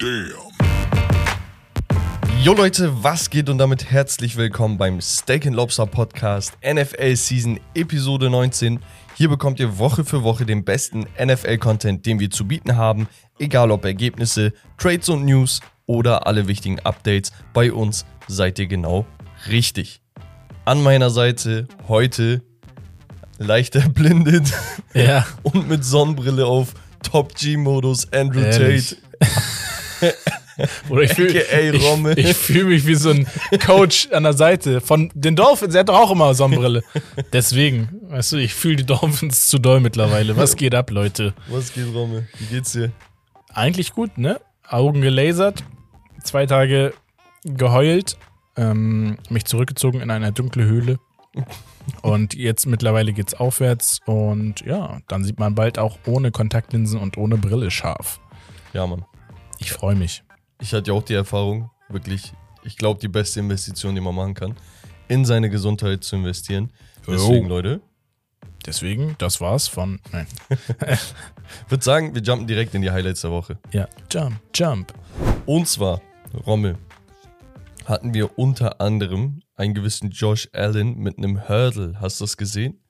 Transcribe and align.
Damn. 0.00 0.32
Jo 2.42 2.54
Leute, 2.54 2.90
was 3.04 3.28
geht 3.28 3.50
und 3.50 3.58
damit 3.58 3.90
herzlich 3.90 4.38
willkommen 4.38 4.78
beim 4.78 4.98
Steak 5.02 5.46
and 5.46 5.54
Lobster 5.54 5.84
Podcast 5.84 6.56
NFL 6.64 7.16
Season 7.16 7.60
Episode 7.74 8.30
19. 8.30 8.80
Hier 9.14 9.28
bekommt 9.28 9.60
ihr 9.60 9.76
Woche 9.76 10.06
für 10.06 10.22
Woche 10.22 10.46
den 10.46 10.64
besten 10.64 11.04
NFL-Content, 11.22 12.06
den 12.06 12.18
wir 12.18 12.30
zu 12.30 12.48
bieten 12.48 12.76
haben, 12.76 13.08
egal 13.38 13.70
ob 13.70 13.84
Ergebnisse, 13.84 14.54
Trades 14.78 15.10
und 15.10 15.26
News 15.26 15.60
oder 15.84 16.26
alle 16.26 16.48
wichtigen 16.48 16.80
Updates. 16.80 17.30
Bei 17.52 17.70
uns 17.70 18.06
seid 18.26 18.58
ihr 18.58 18.68
genau 18.68 19.04
richtig. 19.50 20.00
An 20.64 20.82
meiner 20.82 21.10
Seite 21.10 21.68
heute 21.88 22.42
leicht 23.36 23.76
erblindet 23.76 24.50
Ja. 24.94 25.26
und 25.42 25.68
mit 25.68 25.84
Sonnenbrille 25.84 26.46
auf 26.46 26.72
Top 27.02 27.34
G-Modus 27.34 28.10
Andrew 28.14 28.40
Ehrlich. 28.40 28.96
Tate. 29.20 29.40
Oder 30.88 31.02
ich 31.02 31.14
fühle 31.14 31.42
ich, 32.16 32.18
ich 32.18 32.36
fühl 32.36 32.64
mich 32.64 32.86
wie 32.86 32.94
so 32.94 33.10
ein 33.10 33.26
Coach 33.64 34.08
an 34.12 34.24
der 34.24 34.32
Seite 34.32 34.80
von 34.80 35.10
den 35.14 35.36
Dolphins. 35.36 35.74
Er 35.74 35.80
hat 35.80 35.88
doch 35.88 35.98
auch 35.98 36.10
immer 36.10 36.34
Sonnenbrille. 36.34 36.82
Deswegen, 37.32 37.88
weißt 38.08 38.32
du, 38.32 38.36
ich 38.36 38.54
fühle 38.54 38.76
die 38.76 38.86
Dolphins 38.86 39.46
zu 39.46 39.58
doll 39.58 39.80
mittlerweile. 39.80 40.36
Was 40.36 40.56
geht 40.56 40.74
ab, 40.74 40.90
Leute? 40.90 41.34
Was 41.48 41.72
geht, 41.72 41.92
Rommel? 41.94 42.28
Wie 42.38 42.46
geht's 42.46 42.72
dir? 42.72 42.92
Eigentlich 43.54 43.92
gut, 43.92 44.18
ne? 44.18 44.40
Augen 44.68 45.00
gelasert, 45.00 45.64
zwei 46.22 46.46
Tage 46.46 46.92
geheult, 47.44 48.16
ähm, 48.56 49.18
mich 49.28 49.44
zurückgezogen 49.46 50.00
in 50.00 50.10
eine 50.10 50.32
dunkle 50.32 50.64
Höhle. 50.64 50.98
Und 52.02 52.34
jetzt 52.34 52.66
mittlerweile 52.66 53.12
geht's 53.12 53.34
aufwärts 53.34 54.00
und 54.04 54.60
ja, 54.60 55.00
dann 55.08 55.24
sieht 55.24 55.38
man 55.38 55.54
bald 55.54 55.78
auch 55.78 55.98
ohne 56.06 56.30
Kontaktlinsen 56.30 57.00
und 57.00 57.16
ohne 57.16 57.36
Brille 57.36 57.70
scharf. 57.70 58.20
Ja, 58.72 58.86
Mann. 58.86 59.04
Ich 59.60 59.72
freue 59.72 59.94
mich. 59.94 60.22
Ich 60.60 60.72
hatte 60.72 60.90
ja 60.90 60.96
auch 60.96 61.02
die 61.02 61.14
Erfahrung, 61.14 61.70
wirklich, 61.88 62.32
ich 62.64 62.76
glaube, 62.76 63.00
die 63.00 63.08
beste 63.08 63.40
Investition, 63.40 63.94
die 63.94 64.00
man 64.00 64.14
machen 64.14 64.34
kann, 64.34 64.56
in 65.08 65.24
seine 65.24 65.48
Gesundheit 65.50 66.02
zu 66.02 66.16
investieren. 66.16 66.72
Deswegen, 67.06 67.44
Jo. 67.44 67.48
Leute, 67.48 67.80
Deswegen, 68.66 69.14
das 69.18 69.40
war's 69.40 69.68
von. 69.68 70.00
Nein. 70.12 70.26
würde 71.68 71.82
sagen, 71.82 72.14
wir 72.14 72.20
jumpen 72.20 72.46
direkt 72.46 72.74
in 72.74 72.82
die 72.82 72.90
Highlights 72.90 73.22
der 73.22 73.30
Woche. 73.30 73.58
Ja. 73.72 73.88
Jump, 74.10 74.38
jump. 74.54 74.92
Und 75.46 75.66
zwar, 75.66 76.02
Rommel, 76.46 76.76
hatten 77.86 78.12
wir 78.12 78.38
unter 78.38 78.80
anderem 78.80 79.40
einen 79.56 79.72
gewissen 79.74 80.10
Josh 80.10 80.48
Allen 80.52 80.98
mit 80.98 81.16
einem 81.16 81.48
Hurdle. 81.48 81.94
Hast 82.00 82.20
du 82.20 82.24
das 82.24 82.36
gesehen? 82.36 82.80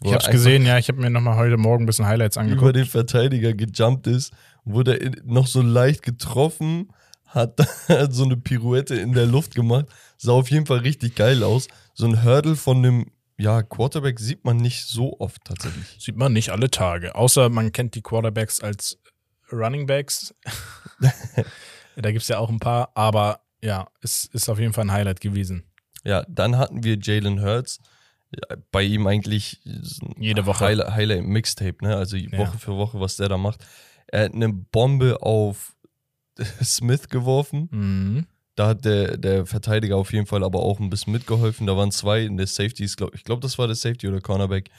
Wo 0.00 0.08
Ich 0.08 0.14
hab's 0.14 0.28
gesehen, 0.28 0.66
ja. 0.66 0.78
Ich 0.78 0.88
habe 0.88 1.00
mir 1.00 1.10
nochmal 1.10 1.36
heute 1.36 1.56
Morgen 1.56 1.84
ein 1.84 1.86
bisschen 1.86 2.06
Highlights 2.06 2.36
Über 2.36 2.42
angeguckt. 2.42 2.74
den 2.76 2.86
Verteidiger 2.86 3.54
gejumpt 3.54 4.08
ist, 4.08 4.32
wurde 4.64 5.00
er 5.00 5.10
noch 5.24 5.46
so 5.46 5.62
leicht 5.62 6.02
getroffen, 6.02 6.92
hat 7.26 7.58
so 8.10 8.24
eine 8.24 8.36
Pirouette 8.36 8.94
in 8.94 9.12
der 9.12 9.26
Luft 9.26 9.54
gemacht. 9.54 9.86
Sah 10.18 10.32
auf 10.32 10.50
jeden 10.50 10.66
Fall 10.66 10.78
richtig 10.78 11.14
geil 11.16 11.42
aus. 11.42 11.68
So 11.94 12.06
ein 12.06 12.22
Hurdle 12.22 12.56
von 12.56 12.78
einem 12.78 13.06
ja, 13.38 13.62
Quarterback 13.62 14.20
sieht 14.20 14.44
man 14.44 14.58
nicht 14.58 14.86
so 14.86 15.18
oft 15.18 15.42
tatsächlich. 15.44 15.96
Sieht 15.98 16.16
man 16.16 16.32
nicht 16.32 16.50
alle 16.50 16.70
Tage. 16.70 17.14
Außer 17.14 17.48
man 17.48 17.72
kennt 17.72 17.94
die 17.94 18.02
Quarterbacks 18.02 18.60
als 18.60 18.98
Running 19.50 19.86
Backs. 19.86 20.34
da 21.96 22.12
gibt's 22.12 22.28
ja 22.28 22.38
auch 22.38 22.50
ein 22.50 22.60
paar. 22.60 22.90
Aber 22.94 23.40
ja, 23.60 23.88
es 24.00 24.26
ist 24.32 24.48
auf 24.48 24.58
jeden 24.58 24.72
Fall 24.72 24.84
ein 24.84 24.92
Highlight 24.92 25.20
gewesen. 25.20 25.64
Ja, 26.04 26.24
dann 26.28 26.56
hatten 26.56 26.84
wir 26.84 26.98
Jalen 27.00 27.42
Hurts. 27.42 27.80
Bei 28.70 28.82
ihm 28.82 29.06
eigentlich 29.06 29.60
Jede 30.18 30.46
Woche. 30.46 30.64
Highlight, 30.64 30.94
Highlight 30.94 31.24
Mixtape, 31.24 31.76
ne? 31.82 31.96
Also 31.96 32.16
Woche 32.16 32.36
Ja. 32.36 32.46
für 32.46 32.76
Woche, 32.76 32.98
was 32.98 33.16
der 33.16 33.28
da 33.28 33.36
macht. 33.36 33.66
Er 34.12 34.26
hat 34.26 34.34
eine 34.34 34.52
Bombe 34.52 35.20
auf 35.22 35.74
Smith 36.62 37.08
geworfen. 37.08 37.68
Mhm. 37.72 38.26
Da 38.54 38.68
hat 38.68 38.84
der, 38.84 39.16
der 39.16 39.46
Verteidiger 39.46 39.96
auf 39.96 40.12
jeden 40.12 40.26
Fall 40.26 40.44
aber 40.44 40.60
auch 40.60 40.78
ein 40.78 40.90
bisschen 40.90 41.12
mitgeholfen. 41.12 41.66
Da 41.66 41.76
waren 41.76 41.90
zwei 41.90 42.22
in 42.22 42.36
der 42.36 42.46
Safety. 42.46 42.86
Glaub, 42.96 43.14
ich 43.14 43.24
glaube, 43.24 43.40
das 43.40 43.58
war 43.58 43.66
der 43.66 43.76
Safety 43.76 44.06
oder 44.06 44.20
Cornerback. 44.20 44.70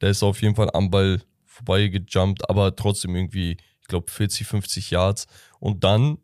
Der 0.00 0.10
ist 0.10 0.22
auf 0.22 0.42
jeden 0.42 0.56
Fall 0.56 0.70
am 0.74 0.90
Ball 0.90 1.22
vorbei 1.46 1.88
gejumpt, 1.88 2.48
aber 2.50 2.74
trotzdem 2.74 3.14
irgendwie, 3.14 3.56
ich 3.80 3.86
glaube, 3.86 4.10
40, 4.10 4.46
50 4.46 4.90
Yards. 4.90 5.26
Und 5.60 5.84
dann, 5.84 6.18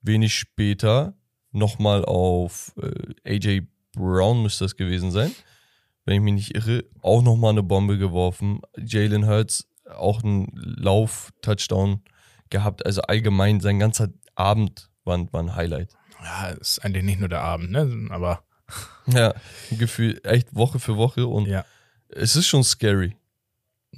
wenig 0.00 0.34
später, 0.34 1.14
nochmal 1.52 2.04
auf 2.06 2.72
äh, 2.80 3.34
AJ 3.34 3.66
Brown 3.92 4.42
müsste 4.42 4.64
das 4.64 4.76
gewesen 4.76 5.10
sein. 5.10 5.32
Wenn 6.04 6.14
ich 6.14 6.20
mich 6.22 6.34
nicht 6.34 6.54
irre, 6.54 6.84
auch 7.02 7.22
nochmal 7.22 7.50
eine 7.50 7.62
Bombe 7.62 7.98
geworfen. 7.98 8.62
Jalen 8.78 9.26
Hurts 9.26 9.68
auch 9.96 10.22
einen 10.22 10.48
Lauf-Touchdown 10.54 12.02
gehabt. 12.50 12.84
Also 12.86 13.02
allgemein, 13.02 13.60
sein 13.60 13.78
ganzer 13.78 14.08
Abend 14.34 14.90
war, 15.04 15.16
ein- 15.18 15.32
war 15.32 15.42
ein 15.42 15.54
Highlight. 15.54 15.92
Ja, 16.22 16.48
ist 16.48 16.78
eigentlich 16.84 17.04
nicht 17.04 17.20
nur 17.20 17.28
der 17.28 17.40
Abend, 17.42 17.70
ne? 17.70 18.08
Aber 18.10 18.42
Ja, 19.06 19.34
Gefühl, 19.70 20.20
echt 20.24 20.54
Woche 20.54 20.78
für 20.78 20.96
Woche 20.96 21.26
und 21.26 21.46
ja. 21.46 21.64
es 22.08 22.36
ist 22.36 22.46
schon 22.46 22.62
scary. 22.64 23.16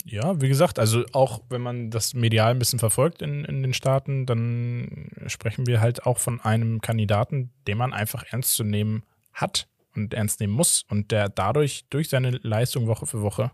Ja, 0.05 0.41
wie 0.41 0.49
gesagt, 0.49 0.79
also 0.79 1.05
auch 1.13 1.43
wenn 1.51 1.61
man 1.61 1.91
das 1.91 2.15
medial 2.15 2.53
ein 2.53 2.59
bisschen 2.59 2.79
verfolgt 2.79 3.21
in, 3.21 3.45
in 3.45 3.63
den 3.63 3.75
Staaten, 3.75 4.25
dann 4.25 5.11
sprechen 5.27 5.67
wir 5.67 5.81
halt 5.83 6.07
auch 6.07 6.19
von 6.19 6.41
einem 6.41 6.81
Kandidaten, 6.81 7.53
den 7.67 7.77
man 7.77 7.93
einfach 7.93 8.25
ernst 8.31 8.55
zu 8.55 8.65
nehmen 8.65 9.03
hat 9.35 9.69
und 9.95 10.15
ernst 10.15 10.41
nehmen 10.41 10.55
muss 10.55 10.85
und 10.89 11.11
der 11.11 11.29
dadurch 11.29 11.85
durch 11.91 12.09
seine 12.09 12.31
Leistung 12.43 12.87
Woche 12.87 13.05
für 13.07 13.21
Woche 13.21 13.51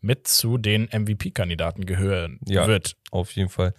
mit 0.00 0.26
zu 0.26 0.58
den 0.58 0.88
MVP-Kandidaten 0.92 1.86
gehören 1.86 2.40
Ja. 2.46 2.66
wird. 2.66 2.96
Auf 3.10 3.32
jeden 3.32 3.48
Fall. 3.48 3.74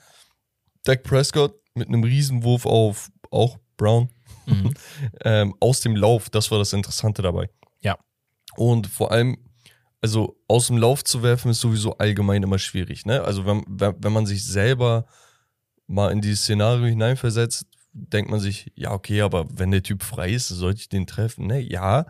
Dak 0.83 1.03
Prescott 1.03 1.55
mit 1.75 1.87
einem 1.87 2.03
Riesenwurf 2.03 2.65
auf 2.65 3.09
auch 3.31 3.57
Brown 3.77 4.09
Mhm. 4.49 4.73
ähm, 5.23 5.55
aus 5.59 5.81
dem 5.81 5.95
Lauf, 5.95 6.29
das 6.29 6.51
war 6.51 6.59
das 6.59 6.73
Interessante 6.73 7.21
dabei. 7.21 7.49
Ja. 7.81 7.97
Und 8.55 8.87
vor 8.87 9.11
allem, 9.11 9.37
also 10.01 10.39
aus 10.47 10.67
dem 10.67 10.77
Lauf 10.77 11.03
zu 11.03 11.23
werfen, 11.23 11.51
ist 11.51 11.59
sowieso 11.59 11.97
allgemein 11.97 12.43
immer 12.43 12.59
schwierig. 12.59 13.05
Ne? 13.05 13.21
Also 13.21 13.45
wenn, 13.45 13.63
wenn, 13.67 14.13
man 14.13 14.25
sich 14.25 14.45
selber 14.45 15.05
mal 15.87 16.11
in 16.11 16.21
dieses 16.21 16.41
Szenario 16.43 16.85
hineinversetzt, 16.85 17.65
denkt 17.91 18.29
man 18.29 18.39
sich, 18.39 18.71
ja, 18.75 18.91
okay, 18.91 19.21
aber 19.21 19.47
wenn 19.51 19.71
der 19.71 19.83
Typ 19.83 20.03
frei 20.03 20.31
ist, 20.31 20.47
sollte 20.47 20.81
ich 20.81 20.89
den 20.89 21.07
treffen. 21.07 21.47
Ne? 21.47 21.59
Ja, 21.59 22.05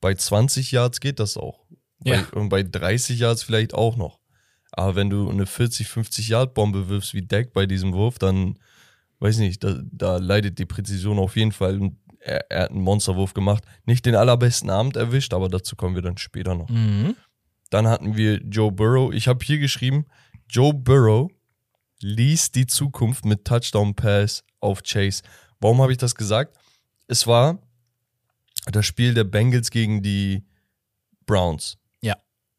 bei 0.00 0.14
20 0.14 0.72
Yards 0.72 1.00
geht 1.00 1.18
das 1.18 1.36
auch. 1.36 1.61
Ja. 2.04 2.24
Bei, 2.32 2.40
und 2.40 2.48
bei 2.48 2.62
30 2.62 3.18
Yards 3.18 3.42
vielleicht 3.42 3.74
auch 3.74 3.96
noch. 3.96 4.18
Aber 4.72 4.96
wenn 4.96 5.10
du 5.10 5.28
eine 5.28 5.46
40, 5.46 5.86
50 5.88 6.28
Yard 6.28 6.54
Bombe 6.54 6.88
wirfst 6.88 7.14
wie 7.14 7.26
Dak 7.26 7.52
bei 7.52 7.66
diesem 7.66 7.92
Wurf, 7.92 8.18
dann 8.18 8.58
weiß 9.20 9.38
nicht, 9.38 9.62
da, 9.62 9.80
da 9.84 10.16
leidet 10.16 10.58
die 10.58 10.66
Präzision 10.66 11.18
auf 11.18 11.36
jeden 11.36 11.52
Fall. 11.52 11.78
Und 11.78 11.96
er, 12.18 12.50
er 12.50 12.62
hat 12.64 12.70
einen 12.70 12.80
Monsterwurf 12.80 13.34
gemacht. 13.34 13.64
Nicht 13.84 14.06
den 14.06 14.14
allerbesten 14.14 14.70
Abend 14.70 14.96
erwischt, 14.96 15.34
aber 15.34 15.48
dazu 15.48 15.76
kommen 15.76 15.94
wir 15.94 16.02
dann 16.02 16.18
später 16.18 16.54
noch. 16.54 16.68
Mhm. 16.68 17.16
Dann 17.70 17.86
hatten 17.86 18.16
wir 18.16 18.40
Joe 18.42 18.72
Burrow. 18.72 19.12
Ich 19.12 19.28
habe 19.28 19.44
hier 19.44 19.58
geschrieben, 19.58 20.06
Joe 20.48 20.74
Burrow 20.74 21.30
liest 22.00 22.54
die 22.54 22.66
Zukunft 22.66 23.24
mit 23.24 23.44
Touchdown 23.44 23.94
Pass 23.94 24.44
auf 24.60 24.82
Chase. 24.82 25.22
Warum 25.60 25.80
habe 25.80 25.92
ich 25.92 25.98
das 25.98 26.14
gesagt? 26.14 26.56
Es 27.06 27.26
war 27.26 27.58
das 28.70 28.86
Spiel 28.86 29.14
der 29.14 29.24
Bengals 29.24 29.70
gegen 29.70 30.02
die 30.02 30.44
Browns. 31.26 31.78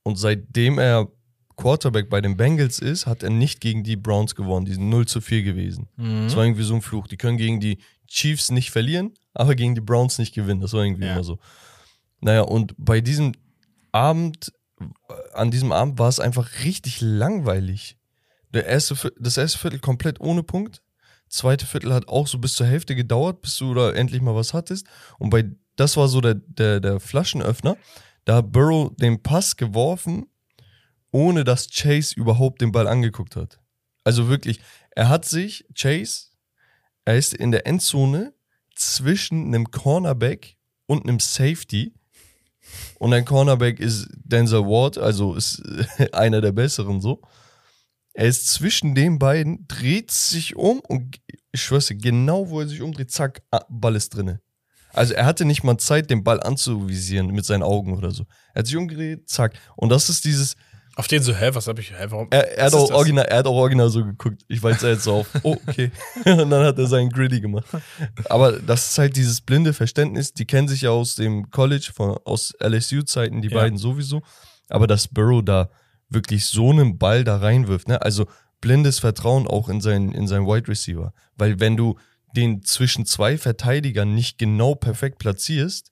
Und 0.04 0.18
seitdem 0.18 0.80
er 0.80 1.08
Quarterback 1.56 2.10
bei 2.10 2.20
den 2.20 2.36
Bengals 2.36 2.80
ist, 2.80 3.06
hat 3.06 3.24
er 3.24 3.30
nicht 3.30 3.62
gegen 3.62 3.84
die 3.84 3.96
Browns 3.96 4.36
gewonnen. 4.36 4.66
Die 4.66 4.74
sind 4.74 4.90
0 4.90 5.08
zu 5.08 5.22
4 5.22 5.44
gewesen. 5.44 5.88
Mhm. 5.98 6.24
Das 6.26 6.36
war 6.36 6.44
irgendwie 6.44 6.64
so 6.64 6.76
ein 6.76 6.82
Fluch. 6.82 7.08
Die 7.08 7.18
können 7.18 7.38
gegen 7.38 7.60
die 7.60 7.78
Chiefs 8.08 8.52
nicht 8.52 8.72
verlieren, 8.72 9.14
aber 9.34 9.56
gegen 9.56 9.76
die 9.76 9.82
Browns 9.82 10.18
nicht 10.20 10.34
gewinnen. 10.34 10.62
Das 10.62 10.74
war 10.74 10.84
irgendwie 10.84 11.06
Ja. 11.06 11.14
immer 11.14 11.24
so. 11.24 11.40
Naja, 12.22 12.42
und 12.42 12.74
bei 12.78 13.02
diesem 13.02 13.34
Abend, 13.92 14.52
äh, 14.80 14.86
an 15.34 15.52
diesem 15.52 15.72
Abend 15.72 16.00
war 16.00 16.10
es 16.10 16.20
einfach 16.20 16.50
richtig 16.64 17.02
langweilig. 17.02 17.98
Der 18.54 18.66
erste, 18.66 18.96
das 19.20 19.38
erste 19.38 19.58
Viertel 19.60 19.80
komplett 19.80 20.20
ohne 20.22 20.44
Punkt. 20.44 20.82
Zweite 21.30 21.66
Viertel 21.66 21.94
hat 21.94 22.08
auch 22.08 22.28
so 22.28 22.38
bis 22.38 22.54
zur 22.54 22.68
Hälfte 22.68 22.96
gedauert, 22.96 23.42
bis 23.42 23.58
du 23.58 23.74
da 23.74 23.92
endlich 23.92 24.22
mal 24.22 24.36
was 24.36 24.54
hattest. 24.54 24.86
Und 25.18 25.30
bei, 25.32 25.46
das 25.76 25.98
war 25.98 26.08
so 26.08 26.22
der, 26.22 26.36
der, 26.36 26.80
der 26.80 27.00
Flaschenöffner. 27.00 27.78
Da 28.26 28.38
hat 28.38 28.52
Burrow 28.52 28.92
den 28.96 29.22
Pass 29.22 29.56
geworfen, 29.56 30.28
ohne 31.12 31.44
dass 31.44 31.70
Chase 31.70 32.16
überhaupt 32.16 32.62
den 32.62 32.72
Ball 32.72 32.88
angeguckt 32.88 33.36
hat. 33.36 33.60
Also 34.04 34.28
wirklich, 34.28 34.60
er 34.92 35.10
hat 35.10 35.26
sich, 35.26 35.66
Chase, 35.76 36.28
er 37.06 37.18
ist 37.18 37.34
in 37.34 37.52
der 37.52 37.68
Endzone 37.68 38.34
zwischen 38.76 39.48
einem 39.48 39.72
Cornerback 39.72 40.58
und 40.88 41.04
einem 41.04 41.20
Safety. 41.20 41.94
Und 42.98 43.14
ein 43.14 43.26
Cornerback 43.26 43.80
ist 43.80 44.08
Denzel 44.16 44.66
Ward, 44.66 44.98
also 44.98 45.36
ist 45.36 45.62
einer 46.14 46.42
der 46.42 46.52
besseren 46.52 47.02
so. 47.02 47.22
Er 48.14 48.28
ist 48.28 48.48
zwischen 48.48 48.96
den 48.96 49.20
beiden, 49.20 49.68
dreht 49.68 50.12
sich 50.12 50.56
um 50.56 50.80
und 50.82 51.20
ich 51.52 51.62
schwör's 51.62 51.88
dir, 51.88 51.96
genau 51.96 52.50
wo 52.50 52.62
er 52.62 52.68
sich 52.68 52.82
umdreht, 52.82 53.12
zack, 53.12 53.42
ah, 53.52 53.66
Ball 53.70 53.96
ist 53.96 54.10
drinne. 54.10 54.40
Also 54.94 55.14
er 55.14 55.26
hatte 55.26 55.46
nicht 55.46 55.64
mal 55.64 55.78
Zeit, 55.78 56.10
den 56.10 56.24
Ball 56.24 56.42
anzuvisieren 56.42 57.28
mit 57.28 57.46
seinen 57.46 57.64
Augen 57.64 57.98
oder 57.98 58.12
so. 58.12 58.26
Er 58.54 58.60
hat 58.60 58.68
sich 58.68 58.78
umgedreht, 58.78 59.28
zack. 59.30 59.54
Und 59.76 59.90
das 59.90 60.10
ist 60.10 60.24
dieses, 60.26 60.56
Auf 60.96 61.08
den 61.08 61.24
so, 61.24 61.34
hä, 61.34 61.50
was 61.54 61.68
hab 61.68 61.80
ich, 61.80 61.92
hä, 61.92 62.06
warum? 62.10 62.28
Er, 62.30 62.58
er, 62.58 62.66
hat 62.68 62.74
auch 62.76 62.88
das? 62.88 62.96
original, 62.98 63.26
er 63.26 63.38
hat 63.40 63.48
auch 63.48 63.56
original 63.56 63.90
so 63.90 64.06
geguckt. 64.06 64.44
Ich 64.48 64.62
jetzt 64.62 64.84
jetzt 64.84 65.04
so 65.04 65.14
auf, 65.16 65.28
oh, 65.42 65.58
okay. 65.68 65.92
Und 66.26 66.50
dann 66.52 66.66
hat 66.66 66.78
er 66.78 66.86
seinen 66.88 67.10
Gritty 67.10 67.42
gemacht. 67.42 67.66
Aber 68.30 68.54
das 68.54 68.92
ist 68.92 68.98
halt 69.00 69.16
dieses 69.16 69.42
blinde 69.42 69.74
Verständnis. 69.74 70.34
Die 70.34 70.46
kennen 70.46 70.68
sich 70.68 70.82
ja 70.82 70.92
aus 70.92 71.16
dem 71.16 71.50
College, 71.50 71.92
von, 71.96 72.18
aus 72.26 72.54
LSU-Zeiten, 72.60 73.42
die 73.42 73.50
Ja. 73.50 73.58
beiden 73.58 73.78
sowieso. 73.80 74.22
Aber 74.70 74.86
dass 74.86 75.08
Burrow 75.08 75.44
da 75.44 75.70
wirklich 76.10 76.46
so 76.46 76.70
einen 76.70 77.00
Ball 77.00 77.24
da 77.24 77.38
reinwirft, 77.38 77.88
ne? 77.88 78.00
Also 78.02 78.28
blindes 78.62 79.00
Vertrauen 79.00 79.48
auch 79.48 79.68
in 79.70 79.82
seinen, 79.82 80.12
in 80.14 80.28
seinen 80.28 80.46
Wide 80.46 80.68
Receiver. 80.68 81.12
Weil 81.36 81.60
wenn 81.60 81.76
du 81.76 81.98
den 82.34 82.64
zwischen 82.64 83.06
zwei 83.06 83.38
Verteidigern 83.38 84.14
nicht 84.14 84.38
genau 84.38 84.76
perfekt 84.76 85.20
platzierst, 85.20 85.92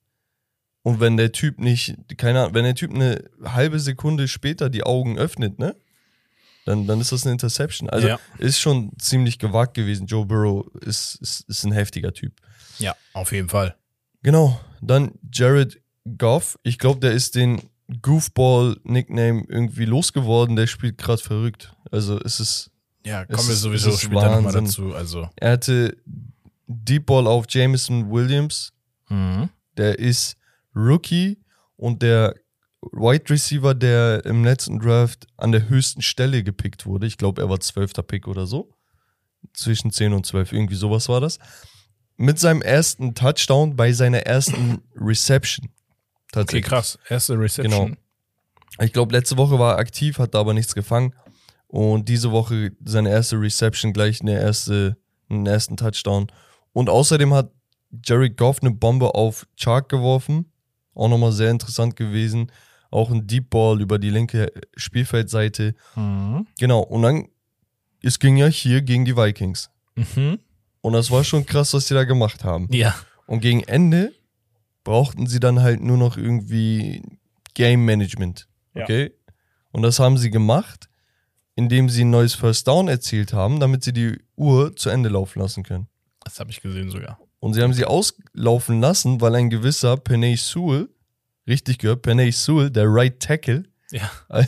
und 0.84 1.00
wenn 1.00 1.16
der 1.16 1.32
Typ 1.32 1.60
nicht, 1.60 1.96
keine 2.18 2.40
Ahnung, 2.42 2.56
wenn 2.56 2.64
der 2.64 2.74
Typ 2.74 2.92
eine 2.92 3.24
halbe 3.44 3.80
Sekunde 3.80 4.28
später 4.28 4.68
die 4.70 4.82
Augen 4.84 5.18
öffnet, 5.18 5.60
ne? 5.60 5.76
Dann, 6.66 6.88
dann 6.88 7.00
ist 7.00 7.12
das 7.12 7.24
eine 7.24 7.34
Interception. 7.34 7.88
Also 7.90 8.08
Ja. 8.08 8.20
ist 8.40 8.60
schon 8.60 8.92
ziemlich 8.98 9.38
gewagt 9.38 9.76
gewesen. 9.76 10.08
Joe 10.08 10.26
Burrow 10.26 10.66
ist, 10.82 11.20
ist, 11.22 11.42
ist 11.48 11.64
ein 11.66 11.72
heftiger 11.72 12.14
Typ. 12.14 12.34
Ja, 12.80 12.96
auf 13.14 13.32
jeden 13.32 13.50
Fall. 13.50 13.76
Genau. 14.24 14.60
Dann 14.82 15.12
Jared 15.32 15.80
Goff. 16.18 16.58
Ich 16.64 16.80
glaube, 16.80 17.00
der 17.00 17.12
ist 17.12 17.36
den 17.36 17.62
Goofball-Nickname 18.02 19.46
irgendwie 19.48 19.86
losgeworden. 19.86 20.56
Der 20.56 20.68
spielt 20.68 20.98
gerade 20.98 21.22
verrückt. 21.22 21.74
Also 21.92 22.20
es 22.20 22.40
ist, 22.40 22.72
Ja, 23.06 23.26
kommen 23.26 23.48
wir 23.48 23.56
sowieso 23.56 23.92
später 23.98 24.36
nochmal 24.36 24.54
dazu. 24.54 24.94
Also, 24.96 25.30
er 25.36 25.52
hatte 25.52 25.98
Deep 26.84 27.06
Ball 27.08 27.28
auf 27.28 27.46
Jameson 27.50 28.10
Williams. 28.12 28.74
mhm. 29.10 29.50
Der 29.78 29.98
ist 30.00 30.36
Rookie 30.76 31.40
und 31.78 32.02
der 32.02 32.36
Wide 32.92 33.30
Receiver, 33.30 33.74
der 33.74 34.26
im 34.26 34.44
letzten 34.44 34.80
Draft 34.80 35.28
an 35.38 35.52
der 35.52 35.70
höchsten 35.70 36.02
Stelle 36.02 36.44
gepickt 36.44 36.86
wurde. 36.86 37.08
Ich 37.08 37.18
glaube, 37.18 37.42
er 37.42 37.50
war 37.50 37.60
zwölfter 37.60 38.04
Pick 38.04 38.28
oder 38.28 38.46
so. 38.46 38.74
Zwischen 39.54 39.92
10 39.92 40.14
und 40.14 40.26
12, 40.26 40.52
irgendwie 40.52 40.76
sowas 40.76 41.08
war 41.10 41.22
das. 41.22 41.40
Mit 42.18 42.38
seinem 42.40 42.62
ersten 42.62 43.16
Touchdown 43.16 43.76
bei 43.76 43.92
seiner 43.94 44.20
ersten 44.20 44.82
Reception. 44.96 45.68
okay, 45.68 45.76
Tatsächlich. 46.32 46.66
krass. 46.66 47.00
Erste 47.10 47.40
Reception. 47.40 47.86
Genau. 47.88 47.98
Ich 48.84 48.94
glaube, 48.94 49.14
letzte 49.16 49.38
Woche 49.38 49.58
war 49.58 49.74
er 49.76 49.80
aktiv, 49.80 50.20
hat 50.20 50.34
da 50.34 50.40
aber 50.40 50.54
nichts 50.54 50.76
gefangen. 50.76 51.14
Und 51.68 52.10
diese 52.10 52.32
Woche 52.32 52.72
seine 52.84 53.10
erste 53.10 53.40
Reception, 53.40 53.94
gleich 53.94 54.22
eine 54.22 54.40
erste, 54.40 54.98
einen 55.30 55.46
ersten 55.46 55.78
Touchdown. 55.78 56.28
Und 56.74 56.90
außerdem 56.90 57.34
hat 57.34 57.52
Jared 58.04 58.38
Goff 58.38 58.62
eine 58.62 58.72
Bombe 58.72 59.16
auf 59.16 59.48
Chark 59.58 59.90
geworfen. 59.90 60.52
Auch 60.94 61.10
nochmal 61.10 61.32
sehr 61.32 61.52
interessant 61.52 61.96
gewesen. 61.96 62.52
Auch 62.90 63.10
ein 63.10 63.28
Deep 63.28 63.50
Ball 63.50 63.82
über 63.82 64.00
die 64.00 64.10
linke 64.10 64.52
Spielfeldseite. 64.76 65.76
Mhm. 65.96 66.48
Genau. 66.60 66.82
Und 66.82 67.02
dann, 67.02 67.28
es 68.02 68.20
ging 68.20 68.38
ja 68.38 68.48
hier 68.48 68.82
gegen 68.82 69.06
die 69.06 69.16
Vikings. 69.16 69.70
Mhm. 69.96 70.40
Und 70.82 70.94
das 70.94 71.12
war 71.12 71.24
schon 71.24 71.46
krass, 71.46 71.74
was 71.74 71.88
sie 71.88 71.94
da 71.94 72.04
gemacht 72.04 72.44
haben. 72.44 72.68
Ja. 72.72 72.96
Und 73.28 73.42
gegen 73.42 73.64
Ende 73.64 74.14
brauchten 74.84 75.28
sie 75.28 75.40
dann 75.40 75.62
halt 75.62 75.82
nur 75.82 75.98
noch 75.98 76.18
irgendwie 76.18 77.04
Game 77.54 77.86
Management. 77.86 78.48
Ja. 78.74 78.84
Okay? 78.84 79.12
Und 79.72 79.84
das 79.84 80.00
haben 80.00 80.18
sie 80.18 80.32
gemacht, 80.32 80.90
indem 81.56 81.90
sie 81.90 82.04
ein 82.04 82.10
neues 82.10 82.34
First 82.34 82.68
Down 82.68 82.88
erzielt 82.88 83.34
haben, 83.34 83.60
damit 83.60 83.84
sie 83.84 83.94
die 83.94 84.18
Uhr 84.36 84.76
zu 84.76 84.90
Ende 84.90 85.10
laufen 85.10 85.40
lassen 85.40 85.64
können. 85.64 85.88
Das 86.24 86.40
habe 86.40 86.52
ich 86.52 86.62
gesehen 86.62 86.90
sogar. 86.92 87.20
Und 87.40 87.54
sie 87.54 87.62
haben 87.64 87.74
sie 87.74 87.86
auslaufen 87.86 88.82
lassen, 88.82 89.20
weil 89.22 89.36
ein 89.36 89.50
gewisser 89.50 89.98
Penay 89.98 90.36
Sewell, 90.38 90.90
richtig 91.48 91.80
gehört, 91.80 92.04
Penay 92.04 92.32
Sewell, 92.32 92.70
der 92.70 92.86
Right 92.88 93.20
Tackle, 93.20 93.64
Ja. 93.92 94.10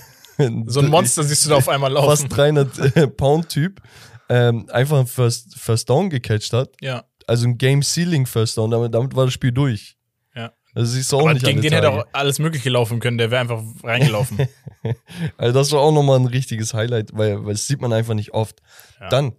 So 0.66 0.80
ein 0.80 0.88
Monster 0.90 1.24
siehst 1.24 1.46
du 1.46 1.52
da 1.52 1.58
auf 1.58 1.70
einmal 1.70 1.92
laufen. 1.92 2.10
fast 2.10 2.36
300 2.36 3.16
Pound 3.16 3.50
Typ, 3.50 3.81
ähm, 4.30 4.68
einfach 4.72 4.98
ein 5.00 5.06
First, 5.06 5.56
First 5.60 5.88
Down 5.92 6.10
gecatcht 6.10 6.54
hat. 6.54 6.72
Ja. 6.81 7.04
Also 7.28 7.46
ein 7.48 7.60
Game 7.60 7.84
Sealing 7.84 8.25
First 8.25 8.58
Down, 8.58 8.72
damit, 8.72 8.96
damit 8.96 9.16
war 9.16 9.25
das 9.25 9.34
Spiel 9.36 9.52
durch. 9.52 9.96
Ja. 10.36 10.52
Also 10.74 10.92
siehst 10.94 11.12
du 11.12 11.18
auch 11.18 11.22
Aber 11.22 11.34
nicht 11.36 11.46
gegen 11.46 11.62
den 11.62 11.72
hätte 11.72 11.86
Tage. 11.86 12.02
auch 12.02 12.08
alles 12.14 12.40
Mögliche 12.40 12.72
laufen 12.72 13.00
können. 13.00 13.20
Der 13.20 13.30
wäre 13.30 13.42
einfach 13.42 13.62
reingelaufen. 13.84 14.48
Also 15.38 15.54
das 15.58 15.72
war 15.72 15.80
auch 15.81 15.94
nochmal 15.94 16.20
ein 16.20 16.25
richtiges 16.25 16.74
Highlight, 16.74 17.12
weil, 17.14 17.46
weil 17.46 17.54
das 17.54 17.68
sieht 17.68 17.80
man 17.80 17.94
einfach 17.94 18.16
nicht 18.16 18.34
oft. 18.34 18.60
Ja. 19.00 19.08
Dann 19.10 19.34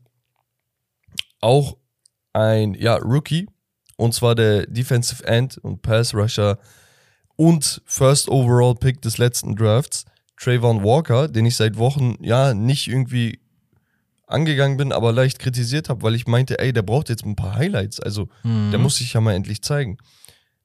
auch 1.40 1.76
ein 2.34 2.74
ja, 2.74 2.96
Rookie, 2.96 3.46
und 3.96 4.12
zwar 4.12 4.34
der 4.34 4.66
Defensive 4.66 5.24
End 5.24 5.56
und 5.58 5.80
Pass 5.82 6.14
Rusher 6.14 6.58
und 7.36 7.80
First 7.86 8.28
Overall 8.28 8.74
Pick 8.74 9.00
des 9.02 9.16
letzten 9.18 9.56
Drafts, 9.56 10.04
Trayvon 10.36 10.82
Walker, 10.84 11.28
den 11.28 11.46
ich 11.46 11.56
seit 11.56 11.78
Wochen 11.78 12.16
ja 12.20 12.52
nicht 12.54 12.88
irgendwie 12.88 13.40
angegangen 14.26 14.76
bin, 14.76 14.92
aber 14.92 15.12
leicht 15.12 15.38
kritisiert 15.38 15.88
habe, 15.88 16.02
weil 16.02 16.14
ich 16.14 16.26
meinte, 16.26 16.58
ey, 16.58 16.72
der 16.72 16.82
braucht 16.82 17.08
jetzt 17.08 17.24
ein 17.24 17.36
paar 17.36 17.54
Highlights. 17.54 18.00
Also 18.00 18.28
Mhm. 18.42 18.70
der 18.70 18.80
muss 18.80 18.96
sich 18.96 19.12
ja 19.12 19.20
mal 19.20 19.34
endlich 19.34 19.62
zeigen. 19.62 19.98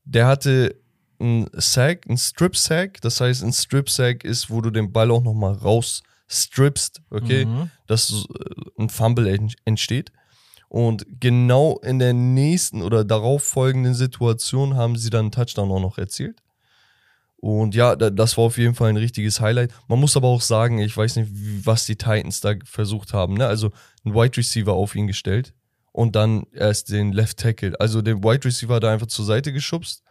Der 0.06 0.26
hatte 0.28 0.76
ein 1.20 1.48
Sack, 1.54 2.08
ein 2.10 2.18
Strip-Sack. 2.18 3.02
Das 3.02 3.20
heißt, 3.22 3.44
ein 3.44 3.52
Strip-Sack 3.54 4.24
ist, 4.24 4.50
wo 4.50 4.62
du 4.62 4.72
den 4.72 4.92
Ball 4.94 5.12
auch 5.12 5.22
nochmal 5.22 5.54
rausstrippst, 5.54 7.02
okay? 7.10 7.46
Mhm. 7.46 7.70
Dass 7.88 8.10
äh, 8.12 8.82
ein 8.82 8.90
Fumble 8.90 9.28
en- 9.28 9.52
entsteht. 9.66 10.12
Und 10.70 11.06
genau 11.20 11.80
in 11.80 11.98
der 12.00 12.14
nächsten 12.14 12.82
oder 12.84 13.04
darauf 13.04 13.44
folgenden 13.44 13.96
Situation 13.96 14.76
haben 14.76 14.96
sie 14.96 15.10
dann 15.10 15.22
einen 15.26 15.32
Touchdown 15.32 15.72
auch 15.72 15.80
noch 15.82 15.98
erzielt. 15.98 16.38
Und 17.38 17.74
ja, 17.74 17.96
da- 17.96 18.10
das 18.10 18.38
war 18.38 18.44
auf 18.46 18.58
jeden 18.58 18.76
Fall 18.76 18.90
ein 18.90 18.98
richtiges 18.98 19.40
Highlight. 19.40 19.72
Man 19.88 20.00
muss 20.00 20.18
aber 20.18 20.28
auch 20.28 20.42
sagen, 20.42 20.80
ich 20.80 20.96
weiß 20.96 21.16
nicht, 21.16 21.32
was 21.66 21.86
die 21.86 21.96
Titans 21.96 22.42
da 22.42 22.54
versucht 22.66 23.14
haben. 23.14 23.36
Ne? 23.36 23.48
Also 23.48 23.72
ein 24.06 24.14
Wide 24.14 24.38
Receiver 24.38 24.74
auf 24.74 24.94
ihn 24.96 25.08
gestellt 25.08 25.54
und 25.92 26.16
dann 26.16 26.44
erst 26.54 26.92
den 26.92 27.14
Left 27.14 27.38
Tackle. 27.38 27.80
Also 27.80 28.02
den 28.02 28.24
Wide 28.24 28.44
Receiver 28.46 28.78
er 28.84 28.90
einfach 28.92 29.08
zur 29.08 29.26
Seite 29.26 29.54
geschubst 29.54 30.04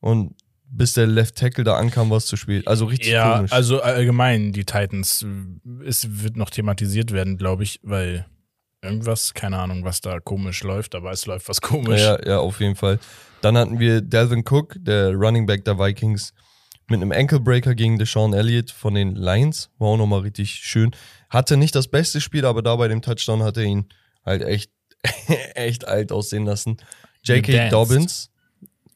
und 0.00 0.34
bis 0.66 0.92
der 0.92 1.06
Left 1.06 1.36
Tackle 1.36 1.64
da 1.64 1.76
ankam, 1.76 2.10
war 2.10 2.18
es 2.18 2.26
zu 2.26 2.36
spät. 2.36 2.66
Also 2.68 2.84
richtig 2.86 3.10
Ja, 3.12 3.36
komisch. 3.36 3.52
also 3.52 3.80
allgemein 3.80 4.52
die 4.52 4.64
Titans. 4.64 5.24
Es 5.86 6.22
wird 6.22 6.36
noch 6.36 6.50
thematisiert 6.50 7.12
werden, 7.12 7.38
glaube 7.38 7.62
ich, 7.62 7.80
weil 7.82 8.26
irgendwas, 8.84 9.34
keine 9.34 9.58
Ahnung, 9.58 9.84
was 9.84 10.00
da 10.00 10.20
komisch 10.20 10.62
läuft, 10.62 10.94
aber 10.94 11.10
es 11.10 11.26
läuft 11.26 11.48
was 11.48 11.60
komisch. 11.60 12.00
Ja, 12.00 12.18
ja, 12.24 12.38
auf 12.38 12.60
jeden 12.60 12.76
Fall. 12.76 12.98
Dann 13.40 13.56
hatten 13.56 13.78
wir 13.78 14.00
Delvin 14.00 14.44
Cook, 14.48 14.76
der 14.78 15.12
Running 15.12 15.46
Back 15.46 15.64
der 15.64 15.78
Vikings, 15.78 16.32
mit 16.88 17.00
einem 17.00 17.12
Ankle-Breaker 17.12 17.74
gegen 17.74 17.98
Deshaun 17.98 18.34
Elliott 18.34 18.70
von 18.70 18.94
den 18.94 19.14
Lions. 19.14 19.70
War 19.78 19.88
auch 19.88 19.96
nochmal 19.96 20.20
richtig 20.20 20.50
schön. 20.50 20.94
Hatte 21.30 21.56
nicht 21.56 21.74
das 21.74 21.88
beste 21.88 22.20
Spiel, 22.20 22.44
aber 22.44 22.62
da 22.62 22.76
bei 22.76 22.88
dem 22.88 23.02
Touchdown 23.02 23.42
hat 23.42 23.56
er 23.56 23.64
ihn 23.64 23.88
halt 24.24 24.42
echt, 24.42 24.70
echt 25.54 25.88
alt 25.88 26.12
aussehen 26.12 26.44
lassen. 26.44 26.76
J.K. 27.24 27.70
Dobbins, 27.70 28.30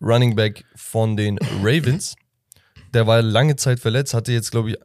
Running 0.00 0.36
Back 0.36 0.64
von 0.76 1.16
den 1.16 1.38
Ravens. 1.62 2.14
Der 2.92 3.06
war 3.06 3.22
lange 3.22 3.56
Zeit 3.56 3.80
verletzt, 3.80 4.14
hatte 4.14 4.32
jetzt, 4.32 4.50
glaube 4.50 4.70
ich, 4.70 4.76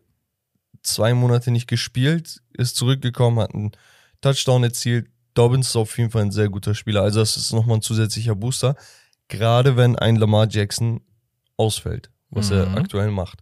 zwei 0.81 1.13
Monate 1.13 1.51
nicht 1.51 1.67
gespielt, 1.67 2.41
ist 2.53 2.75
zurückgekommen, 2.75 3.39
hat 3.39 3.53
einen 3.53 3.71
Touchdown 4.23 4.63
erzielt. 4.63 5.07
Dobbins 5.35 5.67
ist 5.69 5.75
auf 5.75 5.97
jeden 5.97 6.09
Fall 6.11 6.23
ein 6.23 6.31
sehr 6.31 6.49
guter 6.49 6.73
Spieler. 6.75 7.01
Also, 7.03 7.19
das 7.19 7.37
ist 7.37 7.53
nochmal 7.53 7.77
ein 7.77 7.81
zusätzlicher 7.81 8.35
Booster. 8.35 8.75
Gerade 9.27 9.77
wenn 9.77 9.95
ein 9.95 10.15
Lamar 10.15 10.47
Jackson 10.49 11.01
ausfällt, 11.57 12.09
was 12.29 12.49
er 12.51 12.67
Mhm. 12.67 12.77
aktuell 12.77 13.11
macht. 13.11 13.39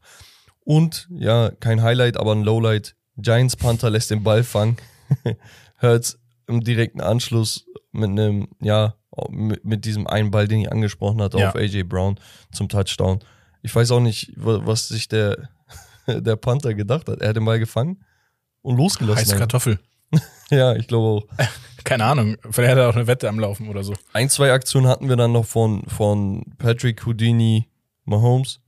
Und 0.64 1.08
ja, 1.12 1.50
kein 1.60 1.82
Highlight, 1.82 2.18
aber 2.18 2.34
ein 2.34 2.44
Lowlight. 2.44 2.96
Giants 3.18 3.56
Panther 3.56 3.90
lässt 3.90 4.12
den 4.12 4.24
Ball 4.24 4.44
fangen. 4.44 4.78
Hurts 5.82 6.18
im 6.48 6.64
direkten 6.64 7.02
Anschluss 7.02 7.66
mit 7.92 8.10
einem, 8.10 8.48
ja, 8.62 8.96
mit, 9.30 9.66
mit 9.66 9.86
diesem 9.86 10.08
einen 10.08 10.32
Ball, 10.32 10.48
den 10.48 10.62
ich 10.62 10.72
angesprochen 10.72 11.22
hatte, 11.22 11.40
Ja. 11.40 11.50
auf 11.50 11.56
AJ 11.56 11.84
Brown 11.84 12.20
zum 12.54 12.70
Touchdown. 12.70 13.20
Ich 13.64 13.76
weiß 13.76 13.92
auch 13.92 14.00
nicht, 14.00 14.32
wa- 14.38 14.62
was 14.64 14.88
sich 14.88 15.08
der, 15.10 15.50
der 16.08 16.36
Panther 16.38 16.74
gedacht 16.74 17.10
hat. 17.10 17.20
Er 17.22 17.30
hat 17.30 17.36
den 17.36 17.46
Ball 17.46 17.60
gefangen 17.60 18.04
und 18.62 18.78
losgelassen. 18.78 19.20
Heiße 19.26 19.38
Kartoffel. 19.38 19.80
Ja, 20.58 20.76
ich 20.76 20.88
glaube 20.88 21.08
auch. 21.08 21.28
Keine 21.84 22.06
Ahnung. 22.06 22.38
Vielleicht 22.52 22.72
hat 22.72 22.78
er 22.78 22.90
auch 22.90 22.96
eine 22.96 23.08
Wette 23.08 23.28
am 23.28 23.40
Laufen 23.40 23.68
oder 23.70 23.84
so. 23.84 23.94
Ein, 24.14 24.30
zwei 24.30 24.52
Aktionen 24.52 24.88
hatten 24.88 25.10
wir 25.10 25.16
dann 25.16 25.32
noch 25.32 25.46
von, 25.46 25.84
von 25.88 26.44
Patrick 26.60 27.06
Houdini 27.06 27.68
Mahomes. 28.06 28.60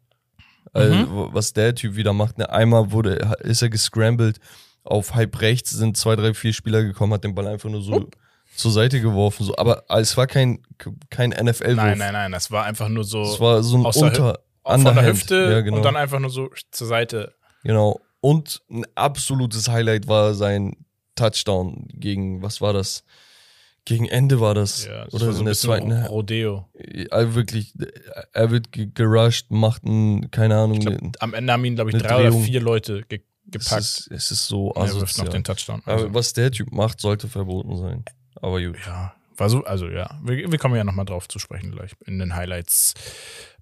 Also, 0.74 0.96
Mhm. 0.96 1.30
was 1.34 1.54
der 1.54 1.76
Typ 1.76 1.96
wieder 1.96 2.14
macht. 2.14 2.40
Ne? 2.40 2.50
Einmal 2.50 2.92
wurde, 2.92 3.36
ist 3.42 3.62
er 3.62 3.70
gescrambled. 3.70 4.40
Auf 4.84 5.14
halb 5.14 5.40
rechts 5.42 5.70
sind 5.70 5.96
zwei, 5.98 6.16
drei, 6.16 6.34
vier 6.34 6.52
Spieler 6.54 6.84
gekommen, 6.84 7.14
hat 7.14 7.24
den 7.24 7.36
Ball 7.36 7.48
einfach 7.48 7.70
nur 7.70 7.82
so 7.84 8.10
zur 8.56 8.72
Seite 8.72 9.00
geworfen. 9.00 9.46
So. 9.46 9.56
Aber 9.58 9.84
es 9.90 10.18
war 10.18 10.26
kein, 10.28 10.60
kein 11.12 11.30
NFL-Wurf. 11.30 11.76
Nein, 11.76 11.98
nein, 12.00 12.14
nein. 12.14 12.32
Das 12.32 12.50
war 12.52 12.66
einfach 12.66 12.90
nur 12.90 13.04
so 13.04 13.22
Es 13.22 13.40
war 13.40 13.62
so 13.64 13.78
ein 13.78 13.86
aus 13.86 13.96
der 14.00 14.12
Hü- 14.12 14.38
Unter, 14.64 14.94
von 14.94 14.96
der. 14.96 15.06
Hüfte 15.06 15.36
Ja, 15.52 15.62
genau. 15.62 15.78
und 15.78 15.84
dann 15.84 15.96
einfach 15.96 16.20
nur 16.20 16.30
so 16.32 16.50
zur 16.72 16.88
Seite. 16.88 17.34
Genau. 17.64 18.00
Und 18.22 18.62
ein 18.72 18.86
absolutes 18.96 19.68
Highlight 19.70 20.08
war 20.08 20.34
sein 20.34 20.76
Touchdown 21.16 21.88
gegen, 21.94 22.42
was 22.42 22.62
war 22.62 22.74
das? 22.74 23.04
Gegen 23.86 24.06
Ende 24.08 24.40
war 24.40 24.54
das. 24.56 24.86
Ja, 24.86 25.04
das 25.06 25.14
Oder 25.14 25.26
war 25.28 25.34
so 25.34 25.40
in 25.40 25.46
der 25.46 25.56
zweiten 25.56 25.92
Rodeo. 26.06 26.70
Wirklich, 26.74 27.74
er 28.32 28.50
wird 28.50 28.72
ge- 28.72 28.90
gerusht, 28.94 29.48
macht 29.52 29.84
ein, 29.84 30.32
keine 30.32 30.56
Ahnung, 30.58 30.80
glaub, 30.80 30.98
am 31.20 31.34
Ende 31.34 31.52
haben 31.52 31.66
ihn, 31.66 31.76
glaube 31.76 31.90
ich, 31.90 31.96
Eine 31.96 32.04
drei 32.04 32.16
oder 32.22 32.30
Drehung. 32.30 32.44
vier 32.44 32.62
Leute 32.62 33.04
ge 33.10 33.22
gepackt. 33.46 33.72
Es 33.82 34.00
ist, 34.00 34.12
es 34.12 34.32
ist 34.32 34.48
so 34.48 34.72
er 34.72 34.84
wirft 34.84 34.94
noch 34.96 35.02
asozial. 35.04 35.30
den 35.30 35.44
Touchdown. 35.44 35.82
Also, 35.86 36.06
Aber 36.06 36.14
was 36.14 36.32
der 36.32 36.50
Typ 36.50 36.72
macht, 36.72 37.02
sollte 37.02 37.28
verboten 37.28 37.76
sein. 37.76 38.06
Aber 38.36 38.62
gut. 38.64 38.78
ja, 38.86 39.14
war 39.36 39.50
so, 39.50 39.66
also 39.66 39.90
ja, 39.90 40.18
wir, 40.24 40.50
wir 40.50 40.58
kommen 40.58 40.76
ja 40.78 40.86
nochmal 40.86 41.04
drauf 41.04 41.28
zu 41.28 41.40
sprechen 41.40 41.72
gleich 41.72 41.92
in 42.06 42.20
den 42.20 42.36
Highlights 42.36 42.94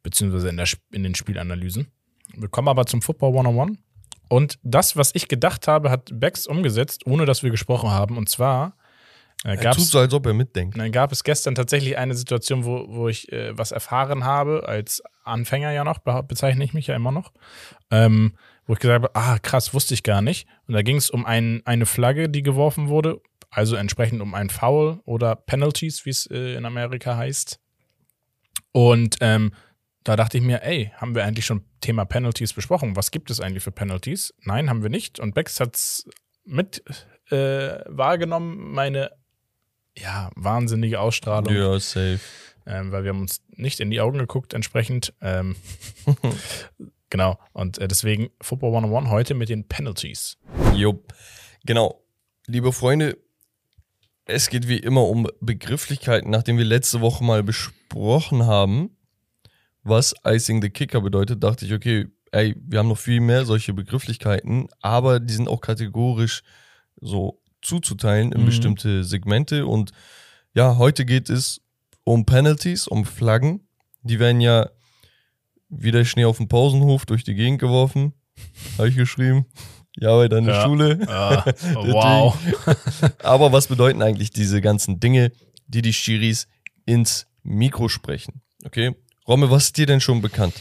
beziehungsweise 0.04 0.50
in, 0.50 0.58
der, 0.58 0.68
in 0.92 1.02
den 1.02 1.16
Spielanalysen. 1.16 1.88
Wir 2.36 2.48
kommen 2.48 2.68
aber 2.68 2.86
zum 2.86 3.02
Football 3.02 3.32
101. 3.36 3.80
Und 4.32 4.60
das, 4.64 4.96
was 4.96 5.14
ich 5.14 5.28
gedacht 5.28 5.68
habe, 5.68 5.90
hat 5.90 6.10
Bex 6.14 6.48
umgesetzt, 6.48 7.06
ohne 7.06 7.26
dass 7.26 7.44
wir 7.44 7.52
gesprochen 7.52 7.90
haben. 7.90 8.18
Und 8.18 8.30
zwar 8.30 8.78
äh, 9.44 9.50
Er 9.50 9.58
gab 9.58 9.76
tut 9.76 9.84
es 9.84 9.92
so, 9.92 10.00
als 10.00 10.14
ob 10.14 10.26
er 10.26 10.34
mitdenkt. 10.34 10.80
dann 10.80 10.94
gab 10.94 11.12
es 11.12 11.26
gestern 11.26 11.54
tatsächlich 11.54 11.98
eine 11.98 12.16
Situation, 12.16 12.64
wo, 12.64 12.86
wo 12.88 13.10
ich 13.10 13.30
äh, 13.34 13.58
was 13.58 13.74
erfahren 13.74 14.24
habe, 14.24 14.70
als 14.70 15.04
Anfänger 15.26 15.72
ja 15.72 15.84
noch, 15.84 15.98
be 16.00 16.24
bezeichne 16.24 16.64
ich 16.64 16.74
mich 16.74 16.88
ja 16.88 16.96
immer 16.96 17.12
noch, 17.12 17.34
ähm, 17.90 18.38
wo 18.68 18.72
ich 18.72 18.80
gesagt 18.80 19.04
habe, 19.04 19.14
ah 19.16 19.38
krass, 19.38 19.74
wusste 19.74 19.94
ich 19.96 20.02
gar 20.02 20.22
nicht. 20.22 20.48
Und 20.66 20.76
da 20.76 20.82
ging 20.82 20.96
es 20.96 21.10
um 21.10 21.26
ein, 21.26 21.62
eine 21.66 21.86
Flagge, 21.86 22.30
die 22.30 22.42
geworfen 22.42 22.88
wurde, 22.88 23.20
also 23.50 23.76
entsprechend 23.76 24.22
um 24.22 24.34
ein 24.34 24.50
Foul 24.50 25.02
oder 25.04 25.36
Penalties, 25.36 26.06
wie 26.06 26.12
es 26.12 26.26
äh, 26.28 26.56
in 26.56 26.66
Amerika 26.66 27.18
heißt. 27.18 27.60
Und 28.72 29.18
ähm, 29.20 29.52
da 30.04 30.16
dachte 30.16 30.38
ich 30.38 30.44
mir, 30.44 30.64
ey, 30.64 30.92
haben 30.98 31.16
wir 31.16 31.24
eigentlich 31.26 31.46
schon 31.46 31.64
Thema 31.80 32.06
Penalties 32.06 32.54
besprochen? 32.54 32.96
Was 32.96 33.12
gibt 33.12 33.30
es 33.30 33.40
eigentlich 33.40 33.64
für 33.64 33.72
Penalties? 33.72 34.34
Nein, 34.44 34.70
haben 34.70 34.82
wir 34.82 34.90
nicht. 34.90 35.20
Und 35.20 35.36
Bex 35.36 35.60
hat 35.60 35.76
es 35.76 36.06
mit 36.44 36.84
äh, 37.30 37.80
wahrgenommen, 37.86 38.72
meine 38.74 39.12
ja, 39.98 40.30
wahnsinnige 40.36 41.00
Ausstrahlung, 41.00 41.54
Ja, 41.54 41.78
safe. 41.80 42.20
ähm, 42.66 42.92
weil 42.92 43.04
wir 43.04 43.10
haben 43.10 43.22
uns 43.22 43.42
nicht 43.50 43.80
in 43.80 43.92
die 43.92 44.02
Augen 44.02 44.18
geguckt 44.18 44.54
entsprechend. 44.54 45.14
Ähm, 45.22 45.56
genau, 47.10 47.38
und 47.54 47.78
äh, 47.78 47.88
deswegen 47.88 48.30
Football 48.42 48.76
101 48.76 49.10
heute 49.10 49.34
mit 49.34 49.50
den 49.50 49.68
Penalties. 49.68 50.38
Jupp. 50.74 51.14
Genau. 51.66 52.04
Liebe 52.48 52.74
Freunde, 52.74 53.18
es 54.26 54.50
geht 54.50 54.68
wie 54.68 54.78
immer 54.80 55.08
um 55.08 55.28
Begrifflichkeiten, 55.42 56.32
nachdem 56.32 56.58
wir 56.58 56.66
letzte 56.66 57.02
Woche 57.02 57.24
mal 57.24 57.44
besprochen 57.44 58.46
haben, 58.46 58.98
was 59.84 60.14
Icing 60.26 60.62
the 60.62 60.70
Kicker 60.70 61.02
bedeutet, 61.02 61.44
dachte 61.44 61.66
ich, 61.66 61.74
okay, 61.74 62.08
ey, 62.32 62.56
wir 62.68 62.80
haben 62.80 62.88
noch 62.90 62.98
viel 62.98 63.20
mehr 63.20 63.46
solche 63.46 63.74
Begrifflichkeiten, 63.74 64.68
aber 64.82 65.20
die 65.20 65.34
sind 65.34 65.48
auch 65.48 65.62
kategorisch 65.62 66.44
so 67.02 67.40
zuzuteilen 67.62 68.32
in 68.32 68.42
Mhm. 68.42 68.46
bestimmte 68.46 69.04
Segmente. 69.04 69.66
Und 69.66 69.92
ja, 70.54 70.78
heute 70.78 71.06
geht 71.06 71.30
es 71.30 71.62
um 72.04 72.26
Penalties, 72.26 72.88
um 72.88 73.06
Flaggen. 73.06 73.62
Die 74.04 74.20
werden 74.20 74.42
ja 74.42 74.70
wie 75.70 75.92
der 75.92 76.06
Schnee 76.06 76.26
auf 76.26 76.38
dem 76.38 76.48
Pausenhof 76.48 77.06
durch 77.06 77.24
die 77.24 77.36
Gegend 77.36 77.60
geworfen. 77.60 78.14
Habe 78.78 78.90
ich 78.90 78.96
geschrieben. 78.96 79.46
Ja, 79.98 80.16
bei 80.16 80.28
deiner 80.28 80.54
Ja. 80.54 80.64
Schule. 80.66 81.00
Ah, 81.08 81.44
wow. 81.76 82.38
Aber 83.24 83.52
was 83.52 83.68
bedeuten 83.68 84.02
eigentlich 84.02 84.32
diese 84.32 84.62
ganzen 84.62 85.00
Dinge, 85.00 85.32
die 85.68 85.82
die 85.82 85.94
Schiris 85.94 86.48
ins 86.86 87.28
Mikro 87.44 87.90
sprechen? 87.90 88.42
Okay. 88.64 88.96
Romme, 89.32 89.50
was 89.50 89.66
ist 89.66 89.78
dir 89.78 89.86
denn 89.86 90.02
schon 90.02 90.22
bekannt? 90.22 90.54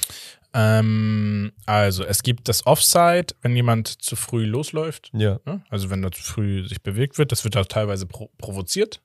Ähm, 0.52 1.52
also, 1.66 2.04
es 2.04 2.22
gibt 2.22 2.48
das 2.48 2.66
Offside, 2.66 3.34
wenn 3.42 3.54
jemand 3.54 3.88
zu 3.88 4.16
früh 4.16 4.44
losläuft. 4.44 5.10
Ja. 5.12 5.38
Ne? 5.44 5.62
Also, 5.68 5.90
wenn 5.90 6.02
er 6.02 6.12
zu 6.12 6.22
früh 6.22 6.66
sich 6.66 6.82
bewegt 6.82 7.18
wird, 7.18 7.32
das 7.32 7.44
wird 7.44 7.56
auch 7.56 7.66
teilweise 7.66 8.06
pro 8.06 8.30
provoziert. 8.38 9.00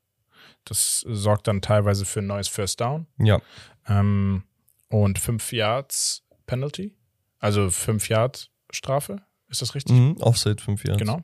Das 0.63 1.05
sorgt 1.07 1.47
dann 1.47 1.61
teilweise 1.61 2.05
für 2.05 2.19
ein 2.19 2.27
neues 2.27 2.47
First 2.47 2.81
Down. 2.81 3.05
Ja. 3.19 3.39
Ähm, 3.87 4.43
und 4.89 5.19
5 5.19 5.51
Yards 5.51 6.23
Penalty. 6.47 6.95
Also 7.39 7.69
5 7.69 8.09
Yards 8.09 8.49
Strafe. 8.71 9.21
Ist 9.49 9.61
das 9.61 9.75
richtig? 9.75 9.95
Mhm. 9.95 10.17
Offside 10.19 10.61
fünf 10.61 10.83
Jahre. 10.83 10.99
Genau. 10.99 11.21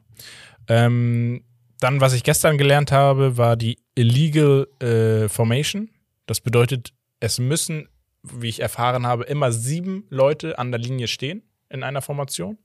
Ähm, 0.68 1.44
dann, 1.80 2.02
was 2.02 2.14
ich 2.14 2.24
gestern 2.24 2.58
gelernt 2.58 2.92
habe, 2.92 3.38
war 3.38 3.56
die 3.56 3.80
Illegal 3.96 4.68
äh, 4.80 5.28
Formation. 5.28 5.90
Das 6.28 6.40
bedeutet, 6.40 6.94
es 7.20 7.40
müssen, 7.40 7.90
wie 8.24 8.50
ich 8.50 8.60
erfahren 8.60 9.08
habe, 9.08 9.24
immer 9.24 9.52
sieben 9.52 10.06
Leute 10.10 10.60
an 10.60 10.72
der 10.72 10.80
Linie 10.80 11.08
stehen 11.08 11.44
in 11.70 11.84
einer 11.84 12.02
Formation. 12.02 12.58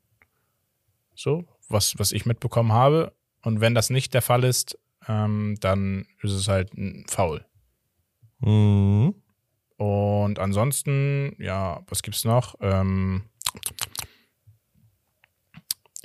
So, 1.15 1.47
was, 1.69 1.99
was 1.99 2.13
ich 2.13 2.27
mitbekommen 2.27 2.73
habe. 2.73 3.13
Und 3.43 3.61
wenn 3.61 3.75
das 3.75 3.91
nicht 3.91 4.13
der 4.13 4.23
Fall 4.23 4.45
ist, 4.45 4.79
ähm, 5.09 5.57
dann 5.61 6.07
ist 6.23 6.33
es 6.33 6.49
halt 6.49 6.75
ein 6.75 7.07
Foul. 7.09 7.45
Mhm. 8.41 9.15
Und 9.77 10.39
ansonsten, 10.39 11.37
ja, 11.39 11.83
was 11.89 12.03
gibt's 12.03 12.25
noch? 12.25 12.55
Ähm, 12.61 13.25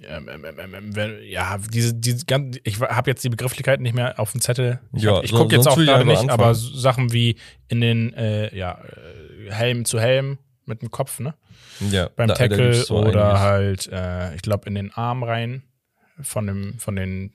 ähm, 0.03 0.27
ähm, 0.29 0.95
ähm, 0.95 1.19
ja, 1.23 1.57
diese, 1.57 1.93
diese 1.93 2.25
ich 2.63 2.79
habe 2.79 3.11
jetzt 3.11 3.23
die 3.23 3.29
Begrifflichkeiten 3.29 3.83
nicht 3.83 3.93
mehr 3.93 4.19
auf 4.19 4.31
dem 4.31 4.41
Zettel. 4.41 4.79
Ich, 4.93 5.03
Ja, 5.03 5.21
ich 5.21 5.31
gucke 5.31 5.55
jetzt 5.55 5.67
auch 5.67 5.75
gerade 5.75 6.05
nicht, 6.05 6.29
aber 6.29 6.55
Sachen 6.55 7.13
wie 7.13 7.35
in 7.67 7.81
den 7.81 8.13
äh, 8.13 8.55
ja, 8.55 8.81
äh, 8.83 9.30
Helm 9.49 9.85
zu 9.85 9.99
Helm 9.99 10.37
mit 10.65 10.81
dem 10.81 10.91
Kopf, 10.91 11.19
ne? 11.19 11.33
Ja. 11.89 12.09
Beim 12.15 12.27
da- 12.27 12.33
da 12.35 12.37
Tackle 12.47 12.71
gibt's 12.71 12.87
so 12.87 12.97
oder 12.97 13.25
einiges. 13.35 13.87
halt, 13.91 14.31
äh, 14.31 14.35
ich 14.35 14.41
glaube, 14.41 14.67
in 14.67 14.75
den 14.75 14.91
Arm 14.93 15.23
rein 15.23 15.63
von 16.21 16.45
dem, 16.47 16.77
von 16.79 16.95
den 16.95 17.33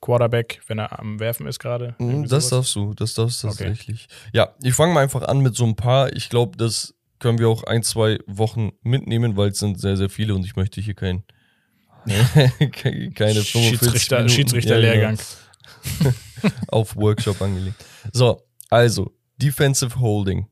Quarterback, 0.00 0.60
wenn 0.66 0.78
er 0.78 0.98
am 0.98 1.20
Werfen 1.20 1.46
ist 1.46 1.58
gerade. 1.58 1.94
Mhm, 1.98 2.26
Das 2.28 2.48
darfst 2.48 2.74
du, 2.74 2.94
das 2.94 3.14
darfst 3.14 3.42
du 3.42 3.48
Okay. 3.48 3.64
tatsächlich. 3.68 4.08
Ja, 4.32 4.54
ich 4.62 4.74
fange 4.74 4.94
mal 4.94 5.02
einfach 5.02 5.22
an 5.22 5.40
mit 5.40 5.54
so 5.56 5.64
ein 5.64 5.76
paar. 5.76 6.12
Ich 6.14 6.28
glaube, 6.30 6.56
das 6.56 6.94
können 7.18 7.38
wir 7.38 7.48
auch 7.48 7.64
ein, 7.64 7.82
zwei 7.82 8.18
Wochen 8.26 8.72
mitnehmen, 8.82 9.36
weil 9.36 9.50
es 9.50 9.58
sind 9.58 9.78
sehr, 9.80 9.96
sehr 9.98 10.08
viele 10.08 10.34
und 10.34 10.44
ich 10.44 10.56
möchte 10.56 10.80
hier 10.80 10.94
kein, 10.94 11.22
ke- 12.06 13.10
keine 13.14 13.42
45 13.42 13.68
Schiedsrichter, 13.68 14.16
Minuten, 14.18 14.34
Schiedsrichterlehrgang. 14.34 15.16
Ja, 15.16 15.22
genau, 15.98 16.14
auf 16.68 16.96
Workshop 16.96 17.40
angelegt. 17.42 17.84
So, 18.12 18.42
also, 18.70 19.14
Defensive 19.36 19.98
Holding. 20.00 20.46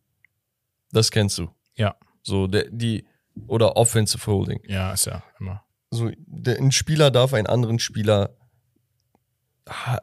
Das 0.93 1.11
kennst 1.11 1.39
du. 1.39 1.49
Ja. 1.75 1.97
So, 2.23 2.47
der, 2.47 2.67
die, 2.71 3.07
oder 3.47 3.77
Offensive 3.77 4.27
Holding. 4.27 4.61
Ja, 4.67 4.93
ist 4.93 5.07
ja 5.07 5.23
immer. 5.39 5.65
So, 5.91 6.11
der, 6.17 6.59
ein 6.59 6.73
Spieler 6.73 7.11
darf 7.11 7.33
einen 7.33 7.47
anderen 7.47 7.79
Spieler, 7.79 8.37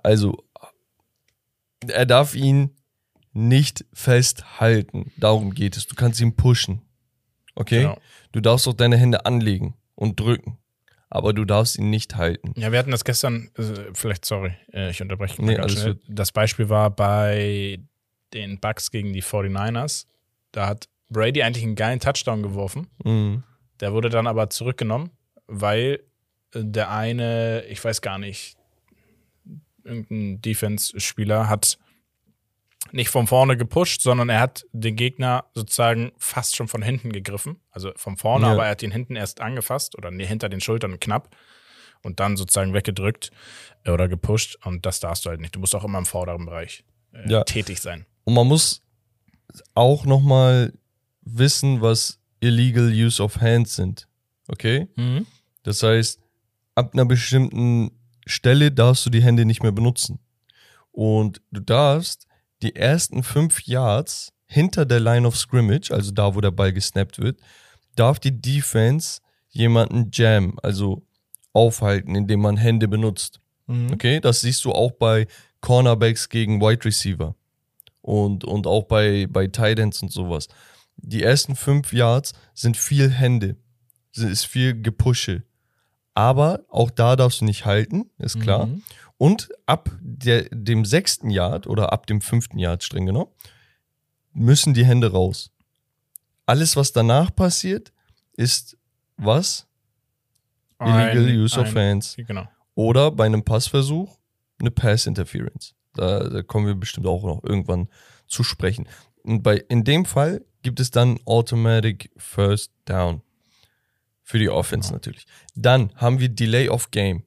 also, 0.03 0.43
er 1.87 2.05
darf 2.05 2.35
ihn 2.35 2.75
nicht 3.33 3.85
festhalten. 3.93 5.11
Darum 5.17 5.53
geht 5.53 5.75
es. 5.75 5.87
Du 5.87 5.95
kannst 5.95 6.21
ihn 6.21 6.35
pushen. 6.35 6.81
Okay? 7.55 7.81
Genau. 7.81 7.97
Du 8.31 8.41
darfst 8.41 8.67
auch 8.67 8.73
deine 8.73 8.97
Hände 8.97 9.25
anlegen 9.25 9.75
und 9.95 10.19
drücken. 10.19 10.57
Aber 11.09 11.33
du 11.33 11.45
darfst 11.45 11.77
ihn 11.77 11.89
nicht 11.89 12.15
halten. 12.15 12.53
Ja, 12.57 12.71
wir 12.71 12.79
hatten 12.79 12.91
das 12.91 13.05
gestern, 13.05 13.49
äh, 13.57 13.93
vielleicht, 13.93 14.25
sorry, 14.25 14.53
äh, 14.73 14.89
ich 14.89 15.01
unterbreche 15.01 15.41
Nee. 15.41 15.57
Das 16.07 16.31
Beispiel 16.31 16.69
war 16.69 16.89
bei 16.89 17.79
den 18.33 18.59
Bucks 18.59 18.91
gegen 18.91 19.13
die 19.13 19.23
49ers. 19.23 20.07
Da 20.55 20.67
hat 20.67 20.87
Brady 21.09 21.43
eigentlich 21.43 21.63
einen 21.65 21.75
geilen 21.75 21.99
Touchdown 21.99 22.41
geworfen. 22.43 22.87
Mhm. 23.03 23.43
Der 23.81 23.91
wurde 23.93 24.09
dann 24.09 24.25
aber 24.27 24.49
zurückgenommen, 24.49 25.09
weil 25.47 26.01
äh, 26.53 26.61
der 26.63 26.89
eine, 26.91 27.65
ich 27.65 27.83
weiß 27.83 28.01
gar 28.01 28.17
nicht, 28.17 28.55
irgendein 29.83 30.41
Defense-Spieler 30.41 31.49
hat 31.49 31.77
nicht 32.91 33.09
von 33.09 33.27
vorne 33.27 33.57
gepusht, 33.57 34.01
sondern 34.01 34.29
er 34.29 34.39
hat 34.39 34.65
den 34.71 34.95
Gegner 34.95 35.45
sozusagen 35.53 36.11
fast 36.17 36.55
schon 36.55 36.67
von 36.67 36.81
hinten 36.81 37.11
gegriffen. 37.11 37.57
Also 37.71 37.91
von 37.95 38.15
vorne, 38.15 38.45
Ja. 38.45 38.53
aber 38.53 38.65
er 38.65 38.71
hat 38.71 38.83
ihn 38.83 38.91
hinten 38.91 39.15
erst 39.15 39.41
angefasst 39.41 39.97
oder 39.97 40.11
hinter 40.11 40.49
den 40.49 40.61
Schultern 40.61 40.99
knapp 40.99 41.35
und 42.03 42.19
dann 42.19 42.37
sozusagen 42.37 42.73
weggedrückt 42.73 43.31
äh, 43.83 43.91
oder 43.91 44.07
gepusht. 44.07 44.57
Und 44.63 44.85
das 44.85 44.99
darfst 44.99 45.25
du 45.25 45.29
halt 45.29 45.41
nicht. 45.41 45.55
Du 45.55 45.59
musst 45.59 45.75
auch 45.75 45.83
immer 45.83 45.97
im 45.97 46.05
vorderen 46.05 46.45
Bereich 46.45 46.83
äh, 47.13 47.29
Ja. 47.29 47.43
tätig 47.43 47.81
sein. 47.81 48.05
Und 48.23 48.35
man 48.35 48.47
muss 48.47 48.81
auch 49.73 50.05
nochmal 50.05 50.73
wissen, 51.21 51.81
was 51.81 52.19
Illegal 52.39 52.89
Use 52.89 53.21
of 53.21 53.41
Hands 53.41 53.73
sind. 53.73 54.07
Okay? 54.47 54.87
Das 55.63 55.81
heißt, 55.83 56.19
ab 56.75 56.93
einer 56.93 57.05
bestimmten 57.05 57.91
Stelle 58.25 58.71
darfst 58.71 59.05
du 59.05 59.09
die 59.09 59.23
Hände 59.23 59.45
nicht 59.45 59.63
mehr 59.63 59.71
benutzen. 59.71 60.19
Und 60.91 61.41
du 61.51 61.61
darfst 61.61 62.27
die 62.61 62.75
ersten 62.75 63.23
fünf 63.23 63.63
Yards 63.65 64.31
hinter 64.47 64.85
der 64.85 64.99
Line 64.99 65.27
of 65.27 65.35
Scrimmage, 65.35 65.91
also 65.91 66.11
da, 66.11 66.35
wo 66.35 66.41
der 66.41 66.51
Ball 66.51 66.71
gesnappt 66.71 67.19
wird, 67.19 67.39
darf 67.95 68.19
die 68.19 68.39
Defense 68.39 69.21
jemanden 69.49 70.09
jam, 70.13 70.57
also 70.61 71.03
aufhalten, 71.53 72.15
indem 72.15 72.41
man 72.41 72.57
Hände 72.57 72.87
benutzt. 72.87 73.39
Okay, 73.93 74.19
das 74.19 74.41
siehst 74.41 74.63
du 74.65 74.71
auch 74.71 74.91
bei 74.91 75.27
Cornerbacks 75.61 76.29
gegen 76.29 76.61
Wide 76.61 76.85
Receiver 76.85 77.35
und, 78.05 78.43
und 78.43 78.67
auch 78.67 78.83
bei, 78.83 79.25
bei 79.27 79.45
Ends 79.45 80.03
und 80.03 80.11
sowas. 80.11 80.47
Die 80.95 81.23
ersten 81.23 81.55
fünf 81.55 81.91
Yards 81.91 82.33
sind 82.53 82.77
viel 82.77 83.09
Hände, 83.09 83.57
es 84.15 84.21
ist 84.21 84.45
viel 84.45 84.79
Gepusche. 84.79 85.43
Aber 86.13 86.63
auch 86.69 86.91
da 86.91 87.15
darfst 87.15 87.41
du 87.41 87.45
nicht 87.45 87.65
halten, 87.65 88.11
ist 88.19 88.39
klar. 88.39 88.67
Mhm. 88.67 88.83
Und 89.17 89.49
ab 89.65 89.89
der, 89.99 90.43
dem 90.51 90.85
sechsten 90.85 91.29
Yard 91.31 91.65
oder 91.67 91.91
ab 91.91 92.05
dem 92.05 92.21
fünften 92.21 92.59
Yard 92.59 92.83
streng 92.83 93.07
genommen, 93.07 93.31
müssen 94.31 94.73
die 94.73 94.85
Hände 94.85 95.11
raus. 95.11 95.51
Alles, 96.45 96.75
was 96.75 96.91
danach 96.93 97.35
passiert, 97.35 97.91
ist 98.37 98.77
was? 99.17 99.67
Illegal 100.79 101.25
Ein- 101.25 101.37
Use 101.39 101.59
of 101.59 101.75
ein- 101.75 101.75
Hands. 101.75 102.15
Genau. 102.17 102.47
Oder 102.75 103.09
bei 103.09 103.25
einem 103.25 103.43
Passversuch 103.43 104.17
eine 104.59 104.71
Pass 104.71 105.07
Interference. 105.07 105.73
Da, 105.95 106.27
da 106.29 106.41
kommen 106.43 106.67
wir 106.67 106.75
bestimmt 106.75 107.07
auch 107.07 107.23
noch 107.23 107.43
irgendwann 107.43 107.89
zu 108.27 108.43
sprechen. 108.43 108.87
Und 109.23 109.41
bei, 109.43 109.57
in 109.69 109.83
dem 109.83 110.05
Fall 110.05 110.43
gibt 110.61 110.79
es 110.79 110.91
dann 110.91 111.19
Automatic 111.25 112.11
First 112.17 112.71
Down. 112.85 113.21
Für 114.23 114.39
die 114.39 114.49
Offense 114.49 114.91
natürlich. 114.91 115.25
Dann 115.53 115.91
haben 115.95 116.19
wir 116.19 116.29
Delay 116.29 116.69
of 116.69 116.89
Game. 116.89 117.23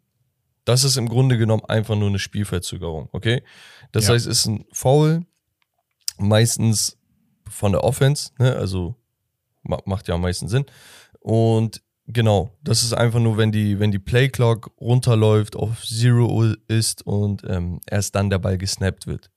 Das 0.64 0.82
ist 0.84 0.96
im 0.96 1.08
Grunde 1.08 1.38
genommen 1.38 1.64
einfach 1.64 1.94
nur 1.96 2.08
eine 2.08 2.18
Spielverzögerung, 2.18 3.08
okay? 3.12 3.42
Das 3.92 4.08
Ja. 4.08 4.14
heißt, 4.14 4.26
es 4.26 4.40
ist 4.40 4.46
ein 4.46 4.64
Foul, 4.72 5.24
meistens 6.18 6.98
von 7.48 7.72
der 7.72 7.84
Offense, 7.84 8.32
ne? 8.38 8.54
Also 8.56 8.96
ma 9.62 9.80
macht 9.86 10.08
ja 10.08 10.14
am 10.16 10.20
meisten 10.22 10.48
Sinn. 10.48 10.66
Und 11.20 11.82
genau, 12.08 12.50
das 12.62 12.82
ist 12.82 12.92
einfach 12.92 13.20
nur, 13.20 13.36
wenn 13.36 13.52
die, 13.52 13.78
wenn 13.78 13.92
die 13.92 13.98
Play 13.98 14.28
Clock 14.28 14.72
runterläuft, 14.80 15.54
auf 15.54 15.84
Zero 15.84 16.44
ist 16.66 17.06
und 17.06 17.42
ähm, 17.46 17.80
erst 17.86 18.14
dann 18.14 18.30
der 18.30 18.38
Ball 18.38 18.58
gesnappt 18.58 19.06
wird. 19.06 19.30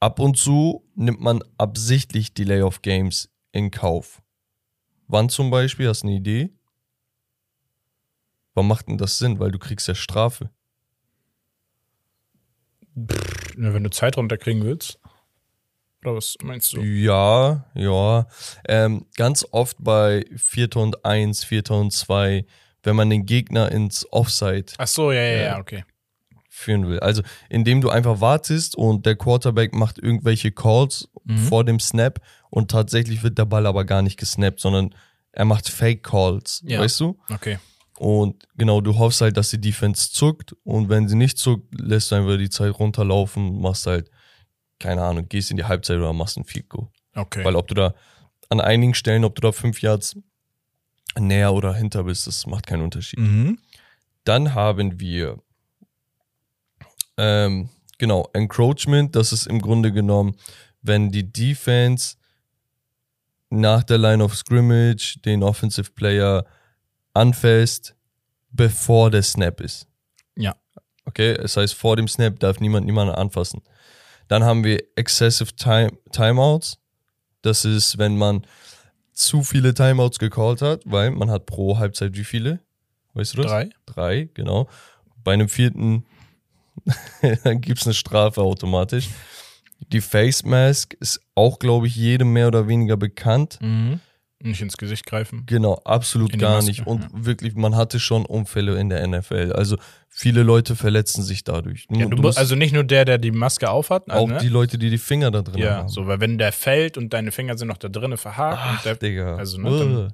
Ab 0.00 0.18
und 0.18 0.36
zu 0.36 0.84
nimmt 0.94 1.20
man 1.20 1.42
absichtlich 1.58 2.34
Delay 2.34 2.62
of 2.62 2.82
Games 2.82 3.30
in 3.52 3.70
Kauf. 3.70 4.22
Wann 5.06 5.28
zum 5.28 5.50
Beispiel? 5.50 5.88
Hast 5.88 6.02
du 6.02 6.08
eine 6.08 6.16
Idee? 6.16 6.50
Wann 8.54 8.68
macht 8.68 8.88
denn 8.88 8.98
das 8.98 9.18
Sinn? 9.18 9.38
Weil 9.38 9.50
du 9.50 9.58
kriegst 9.58 9.88
ja 9.88 9.94
Strafe. 9.94 10.50
Ja, 12.96 13.74
wenn 13.74 13.84
du 13.84 13.90
Zeit 13.90 14.16
runterkriegen 14.16 14.64
willst. 14.64 15.00
Oder 16.04 16.16
was 16.16 16.36
meinst 16.42 16.72
du? 16.74 16.82
Ja, 16.82 17.64
ja. 17.74 18.26
Ähm, 18.68 19.06
ganz 19.16 19.46
oft 19.50 19.76
bei 19.80 20.24
4. 20.36 20.76
und 20.76 21.04
1, 21.04 21.44
4. 21.44 21.70
und 21.70 21.92
2, 21.92 22.44
wenn 22.82 22.94
man 22.96 23.08
den 23.10 23.24
Gegner 23.24 23.72
ins 23.72 24.06
Offside 24.12 24.66
Ach 24.78 24.86
so, 24.86 25.10
ja, 25.12 25.22
ja, 25.22 25.36
Ja. 25.36 25.42
ja, 25.42 25.58
okay. 25.58 25.84
führen 26.50 26.88
will. 26.88 27.00
Also 27.00 27.22
indem 27.48 27.80
du 27.80 27.88
einfach 27.90 28.20
wartest 28.20 28.76
und 28.76 29.06
der 29.06 29.16
Quarterback 29.16 29.74
macht 29.74 29.98
irgendwelche 29.98 30.52
Calls 30.52 31.08
Mhm. 31.24 31.38
vor 31.38 31.64
dem 31.64 31.80
Snap 31.80 32.20
und 32.50 32.70
tatsächlich 32.70 33.22
wird 33.22 33.38
der 33.38 33.46
Ball 33.46 33.66
aber 33.66 33.84
gar 33.86 34.02
nicht 34.02 34.18
gesnappt, 34.18 34.60
sondern 34.60 34.94
er 35.32 35.46
macht 35.46 35.68
Fake 35.70 36.02
Calls, 36.02 36.62
Ja. 36.66 36.80
weißt 36.80 37.00
du? 37.00 37.18
Okay. 37.32 37.58
Und 37.98 38.46
genau, 38.56 38.80
du 38.82 38.98
hoffst 38.98 39.20
halt, 39.22 39.36
dass 39.36 39.50
die 39.50 39.60
Defense 39.60 40.12
zuckt 40.12 40.54
und 40.64 40.88
wenn 40.90 41.08
sie 41.08 41.16
nicht 41.16 41.38
zuckt, 41.38 41.66
lässt 41.80 42.10
du 42.12 42.16
einfach 42.16 42.36
die 42.36 42.50
Zeit 42.50 42.78
runterlaufen, 42.78 43.60
machst 43.60 43.86
halt, 43.86 44.10
keine 44.78 45.02
Ahnung, 45.02 45.28
gehst 45.28 45.50
in 45.50 45.56
die 45.56 45.64
Halbzeit 45.64 45.96
oder 45.96 46.12
machst 46.12 46.36
ein 46.36 46.44
Field 46.44 46.68
Goal. 46.68 46.88
Okay. 47.14 47.44
Weil 47.44 47.56
ob 47.56 47.68
du 47.68 47.74
da 47.74 47.94
an 48.48 48.60
einigen 48.60 48.94
Stellen, 48.94 49.24
ob 49.24 49.34
du 49.34 49.40
da 49.40 49.52
fünf 49.52 49.80
Yards 49.80 50.16
näher 51.18 51.52
oder 51.52 51.74
hinter 51.74 52.04
bist, 52.04 52.26
das 52.26 52.46
macht 52.46 52.66
keinen 52.66 52.82
Unterschied. 52.82 53.18
mhm. 53.18 53.58
Dann 54.24 54.54
haben 54.54 55.00
wir 55.00 55.38
ähm, 57.18 57.68
genau 57.98 58.28
Encroachment. 58.32 59.14
Das 59.14 59.32
ist 59.32 59.46
im 59.46 59.60
Grunde 59.60 59.92
genommen, 59.92 60.36
wenn 60.80 61.10
die 61.10 61.30
Defense 61.30 62.16
nach 63.50 63.84
der 63.84 63.98
Line 63.98 64.24
of 64.24 64.34
Scrimmage 64.34 65.18
den 65.24 65.42
Offensive 65.42 65.90
Player 65.92 66.44
anfasst, 67.12 67.94
bevor 68.50 69.10
der 69.10 69.22
Snap 69.22 69.60
ist. 69.60 69.86
Ja. 70.36 70.56
Okay, 71.04 71.34
das 71.34 71.56
heißt, 71.56 71.74
vor 71.74 71.96
dem 71.96 72.08
Snap 72.08 72.40
darf 72.40 72.60
niemand 72.60 72.86
niemanden 72.86 73.14
anfassen. 73.14 73.62
Dann 74.28 74.44
haben 74.44 74.64
wir 74.64 74.82
Excessive 74.96 75.54
Time, 75.56 75.92
Timeouts. 76.12 76.78
Das 77.42 77.64
ist, 77.64 77.98
wenn 77.98 78.16
man 78.16 78.46
zu 79.12 79.42
viele 79.42 79.74
Timeouts 79.74 80.18
gecallt 80.18 80.62
hat, 80.62 80.82
weil 80.84 81.10
man 81.10 81.30
hat 81.30 81.46
pro 81.46 81.78
Halbzeit 81.78 82.16
wie 82.16 82.24
viele? 82.24 82.60
Weißt 83.12 83.34
du 83.34 83.42
das? 83.42 83.50
Drei. 83.50 83.70
Drei, 83.86 84.28
genau. 84.34 84.68
Bei 85.22 85.32
einem 85.32 85.48
vierten 85.48 86.04
dann 87.44 87.60
gibt 87.60 87.80
es 87.80 87.86
eine 87.86 87.94
Strafe 87.94 88.40
automatisch. 88.40 89.08
Die 89.92 90.00
Face 90.00 90.44
Mask 90.44 90.94
ist 90.94 91.20
auch, 91.34 91.58
glaube 91.58 91.86
ich, 91.86 91.96
jedem 91.96 92.32
mehr 92.32 92.48
oder 92.48 92.68
weniger 92.68 92.96
bekannt. 92.96 93.58
Mhm. 93.60 94.00
Nicht 94.44 94.60
ins 94.60 94.76
Gesicht 94.76 95.06
greifen. 95.06 95.44
Genau, 95.46 95.80
absolut 95.84 96.38
gar 96.38 96.56
Maske, 96.56 96.70
nicht. 96.70 96.86
Und 96.86 97.02
ja. 97.02 97.08
wirklich, 97.12 97.54
man 97.54 97.76
hatte 97.76 97.98
schon 97.98 98.26
Unfälle 98.26 98.78
in 98.78 98.90
der 98.90 99.06
NFL. 99.06 99.52
Also 99.54 99.78
viele 100.10 100.42
Leute 100.42 100.76
verletzen 100.76 101.22
sich 101.22 101.44
dadurch. 101.44 101.86
Ja, 101.90 102.06
du, 102.06 102.16
Du 102.16 102.28
also 102.28 102.54
nicht 102.54 102.74
nur 102.74 102.84
der, 102.84 103.04
der 103.04 103.18
die 103.18 103.30
Maske 103.30 103.70
aufhat, 103.70 104.10
auch 104.10 104.14
also, 104.14 104.26
ne? 104.26 104.38
die 104.38 104.48
Leute, 104.48 104.76
die 104.78 104.90
die 104.90 104.98
Finger 104.98 105.30
da 105.30 105.42
drin 105.42 105.58
ja, 105.58 105.76
haben. 105.78 105.88
so, 105.88 106.06
weil 106.06 106.20
wenn 106.20 106.38
der 106.38 106.52
fällt 106.52 106.98
und 106.98 107.12
deine 107.14 107.32
Finger 107.32 107.56
sind 107.56 107.68
noch 107.68 107.78
da 107.78 107.88
drinnen 107.88 108.18
verhakt 108.18 108.58
Ach, 108.60 108.76
und 108.76 108.84
der, 108.84 108.96
Digga. 108.96 109.36
also, 109.36 109.58
ne, 109.58 110.12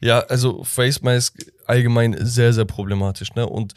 ja, 0.00 0.20
also 0.20 0.64
Face 0.64 1.02
Mask 1.02 1.36
allgemein 1.66 2.16
sehr, 2.20 2.52
sehr 2.52 2.64
problematisch, 2.64 3.34
ne? 3.34 3.46
Und 3.46 3.74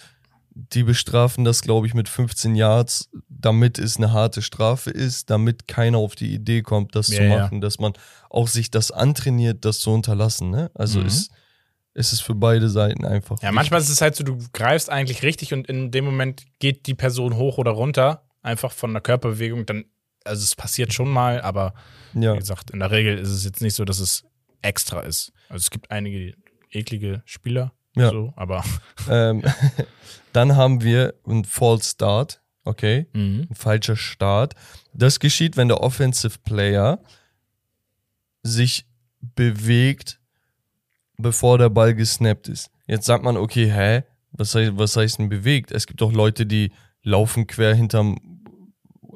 die 0.56 0.84
bestrafen 0.84 1.44
das, 1.46 1.62
glaube 1.62 1.88
ich, 1.88 1.94
mit 1.94 2.08
15 2.10 2.56
Yards, 2.56 3.10
damit 3.30 3.80
es 3.80 3.98
eine 3.98 4.12
harte 4.12 4.42
Strafe 4.42 4.92
ist, 4.92 5.30
damit 5.30 5.68
keiner 5.68 5.98
auf 5.98 6.16
die 6.16 6.34
Idee 6.34 6.62
kommt, 6.62 6.96
das 6.96 7.08
Ja, 7.10 7.18
zu 7.18 7.24
ja. 7.24 7.30
machen, 7.30 7.62
dass 7.62 7.80
man 7.80 7.94
auch 8.30 8.48
sich 8.48 8.70
das 8.72 8.92
antrainiert, 8.92 9.66
das 9.66 9.80
zu 9.80 9.92
unterlassen, 9.92 10.50
ne? 10.52 10.70
Also 10.76 11.00
Mhm. 11.00 11.08
ist, 11.08 11.32
ist 11.96 12.14
es 12.14 12.22
für 12.22 12.36
beide 12.36 12.70
Seiten 12.70 13.06
einfach. 13.06 13.42
Ja, 13.42 13.52
manchmal 13.52 13.82
ist 13.82 13.90
es 13.90 14.02
halt 14.02 14.16
so, 14.16 14.24
du 14.24 14.38
greifst 14.54 14.90
eigentlich 14.90 15.24
richtig 15.24 15.54
und 15.54 15.68
in 15.68 15.92
dem 15.92 16.06
Moment 16.06 16.44
geht 16.60 16.86
die 16.88 16.96
Person 16.96 17.36
hoch 17.36 17.58
oder 17.58 17.72
runter, 17.72 18.28
einfach 18.42 18.72
von 18.72 18.94
der 18.94 19.02
Körperbewegung, 19.02 19.66
dann, 19.66 19.86
also 20.24 20.44
es 20.44 20.56
passiert 20.56 20.94
schon 20.94 21.10
mal, 21.10 21.42
aber 21.42 21.74
Ja. 22.14 22.34
wie 22.36 22.40
gesagt, 22.40 22.72
in 22.72 22.80
der 22.80 22.92
Regel 22.92 23.18
ist 23.18 23.30
es 23.30 23.44
jetzt 23.44 23.62
nicht 23.62 23.76
so, 23.76 23.86
dass 23.86 24.00
es 24.00 24.24
extra 24.62 25.02
ist. 25.02 25.32
Also 25.50 25.64
es 25.64 25.70
gibt 25.72 25.92
einige 25.92 26.36
eklige 26.72 27.22
Spieler, 27.26 27.74
Ja. 27.96 28.10
so, 28.10 28.34
aber 28.36 28.64
ähm, 29.10 29.44
dann 30.34 30.56
haben 30.56 30.82
wir 30.82 31.14
einen 31.26 31.46
False 31.46 31.92
Start, 31.92 32.42
okay? 32.64 33.08
mhm. 33.14 33.48
ein 33.50 33.56
falscher 33.56 33.96
Start. 33.96 34.56
Das 34.94 35.20
geschieht, 35.20 35.58
wenn 35.58 35.68
der 35.68 35.82
Offensive 35.82 36.40
Player 36.44 37.00
sich 38.44 38.86
bewegt, 39.22 40.20
bevor 41.18 41.58
der 41.58 41.70
Ball 41.70 41.96
gesnappt 41.96 42.50
ist. 42.50 42.70
Jetzt 42.88 43.06
sagt 43.06 43.24
man, 43.24 43.38
okay, 43.38 43.72
hä? 43.72 44.04
Was 44.32 44.56
heißt, 44.56 44.72
was 44.76 44.98
heißt 44.98 45.20
denn 45.20 45.30
bewegt? 45.30 45.72
Es 45.72 45.86
gibt 45.86 46.02
doch 46.02 46.12
Leute, 46.12 46.46
die 46.46 46.72
laufen 47.04 47.46
quer 47.48 47.76
hinterm, 47.76 48.18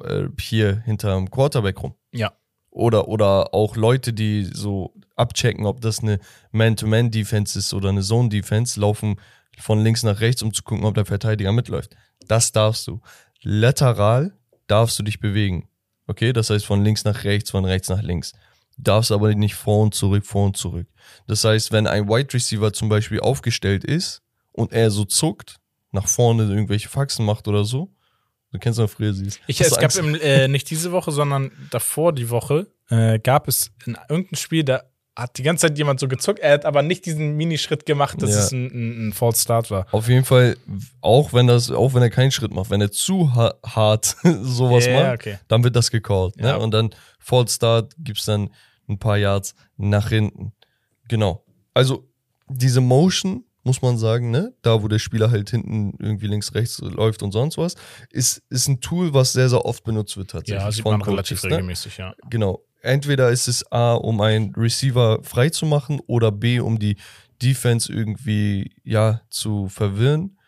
äh, 0.04 0.28
hier, 0.40 0.80
hinterm 0.82 1.30
Quarterback 1.30 1.82
rum. 1.82 1.94
ja. 2.12 2.32
Oder, 2.70 3.08
oder 3.08 3.54
auch 3.54 3.74
Leute, 3.74 4.12
die 4.12 4.44
so 4.44 4.94
abchecken, 5.18 5.66
ob 5.66 5.80
das 5.80 6.00
eine 6.00 6.18
Man-to-Man-Defense 6.52 7.58
ist 7.58 7.74
oder 7.74 7.90
eine 7.90 8.02
Zone-Defense, 8.02 8.80
laufen 8.80 9.16
von 9.58 9.82
links 9.82 10.02
nach 10.02 10.20
rechts, 10.20 10.42
um 10.42 10.52
zu 10.52 10.62
gucken, 10.62 10.84
ob 10.84 10.94
der 10.94 11.04
Verteidiger 11.04 11.52
mitläuft. 11.52 11.96
Das 12.26 12.52
darfst 12.52 12.86
du. 12.86 13.00
Lateral 13.42 14.32
darfst 14.66 14.98
du 14.98 15.02
dich 15.02 15.20
bewegen. 15.20 15.68
Okay, 16.06 16.32
das 16.32 16.50
heißt 16.50 16.64
von 16.64 16.84
links 16.84 17.04
nach 17.04 17.24
rechts, 17.24 17.50
von 17.50 17.64
rechts 17.64 17.88
nach 17.88 18.02
links. 18.02 18.32
Darfst 18.76 19.12
aber 19.12 19.34
nicht 19.34 19.54
vor 19.54 19.82
und 19.82 19.94
zurück, 19.94 20.24
vor 20.24 20.46
und 20.46 20.56
zurück. 20.56 20.86
Das 21.26 21.44
heißt, 21.44 21.72
wenn 21.72 21.86
ein 21.86 22.08
Wide 22.08 22.32
Receiver 22.32 22.72
zum 22.72 22.88
Beispiel 22.88 23.20
aufgestellt 23.20 23.84
ist 23.84 24.22
und 24.52 24.72
er 24.72 24.90
so 24.90 25.04
zuckt, 25.04 25.56
nach 25.90 26.06
vorne 26.06 26.44
irgendwelche 26.44 26.88
Faxen 26.88 27.24
macht 27.24 27.48
oder 27.48 27.64
so, 27.64 27.90
du 28.52 28.58
kennst 28.58 28.78
noch 28.78 28.88
früher 28.88 29.12
siehst. 29.12 29.40
Ich, 29.46 29.60
es 29.60 29.76
gab 29.76 29.94
im, 29.96 30.14
äh, 30.14 30.48
nicht 30.48 30.70
diese 30.70 30.92
Woche, 30.92 31.10
sondern 31.10 31.50
davor 31.70 32.12
die 32.12 32.30
Woche, 32.30 32.68
äh, 32.88 33.18
gab 33.18 33.48
es 33.48 33.72
in 33.84 33.98
irgendeinem 34.08 34.36
Spiel, 34.36 34.64
da 34.64 34.82
hat 35.18 35.36
die 35.36 35.42
ganze 35.42 35.66
Zeit 35.66 35.76
jemand 35.76 35.98
so 36.00 36.06
gezuckt, 36.08 36.38
er 36.38 36.52
hat 36.52 36.64
aber 36.64 36.82
nicht 36.82 37.04
diesen 37.04 37.36
Minischritt 37.36 37.84
gemacht, 37.86 38.22
dass 38.22 38.30
Ja. 38.30 38.38
es 38.38 38.52
ein, 38.52 38.66
ein, 38.66 39.08
ein 39.08 39.12
False 39.12 39.42
Start 39.42 39.70
war. 39.70 39.86
Auf 39.92 40.08
jeden 40.08 40.24
Fall, 40.24 40.56
auch 41.00 41.32
wenn 41.32 41.46
das, 41.48 41.70
auch 41.70 41.92
wenn 41.94 42.02
er 42.02 42.10
keinen 42.10 42.30
Schritt 42.30 42.54
macht, 42.54 42.70
wenn 42.70 42.80
er 42.80 42.90
zu 42.92 43.34
ha 43.34 43.54
hart 43.66 44.16
sowas 44.42 44.86
Ja, 44.86 44.92
macht, 45.02 45.14
okay. 45.14 45.38
dann 45.48 45.64
wird 45.64 45.74
das 45.76 45.90
gecallt. 45.90 46.34
Ja. 46.36 46.52
Ne? 46.52 46.58
Und 46.58 46.70
dann 46.72 46.90
False 47.18 47.54
Start 47.56 47.94
gibt's 47.98 48.24
dann 48.26 48.50
ein 48.88 48.98
paar 48.98 49.18
Yards 49.18 49.54
nach 49.76 50.08
hinten. 50.08 50.52
Genau. 51.08 51.44
Also 51.74 52.08
diese 52.48 52.80
Motion, 52.80 53.44
muss 53.64 53.82
man 53.82 53.98
sagen, 53.98 54.30
ne, 54.30 54.54
da 54.62 54.82
wo 54.82 54.88
der 54.88 54.98
Spieler 54.98 55.30
halt 55.30 55.50
hinten 55.50 55.92
irgendwie 55.98 56.26
links, 56.28 56.54
rechts 56.54 56.78
läuft 56.80 57.22
und 57.22 57.32
sonst 57.32 57.58
was, 57.58 57.74
ist, 58.10 58.40
ist 58.48 58.68
ein 58.68 58.80
Tool, 58.80 59.12
was 59.12 59.32
sehr, 59.32 59.48
sehr 59.50 59.64
oft 59.64 59.84
benutzt 59.84 60.16
wird 60.16 60.30
tatsächlich. 60.30 60.62
Ja, 60.64 60.72
sieht 60.72 60.84
man 60.84 61.00
Coaches, 61.00 61.08
relativ 61.12 61.42
ne? 61.42 61.50
regelmäßig, 61.50 61.96
ja. 61.98 62.14
Genau. 62.30 62.62
Entweder 62.88 63.28
ist 63.30 63.48
es 63.48 63.70
A, 63.70 63.94
um 63.94 64.20
einen 64.20 64.54
Receiver 64.54 65.22
frei 65.22 65.50
zu 65.50 65.66
machen 65.66 66.00
oder 66.06 66.32
B, 66.32 66.58
um 66.60 66.78
die 66.78 66.96
Defense 67.42 67.92
irgendwie, 67.92 68.72
ja, 68.82 69.20
zu 69.30 69.68
verwirren. 69.68 70.38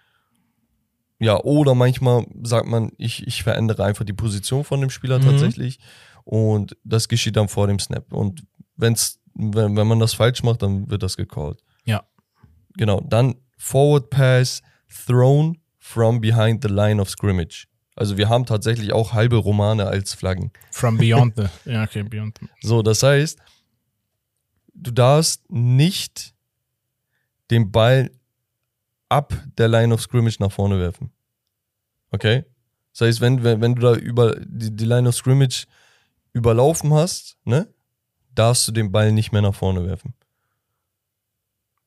Ja, 1.18 1.38
oder 1.44 1.74
manchmal 1.74 2.26
sagt 2.42 2.66
man, 2.66 2.92
ich, 2.96 3.26
ich 3.26 3.42
verändere 3.42 3.84
einfach 3.84 4.06
die 4.06 4.14
Position 4.14 4.64
von 4.64 4.80
dem 4.80 4.88
Spieler 4.90 5.18
Mhm. 5.18 5.24
tatsächlich 5.24 5.78
und 6.24 6.76
das 6.82 7.08
geschieht 7.08 7.36
dann 7.36 7.48
vor 7.48 7.66
dem 7.66 7.78
Snap. 7.78 8.10
Und 8.12 8.42
wenn's, 8.76 9.20
wenn, 9.34 9.76
wenn 9.76 9.86
man 9.86 10.00
das 10.00 10.14
falsch 10.14 10.42
macht, 10.42 10.62
dann 10.62 10.88
wird 10.90 11.02
das 11.02 11.16
gecallt. 11.18 11.62
Ja. 11.84 12.04
Genau. 12.76 13.00
Dann 13.02 13.34
Forward 13.58 14.08
Pass 14.08 14.62
thrown 15.06 15.58
from 15.78 16.20
behind 16.20 16.62
the 16.62 16.72
line 16.72 17.00
of 17.00 17.10
scrimmage. 17.10 17.66
Also 18.00 18.16
wir 18.16 18.30
haben 18.30 18.46
tatsächlich 18.46 18.92
auch 18.94 19.12
halbe 19.12 19.36
Romane 19.36 19.86
als 19.86 20.14
Flaggen. 20.14 20.52
From 20.70 20.96
beyond 20.96 21.36
the. 21.36 21.44
Ja, 21.70 21.82
okay, 21.84 22.02
beyond 22.02 22.38
the. 22.40 22.48
So, 22.66 22.80
das 22.82 23.02
heißt, 23.02 23.38
du 24.72 24.90
darfst 24.90 25.42
nicht 25.50 26.34
den 27.50 27.70
Ball 27.70 28.10
ab 29.10 29.34
der 29.58 29.68
Line 29.68 29.92
of 29.92 30.00
Scrimmage 30.00 30.36
nach 30.40 30.50
vorne 30.50 30.78
werfen. 30.80 31.10
Okay? 32.10 32.44
Das 32.92 33.02
heißt, 33.02 33.20
wenn, 33.20 33.44
wenn, 33.44 33.60
wenn 33.60 33.74
du 33.74 33.82
da 33.82 33.94
über 33.94 34.34
die, 34.40 34.74
die 34.74 34.84
Line 34.86 35.06
of 35.08 35.14
Scrimmage 35.14 35.66
überlaufen 36.32 36.94
hast, 36.94 37.36
ne, 37.44 37.68
darfst 38.34 38.66
du 38.66 38.72
den 38.72 38.90
Ball 38.92 39.12
nicht 39.12 39.30
mehr 39.32 39.42
nach 39.42 39.54
vorne 39.54 39.86
werfen. 39.86 40.14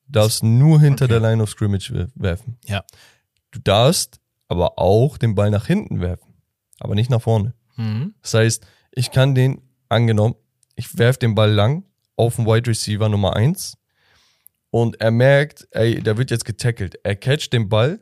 Du 0.06 0.12
darfst 0.12 0.44
nur 0.44 0.80
hinter 0.80 1.06
Okay. 1.06 1.18
der 1.18 1.28
Line 1.30 1.42
of 1.42 1.50
Scrimmage 1.50 1.90
wer- 1.92 2.08
werfen. 2.14 2.56
Ja. 2.66 2.84
Du 3.50 3.58
darfst 3.58 4.20
aber 4.48 4.78
auch 4.78 5.18
den 5.18 5.34
Ball 5.34 5.50
nach 5.50 5.66
hinten 5.66 6.00
werfen, 6.00 6.34
aber 6.80 6.94
nicht 6.94 7.10
nach 7.10 7.22
vorne. 7.22 7.54
Mhm. 7.76 8.14
Das 8.22 8.34
heißt, 8.34 8.66
ich 8.92 9.10
kann 9.10 9.34
den, 9.34 9.62
angenommen, 9.88 10.34
ich 10.76 10.98
werfe 10.98 11.18
den 11.18 11.34
Ball 11.34 11.50
lang 11.50 11.84
auf 12.16 12.36
den 12.36 12.46
Wide 12.46 12.68
Receiver 12.68 13.08
Nummer 13.08 13.36
1 13.36 13.76
und 14.70 15.00
er 15.00 15.10
merkt, 15.10 15.68
ey, 15.70 16.02
der 16.02 16.16
wird 16.16 16.30
jetzt 16.30 16.44
getackelt. 16.44 16.96
Er 17.02 17.16
catcht 17.16 17.52
den 17.52 17.68
Ball, 17.68 18.00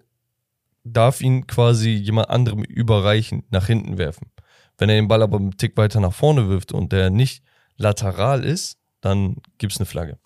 darf 0.84 1.20
ihn 1.20 1.46
quasi 1.46 1.90
jemand 1.90 2.30
anderem 2.30 2.64
überreichen, 2.64 3.44
nach 3.50 3.66
hinten 3.66 3.98
werfen. 3.98 4.30
Wenn 4.78 4.88
er 4.88 4.96
den 4.96 5.08
Ball 5.08 5.22
aber 5.22 5.38
einen 5.38 5.56
Tick 5.56 5.76
weiter 5.76 6.00
nach 6.00 6.12
vorne 6.12 6.48
wirft 6.48 6.72
und 6.72 6.92
der 6.92 7.10
nicht 7.10 7.44
lateral 7.76 8.44
ist, 8.44 8.78
dann 9.00 9.36
gibt's 9.58 9.78
eine 9.78 9.86
Flagge. 9.86 10.18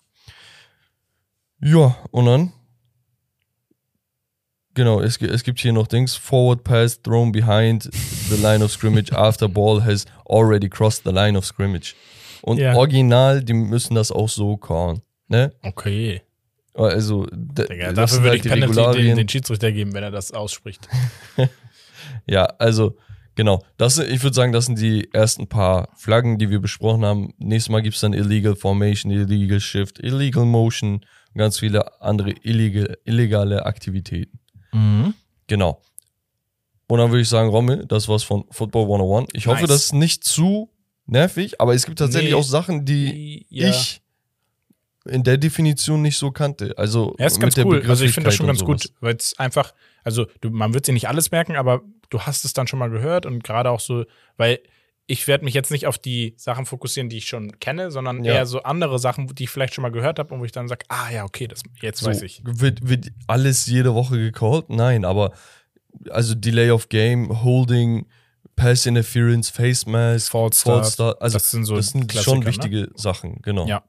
Ja, 1.59 1.97
und 2.11 2.25
dann 2.25 2.53
Genau, 4.77 5.01
es, 5.01 5.19
es 5.19 5.43
gibt 5.43 5.59
hier 5.59 5.73
noch 5.73 5.87
Dings. 5.87 6.15
Forward 6.15 6.63
pass 6.63 7.01
thrown 7.01 7.31
behind 7.31 7.89
the 8.29 8.35
line 8.39 8.63
of 8.63 8.71
scrimmage 8.71 9.11
after 9.11 9.49
ball 9.49 9.83
has 9.83 10.05
already 10.29 10.69
crossed 10.69 11.03
the 11.03 11.09
line 11.09 11.35
of 11.35 11.45
scrimmage. 11.45 11.95
Und 12.43 12.59
Ja. 12.59 12.75
original, 12.75 13.43
die 13.43 13.53
müssen 13.53 13.95
das 13.95 14.11
auch 14.11 14.29
so 14.29 14.55
callen. 14.55 15.01
Ne? 15.29 15.51
Okay. 15.63 16.21
Also, 16.75 17.25
Digga, 17.31 17.91
dafür 17.91 18.19
würde 18.19 18.29
halt 18.29 18.45
ich 18.45 18.51
Penalty 18.51 19.01
den, 19.01 19.17
den 19.17 19.27
Schiedsrichter 19.27 19.71
geben, 19.71 19.95
wenn 19.95 20.03
er 20.03 20.11
das 20.11 20.31
ausspricht. 20.31 20.87
Ja, 22.27 22.43
also, 22.59 22.95
genau. 23.33 23.63
Das, 23.77 23.97
ich 23.97 24.21
würde 24.21 24.35
sagen, 24.35 24.51
das 24.51 24.67
sind 24.67 24.79
die 24.79 25.11
ersten 25.11 25.47
paar 25.47 25.89
Flaggen, 25.95 26.37
die 26.37 26.51
wir 26.51 26.59
besprochen 26.59 27.03
haben. 27.03 27.33
Nächstes 27.39 27.71
Mal 27.71 27.81
gibt 27.81 27.95
es 27.95 28.01
dann 28.01 28.13
Illegal 28.13 28.55
Formation, 28.55 29.11
Illegal 29.11 29.59
Shift, 29.59 29.99
Illegal 29.99 30.45
Motion 30.45 30.93
und 30.93 31.37
ganz 31.37 31.57
viele 31.57 31.99
andere 32.01 32.31
illegal, 32.43 32.95
illegale 33.05 33.65
Aktivitäten. 33.65 34.36
Genau. 35.47 35.81
Und 36.87 36.99
dann 36.99 37.09
würde 37.11 37.21
ich 37.21 37.29
sagen, 37.29 37.49
Rommel, 37.49 37.85
das 37.85 38.07
war's 38.07 38.23
von 38.23 38.45
Football 38.51 38.83
101. 38.83 39.29
Ich 39.33 39.47
hoffe, 39.47 39.61
Nice. 39.61 39.69
das 39.69 39.83
ist 39.85 39.93
nicht 39.93 40.23
zu 40.23 40.69
nervig, 41.05 41.59
aber 41.59 41.73
es 41.73 41.85
gibt 41.85 41.99
tatsächlich 41.99 42.31
Nee. 42.31 42.37
auch 42.37 42.43
Sachen, 42.43 42.85
die 42.85 43.45
Ja. 43.49 43.69
ich 43.69 44.01
in 45.05 45.23
der 45.23 45.37
Definition 45.37 46.01
nicht 46.01 46.17
so 46.17 46.31
kannte. 46.31 46.73
Also 46.77 47.15
Ja, 47.17 47.25
ist 47.27 47.39
ganz 47.39 47.57
cool. 47.57 47.83
Also 47.87 48.03
ich 48.03 48.11
finde 48.11 48.25
das 48.27 48.35
schon 48.35 48.47
ganz 48.47 48.59
Begrifflichkeit 48.59 48.93
gut, 48.95 49.01
weil 49.01 49.15
es 49.15 49.37
einfach, 49.39 49.73
also 50.03 50.25
du, 50.41 50.49
man 50.49 50.73
wird 50.73 50.85
sich 50.85 50.93
nicht 50.93 51.07
alles 51.07 51.31
merken, 51.31 51.55
aber 51.55 51.81
du 52.09 52.21
hast 52.21 52.43
es 52.45 52.53
dann 52.53 52.67
schon 52.67 52.79
mal 52.79 52.89
gehört 52.89 53.25
und 53.25 53.43
gerade 53.43 53.69
auch 53.71 53.79
so, 53.79 54.03
weil 54.35 54.59
ich 55.09 55.25
werde 55.27 55.45
mich 55.45 55.53
jetzt 55.53 55.71
nicht 55.71 55.87
auf 55.87 55.97
die 55.97 56.33
Sachen 56.37 56.65
fokussieren, 56.65 57.07
die 57.09 57.17
ich 57.17 57.27
schon 57.27 57.59
kenne, 57.59 57.91
sondern 57.91 58.23
Ja. 58.25 58.33
eher 58.33 58.45
so 58.45 58.61
andere 58.63 58.99
Sachen, 58.99 59.27
die 59.27 59.45
ich 59.45 59.49
vielleicht 59.49 59.73
schon 59.73 59.81
mal 59.81 59.91
gehört 59.91 60.19
habe 60.19 60.33
und 60.33 60.41
wo 60.41 60.45
ich 60.45 60.51
dann 60.51 60.67
sage, 60.67 60.85
ah 60.89 61.09
ja, 61.09 61.23
okay, 61.23 61.47
das 61.47 61.63
jetzt 61.81 61.99
So, 62.01 62.07
weiß 62.09 62.21
ich. 62.23 62.41
Wird, 62.43 62.87
wird 62.87 63.07
alles 63.25 63.65
jede 63.67 63.93
Woche 63.93 64.17
gecallt? 64.17 64.69
Nein, 64.69 65.05
aber 65.05 65.31
also 66.09 66.35
Delay 66.35 66.71
of 66.71 66.89
Game, 66.89 67.41
Holding, 67.43 68.05
Pass 68.57 68.85
Interference, 68.85 69.49
Face 69.49 69.85
Mask, 69.85 70.31
False 70.31 70.59
Start, 70.59 70.85
Start, 70.87 71.21
also 71.21 71.35
das 71.37 71.51
sind 71.51 71.63
so 71.65 71.75
das 71.77 71.89
sind 71.89 72.11
schon 72.11 72.39
ne? 72.39 72.45
wichtige 72.47 72.89
Sachen, 72.95 73.39
genau. 73.43 73.65
Ja. 73.67 73.83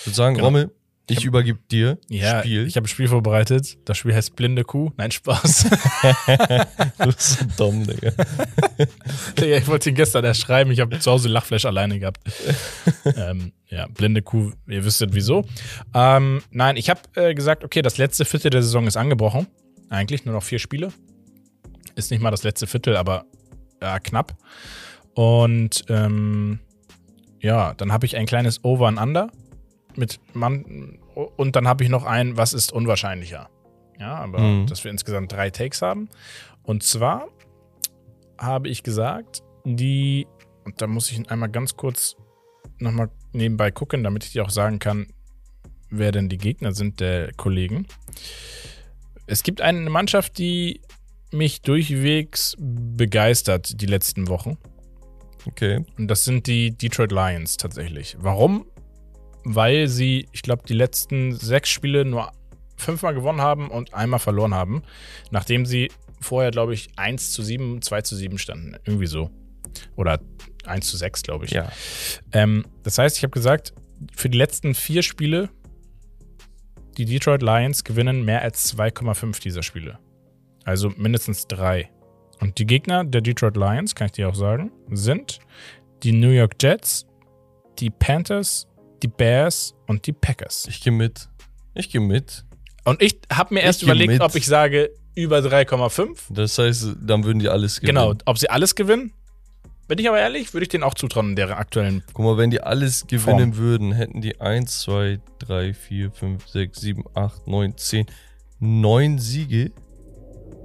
Ich 0.00 0.06
würde 0.06 0.16
sagen, 0.16 0.34
Genau. 0.34 0.46
Rommel, 0.46 0.74
ich 1.08 1.24
übergebe 1.24 1.58
dir 1.70 1.98
Ja, 2.08 2.40
Spiel. 2.40 2.66
ich 2.66 2.76
habe 2.76 2.86
ein 2.86 2.88
Spiel 2.88 3.08
vorbereitet. 3.08 3.76
Das 3.84 3.98
Spiel 3.98 4.14
heißt 4.14 4.36
Blinde 4.36 4.64
Kuh. 4.64 4.90
Nein, 4.96 5.10
Spaß. 5.10 5.64
du 6.98 7.06
bist 7.06 7.20
so 7.20 7.44
dumm, 7.56 7.86
Digga. 7.86 8.10
Digga, 9.38 9.56
ich 9.58 9.66
wollte 9.66 9.90
ihn 9.90 9.94
gestern 9.96 10.24
erst 10.24 10.40
schreiben. 10.40 10.70
Ich 10.70 10.80
habe 10.80 10.98
zu 10.98 11.10
Hause 11.10 11.28
Lachflash 11.28 11.66
alleine 11.66 11.98
gehabt. 11.98 12.20
ähm, 13.16 13.52
ja, 13.68 13.86
blinde 13.88 14.22
Kuh, 14.22 14.52
ihr 14.66 14.84
wüsstet 14.84 15.14
wieso. 15.14 15.44
Ähm, 15.94 16.42
nein, 16.50 16.76
ich 16.76 16.88
habe 16.88 17.00
äh, 17.16 17.34
gesagt, 17.34 17.64
okay, 17.64 17.82
das 17.82 17.98
letzte 17.98 18.24
Viertel 18.24 18.50
der 18.50 18.62
Saison 18.62 18.86
ist 18.86 18.96
angebrochen. 18.96 19.46
Eigentlich 19.90 20.24
nur 20.24 20.34
noch 20.34 20.42
vier 20.42 20.58
Spiele. 20.58 20.92
Ist 21.96 22.10
nicht 22.10 22.20
mal 22.22 22.30
das 22.30 22.42
letzte 22.44 22.66
Viertel, 22.66 22.96
aber 22.96 23.26
ja, 23.82 23.98
knapp. 24.00 24.36
Und 25.14 25.84
ähm, 25.88 26.60
ja, 27.40 27.74
dann 27.74 27.92
habe 27.92 28.06
ich 28.06 28.16
ein 28.16 28.26
kleines 28.26 28.64
Over 28.64 28.88
and 28.88 28.98
Under 28.98 29.30
mit 29.98 30.20
Mann 30.34 30.98
und 31.36 31.56
dann 31.56 31.68
habe 31.68 31.84
ich 31.84 31.90
noch 31.90 32.04
ein, 32.04 32.36
was 32.36 32.52
ist 32.52 32.72
unwahrscheinlicher. 32.72 33.48
Ja, 33.98 34.14
aber 34.16 34.40
Mhm. 34.40 34.66
dass 34.66 34.82
wir 34.84 34.90
insgesamt 34.90 35.32
drei 35.32 35.50
Takes 35.50 35.80
haben. 35.82 36.08
Und 36.62 36.82
zwar 36.82 37.28
habe 38.38 38.68
ich 38.68 38.82
gesagt, 38.82 39.42
die, 39.64 40.26
und 40.64 40.80
da 40.82 40.86
muss 40.86 41.10
ich 41.12 41.30
einmal 41.30 41.48
ganz 41.48 41.76
kurz 41.76 42.16
nochmal 42.78 43.08
nebenbei 43.32 43.70
gucken, 43.70 44.02
damit 44.02 44.24
ich 44.24 44.32
dir 44.32 44.44
auch 44.44 44.50
sagen 44.50 44.78
kann, 44.80 45.06
wer 45.90 46.10
denn 46.10 46.28
die 46.28 46.38
Gegner 46.38 46.72
sind 46.72 46.98
der 47.00 47.32
Kollegen. 47.34 47.86
Es 49.26 49.42
gibt 49.42 49.60
eine 49.60 49.88
Mannschaft, 49.90 50.38
die 50.38 50.80
mich 51.30 51.62
durchwegs 51.62 52.56
begeistert 52.58 53.80
die 53.80 53.86
letzten 53.86 54.28
Wochen. 54.28 54.58
Okay. 55.46 55.84
Und 55.98 56.08
das 56.08 56.24
sind 56.24 56.46
die 56.46 56.70
Detroit 56.76 57.12
Lions 57.12 57.56
tatsächlich. 57.56 58.16
Warum? 58.18 58.66
Weil 59.44 59.88
sie, 59.88 60.28
ich 60.32 60.42
glaube, 60.42 60.62
die 60.66 60.74
letzten 60.74 61.34
sechs 61.34 61.68
Spiele 61.68 62.04
nur 62.04 62.32
fünfmal 62.76 63.14
gewonnen 63.14 63.40
haben 63.40 63.70
und 63.70 63.94
einmal 63.94 64.18
verloren 64.18 64.54
haben, 64.54 64.82
nachdem 65.30 65.66
sie 65.66 65.90
vorher, 66.20 66.50
glaube 66.50 66.74
ich, 66.74 66.88
1 66.96 67.32
zu 67.32 67.42
7, 67.42 67.82
2 67.82 68.02
zu 68.02 68.16
7 68.16 68.38
standen. 68.38 68.76
Irgendwie 68.84 69.06
so. 69.06 69.30
Oder 69.96 70.20
1 70.66 70.86
zu 70.86 70.96
6, 70.96 71.22
glaube 71.22 71.44
ich. 71.44 71.52
Ja. 71.52 71.70
Ähm, 72.32 72.64
das 72.82 72.98
heißt, 72.98 73.16
ich 73.16 73.22
habe 73.22 73.32
gesagt, 73.32 73.74
für 74.14 74.28
die 74.28 74.38
letzten 74.38 74.74
vier 74.74 75.02
Spiele, 75.02 75.50
die 76.96 77.04
Detroit 77.04 77.42
Lions 77.42 77.84
gewinnen 77.84 78.24
mehr 78.24 78.42
als 78.42 78.74
2,5 78.76 79.40
dieser 79.40 79.62
Spiele. 79.62 79.98
Also 80.64 80.90
mindestens 80.96 81.46
drei. 81.46 81.90
Und 82.40 82.58
die 82.58 82.66
Gegner 82.66 83.04
der 83.04 83.20
Detroit 83.20 83.56
Lions, 83.56 83.94
kann 83.94 84.06
ich 84.06 84.12
dir 84.12 84.28
auch 84.28 84.34
sagen, 84.34 84.72
sind 84.90 85.38
die 86.02 86.12
New 86.12 86.30
York 86.30 86.54
Jets, 86.60 87.06
die 87.78 87.90
Panthers, 87.90 88.66
die 89.04 89.08
Bears 89.08 89.74
und 89.86 90.06
die 90.06 90.12
Packers. 90.12 90.66
Ich 90.68 90.80
gehe 90.80 90.92
mit. 90.92 91.28
Ich 91.74 91.90
gehe 91.90 92.00
mit. 92.00 92.44
Und 92.84 93.02
ich 93.02 93.20
habe 93.30 93.52
mir 93.54 93.60
erst 93.60 93.82
Ich 93.82 93.88
überlegt, 93.88 94.20
ob 94.22 94.34
ich 94.34 94.46
sage 94.46 94.90
über 95.14 95.38
3,5. 95.38 96.16
Das 96.30 96.56
heißt, 96.58 96.96
dann 97.02 97.24
würden 97.24 97.38
die 97.38 97.48
alles 97.50 97.80
gewinnen. 97.80 97.96
Genau, 97.98 98.14
ob 98.24 98.38
sie 98.38 98.48
alles 98.48 98.74
gewinnen. 98.74 99.12
Bin 99.86 99.98
ich 99.98 100.08
aber 100.08 100.18
ehrlich, 100.18 100.54
würde 100.54 100.62
ich 100.62 100.70
denen 100.70 100.82
auch 100.82 100.94
zutrauen 100.94 101.30
in 101.30 101.36
deren 101.36 101.52
aktuellen. 101.52 102.02
Guck 102.14 102.24
mal, 102.24 102.38
wenn 102.38 102.50
die 102.50 102.62
alles 102.62 103.06
gewinnen 103.06 103.56
würden, 103.58 103.92
hätten 103.92 104.22
die 104.22 104.40
1, 104.40 104.80
2, 104.80 105.20
3, 105.40 105.74
4, 105.74 106.10
5, 106.10 106.48
6, 106.48 106.80
7, 106.80 107.04
8, 107.12 107.46
9, 107.46 107.76
10, 107.76 108.06
9 108.60 109.18
Siege 109.18 109.70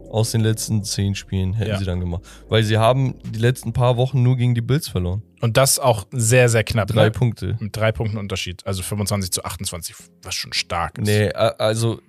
aus 0.09 0.31
den 0.31 0.39
letzten 0.41 0.85
10 0.85 1.15
Spielen 1.15 1.53
hätten 1.53 1.71
Ja. 1.71 1.77
sie 1.77 1.85
dann 1.85 1.99
gemacht. 1.99 2.23
Weil 2.47 2.63
sie 2.63 2.77
haben 2.77 3.15
die 3.25 3.39
letzten 3.39 3.73
paar 3.73 3.97
Wochen 3.97 4.23
nur 4.23 4.37
gegen 4.37 4.55
die 4.55 4.61
Bills 4.61 4.87
verloren. 4.87 5.21
Und 5.41 5.57
das 5.57 5.79
auch 5.79 6.05
sehr, 6.11 6.49
sehr 6.49 6.63
knapp. 6.63 6.87
Drei 6.89 7.05
ne? 7.05 7.11
Punkte. 7.11 7.57
Mit 7.59 7.75
drei 7.75 7.91
Punkten 7.91 8.17
Unterschied. 8.17 8.65
Also 8.67 8.83
25 8.83 9.31
zu 9.31 9.43
28, 9.45 9.95
was 10.23 10.35
schon 10.35 10.53
stark 10.53 10.97
ist. 10.97 11.05
Nee, 11.07 11.29
also, 11.31 12.01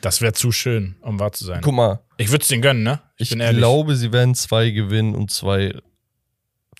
Das 0.00 0.20
wäre 0.20 0.32
zu 0.32 0.52
schön, 0.52 0.96
um 1.00 1.18
wahr 1.18 1.32
zu 1.32 1.44
sein. 1.44 1.60
guck 1.62 1.74
mal, 1.74 2.00
Ich 2.18 2.30
würde 2.30 2.42
es 2.42 2.48
denen 2.48 2.62
gönnen, 2.62 2.82
ne? 2.84 3.00
ich, 3.16 3.30
bin 3.30 3.40
ehrlich. 3.40 3.58
glaube, 3.58 3.96
sie 3.96 4.12
werden 4.12 4.34
zwei 4.34 4.70
gewinnen 4.70 5.14
und 5.14 5.30
zwei 5.30 5.74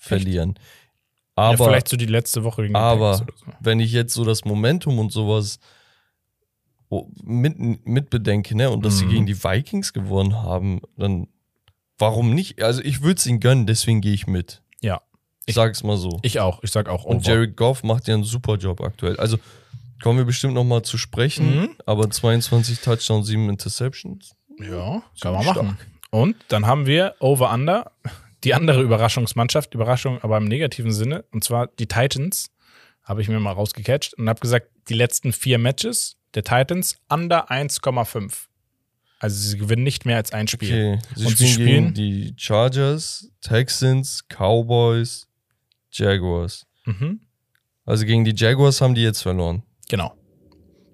verlieren. 0.01 0.55
ja, 1.37 1.43
Aber 1.49 1.65
vielleicht 1.65 1.87
so 1.89 1.97
die 1.97 2.05
letzte 2.05 2.43
Woche 2.43 2.61
gegen 2.61 2.73
die 2.75 2.79
aber- 2.79 3.15
so. 3.15 3.25
wenn 3.59 3.79
ich 3.79 3.91
jetzt 3.91 4.13
so 4.13 4.23
das 4.25 4.45
Momentum 4.45 4.99
und 4.99 5.11
sowas 5.11 5.59
mit, 7.23 7.85
mit 7.85 8.09
bedenke, 8.09 8.55
ne, 8.55 8.69
und 8.69 8.83
dass 8.85 8.97
sie 8.97 9.05
Mhm. 9.05 9.09
gegen 9.11 9.25
die 9.27 9.43
Vikings 9.43 9.93
gewonnen 9.93 10.41
haben, 10.41 10.81
dann 10.97 11.27
warum 11.97 12.33
nicht? 12.33 12.61
Also 12.63 12.81
ich 12.81 13.01
würde 13.01 13.19
es 13.19 13.27
ihnen 13.27 13.39
gönnen, 13.39 13.67
deswegen 13.67 14.01
gehe 14.01 14.13
ich 14.13 14.25
mit. 14.27 14.61
Ja. 14.81 15.01
Ich 15.49 15.55
sag's 15.55 15.83
mal 15.83 15.97
so. 15.97 16.19
Ich 16.21 16.39
auch. 16.39 16.61
Ich 16.63 16.71
sag 16.71 16.87
auch 16.89 17.03
und 17.05 17.17
over. 17.17 17.25
Jared 17.25 17.55
Goff 17.57 17.83
macht 17.83 18.07
ja 18.07 18.13
einen 18.13 18.23
super 18.23 18.55
Job 18.55 18.81
aktuell. 18.81 19.17
Also 19.17 19.37
kommen 20.01 20.17
wir 20.17 20.25
bestimmt 20.25 20.53
noch 20.53 20.63
mal 20.63 20.83
zu 20.83 20.97
sprechen, 20.97 21.61
Mhm. 21.61 21.69
aber 21.85 22.09
22 22.09 22.79
Touchdowns, 22.79 23.27
7 23.27 23.49
Interceptions. 23.49 24.35
Ja, 24.59 25.01
kann 25.21 25.33
man 25.33 25.43
Stark. 25.43 25.57
machen. 25.57 25.77
Und 26.11 26.35
dann 26.49 26.65
haben 26.65 26.85
wir 26.85 27.15
Over 27.19 27.51
Under, 27.53 27.91
die 28.43 28.53
andere 28.53 28.81
Überraschungsmannschaft, 28.81 29.73
Überraschung 29.73 30.21
aber 30.21 30.37
im 30.37 30.45
negativen 30.45 30.91
Sinne, 30.91 31.25
und 31.31 31.43
zwar 31.43 31.67
die 31.67 31.87
Titans, 31.87 32.49
habe 33.03 33.21
ich 33.21 33.27
mir 33.27 33.39
mal 33.39 33.51
rausgecatcht 33.51 34.13
und 34.15 34.29
habe 34.29 34.39
gesagt, 34.39 34.67
die 34.87 34.93
letzten 34.93 35.33
vier 35.33 35.57
Matches 35.57 36.15
der 36.35 36.43
Titans 36.43 36.97
under 37.09 37.49
1,5. 37.51 38.47
Also 39.21 39.35
sie 39.35 39.57
gewinnen 39.57 39.83
nicht 39.83 40.05
mehr 40.05 40.15
als 40.17 40.31
ein 40.31 40.47
Spiel. 40.47 40.69
Okay, 40.99 40.99
sie 41.15 41.25
Und 41.25 41.37
sie 41.37 41.47
spielen 41.47 41.67
spielen- 41.67 41.93
gegen 41.93 42.27
die 42.29 42.33
Chargers, 42.37 43.29
Texans, 43.41 44.23
Cowboys, 44.29 45.27
Jaguars. 45.91 46.65
Mhm. 46.85 47.21
Also 47.85 48.05
gegen 48.05 48.23
die 48.25 48.33
Jaguars 48.35 48.81
haben 48.81 48.95
die 48.95 49.01
jetzt 49.03 49.21
verloren. 49.21 49.63
Genau. 49.89 50.13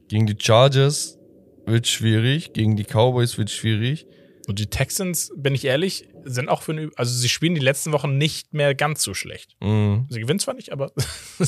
Gegen 0.08 0.25
die 0.27 0.36
Chargers 0.39 1.17
wird 1.65 1.88
schwierig. 1.88 2.53
Gegen 2.53 2.75
die 2.75 2.84
Cowboys 2.86 3.38
wird 3.38 3.49
schwierig. 3.49 4.08
Und 4.47 4.60
die 4.60 4.67
Texans, 4.67 5.31
bin 5.36 5.55
ich 5.55 5.65
ehrlich, 5.65 6.08
sind 6.23 6.49
auch 6.49 6.62
für 6.62 6.71
eine, 6.73 6.91
also 6.95 7.12
sie 7.13 7.29
spielen 7.29 7.55
die 7.55 7.62
letzten 7.62 7.91
Wochen 7.91 8.17
nicht 8.17 8.53
mehr 8.53 8.75
ganz 8.75 9.01
so 9.01 9.13
schlecht. 9.15 9.55
Mhm. 9.60 10.05
Sie 10.10 10.19
gewinnen 10.19 10.39
zwar 10.39 10.53
nicht, 10.53 10.71
aber 10.71 10.91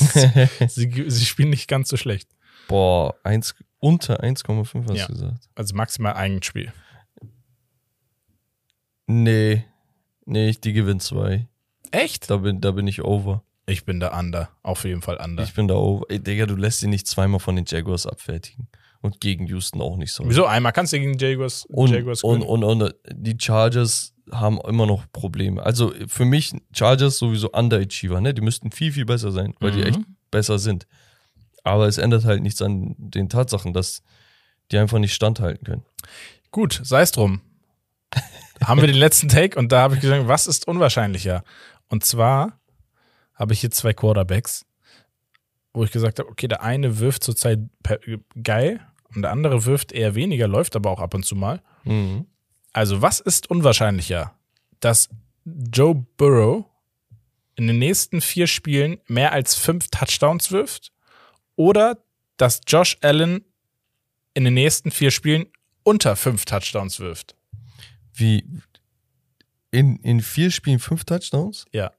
sie, 0.67 1.05
sie 1.07 1.25
spielen 1.25 1.51
nicht 1.51 1.67
ganz 1.67 1.89
so 1.89 1.97
schlecht. 1.97 2.29
Boah, 2.67 3.15
eins, 3.23 3.53
unter 3.79 4.23
1,5 4.23 4.89
hast 4.89 4.97
Ja. 4.97 5.05
du 5.07 5.13
gesagt. 5.13 5.47
Also 5.55 5.75
maximal 5.75 6.13
ein 6.13 6.41
Spiel. 6.41 6.73
Nee. 9.05 9.63
Nee, 10.25 10.51
die 10.61 10.73
gewinnen 10.73 10.99
zwei. 10.99 11.47
Echt? 11.91 12.29
Da 12.29 12.37
bin, 12.37 12.61
da 12.61 12.71
bin 12.71 12.87
ich 12.87 13.03
over. 13.03 13.43
Ich 13.65 13.83
bin 13.85 13.99
da 13.99 14.17
under. 14.17 14.49
Auf 14.63 14.85
jeden 14.85 15.01
Fall 15.01 15.17
under. 15.23 15.43
Ich 15.43 15.53
bin 15.53 15.67
da 15.67 15.75
over. 15.75 16.05
Ey, 16.09 16.19
Digga, 16.19 16.45
du 16.45 16.55
lässt 16.55 16.79
sie 16.79 16.87
nicht 16.87 17.07
zweimal 17.07 17.39
von 17.39 17.55
den 17.55 17.65
Jaguars 17.67 18.05
abfertigen. 18.05 18.67
Und 19.01 19.21
gegen 19.21 19.45
Houston 19.47 19.81
auch 19.81 19.95
nicht 19.95 20.11
so. 20.11 20.23
Wieso? 20.27 20.45
Einmal 20.45 20.71
kannst 20.71 20.91
du 20.91 20.99
gegen 20.99 21.17
Jaguars, 21.17 21.65
Und, 21.67 21.91
Jaguars 21.91 22.23
und, 22.23 22.39
gewinnen. 22.41 22.63
und, 22.63 22.81
und 22.81 22.95
die 23.11 23.37
Chargers 23.39 24.13
haben 24.31 24.59
immer 24.67 24.85
noch 24.87 25.05
Probleme. 25.11 25.61
Also 25.63 25.93
für 26.07 26.25
mich 26.25 26.53
Chargers 26.75 27.17
sowieso 27.19 27.51
Underachiever, 27.51 28.19
ne? 28.21 28.33
Die 28.33 28.41
müssten 28.41 28.71
viel, 28.71 28.91
viel 28.91 29.05
besser 29.05 29.31
sein, 29.31 29.53
weil 29.59 29.71
die 29.71 29.79
Mhm. 29.81 29.85
echt 29.87 29.99
besser 30.31 30.57
sind. 30.59 30.87
Aber 31.63 31.87
es 31.87 31.97
ändert 31.97 32.25
halt 32.25 32.41
nichts 32.41 32.61
an 32.61 32.95
den 32.97 33.29
Tatsachen, 33.29 33.71
dass 33.73 34.01
die 34.71 34.77
einfach 34.77 34.99
nicht 34.99 35.13
standhalten 35.13 35.63
können. 35.65 35.85
Gut, 36.51 36.81
sei 36.83 37.01
es 37.01 37.11
drum. 37.11 37.41
haben 38.63 38.81
wir 38.81 38.87
den 38.87 38.95
letzten 38.97 39.29
Take 39.29 39.57
und 39.59 39.71
da 39.71 39.81
habe 39.81 39.95
ich 39.95 40.01
gesagt, 40.01 40.27
was 40.27 40.47
ist 40.47 40.67
unwahrscheinlicher? 40.67 41.43
Und 41.89 42.05
zwar 42.05 42.59
habe 43.33 43.53
ich 43.53 43.61
hier 43.61 43.71
zwei 43.71 43.93
Quarterbacks, 43.93 44.65
wo 45.73 45.83
ich 45.83 45.91
gesagt 45.91 46.19
habe, 46.19 46.29
okay, 46.29 46.47
der 46.47 46.63
eine 46.63 46.99
wirft 46.99 47.23
zurzeit 47.23 47.59
geil 48.41 48.79
und 49.13 49.21
der 49.21 49.31
andere 49.31 49.65
wirft 49.65 49.91
eher 49.91 50.15
weniger, 50.15 50.47
läuft 50.47 50.75
aber 50.75 50.89
auch 50.89 50.99
ab 50.99 51.13
und 51.13 51.23
zu 51.23 51.35
mal. 51.35 51.61
Mhm. 51.83 52.25
Also, 52.73 53.01
was 53.01 53.19
ist 53.19 53.49
unwahrscheinlicher? 53.49 54.33
Dass 54.79 55.09
Joe 55.45 56.05
Burrow 56.17 56.65
in 57.55 57.67
den 57.67 57.79
nächsten 57.79 58.21
vier 58.21 58.47
Spielen 58.47 58.99
mehr 59.07 59.31
als 59.31 59.55
fünf 59.55 59.87
Touchdowns 59.89 60.51
wirft 60.51 60.91
oder 61.55 61.97
dass 62.37 62.61
Josh 62.67 62.97
Allen 63.01 63.43
in 64.33 64.43
den 64.43 64.53
nächsten 64.53 64.91
vier 64.91 65.09
Spielen 65.09 65.47
unter 65.83 66.15
fünf 66.15 66.45
Touchdowns 66.45 66.99
wirft? 66.99 67.35
Wie 68.13 68.45
in, 69.77 69.97
in 69.97 70.21
vier 70.21 70.51
Spielen 70.51 70.79
fünf 70.79 71.05
Touchdowns? 71.05 71.65
Ja. 71.71 71.91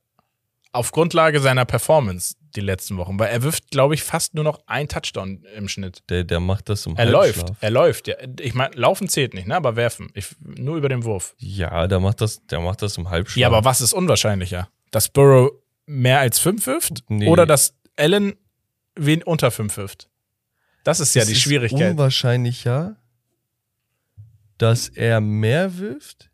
Auf 0.72 0.92
Grundlage 0.92 1.40
seiner 1.40 1.64
Performance 1.64 2.34
die 2.54 2.60
letzten 2.60 2.96
Wochen, 2.96 3.18
weil 3.18 3.30
er 3.30 3.42
wirft, 3.42 3.70
glaube 3.70 3.94
ich, 3.94 4.02
fast 4.02 4.34
nur 4.34 4.44
noch 4.44 4.60
ein 4.66 4.88
Touchdown 4.88 5.44
im 5.54 5.68
Schnitt. 5.68 6.02
Der, 6.08 6.24
der 6.24 6.40
macht 6.40 6.68
das 6.68 6.86
im 6.86 6.96
Er 6.96 7.06
läuft, 7.06 7.52
er 7.60 7.70
läuft. 7.70 8.08
Ja. 8.08 8.16
Ich 8.40 8.54
meine, 8.54 8.74
laufen 8.74 9.08
zählt 9.08 9.34
nicht, 9.34 9.46
ne? 9.46 9.54
aber 9.56 9.76
werfen. 9.76 10.10
Ich, 10.14 10.28
nur 10.40 10.76
über 10.76 10.88
den 10.88 11.04
Wurf. 11.04 11.34
Ja, 11.38 11.86
der 11.86 12.00
macht 12.00 12.20
das, 12.20 12.44
der 12.46 12.60
macht 12.60 12.82
das 12.82 12.96
im 12.96 13.10
Halbschlaf. 13.10 13.36
Ja, 13.36 13.46
aber 13.48 13.64
was 13.64 13.80
ist 13.80 13.92
unwahrscheinlicher? 13.92 14.68
Dass 14.90 15.08
Burrow 15.08 15.50
mehr 15.86 16.20
als 16.20 16.38
fünf 16.38 16.66
wirft 16.66 17.04
Nee. 17.08 17.28
oder 17.28 17.46
dass 17.46 17.74
Allen 17.96 18.34
wen 18.94 19.22
unter 19.22 19.50
fünf 19.50 19.76
wirft? 19.76 20.08
Das 20.84 21.00
ist 21.00 21.14
ja 21.14 21.22
Es 21.22 21.28
die 21.28 21.34
ist 21.34 21.40
Schwierigkeit. 21.42 21.92
unwahrscheinlicher, 21.92 22.96
dass 24.58 24.88
er 24.88 25.20
mehr 25.20 25.78
wirft. 25.78 26.30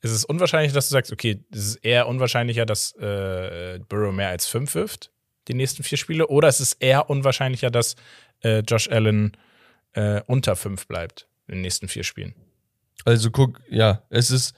Es 0.00 0.12
ist 0.12 0.24
unwahrscheinlich, 0.24 0.72
dass 0.72 0.88
du 0.88 0.92
sagst, 0.92 1.12
okay, 1.12 1.44
es 1.50 1.66
ist 1.66 1.76
eher 1.76 2.06
unwahrscheinlicher, 2.06 2.66
dass 2.66 2.92
äh, 2.96 3.80
Burrow 3.88 4.14
mehr 4.14 4.28
als 4.28 4.46
fünf 4.46 4.74
wirft, 4.74 5.10
die 5.48 5.54
nächsten 5.54 5.82
vier 5.82 5.98
Spiele, 5.98 6.28
oder 6.28 6.48
es 6.48 6.60
ist 6.60 6.74
eher 6.74 7.10
unwahrscheinlicher, 7.10 7.70
dass 7.70 7.96
äh, 8.42 8.60
Josh 8.60 8.88
Allen 8.88 9.36
äh, 9.94 10.20
unter 10.26 10.54
fünf 10.56 10.86
bleibt 10.86 11.26
in 11.48 11.56
den 11.56 11.62
nächsten 11.62 11.88
vier 11.88 12.04
Spielen. 12.04 12.34
Also 13.04 13.30
guck, 13.30 13.60
ja, 13.68 14.02
es 14.10 14.30
ist, 14.30 14.54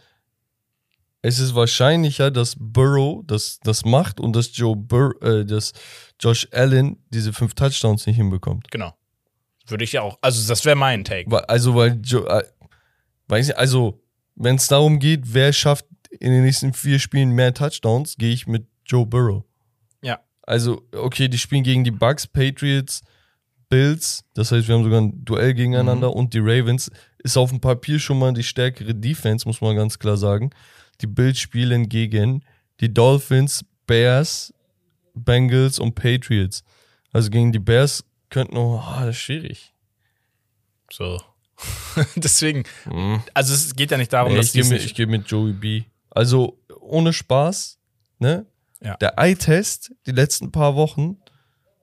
es 1.22 1.38
ist 1.38 1.54
wahrscheinlicher, 1.54 2.30
dass 2.30 2.56
Burrow 2.58 3.22
das, 3.26 3.60
das 3.62 3.84
macht 3.84 4.20
und 4.20 4.34
dass 4.34 4.56
Joe 4.56 4.76
Bur 4.76 5.20
äh, 5.22 5.44
dass 5.44 5.72
Josh 6.18 6.48
Allen 6.52 7.02
diese 7.10 7.32
fünf 7.32 7.54
Touchdowns 7.54 8.06
nicht 8.06 8.16
hinbekommt. 8.16 8.70
Genau. 8.70 8.94
Würde 9.66 9.84
ich 9.84 9.92
ja 9.92 10.02
auch. 10.02 10.18
Also, 10.20 10.48
das 10.48 10.64
wäre 10.64 10.76
mein 10.76 11.04
Take. 11.04 11.48
Also, 11.48 11.74
weil 11.74 12.00
Joe, 12.02 12.26
äh, 12.28 12.42
weiß 13.28 13.48
nicht, 13.48 13.58
also, 13.58 14.02
wenn 14.42 14.56
es 14.56 14.66
darum 14.68 14.98
geht, 14.98 15.34
wer 15.34 15.52
schafft 15.52 15.86
in 16.18 16.32
den 16.32 16.42
nächsten 16.44 16.72
vier 16.72 16.98
Spielen 16.98 17.30
mehr 17.30 17.54
Touchdowns, 17.54 18.16
gehe 18.16 18.32
ich 18.32 18.46
mit 18.46 18.66
Joe 18.86 19.06
Burrow. 19.06 19.44
Ja. 20.02 20.18
Also, 20.42 20.82
okay, 20.92 21.28
die 21.28 21.38
spielen 21.38 21.62
gegen 21.62 21.84
die 21.84 21.90
Bucks, 21.90 22.26
Patriots, 22.26 23.02
Bills. 23.68 24.24
Das 24.34 24.50
heißt, 24.50 24.66
wir 24.66 24.74
haben 24.74 24.82
sogar 24.84 25.00
ein 25.00 25.24
Duell 25.24 25.54
gegeneinander 25.54 26.08
Mhm. 26.08 26.14
und 26.14 26.34
die 26.34 26.40
Ravens. 26.40 26.90
Ist 27.22 27.36
auf 27.36 27.50
dem 27.50 27.60
Papier 27.60 27.98
schon 27.98 28.18
mal 28.18 28.32
die 28.32 28.42
stärkere 28.42 28.94
Defense, 28.94 29.46
muss 29.46 29.60
man 29.60 29.76
ganz 29.76 29.98
klar 29.98 30.16
sagen. 30.16 30.50
Die 31.02 31.06
Bills 31.06 31.38
spielen 31.38 31.88
gegen 31.88 32.42
die 32.80 32.92
Dolphins, 32.92 33.62
Bears, 33.86 34.54
Bengals 35.14 35.78
und 35.78 35.94
Patriots. 35.94 36.64
Also 37.12 37.28
gegen 37.30 37.52
die 37.52 37.58
Bears 37.58 38.04
könnten 38.30 38.54
noch, 38.54 38.82
ah, 38.86 39.04
das 39.06 39.16
ist 39.16 39.20
schwierig. 39.22 39.74
So. 40.90 41.20
Deswegen, 42.16 42.64
Mhm. 42.90 43.22
also 43.34 43.54
es 43.54 43.74
geht 43.74 43.90
ja 43.90 43.96
nicht 43.96 44.12
darum, 44.12 44.32
Nee, 44.32 44.38
dass 44.38 44.46
ich 44.46 44.52
gehe 44.52 44.64
mit, 44.64 44.84
ich 44.84 44.94
geh 44.94 45.06
mit 45.06 45.26
Joey 45.30 45.52
B. 45.52 45.82
Also 46.10 46.58
ohne 46.80 47.12
Spaß, 47.12 47.78
ne? 48.18 48.46
Ja. 48.82 48.96
Der 48.96 49.18
Eye-Test 49.18 49.92
die 50.06 50.12
letzten 50.12 50.50
paar 50.52 50.74
Wochen 50.74 51.18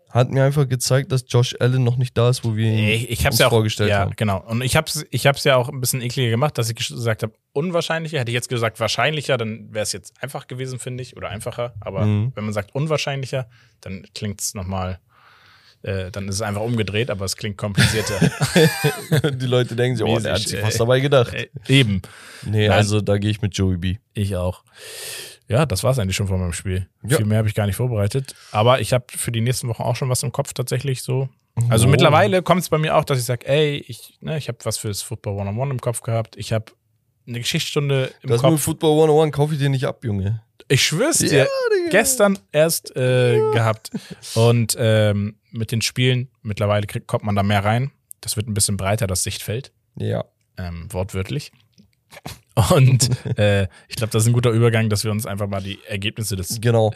hat 0.09 0.31
mir 0.31 0.43
einfach 0.45 0.67
gezeigt, 0.67 1.11
dass 1.11 1.25
Josh 1.27 1.55
Allen 1.59 1.83
noch 1.83 1.97
nicht 1.97 2.17
da 2.17 2.29
ist, 2.29 2.43
wo 2.43 2.55
wir 2.55 2.71
ihn 2.71 2.87
Ich, 2.87 3.09
ich 3.09 3.25
hab's 3.25 3.35
uns 3.35 3.39
ja 3.39 3.47
auch 3.47 3.51
vorgestellt 3.51 3.89
ja, 3.89 3.99
haben. 3.99 4.13
genau. 4.15 4.39
Und 4.47 4.61
ich 4.61 4.75
hab's, 4.75 5.05
ich 5.11 5.27
hab's 5.27 5.43
ja 5.43 5.57
auch 5.57 5.69
ein 5.69 5.79
bisschen 5.81 6.01
ekliger 6.01 6.29
gemacht, 6.31 6.57
dass 6.57 6.69
ich 6.69 6.75
gesagt 6.75 7.23
habe, 7.23 7.33
unwahrscheinlicher. 7.51 8.17
Hätte 8.19 8.31
ich 8.31 8.35
jetzt 8.35 8.49
gesagt 8.49 8.79
wahrscheinlicher, 8.79 9.37
dann 9.37 9.71
wäre 9.73 9.83
es 9.83 9.91
jetzt 9.91 10.13
einfach 10.23 10.47
gewesen, 10.47 10.79
finde 10.79 11.03
ich, 11.03 11.17
oder 11.17 11.29
einfacher. 11.29 11.75
Aber 11.81 12.05
Mhm. 12.05 12.31
wenn 12.35 12.45
man 12.45 12.53
sagt 12.53 12.73
unwahrscheinlicher, 12.73 13.47
dann 13.81 14.07
klingt 14.15 14.41
es 14.41 14.53
nochmal, 14.55 14.99
äh, 15.83 16.11
dann 16.11 16.27
ist 16.27 16.35
es 16.35 16.41
einfach 16.41 16.61
umgedreht, 16.61 17.09
aber 17.09 17.25
es 17.25 17.35
klingt 17.35 17.57
komplizierter. 17.57 18.19
die 19.31 19.45
Leute 19.45 19.75
denken 19.75 19.97
sich, 19.97 20.05
oh, 20.05 20.19
der 20.19 20.33
hat 20.33 20.41
sich 20.41 20.59
äh, 20.59 20.63
was 20.63 20.77
dabei 20.77 20.99
gedacht. 20.99 21.33
äh, 21.33 21.47
eben. 21.67 22.01
nee, 22.43 22.67
nein. 22.67 22.77
also 22.77 23.01
da 23.01 23.17
gehe 23.17 23.29
ich 23.29 23.41
mit 23.41 23.55
Joey 23.55 23.77
B. 23.77 23.97
Ich 24.13 24.35
auch. 24.35 24.63
Ja, 25.47 25.65
das 25.65 25.83
war's 25.83 25.97
eigentlich 25.97 26.15
schon 26.15 26.27
von 26.27 26.39
meinem 26.39 26.53
Spiel. 26.53 26.87
Ja. 27.03 27.17
Viel 27.17 27.25
mehr 27.25 27.37
habe 27.37 27.47
ich 27.47 27.55
gar 27.55 27.65
nicht 27.67 27.77
vorbereitet. 27.77 28.35
Aber 28.51 28.81
ich 28.81 28.91
habe 28.91 29.05
für 29.09 29.31
die 29.31 29.39
nächsten 29.41 29.67
Wochen 29.69 29.81
auch 29.83 29.95
schon 29.95 30.09
was 30.09 30.23
im 30.23 30.31
Kopf 30.31 30.53
tatsächlich 30.53 31.03
so. 31.03 31.29
Also 31.69 31.87
Oh. 31.87 31.89
mittlerweile 31.89 32.41
kommt 32.43 32.61
es 32.61 32.69
bei 32.69 32.77
mir 32.77 32.95
auch, 32.95 33.05
dass 33.05 33.17
ich 33.17 33.25
sage, 33.25 33.47
ey, 33.47 33.83
ich, 33.87 34.17
ne, 34.21 34.37
ich 34.37 34.47
habe 34.47 34.57
was 34.63 34.77
fürs 34.77 35.01
Football 35.01 35.35
One-on-One 35.37 35.71
im 35.71 35.79
Kopf 35.79 36.01
gehabt. 36.01 36.35
Ich 36.37 36.51
habe 36.53 36.65
eine 37.27 37.39
Geschichtsstunde 37.39 38.11
im 38.21 38.29
Das 38.29 38.41
mit 38.41 38.51
Kopf. 38.51 38.61
Football 38.61 39.01
101 39.01 39.35
kaufe 39.35 39.53
ich 39.53 39.59
dir 39.59 39.69
nicht 39.69 39.85
ab, 39.85 40.03
Junge. 40.03 40.41
Ich 40.69 40.83
schwör's 40.83 41.19
dir, 41.19 41.29
Digga. 41.29 41.89
gestern 41.91 42.39
erst 42.51 42.95
äh, 42.95 43.37
gehabt. 43.53 43.89
Und 44.35 44.75
ähm, 44.79 45.35
mit 45.51 45.71
den 45.71 45.81
Spielen, 45.81 46.29
mittlerweile 46.41 46.87
kriegt, 46.87 47.07
kommt 47.07 47.23
man 47.23 47.35
da 47.35 47.43
mehr 47.43 47.63
rein. 47.63 47.91
Das 48.21 48.35
wird 48.35 48.47
ein 48.47 48.53
bisschen 48.53 48.75
breiter, 48.77 49.07
das 49.07 49.23
Sichtfeld. 49.23 49.71
Ja. 49.95 50.25
Ähm, 50.57 50.87
wortwörtlich. 50.91 51.51
Und 52.71 53.09
äh, 53.37 53.67
ich 53.87 53.95
glaube, 53.95 54.11
das 54.11 54.23
ist 54.23 54.27
ein 54.27 54.33
guter 54.33 54.49
Übergang, 54.51 54.89
dass 54.89 55.03
wir 55.03 55.11
uns 55.11 55.25
einfach 55.25 55.47
mal 55.47 55.61
die 55.61 55.79
Ergebnisse 55.87 56.35
des 56.35 56.59
Genau. 56.59 56.91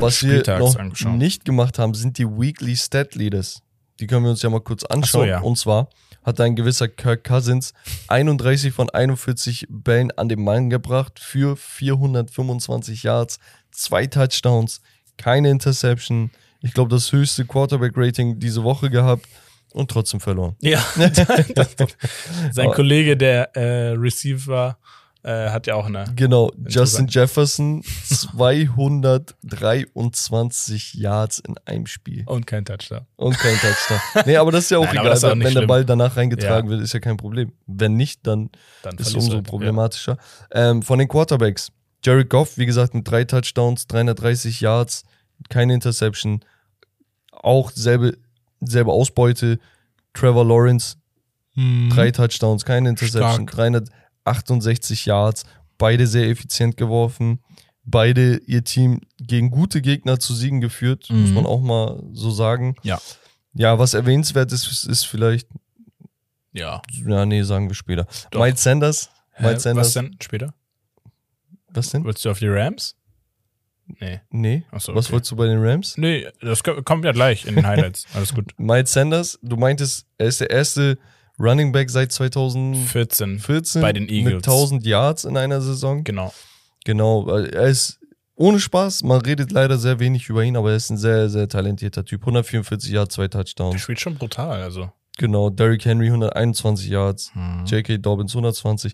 Was 0.00 0.22
wir 0.22 0.30
Spieltags 0.30 0.60
noch 0.60 0.76
angeschaut. 0.76 1.12
nicht 1.12 1.44
gemacht 1.44 1.78
haben, 1.78 1.94
sind 1.94 2.18
die 2.18 2.26
Weekly 2.26 2.76
Stat 2.76 3.14
Leaders. 3.14 3.62
Die 4.00 4.06
können 4.06 4.24
wir 4.24 4.30
uns 4.30 4.42
ja 4.42 4.50
mal 4.50 4.60
kurz 4.60 4.82
anschauen. 4.84 5.28
ja. 5.28 5.40
Und 5.40 5.56
zwar 5.56 5.88
hat 6.24 6.40
ein 6.40 6.56
gewisser 6.56 6.88
Kirk 6.88 7.24
Cousins 7.24 7.74
31 8.08 8.72
von 8.72 8.90
41 8.90 9.66
Bällen 9.68 10.10
an 10.12 10.28
den 10.28 10.42
Mann 10.42 10.70
gebracht 10.70 11.20
für 11.20 11.56
425 11.56 13.02
Yards, 13.02 13.38
zwei 13.70 14.06
Touchdowns, 14.06 14.80
keine 15.16 15.50
Interception. 15.50 16.30
Ich 16.60 16.72
glaube, 16.72 16.90
das 16.90 17.12
höchste 17.12 17.44
Quarterback-Rating 17.44 18.38
diese 18.38 18.64
Woche 18.64 18.90
gehabt 18.90 19.26
und 19.72 19.90
trotzdem 19.90 20.20
verloren. 20.20 20.56
Ja, 20.60 20.82
sein 22.52 22.70
Kollege, 22.70 23.16
der 23.16 23.54
äh, 23.54 23.90
Receiver 23.90 24.78
äh, 25.24 25.50
hat 25.50 25.66
ja 25.66 25.74
auch 25.74 25.86
eine. 25.86 26.04
Genau, 26.14 26.52
Justin. 26.68 27.08
Jefferson 27.08 27.82
223 28.04 30.94
Yards 30.94 31.38
in 31.40 31.56
einem 31.64 31.86
Spiel. 31.86 32.22
Und 32.26 32.46
kein 32.46 32.64
Touchdown. 32.64 33.06
Und 33.16 33.36
kein 33.38 33.56
Touchdown. 33.56 33.98
Nee, 34.26 34.36
aber 34.36 34.52
das 34.52 34.64
ist 34.64 34.70
ja 34.70 34.78
auch 34.78 34.84
Nein, 34.84 34.98
egal. 34.98 35.12
auch 35.16 35.22
wenn 35.22 35.30
wenn 35.30 35.40
der 35.40 35.50
schlimm. 35.50 35.66
Ball 35.66 35.84
danach 35.84 36.16
reingetragen 36.16 36.70
Ja. 36.70 36.76
wird, 36.76 36.84
ist 36.84 36.92
ja 36.92 37.00
kein 37.00 37.16
Problem. 37.16 37.52
Wenn 37.66 37.96
nicht, 37.96 38.26
dann 38.26 38.50
Dann 38.82 38.96
ist 38.98 39.08
es 39.08 39.14
umso 39.14 39.34
halt. 39.36 39.46
problematischer. 39.46 40.18
Ähm, 40.52 40.82
von 40.82 40.98
den 40.98 41.08
Quarterbacks. 41.08 41.72
Jared 42.04 42.28
Goff, 42.28 42.58
wie 42.58 42.66
gesagt, 42.66 42.94
mit 42.94 43.08
drei 43.10 43.24
Touchdowns, 43.24 43.86
330 43.86 44.60
Yards, 44.60 45.04
keine 45.48 45.72
Interception. 45.74 46.40
Auch 47.32 47.70
selbe, 47.70 48.18
selbe 48.60 48.92
Ausbeute. 48.92 49.58
Trevor 50.12 50.44
Lawrence, 50.46 50.96
Ja. 51.54 51.62
Mhm. 51.62 51.90
drei 51.90 52.10
Touchdowns, 52.10 52.64
keine 52.64 52.90
Interception, 52.90 53.48
Stark. 53.48 53.56
368 54.24 55.06
Yards, 55.06 55.44
beide 55.78 56.06
sehr 56.06 56.28
effizient 56.28 56.76
geworfen, 56.76 57.40
beide 57.84 58.38
ihr 58.46 58.64
Team 58.64 59.00
gegen 59.18 59.50
gute 59.50 59.82
Gegner 59.82 60.18
zu 60.18 60.34
Siegen 60.34 60.60
geführt, 60.60 61.06
muss 61.10 61.28
Mhm. 61.30 61.34
man 61.34 61.46
auch 61.46 61.60
mal 61.60 62.02
so 62.12 62.30
sagen. 62.30 62.74
Ja. 62.82 63.00
Ja, 63.54 63.78
was 63.78 63.94
erwähnenswert 63.94 64.50
ist, 64.52 64.84
ist 64.84 65.06
vielleicht 65.06 65.48
Ja. 66.52 66.80
Ja, 67.06 67.26
nee, 67.26 67.42
sagen 67.42 67.68
wir 67.68 67.74
später. 67.74 68.06
Doch. 68.30 68.40
Miles 68.40 68.62
Sanders. 68.62 69.10
Hä, 69.32 69.56
Sanders. 69.58 69.86
was 69.88 69.92
denn 69.94 70.16
später? 70.22 70.54
Was 71.68 71.90
denn? 71.90 72.04
Willst 72.04 72.24
du 72.24 72.30
auf 72.30 72.38
die 72.38 72.46
Rams? 72.48 72.94
Nee. 73.86 74.20
Nee. 74.30 74.64
Achso, 74.70 74.94
Was 74.94 75.06
okay. 75.06 75.12
wolltest 75.14 75.32
du 75.32 75.36
bei 75.36 75.46
den 75.46 75.58
Rams? 75.62 75.98
Nee, 75.98 76.28
das 76.40 76.62
ko- 76.62 76.80
kommt 76.82 77.04
ja 77.04 77.10
gleich 77.12 77.44
in 77.44 77.56
den 77.56 77.66
Highlights. 77.66 78.06
Alles 78.14 78.32
gut. 78.32 78.52
Miles 78.58 78.92
Sanders, 78.92 79.38
du 79.42 79.56
meintest, 79.56 80.06
er 80.16 80.26
ist 80.28 80.40
der 80.40 80.50
erste 80.50 80.96
Running 81.38 81.72
Back 81.72 81.90
seit 81.90 82.12
2014 82.12 83.38
14. 83.38 83.82
Bei 83.82 83.92
den 83.92 84.08
Eagles. 84.08 84.34
mit 84.34 84.46
1000 84.46 84.86
Yards 84.86 85.24
in 85.24 85.36
einer 85.36 85.60
Saison. 85.60 86.04
Genau. 86.04 86.32
Genau, 86.84 87.28
er 87.28 87.68
ist 87.68 87.98
ohne 88.36 88.58
Spaß, 88.60 89.04
man 89.04 89.20
redet 89.20 89.52
leider 89.52 89.78
sehr 89.78 90.00
wenig 90.00 90.28
über 90.28 90.42
ihn, 90.42 90.56
aber 90.56 90.70
er 90.70 90.76
ist 90.76 90.90
ein 90.90 90.96
sehr, 90.98 91.28
sehr 91.30 91.48
talentierter 91.48 92.04
Typ. 92.04 92.22
144 92.22 92.90
Yards, 92.92 93.14
zwei 93.14 93.28
Der 93.28 93.40
Touchdowns. 93.42 93.80
spielt 93.80 94.00
schon 94.00 94.16
brutal, 94.16 94.60
also. 94.62 94.90
Genau, 95.16 95.50
Derrick 95.50 95.84
Henry 95.84 96.06
121 96.06 96.88
Yards, 96.88 97.30
Hm. 97.34 97.64
J.K. 97.66 97.98
Dobbins 97.98 98.32
120. 98.32 98.92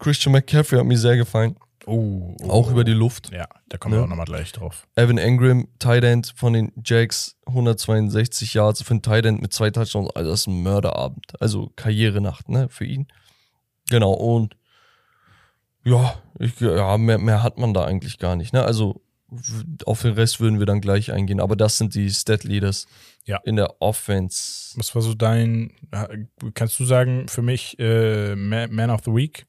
Christian 0.00 0.32
McCaffrey 0.32 0.78
hat 0.78 0.86
mir 0.86 0.98
sehr 0.98 1.16
gefallen, 1.16 1.54
Oh, 1.86 2.36
oh, 2.42 2.48
auch 2.50 2.70
über 2.70 2.84
die 2.84 2.92
Luft. 2.92 3.30
Ja, 3.32 3.48
da 3.68 3.76
kommen 3.78 3.94
Ne? 3.94 4.00
wir 4.00 4.04
auch 4.04 4.08
nochmal 4.08 4.26
gleich 4.26 4.52
drauf. 4.52 4.86
Evan 4.94 5.18
Engram, 5.18 5.66
Tight 5.78 6.04
End 6.04 6.32
von 6.36 6.52
den 6.52 6.72
Jacks, 6.84 7.36
162 7.46 8.54
Yards 8.54 8.82
für 8.82 8.90
einen 8.92 9.02
Tight 9.02 9.26
End 9.26 9.42
mit 9.42 9.52
zwei 9.52 9.70
Touchdowns. 9.70 10.10
Also 10.14 10.30
das 10.30 10.40
ist 10.40 10.46
ein 10.46 10.62
Mörderabend. 10.62 11.40
Also 11.40 11.72
Karrierenacht, 11.76 12.48
ne, 12.48 12.68
für 12.68 12.84
ihn. 12.84 13.08
Genau, 13.90 14.12
und 14.12 14.56
ja, 15.84 16.14
ich, 16.38 16.60
ja 16.60 16.96
mehr, 16.98 17.18
mehr 17.18 17.42
hat 17.42 17.58
man 17.58 17.74
da 17.74 17.84
eigentlich 17.84 18.18
gar 18.18 18.36
nicht, 18.36 18.52
ne? 18.52 18.62
Also 18.64 19.02
auf 19.86 20.02
den 20.02 20.12
Rest 20.12 20.40
würden 20.40 20.58
wir 20.58 20.66
dann 20.66 20.80
gleich 20.82 21.10
eingehen, 21.10 21.40
aber 21.40 21.56
das 21.56 21.78
sind 21.78 21.94
die 21.94 22.10
Stat 22.10 22.44
Leaders 22.44 22.86
Ja. 23.24 23.38
in 23.44 23.56
der 23.56 23.80
Offense. 23.80 24.74
Was 24.78 24.94
war 24.94 25.00
so 25.02 25.14
dein, 25.14 25.72
kannst 26.54 26.78
du 26.78 26.84
sagen, 26.84 27.26
für 27.28 27.40
mich 27.42 27.78
äh, 27.78 28.36
Ma- 28.36 28.66
Man 28.68 28.90
of 28.90 29.00
the 29.04 29.10
Week? 29.12 29.46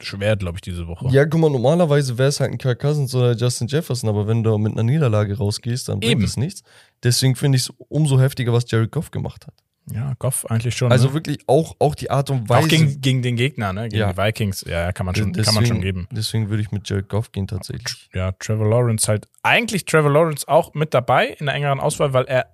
Schwer, 0.00 0.36
glaube 0.36 0.56
ich, 0.58 0.60
diese 0.62 0.86
Woche. 0.86 1.08
Ja, 1.10 1.24
guck 1.26 1.40
mal, 1.40 1.50
normalerweise 1.50 2.18
wäre 2.18 2.28
es 2.28 2.40
halt 2.40 2.52
ein 2.52 2.58
Kirk 2.58 2.80
Cousins 2.80 3.14
oder 3.14 3.32
Justin 3.34 3.66
Jefferson, 3.66 4.08
aber 4.08 4.26
wenn 4.28 4.42
du 4.42 4.56
mit 4.58 4.72
einer 4.72 4.84
Niederlage 4.84 5.36
rausgehst, 5.36 5.88
dann 5.88 6.00
bringt 6.00 6.22
es 6.22 6.36
nichts. 6.36 6.62
Deswegen 7.02 7.34
finde 7.36 7.56
ich 7.56 7.62
es 7.62 7.72
umso 7.88 8.20
heftiger, 8.20 8.52
was 8.52 8.70
Jared 8.70 8.92
Goff 8.92 9.10
gemacht 9.10 9.46
hat. 9.46 9.54
Ja, 9.90 10.12
Goff 10.18 10.44
eigentlich 10.50 10.76
schon. 10.76 10.92
Also 10.92 11.08
ne? 11.08 11.14
wirklich 11.14 11.38
auch, 11.46 11.74
auch 11.78 11.94
die 11.94 12.10
Art 12.10 12.30
und 12.30 12.48
Weise. 12.48 12.66
Auch 12.66 12.68
gegen, 12.68 13.00
gegen 13.00 13.22
den 13.22 13.36
Gegner, 13.36 13.72
ne? 13.72 13.88
Gegen 13.88 14.00
Ja. 14.00 14.12
die 14.12 14.18
Vikings. 14.18 14.64
Ja, 14.68 14.92
kann 14.92 15.06
man 15.06 15.14
schon, 15.14 15.32
deswegen, 15.32 15.46
kann 15.46 15.54
man 15.54 15.66
schon 15.66 15.80
geben. 15.80 16.06
Deswegen 16.12 16.50
würde 16.50 16.62
ich 16.62 16.70
mit 16.70 16.88
Jared 16.88 17.08
Goff 17.08 17.32
gehen 17.32 17.46
tatsächlich. 17.46 18.10
Ja, 18.14 18.32
Trevor 18.32 18.68
Lawrence 18.68 19.08
halt. 19.08 19.26
Eigentlich 19.42 19.86
Trevor 19.86 20.10
Lawrence 20.10 20.46
auch 20.46 20.74
mit 20.74 20.92
dabei 20.94 21.28
in 21.38 21.46
der 21.46 21.54
engeren 21.54 21.80
Auswahl, 21.80 22.12
weil 22.12 22.26
er 22.26 22.46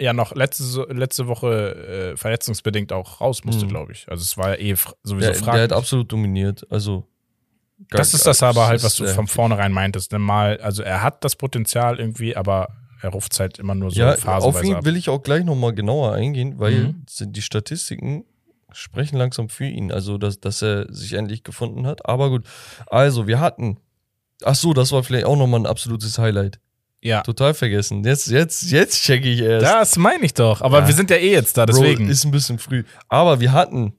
ja 0.00 0.12
noch 0.12 0.34
letzte, 0.34 0.86
letzte 0.90 1.26
Woche 1.28 2.12
äh, 2.12 2.16
verletzungsbedingt 2.16 2.92
auch 2.92 3.20
raus 3.20 3.44
musste, 3.44 3.64
Mhm. 3.66 3.68
glaube 3.68 3.92
ich. 3.92 4.06
Also 4.08 4.22
es 4.22 4.36
war 4.36 4.50
ja 4.50 4.54
eh 4.56 4.74
sowieso 4.74 5.16
Der, 5.18 5.30
der 5.32 5.34
fraglich. 5.34 5.62
hat 5.64 5.72
absolut 5.72 6.10
dominiert. 6.10 6.66
Also 6.70 7.06
das 7.90 8.12
ist 8.14 8.26
das 8.26 8.42
aber 8.42 8.66
halt, 8.66 8.82
was 8.82 8.96
du 8.96 9.06
von 9.06 9.26
vornherein 9.26 9.72
meintest. 9.72 10.12
Ne? 10.12 10.18
Mal, 10.18 10.58
also 10.60 10.82
er 10.82 11.02
hat 11.02 11.24
das 11.24 11.36
Potenzial 11.36 11.98
irgendwie, 11.98 12.36
aber 12.36 12.68
er 13.02 13.10
ruft 13.10 13.32
es 13.32 13.40
halt 13.40 13.58
immer 13.58 13.74
nur 13.74 13.90
so 13.90 13.98
Ja, 13.98 14.12
auf 14.12 14.18
phasenweise 14.20 14.66
ihn 14.66 14.74
ab. 14.74 14.84
will 14.84 14.96
ich 14.96 15.08
auch 15.08 15.22
gleich 15.22 15.44
nochmal 15.44 15.72
genauer 15.74 16.12
eingehen, 16.12 16.58
weil 16.58 16.88
Mhm. 16.88 17.04
die 17.32 17.40
Statistiken 17.42 18.24
sprechen 18.72 19.16
langsam 19.16 19.48
für 19.48 19.64
ihn. 19.66 19.90
Also, 19.90 20.18
dass, 20.18 20.38
dass 20.40 20.60
er 20.62 20.92
sich 20.92 21.14
endlich 21.14 21.42
gefunden 21.42 21.86
hat. 21.86 22.06
Aber 22.06 22.28
gut. 22.30 22.44
Also, 22.86 23.26
wir 23.26 23.40
hatten. 23.40 23.78
Ach 24.44 24.54
so, 24.54 24.72
das 24.74 24.92
war 24.92 25.02
vielleicht 25.02 25.24
auch 25.26 25.36
nochmal 25.36 25.60
ein 25.60 25.66
absolutes 25.66 26.18
Highlight. 26.18 26.60
Ja, 27.02 27.22
Total 27.22 27.54
vergessen. 27.54 28.04
Jetzt, 28.04 28.26
jetzt, 28.28 28.70
jetzt 28.70 29.02
checke 29.02 29.26
ich 29.28 29.40
erst. 29.40 29.64
das 29.66 29.96
meine 29.96 30.24
ich 30.24 30.34
doch. 30.34 30.60
Aber 30.60 30.80
Ja. 30.80 30.86
wir 30.88 30.94
sind 30.94 31.08
ja 31.10 31.16
eh 31.16 31.32
jetzt 31.32 31.56
da, 31.56 31.64
Bro, 31.64 31.72
deswegen. 31.80 32.08
ist 32.10 32.24
ein 32.24 32.30
bisschen 32.30 32.58
früh. 32.58 32.84
Aber 33.08 33.40
wir 33.40 33.52
hatten 33.52 33.94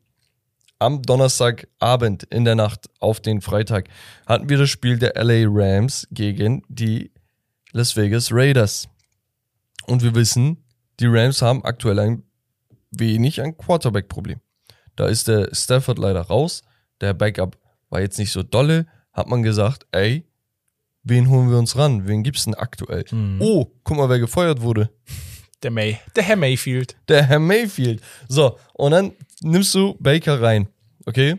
am 0.77 1.01
Donnerstagabend 1.01 2.23
in 2.23 2.45
der 2.45 2.55
Nacht 2.55 2.89
auf 2.99 3.19
den 3.19 3.41
Freitag 3.41 3.87
hatten 4.27 4.49
wir 4.49 4.57
das 4.57 4.69
Spiel 4.69 4.97
der 4.99 5.13
LA 5.15 5.45
Rams 5.47 6.07
gegen 6.11 6.63
die 6.69 7.11
Las 7.71 7.95
Vegas 7.95 8.29
Raiders. 8.31 8.87
Und 9.87 10.03
wir 10.03 10.13
wissen, 10.15 10.63
die 10.99 11.07
Rams 11.07 11.41
haben 11.41 11.63
aktuell 11.65 11.99
ein 11.99 12.23
wenig 12.91 13.41
ein 13.41 13.57
Quarterback-Problem. 13.57 14.39
Da 14.95 15.07
ist 15.07 15.27
der 15.27 15.49
Stafford 15.53 15.97
leider 15.97 16.21
raus. 16.21 16.61
Der 16.99 17.13
Backup 17.13 17.57
war 17.89 18.01
jetzt 18.01 18.19
nicht 18.19 18.31
so 18.31 18.43
dolle. 18.43 18.85
Hat 19.13 19.27
man 19.27 19.41
gesagt, 19.43 19.85
ey, 19.91 20.25
wen 21.03 21.29
holen 21.29 21.49
wir 21.49 21.57
uns 21.57 21.75
ran? 21.77 22.07
Wen 22.07 22.23
gibt's 22.23 22.45
denn 22.45 22.55
aktuell? 22.55 23.05
Mhm. 23.11 23.37
Oh, 23.41 23.65
guck 23.83 23.97
mal, 23.97 24.09
wer 24.09 24.19
gefeuert 24.19 24.61
wurde. 24.61 24.89
der 25.63 25.71
May, 25.71 25.99
der 26.15 26.23
Herr 26.23 26.35
Mayfield. 26.35 26.95
Der 27.07 27.23
Herr 27.23 27.39
Mayfield. 27.39 28.01
So, 28.27 28.57
und 28.73 28.91
dann 28.91 29.11
nimmst 29.41 29.73
du 29.75 29.95
Baker 29.99 30.41
rein, 30.41 30.67
okay? 31.05 31.37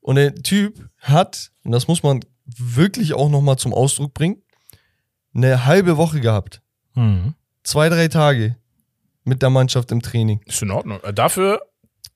Und 0.00 0.16
der 0.16 0.34
Typ 0.34 0.88
hat, 0.98 1.50
und 1.64 1.72
das 1.72 1.88
muss 1.88 2.02
man 2.02 2.20
wirklich 2.46 3.14
auch 3.14 3.30
nochmal 3.30 3.56
zum 3.56 3.72
Ausdruck 3.72 4.12
bringen, 4.14 4.42
eine 5.34 5.64
halbe 5.66 5.96
Woche 5.96 6.20
gehabt. 6.20 6.60
Mhm. 6.94 7.34
Zwei, 7.62 7.88
drei 7.88 8.08
Tage 8.08 8.56
mit 9.24 9.40
der 9.40 9.50
Mannschaft 9.50 9.90
im 9.92 10.02
Training. 10.02 10.40
Ist 10.44 10.60
in 10.62 10.70
Ordnung. 10.70 11.02
Äh, 11.02 11.14
Dafür, 11.14 11.62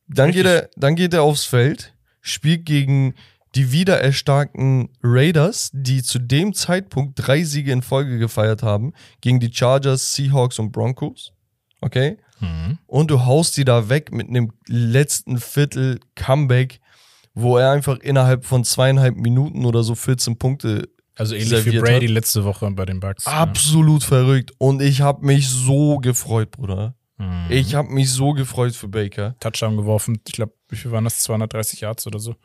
Dann 0.07 0.31
geht, 0.33 0.45
er, 0.47 0.69
dann 0.77 0.95
geht 0.97 1.15
er 1.15 1.23
aufs 1.23 1.45
Feld, 1.47 1.95
spielt 2.21 2.67
gegen 2.67 3.15
die 3.55 3.73
wieder 3.73 4.01
erstarkten 4.01 4.91
Raiders, 5.03 5.71
die 5.73 6.03
zu 6.03 6.19
dem 6.19 6.55
Zeitpunkt 6.55 7.15
drei 7.17 7.43
Siege 7.45 7.73
in 7.73 7.83
Folge 7.83 8.19
gefeiert 8.19 8.63
haben, 8.63 8.93
gegen 9.21 9.41
die 9.41 9.53
Chargers, 9.53 10.15
Seahawks 10.15 10.59
und 10.59 10.73
Broncos. 10.73 11.33
Okay? 11.81 12.19
mhm. 12.41 12.79
und 12.87 13.11
du 13.11 13.25
haust 13.25 13.55
sie 13.55 13.65
da 13.65 13.89
weg 13.89 14.13
mit 14.13 14.29
einem 14.29 14.53
letzten 14.67 15.39
Viertel 15.39 16.01
Comeback, 16.15 16.81
wo 17.35 17.57
er 17.57 17.73
einfach 17.73 17.99
innerhalb 17.99 18.45
von 18.45 18.65
zweieinhalb 18.65 19.17
Minuten 19.17 19.65
oder 19.65 19.83
so 19.83 19.95
14 19.95 20.39
Punkte 20.39 20.89
also 21.17 21.35
ähnlich 21.35 21.67
wie 21.67 21.79
Brady 21.79 22.07
hat. 22.07 22.15
letzte 22.15 22.45
Woche 22.45 22.71
bei 22.71 22.85
den 22.85 23.01
Bucks. 23.01 23.27
absolut 23.27 24.05
verrückt 24.05 24.53
und 24.59 24.81
ich 24.81 25.01
habe 25.01 25.27
mich 25.27 25.49
so 25.49 25.99
gefreut, 25.99 26.53
Bruder. 26.53 26.95
Ja. 27.19 27.27
Mhm. 27.27 27.47
Ich 27.51 27.75
habe 27.75 27.93
mich 27.93 28.13
so 28.13 28.33
gefreut 28.33 28.77
für 28.77 28.87
Baker. 28.87 29.35
Touchdown 29.41 29.77
geworfen. 29.77 30.21
Ich 30.27 30.35
glaube, 30.35 30.53
wie 30.69 30.77
viel 30.77 30.93
waren 30.93 31.03
das? 31.03 31.21
230 31.23 31.81
Yards 31.81 32.07
oder 32.07 32.21
so. 32.21 32.37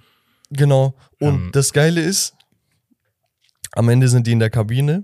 Genau. 0.50 0.94
Und 1.20 1.36
Ähm. 1.36 1.50
das 1.54 1.74
Geile 1.74 2.02
ist, 2.02 2.36
am 3.74 3.90
Ende 3.90 4.08
sind 4.08 4.28
die 4.28 4.32
in 4.34 4.40
der 4.40 4.50
Kabine 4.50 5.04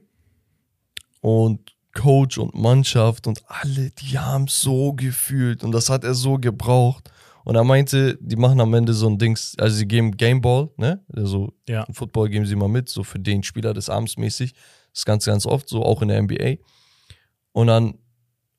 und 1.21 1.75
Coach 1.93 2.37
und 2.37 2.53
Mannschaft 2.55 3.25
und 3.27 3.41
alle, 3.47 3.89
die 3.91 4.19
haben 4.19 4.47
so 4.47 4.93
gefühlt 4.93 5.63
und 5.63 5.71
das 5.71 5.89
hat 5.89 6.03
er 6.03 6.13
so 6.13 6.37
gebraucht. 6.37 7.11
Und 7.45 7.55
er 7.55 7.63
meinte, 7.63 8.17
die 8.21 8.35
machen 8.35 8.61
am 8.61 8.73
Ende 8.75 8.93
so 8.93 9.07
ein 9.09 9.17
Dings, 9.17 9.55
also 9.57 9.75
sie 9.75 9.87
geben 9.87 10.15
Gameball, 10.17 10.69
ne? 10.77 11.03
Also 11.11 11.51
Ja. 11.67 11.85
Football 11.91 12.29
geben 12.29 12.45
sie 12.45 12.55
mal 12.55 12.67
mit, 12.69 12.89
so 12.89 13.03
für 13.03 13.17
den 13.17 13.41
Spieler 13.41 13.73
des 13.73 13.89
Abends 13.89 14.17
mäßig. 14.17 14.53
Das 14.53 14.99
ist 15.01 15.05
ganz, 15.05 15.25
ganz 15.25 15.45
oft 15.47 15.67
so, 15.67 15.83
auch 15.83 16.01
in 16.03 16.09
der 16.09 16.21
NBA. 16.21 16.57
Und 17.53 17.67
dann 17.67 17.97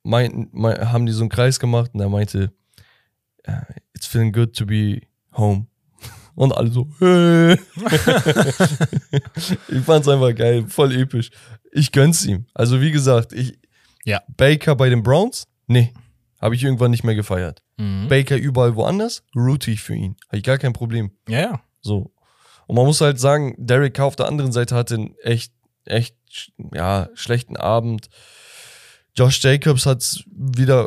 meinten, 0.03 0.49
mei- 0.53 0.75
haben 0.87 1.07
die 1.07 1.12
so 1.12 1.21
einen 1.23 1.29
Kreis 1.31 1.61
gemacht 1.61 1.93
und 1.95 2.01
er 2.01 2.09
meinte, 2.09 2.53
"Uh, 3.47 3.53
it's 3.95 4.07
feeling 4.07 4.33
good 4.33 4.55
to 4.57 4.66
be 4.66 5.03
home. 5.37 5.66
Und 6.40 6.53
alle 6.53 6.70
so, 6.70 6.88
hey. 7.00 7.53
ich 9.68 9.85
fand's 9.85 10.09
einfach 10.09 10.35
geil, 10.35 10.64
voll 10.68 10.96
episch. 10.96 11.31
Ich 11.70 11.92
gönn's 11.92 12.24
ihm. 12.24 12.46
Also 12.55 12.81
wie 12.81 12.92
gesagt, 12.92 13.35
ich, 13.35 13.59
Ja. 14.07 14.22
Baker 14.38 14.74
bei 14.74 14.88
den 14.88 15.03
Browns, 15.03 15.48
nee, 15.66 15.92
habe 16.40 16.55
ich 16.55 16.64
irgendwann 16.64 16.92
nicht 16.92 17.05
mehr 17.05 17.14
gefeiert. 17.14 17.61
Mhm. 17.76 18.09
Baker 18.09 18.38
überall 18.38 18.74
woanders, 18.74 19.22
route 19.37 19.70
ich 19.70 19.83
für 19.83 19.94
ihn. 19.94 20.16
Habe 20.29 20.38
ich 20.38 20.42
gar 20.42 20.57
kein 20.57 20.72
Problem. 20.72 21.11
Ja, 21.29 21.40
ja. 21.40 21.61
So. 21.83 22.11
Und 22.66 22.74
man 22.76 22.87
muss 22.87 23.03
halt 23.03 23.20
sagen, 23.20 23.55
Derek 23.59 23.92
Carr 23.92 24.07
auf 24.07 24.16
der 24.16 24.26
anderen 24.26 24.53
Seite 24.53 24.74
hatte 24.74 24.94
einen 24.94 25.14
echt, 25.22 25.53
echt, 25.85 26.16
ja, 26.72 27.11
schlechten 27.12 27.59
Abend. 27.59 28.09
Josh 29.14 29.44
Jacobs 29.44 29.85
hat's 29.85 30.24
wieder 30.35 30.87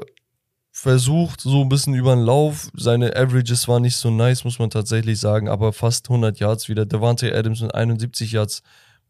versucht, 0.75 1.39
so 1.39 1.61
ein 1.61 1.69
bisschen 1.69 1.93
über 1.93 2.15
den 2.15 2.25
Lauf. 2.25 2.67
Seine 2.75 3.15
Averages 3.15 3.67
waren 3.67 3.83
nicht 3.83 3.95
so 3.95 4.09
nice, 4.09 4.43
muss 4.43 4.57
man 4.57 4.71
tatsächlich 4.71 5.19
sagen, 5.19 5.47
aber 5.47 5.71
fast 5.71 6.09
100 6.09 6.39
Yards 6.39 6.67
wieder. 6.67 6.85
Devante 6.85 7.33
Adams 7.33 7.61
mit 7.61 7.73
71 7.75 8.31
Yards 8.31 8.63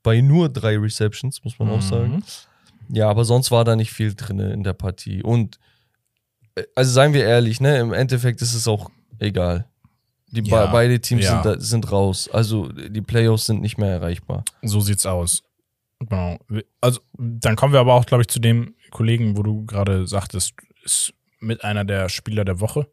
bei 0.03 0.19
nur 0.19 0.49
drei 0.49 0.77
Receptions, 0.77 1.41
muss 1.45 1.57
man 1.57 1.69
auch 1.69 1.77
Mhm. 1.77 1.81
sagen. 1.81 2.23
Ja, 2.89 3.09
aber 3.09 3.23
sonst 3.23 3.49
war 3.49 3.63
da 3.63 3.77
nicht 3.77 3.93
viel 3.93 4.13
drin 4.13 4.39
in 4.39 4.63
der 4.63 4.73
Partie. 4.73 5.23
Und, 5.23 5.57
äh, 6.55 6.63
also 6.75 6.91
seien 6.91 7.13
wir 7.13 7.23
ehrlich, 7.23 7.61
ne, 7.61 7.77
im 7.79 7.93
Endeffekt 7.93 8.41
ist 8.41 8.53
es 8.53 8.67
auch 8.67 8.91
egal. 9.19 9.65
Die 10.31 10.41
Ja, 10.41 10.65
beide 10.65 10.99
Teams 10.99 11.23
ja. 11.23 11.41
sind, 11.43 11.61
sind 11.61 11.91
raus. 11.93 12.29
Also 12.33 12.67
die 12.67 13.01
Playoffs 13.01 13.45
sind 13.45 13.61
nicht 13.61 13.77
mehr 13.77 13.89
erreichbar. 13.89 14.43
So 14.63 14.81
sieht's 14.81 15.05
aus. 15.05 15.43
Genau. 15.99 16.37
Also, 16.81 16.99
dann 17.17 17.55
kommen 17.55 17.71
wir 17.71 17.79
aber 17.79 17.93
auch, 17.93 18.05
glaube 18.05 18.23
ich, 18.23 18.27
zu 18.27 18.39
dem 18.39 18.75
Kollegen, 18.91 19.37
wo 19.37 19.43
du 19.43 19.65
gerade 19.65 20.05
sagtest, 20.07 20.55
ist 20.83 21.13
mit 21.43 21.63
einer 21.63 21.85
der 21.85 22.09
Spieler 22.09 22.45
der 22.45 22.59
Woche 22.59 22.87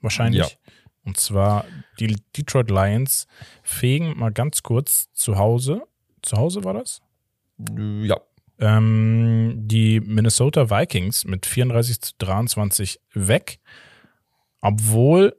wahrscheinlich. 0.00 0.42
Ja. 0.42 0.72
Und 1.04 1.16
zwar 1.16 1.64
die 1.98 2.16
Detroit 2.36 2.70
Lions 2.70 3.26
fegen 3.62 4.18
mal 4.18 4.32
ganz 4.32 4.62
kurz 4.62 5.12
zu 5.12 5.36
Hause. 5.36 5.82
Zu 6.22 6.36
Hause 6.36 6.64
war 6.64 6.74
das? 6.74 7.00
Ja. 8.02 8.20
Ähm, 8.58 9.54
die 9.56 10.00
Minnesota 10.00 10.70
Vikings 10.70 11.24
mit 11.24 11.46
34 11.46 12.00
zu 12.00 12.12
23 12.18 13.00
weg. 13.14 13.60
Obwohl 14.60 15.34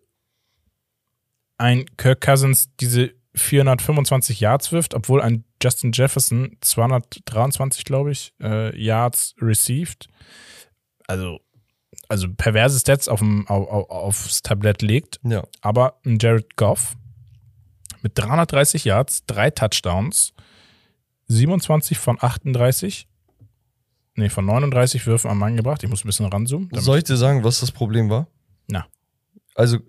ein 1.57 1.85
Kirk 1.97 2.21
Cousins 2.21 2.69
diese 2.79 3.13
425 3.35 4.39
Yards 4.39 4.71
wirft, 4.71 4.93
obwohl 4.93 5.21
ein 5.21 5.45
Justin 5.61 5.91
Jefferson 5.93 6.57
223, 6.61 7.85
glaube 7.85 8.11
ich, 8.11 8.33
äh, 8.41 8.75
Yards 8.77 9.35
received. 9.39 10.09
Also, 11.07 11.39
also 12.11 12.27
perverse 12.29 12.77
Stats 12.77 13.07
auf 13.07 13.19
dem, 13.19 13.47
auf, 13.47 13.89
aufs 13.89 14.41
Tablett 14.41 14.81
legt. 14.81 15.19
Ja. 15.23 15.43
Aber 15.61 15.97
ein 16.05 16.17
Jared 16.19 16.57
Goff 16.57 16.97
mit 18.01 18.17
330 18.17 18.83
Yards, 18.83 19.25
drei 19.25 19.49
Touchdowns, 19.49 20.33
27 21.27 21.97
von 21.97 22.17
38, 22.19 23.07
nee, 24.15 24.27
von 24.27 24.45
39 24.45 25.07
Würfen 25.07 25.31
am 25.31 25.37
Mann 25.37 25.55
gebracht. 25.55 25.83
Ich 25.83 25.89
muss 25.89 26.03
ein 26.03 26.07
bisschen 26.07 26.25
ranzoomen. 26.25 26.69
Soll 26.73 26.97
ich 26.97 27.05
dir 27.05 27.15
sagen, 27.15 27.45
was 27.45 27.61
das 27.61 27.71
Problem 27.71 28.09
war? 28.09 28.27
Na. 28.67 28.85
Also 29.55 29.79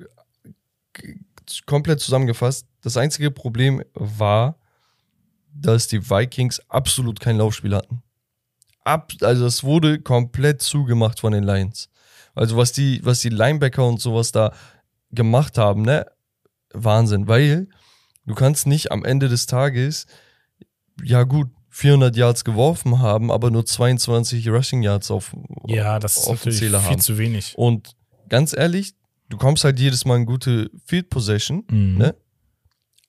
komplett 1.67 1.99
zusammengefasst, 1.99 2.69
das 2.83 2.97
einzige 2.97 3.33
Problem 3.33 3.83
war, 3.95 4.59
dass 5.53 5.89
die 5.89 6.09
Vikings 6.09 6.61
absolut 6.69 7.19
kein 7.19 7.37
Laufspiel 7.37 7.75
hatten. 7.75 8.01
Ab, 8.85 9.13
also 9.23 9.45
es 9.47 9.65
wurde 9.65 10.01
komplett 10.01 10.63
zugemacht 10.63 11.19
von 11.19 11.33
den 11.33 11.43
Lions. 11.43 11.89
Also 12.35 12.57
was 12.57 12.73
die, 12.73 13.01
was 13.05 13.21
die 13.21 13.29
Linebacker 13.29 13.87
und 13.87 14.01
sowas 14.01 14.33
da 14.33 14.53
gemacht 15.11 15.59
haben, 15.59 15.83
ne? 15.83 16.07
Wahnsinn, 16.73 17.29
weil 17.29 17.69
du 18.25 18.35
kannst 18.35 18.67
nicht 18.67 18.91
am 18.93 19.05
Ende 19.05 19.29
des 19.29 19.47
Tages, 19.47 20.07
ja 21.03 21.25
gut, 21.25 21.49
400 21.71 22.17
Yards 22.17 22.45
geworfen 22.45 22.99
haben, 23.01 23.31
aber 23.31 23.51
nur 23.51 23.65
22 23.67 24.49
Rushing 24.49 24.83
Yards 24.83 25.11
auf, 25.11 25.35
Ja, 25.67 25.99
das 25.99 26.17
ist 26.17 26.27
auf 26.27 26.43
dem 26.43 26.51
natürlich 26.51 26.59
Zähler 26.61 26.81
viel 26.81 26.91
haben. 26.93 27.01
zu 27.01 27.19
wenig. 27.19 27.55
Und 27.57 27.95
ganz 28.29 28.55
ehrlich, 28.57 28.95
du 29.29 29.37
kommst 29.37 29.65
halt 29.65 29.79
jedes 29.81 30.05
Mal 30.05 30.17
in 30.17 30.27
gute 30.27 30.71
Field 30.87 31.11
Possession, 31.11 31.65
Mhm. 31.71 31.99
ne? 31.99 32.15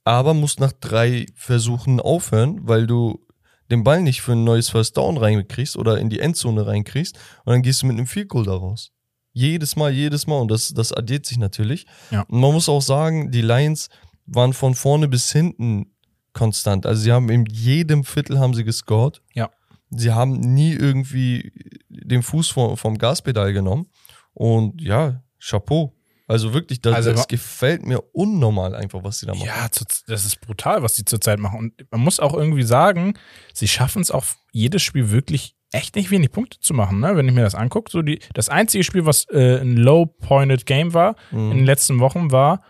aber 0.06 0.34
musst 0.34 0.60
nach 0.60 0.74
drei 0.74 1.26
Versuchen 1.36 2.00
aufhören, 2.02 2.60
weil 2.68 2.88
du 2.88 3.26
den 3.72 3.84
Ball 3.86 4.02
nicht 4.02 4.22
für 4.22 4.34
ein 4.34 4.44
neues 4.44 4.70
First 4.70 4.98
Down 4.98 5.18
reinkriegst 5.18 5.78
oder 5.78 5.98
in 6.00 6.10
die 6.10 6.20
Endzone 6.20 6.66
reinkriegst 6.68 7.16
und 7.46 7.52
dann 7.54 7.62
gehst 7.62 7.82
du 7.82 7.86
mit 7.88 7.98
einem 7.98 8.08
Field 8.08 8.28
Goal 8.28 8.44
daraus. 8.46 8.92
Jedes 9.34 9.76
Mal, 9.76 9.92
jedes 9.92 10.28
Mal 10.28 10.40
und 10.40 10.52
das, 10.52 10.74
das 10.74 10.94
addiert 10.94 11.26
sich 11.26 11.38
natürlich. 11.38 11.86
Ja. 12.12 12.22
Und 12.22 12.40
man 12.40 12.54
muss 12.54 12.70
auch 12.70 12.82
sagen, 12.82 13.32
die 13.32 13.42
Lions 13.42 13.90
waren 14.26 14.54
von 14.54 14.76
vorne 14.76 15.08
bis 15.08 15.32
hinten 15.32 15.92
konstant. 16.34 16.86
Also 16.86 17.02
sie 17.02 17.12
haben 17.12 17.30
in 17.30 17.46
jedem 17.46 18.04
Viertel 18.04 18.40
haben 18.40 18.54
sie 18.54 18.64
gescored. 18.64 19.22
Ja. 19.34 19.50
Sie 19.90 20.12
haben 20.12 20.40
nie 20.40 20.74
irgendwie 20.74 21.52
den 21.90 22.24
Fuß 22.24 22.50
vom, 22.50 22.78
vom 22.78 22.98
Gaspedal 22.98 23.54
genommen. 23.54 23.88
Und 24.34 24.82
ja, 24.82 25.24
Chapeau. 25.40 25.96
Also 26.28 26.54
wirklich, 26.54 26.82
das, 26.82 26.96
Also 26.96 27.12
das 27.12 27.28
gefällt 27.28 27.86
mir 27.86 28.02
unnormal 28.14 28.76
einfach, 28.76 29.04
was 29.04 29.20
sie 29.20 29.26
da 29.26 29.34
machen. 29.34 29.46
Ja, 29.46 29.68
das 30.08 30.26
ist 30.26 30.40
brutal, 30.42 30.82
was 30.82 30.94
die 30.94 31.06
zurzeit 31.06 31.38
machen. 31.38 31.60
Und 31.60 31.92
man 31.92 32.02
muss 32.02 32.20
auch 32.20 32.34
irgendwie 32.34 32.64
sagen, 32.64 33.14
sie 33.54 33.68
schaffen 33.68 34.02
es 34.02 34.10
auch 34.10 34.24
jedes 34.52 34.82
Spiel 34.82 35.12
wirklich 35.12 35.56
echt 35.74 35.96
nicht 35.96 36.12
wenig 36.12 36.32
Punkte 36.32 36.60
zu 36.60 36.74
machen, 36.74 37.00
ne? 37.00 37.16
wenn 37.16 37.28
ich 37.28 37.34
mir 37.34 37.42
das 37.44 37.56
angucke. 37.56 37.92
So 37.92 38.02
die, 38.02 38.20
das 38.34 38.50
einzige 38.50 38.84
Spiel, 38.84 39.06
was 39.06 39.26
äh, 39.30 39.60
ein 39.62 39.76
Low-Pointed 39.78 40.66
Game 40.66 40.94
war 40.94 41.16
Mhm. 41.32 41.52
in 41.52 41.58
den 41.58 41.66
letzten 41.66 42.00
Wochen, 42.00 42.32
war 42.32 42.62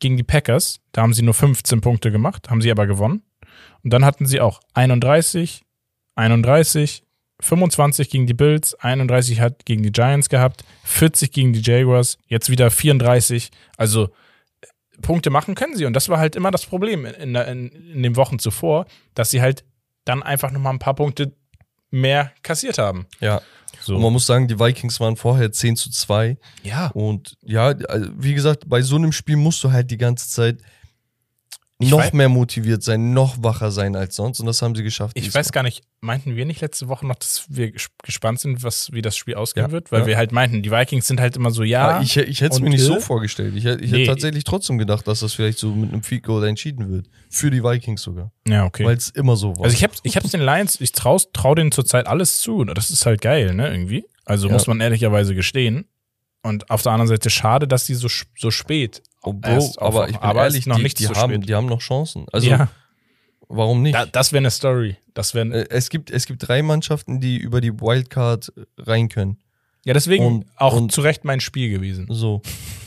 gegen 0.00 0.16
die 0.16 0.22
Packers. 0.24 0.80
Da 0.92 1.02
haben 1.02 1.14
sie 1.14 1.22
nur 1.22 1.34
15 1.34 1.80
Punkte 1.80 2.10
gemacht, 2.10 2.50
haben 2.50 2.60
sie 2.62 2.70
aber 2.70 2.86
gewonnen. 2.86 3.22
Und 3.84 3.92
dann 3.92 4.04
hatten 4.04 4.26
sie 4.26 4.40
auch 4.40 4.60
31, 4.74 5.62
31, 6.16 7.04
25 7.40 8.10
gegen 8.10 8.26
die 8.26 8.34
Bills, 8.34 8.74
31 8.74 9.40
hat 9.40 9.64
gegen 9.66 9.82
die 9.82 9.90
Giants 9.92 10.28
gehabt, 10.28 10.64
40 10.84 11.32
gegen 11.32 11.52
die 11.52 11.60
Jaguars, 11.60 12.18
jetzt 12.28 12.50
wieder 12.50 12.70
34. 12.70 13.50
Also 13.76 14.04
äh, 14.60 14.66
Punkte 15.00 15.30
machen 15.30 15.54
können 15.56 15.76
sie. 15.76 15.84
Und 15.84 15.94
das 15.94 16.08
war 16.08 16.18
halt 16.18 16.36
immer 16.36 16.50
das 16.52 16.64
Problem 16.66 17.04
in, 17.04 17.34
in, 17.34 17.68
in 17.68 18.02
den 18.02 18.16
Wochen 18.16 18.38
zuvor, 18.38 18.86
dass 19.14 19.30
sie 19.30 19.40
halt 19.42 19.64
dann 20.04 20.22
einfach 20.22 20.50
nochmal 20.52 20.72
ein 20.72 20.78
paar 20.78 20.94
Punkte 20.94 21.32
mehr 21.92 22.32
kassiert 22.42 22.78
haben. 22.78 23.06
Ja. 23.20 23.40
So. 23.80 23.96
Und 23.96 24.02
man 24.02 24.12
muss 24.12 24.26
sagen, 24.26 24.48
die 24.48 24.58
Vikings 24.58 24.98
waren 25.00 25.16
vorher 25.16 25.50
10 25.52 25.76
zu 25.76 25.90
2. 25.90 26.36
ja. 26.62 26.88
Und 26.88 27.36
ja, 27.42 27.66
also 27.66 28.10
wie 28.16 28.34
gesagt, 28.34 28.68
bei 28.68 28.82
so 28.82 28.96
einem 28.96 29.12
Spiel 29.12 29.36
musst 29.36 29.62
du 29.64 29.72
halt 29.72 29.90
die 29.90 29.98
ganze 29.98 30.28
Zeit 30.28 30.58
Ich 31.82 31.90
noch 31.90 32.00
weiß- 32.00 32.14
mehr 32.16 32.28
motiviert 32.28 32.82
sein, 32.82 33.12
noch 33.12 33.42
wacher 33.42 33.70
sein 33.70 33.94
als 33.96 34.16
sonst. 34.16 34.40
Und 34.40 34.46
das 34.46 34.62
haben 34.62 34.74
sie 34.74 34.82
geschafft. 34.82 35.16
Ich 35.18 35.34
weiß 35.34 35.52
gar 35.52 35.62
nicht, 35.62 35.82
meinten 36.00 36.36
wir 36.36 36.44
nicht 36.44 36.60
letzte 36.60 36.88
Woche 36.88 37.06
noch, 37.06 37.16
dass 37.16 37.44
wir 37.48 37.68
ges- 37.68 37.88
gespannt 38.02 38.40
sind, 38.40 38.62
was, 38.62 38.90
wie 38.92 39.02
das 39.02 39.16
Spiel 39.16 39.34
ausgehen 39.34 39.66
Ja, 39.66 39.72
wird? 39.72 39.92
Weil 39.92 40.00
ja. 40.02 40.06
wir 40.06 40.16
halt 40.16 40.32
meinten, 40.32 40.62
die 40.62 40.70
Vikings 40.70 41.06
sind 41.06 41.20
halt 41.20 41.36
immer 41.36 41.50
so, 41.50 41.62
ja. 41.62 41.98
Ah, 41.98 42.02
ich, 42.02 42.16
ich 42.16 42.40
hätte 42.40 42.54
es 42.54 42.60
mir 42.60 42.70
nicht 42.70 42.82
so 42.82 43.00
vorgestellt. 43.00 43.54
Ich, 43.56 43.64
hätte- 43.64 43.84
ich 43.84 43.90
Nee. 43.92 43.98
hätte 44.00 44.10
tatsächlich 44.12 44.44
trotzdem 44.44 44.78
gedacht, 44.78 45.06
dass 45.06 45.20
das 45.20 45.32
vielleicht 45.34 45.58
so 45.58 45.74
mit 45.74 45.92
einem 45.92 46.02
Field 46.02 46.22
Goal 46.22 46.46
entschieden 46.46 46.90
wird. 46.90 47.06
Für 47.28 47.50
die 47.50 47.62
Vikings 47.62 48.02
sogar. 48.02 48.32
ja, 48.46 48.64
okay. 48.64 48.84
Weil 48.84 48.96
es 48.96 49.10
immer 49.10 49.36
so 49.36 49.56
war. 49.56 49.64
Also 49.64 49.74
ich 49.76 49.82
hab's, 49.84 50.00
ich 50.02 50.16
hab's 50.16 50.30
den 50.30 50.40
Lions, 50.42 50.80
ich 50.80 50.92
trau, 50.92 51.18
trau 51.32 51.54
denen 51.54 51.72
zurzeit 51.72 52.06
alles 52.06 52.40
zu. 52.40 52.56
Und 52.58 52.76
das 52.76 52.90
ist 52.90 53.06
halt 53.06 53.20
geil, 53.20 53.54
ne, 53.54 53.70
irgendwie. 53.70 54.04
Also 54.24 54.46
Ja. 54.48 54.52
muss 54.52 54.66
man 54.66 54.80
ehrlicherweise 54.80 55.34
gestehen. 55.34 55.86
Und 56.44 56.70
auf 56.70 56.82
der 56.82 56.92
anderen 56.92 57.08
Seite 57.08 57.30
schade, 57.30 57.68
dass 57.68 57.86
sie 57.86 57.94
so, 57.94 58.08
so 58.36 58.50
spät. 58.50 59.02
Oh, 59.22 59.32
Bro, 59.32 59.50
erst 59.50 59.78
aber 59.78 59.88
aufwachen. 59.88 60.10
ich 60.14 60.20
bin 60.20 60.28
Aber 60.28 60.42
ehrlich, 60.44 60.66
noch 60.66 60.76
die, 60.76 60.82
nicht 60.82 60.98
die, 60.98 61.08
haben, 61.08 61.32
spät. 61.34 61.48
die 61.48 61.54
haben 61.54 61.66
noch 61.66 61.80
Chancen. 61.80 62.26
Also 62.32 62.48
ja, 62.48 62.68
warum 63.48 63.82
nicht? 63.82 63.94
da, 63.94 64.06
das 64.06 64.32
wäre 64.32 64.40
eine 64.40 64.50
Story. 64.50 64.96
Das 65.14 65.34
wäre 65.34 65.48
Äh, 65.52 65.66
es, 65.70 65.88
gibt, 65.90 66.10
es 66.10 66.26
gibt 66.26 66.46
drei 66.48 66.62
Mannschaften, 66.62 67.20
die 67.20 67.36
über 67.38 67.60
die 67.60 67.72
Wildcard 67.80 68.52
rein 68.78 69.08
können. 69.08 69.38
ja 69.84 69.94
deswegen 69.94 70.24
und- 70.26 70.46
auch 70.56 70.74
und- 70.74 70.92
zu 70.92 71.00
Recht 71.02 71.24
mein 71.24 71.40
Spiel 71.40 71.70
gewesen. 71.70 72.06
So. 72.10 72.42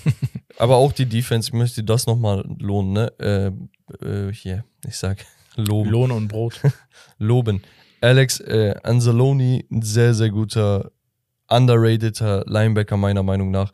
Aber 0.57 0.77
auch 0.77 0.93
die 0.93 1.05
Defense, 1.05 1.49
ich 1.49 1.53
möchte 1.53 1.83
das 1.83 2.05
nochmal 2.07 2.45
lohnen, 2.59 2.93
ne? 2.93 3.11
Äh, 3.19 4.05
äh, 4.05 4.31
hier, 4.33 4.63
ich 4.88 4.95
sag 4.97 5.17
loben. 5.57 5.89
Lohn 5.89 6.11
und 6.11 6.27
Brot. 6.29 6.61
loben. 7.17 7.61
Alex 8.01 8.39
äh, 8.39 8.75
Anzalone, 8.83 9.63
ein 9.71 9.81
sehr, 9.81 10.13
sehr 10.13 10.29
guter, 10.29 10.91
underrateder 11.49 12.43
Linebacker, 12.47 12.97
meiner 12.97 13.23
Meinung 13.23 13.51
nach. 13.51 13.71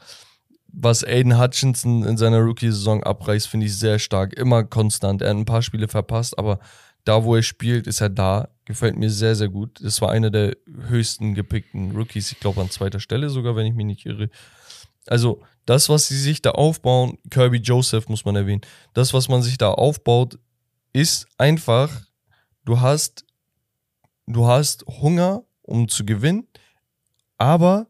Was 0.74 1.03
Aiden 1.03 1.39
Hutchinson 1.39 2.03
in 2.03 2.17
seiner 2.17 2.39
Rookie-Saison 2.39 3.03
abreißt, 3.03 3.47
finde 3.47 3.65
ich 3.65 3.78
sehr 3.78 3.99
stark. 3.99 4.34
Immer 4.34 4.63
konstant. 4.63 5.22
Er 5.22 5.30
hat 5.30 5.38
ein 5.38 5.45
paar 5.45 5.61
Spiele 5.61 5.88
verpasst, 5.88 6.38
aber 6.38 6.59
da, 7.03 7.24
wo 7.24 7.36
er 7.36 7.43
spielt, 7.43 7.88
ist 7.88 8.01
er 8.01 8.09
da. 8.09 8.49
Gefällt 8.65 8.95
mir 8.95 9.09
sehr, 9.09 9.36
sehr 9.36 9.49
gut. 9.49 9.80
Das 9.82 10.01
war 10.01 10.11
einer 10.11 10.30
der 10.30 10.55
höchsten 10.88 11.34
gepickten 11.34 11.91
Rookies, 11.91 12.32
ich 12.32 12.39
glaube 12.39 12.61
an 12.61 12.69
zweiter 12.69 12.99
Stelle 12.99 13.30
sogar, 13.30 13.55
wenn 13.55 13.65
ich 13.65 13.74
mich 13.74 13.86
nicht 13.86 14.05
irre. 14.05 14.30
Also, 15.07 15.41
das, 15.65 15.89
was 15.89 16.07
sie 16.07 16.17
sich 16.17 16.41
da 16.41 16.51
aufbauen, 16.51 17.17
Kirby 17.30 17.57
Joseph 17.57 18.07
muss 18.07 18.26
man 18.26 18.36
erwähnen, 18.36 18.61
das, 18.93 19.13
was 19.13 19.30
man 19.30 19.41
sich 19.41 19.57
da 19.57 19.72
aufbaut, 19.72 20.38
ist 20.93 21.28
einfach, 21.38 21.89
du 22.65 22.80
hast, 22.80 23.26
du 24.28 24.47
hast 24.47 24.86
Hunger, 24.88 25.43
um 25.61 25.88
zu 25.88 26.05
gewinnen, 26.05 26.47
aber 27.38 27.88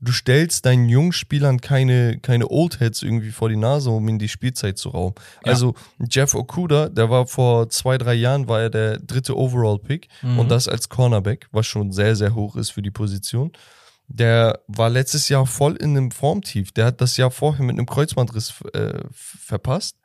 du 0.00 0.12
stellst 0.12 0.64
deinen 0.64 0.88
jungen 0.88 1.12
Spielern 1.12 1.60
keine, 1.60 2.18
keine 2.20 2.48
Oldheads 2.50 3.02
irgendwie 3.02 3.30
vor 3.32 3.48
die 3.48 3.56
Nase, 3.56 3.90
um 3.90 4.08
ihnen 4.08 4.18
die 4.20 4.28
Spielzeit 4.28 4.78
zu 4.78 4.90
rauben. 4.90 5.16
Ja. 5.44 5.52
Also 5.52 5.74
Jeff 6.08 6.34
Okuda, 6.34 6.88
der 6.88 7.10
war 7.10 7.26
vor 7.26 7.68
zwei, 7.70 7.98
drei 7.98 8.14
Jahren, 8.14 8.48
war 8.48 8.60
er 8.60 8.70
der 8.70 8.98
dritte 8.98 9.36
Overall-Pick 9.36 10.08
Mhm. 10.22 10.38
und 10.38 10.50
das 10.50 10.68
als 10.68 10.88
Cornerback, 10.88 11.48
was 11.50 11.66
schon 11.66 11.90
sehr, 11.92 12.14
sehr 12.16 12.34
hoch 12.34 12.54
ist 12.56 12.70
für 12.70 12.82
die 12.82 12.90
Position. 12.92 13.52
Der 14.06 14.60
war 14.68 14.88
letztes 14.88 15.28
Jahr 15.28 15.44
voll 15.46 15.76
in 15.76 15.96
einem 15.96 16.10
Formtief. 16.10 16.72
Der 16.72 16.86
hat 16.86 17.00
das 17.00 17.16
Jahr 17.16 17.30
vorher 17.30 17.64
mit 17.64 17.76
einem 17.76 17.86
Kreuzbandriss 17.86 18.54
äh, 18.72 19.00
verpasst. 19.12 19.96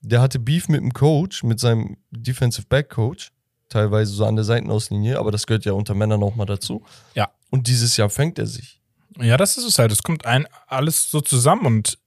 Der 0.00 0.20
hatte 0.22 0.38
Beef 0.38 0.68
mit 0.68 0.80
dem 0.80 0.92
Coach, 0.92 1.42
mit 1.42 1.60
seinem 1.60 1.96
Defensive 2.10 2.66
Back 2.68 2.90
Coach, 2.90 3.32
teilweise 3.68 4.12
so 4.12 4.24
an 4.24 4.36
der 4.36 4.44
Seitenauslinie, 4.44 5.18
aber 5.18 5.30
das 5.30 5.46
gehört 5.46 5.64
ja 5.64 5.72
unter 5.72 5.94
Männern 5.94 6.22
auch 6.22 6.36
mal 6.36 6.46
dazu. 6.46 6.84
Ja. 7.14 7.30
Und 7.50 7.66
dieses 7.66 7.96
Jahr 7.96 8.08
fängt 8.10 8.38
er 8.38 8.46
sich. 8.46 8.80
Ja, 9.20 9.36
das 9.36 9.56
ist 9.56 9.64
es 9.64 9.78
halt. 9.78 9.92
Es 9.92 10.02
kommt 10.02 10.26
ein, 10.26 10.46
alles 10.66 11.10
so 11.10 11.20
zusammen 11.20 11.66
und 11.66 11.98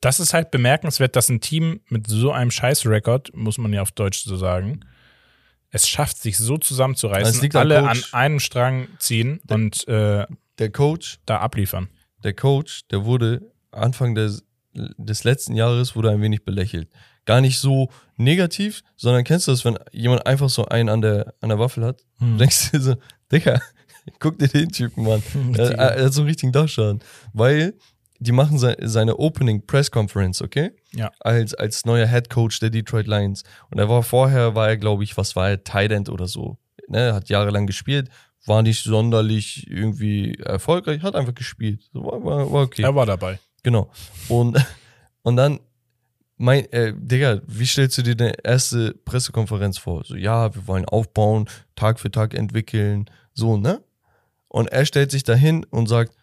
das 0.00 0.20
ist 0.20 0.34
halt 0.34 0.50
bemerkenswert, 0.50 1.16
dass 1.16 1.28
ein 1.28 1.40
Team 1.40 1.80
mit 1.88 2.06
so 2.06 2.30
einem 2.32 2.50
Scheiß-Rekord, 2.50 3.34
muss 3.34 3.58
man 3.58 3.72
ja 3.72 3.82
auf 3.82 3.92
Deutsch 3.92 4.24
so 4.24 4.36
sagen, 4.36 4.80
es 5.70 5.88
schafft, 5.88 6.18
sich 6.18 6.38
so 6.38 6.58
zusammenzureißen, 6.58 7.50
am 7.54 7.60
alle 7.60 7.88
an 7.88 8.02
einem 8.12 8.40
Strang 8.40 8.88
ziehen 8.98 9.40
und 9.48 9.86
äh, 9.88 10.26
Der 10.58 10.70
Coach, 10.70 11.18
da 11.26 11.38
abliefern. 11.38 11.88
der 12.22 12.34
Coach, 12.34 12.86
der 12.90 13.04
wurde 13.04 13.52
Anfang 13.72 14.14
des, 14.14 14.44
des 14.72 15.24
letzten 15.24 15.54
Jahres 15.54 15.96
wurde 15.96 16.10
ein 16.10 16.20
wenig 16.22 16.44
belächelt. 16.44 16.88
Gar 17.24 17.40
nicht 17.40 17.58
so 17.58 17.90
negativ, 18.16 18.82
sondern 18.96 19.24
kennst 19.24 19.48
du 19.48 19.52
das, 19.52 19.64
wenn 19.64 19.78
jemand 19.90 20.26
einfach 20.26 20.48
so 20.48 20.66
einen 20.66 20.88
an 20.88 21.00
der, 21.00 21.34
an 21.40 21.48
der 21.48 21.58
Waffel 21.58 21.84
hat? 21.84 22.04
Hm. 22.18 22.32
Du 22.32 22.38
denkst 22.38 22.70
dir 22.70 22.80
so, 22.80 22.96
Digga, 23.32 23.60
guck 24.18 24.38
dir 24.38 24.48
den 24.48 24.70
Typen, 24.70 25.04
Mann. 25.04 25.22
er, 25.56 25.72
er 25.72 26.04
hat 26.06 26.12
so 26.12 26.22
einen 26.22 26.28
richtigen 26.28 26.52
Dachschaden. 26.52 27.00
Weil 27.32 27.74
die 28.18 28.32
machen 28.32 28.58
se 28.58 28.76
seine 28.82 29.18
Opening 29.18 29.66
Press 29.66 29.90
Conference, 29.90 30.42
okay? 30.42 30.70
Ja. 30.92 31.10
Als, 31.20 31.54
als 31.54 31.84
neuer 31.84 32.06
Head 32.06 32.30
Coach 32.30 32.60
der 32.60 32.70
Detroit 32.70 33.06
Lions. 33.06 33.42
Und 33.70 33.78
er 33.78 33.88
war 33.88 34.02
vorher, 34.02 34.54
war 34.54 34.68
er, 34.68 34.76
glaube 34.76 35.04
ich, 35.04 35.16
was 35.16 35.36
war 35.36 35.50
er, 35.50 35.64
Tight 35.64 35.92
End 35.92 36.08
oder 36.08 36.26
so. 36.26 36.58
Ne, 36.88 37.12
hat 37.12 37.28
jahrelang 37.28 37.66
gespielt, 37.66 38.08
war 38.46 38.62
nicht 38.62 38.84
sonderlich 38.84 39.68
irgendwie 39.68 40.34
erfolgreich, 40.34 41.02
hat 41.02 41.16
einfach 41.16 41.34
gespielt. 41.34 41.90
War, 41.92 42.24
war, 42.24 42.52
war 42.52 42.62
okay. 42.62 42.82
Er 42.82 42.94
war 42.94 43.06
dabei. 43.06 43.40
Genau. 43.64 43.90
Und, 44.28 44.64
und 45.22 45.36
dann 45.36 45.58
mein, 46.38 46.70
äh, 46.72 46.92
Digga, 46.96 47.40
wie 47.46 47.66
stellst 47.66 47.98
du 47.98 48.02
dir 48.02 48.14
deine 48.14 48.34
erste 48.44 48.94
Pressekonferenz 49.04 49.78
vor? 49.78 50.04
So, 50.04 50.16
ja, 50.16 50.54
wir 50.54 50.66
wollen 50.66 50.84
aufbauen, 50.84 51.48
Tag 51.74 51.98
für 51.98 52.10
Tag 52.10 52.34
entwickeln, 52.34 53.06
so, 53.32 53.56
ne? 53.56 53.82
Und 54.56 54.68
er 54.68 54.86
stellt 54.86 55.10
sich 55.10 55.22
dahin 55.22 55.64
und 55.64 55.86
sagt, 55.86 56.14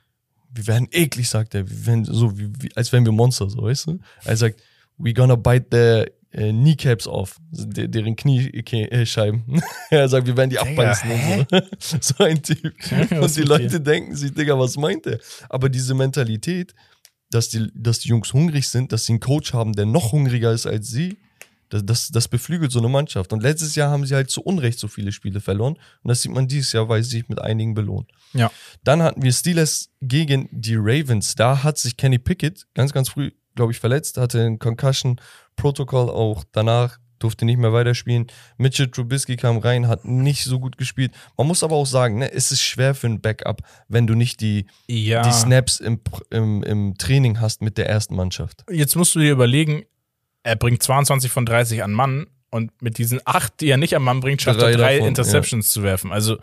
wir 0.50 0.66
werden 0.66 0.88
eklig, 0.92 1.30
sagt 1.30 1.54
er, 1.54 1.70
wir 1.70 1.86
werden 1.86 2.04
so, 2.06 2.36
wie, 2.36 2.50
wie, 2.58 2.76
als 2.76 2.92
wären 2.92 3.06
wir 3.06 3.12
Monster, 3.12 3.48
so, 3.48 3.62
weißt 3.62 3.86
du? 3.86 4.00
Er 4.26 4.36
sagt, 4.36 4.60
we 4.98 5.14
gonna 5.14 5.36
bite 5.36 5.68
the 5.70 6.12
äh, 6.36 6.52
Kneecaps 6.52 7.06
off, 7.06 7.38
de, 7.52 7.88
deren 7.88 8.16
Kniescheiben. 8.16 9.62
er 9.92 10.10
sagt, 10.10 10.26
wir 10.26 10.36
werden 10.36 10.50
die 10.50 10.58
abbeißen 10.58 11.12
und 11.12 11.48
so. 11.48 12.02
so 12.16 12.24
ein 12.24 12.42
Typ. 12.42 12.74
und 13.22 13.36
die 13.36 13.44
Leute 13.44 13.80
denken 13.80 14.16
sich, 14.16 14.34
Digga, 14.34 14.58
was 14.58 14.78
meint 14.78 15.06
er? 15.06 15.20
Aber 15.48 15.70
diese 15.70 15.94
Mentalität, 15.94 16.74
dass 17.30 17.50
die, 17.50 17.68
dass 17.76 18.00
die 18.00 18.10
Jungs 18.10 18.34
hungrig 18.34 18.68
sind, 18.68 18.92
dass 18.94 19.06
sie 19.06 19.12
einen 19.12 19.20
Coach 19.20 19.54
haben, 19.54 19.74
der 19.74 19.86
noch 19.86 20.12
hungriger 20.12 20.52
ist 20.54 20.66
als 20.66 20.88
sie, 20.88 21.20
das, 21.74 21.86
das, 21.86 22.08
das 22.10 22.28
beflügelt 22.28 22.72
so 22.72 22.80
eine 22.80 22.90
Mannschaft. 22.90 23.34
Und 23.34 23.42
letztes 23.44 23.76
Jahr 23.76 23.90
haben 23.90 24.06
sie 24.06 24.16
halt 24.16 24.30
zu 24.30 24.42
Unrecht 24.42 24.80
so 24.80 24.88
viele 24.88 25.12
Spiele 25.12 25.42
verloren. 25.42 25.74
Und 25.74 26.08
das 26.10 26.22
sieht 26.22 26.32
man 26.32 26.48
dieses 26.48 26.72
Jahr, 26.74 26.88
weil 26.90 27.04
sie 27.04 27.12
sich 27.18 27.30
mit 27.30 27.42
einigen 27.42 27.74
belohnt. 27.74 28.10
Ja. 28.34 28.52
Dann 28.84 29.02
hatten 29.02 29.22
wir 29.24 29.32
Steelers 29.32 29.90
gegen 30.02 30.48
die 30.52 30.76
Ravens. 30.76 31.36
Da 31.36 31.64
hat 31.64 31.78
sich 31.78 31.98
Kenny 31.98 32.20
Pickett 32.20 32.66
ganz, 32.74 32.94
ganz 32.94 33.10
früh, 33.10 33.32
glaube 33.56 33.72
ich, 33.72 33.80
verletzt, 33.80 34.18
hatte 34.18 34.42
ein 34.46 34.60
Concussion-Protokoll 34.60 36.10
auch 36.10 36.44
danach 36.52 37.00
durfte 37.20 37.46
nicht 37.46 37.58
mehr 37.58 37.72
weiterspielen. 37.74 38.28
Mitchell 38.58 38.90
Trubisky 38.90 39.38
kam 39.38 39.58
rein, 39.58 39.88
hat 39.88 40.04
nicht 40.06 40.44
so 40.44 40.60
gut 40.60 40.78
gespielt. 40.78 41.14
Man 41.38 41.48
muss 41.48 41.64
aber 41.64 41.76
auch 41.76 41.86
sagen, 41.86 42.18
ne, 42.20 42.32
es 42.32 42.52
ist 42.52 42.62
schwer 42.62 42.94
für 42.94 43.08
ein 43.08 43.22
Backup, 43.22 43.62
wenn 43.88 44.06
du 44.08 44.14
nicht 44.14 44.42
die, 44.42 44.66
Ja. 44.88 45.22
die 45.22 45.32
Snaps 45.32 45.80
im, 45.80 46.02
im, 46.30 46.64
im 46.64 46.98
Training 46.98 47.40
hast 47.40 47.62
mit 47.62 47.78
der 47.78 47.88
ersten 47.90 48.16
Mannschaft. 48.16 48.66
Jetzt 48.70 48.96
musst 48.98 49.16
du 49.16 49.20
dir 49.20 49.32
überlegen, 49.32 49.84
er 50.44 50.56
bringt 50.56 50.84
22 50.84 51.32
von 51.32 51.46
30 51.46 51.84
an 51.84 51.92
Mann 51.92 52.28
und 52.50 52.72
mit 52.82 52.98
diesen 52.98 53.20
acht, 53.26 53.62
die 53.62 53.70
er 53.70 53.78
nicht 53.78 53.96
am 53.96 54.04
Mann 54.04 54.20
bringt, 54.20 54.42
schafft 54.42 54.62
Drei 54.62 54.72
er 54.72 54.78
drei 54.78 54.94
davon, 54.96 55.08
Interceptions 55.10 55.70
zu 55.72 55.84
werfen. 55.84 56.12
Also, 56.12 56.38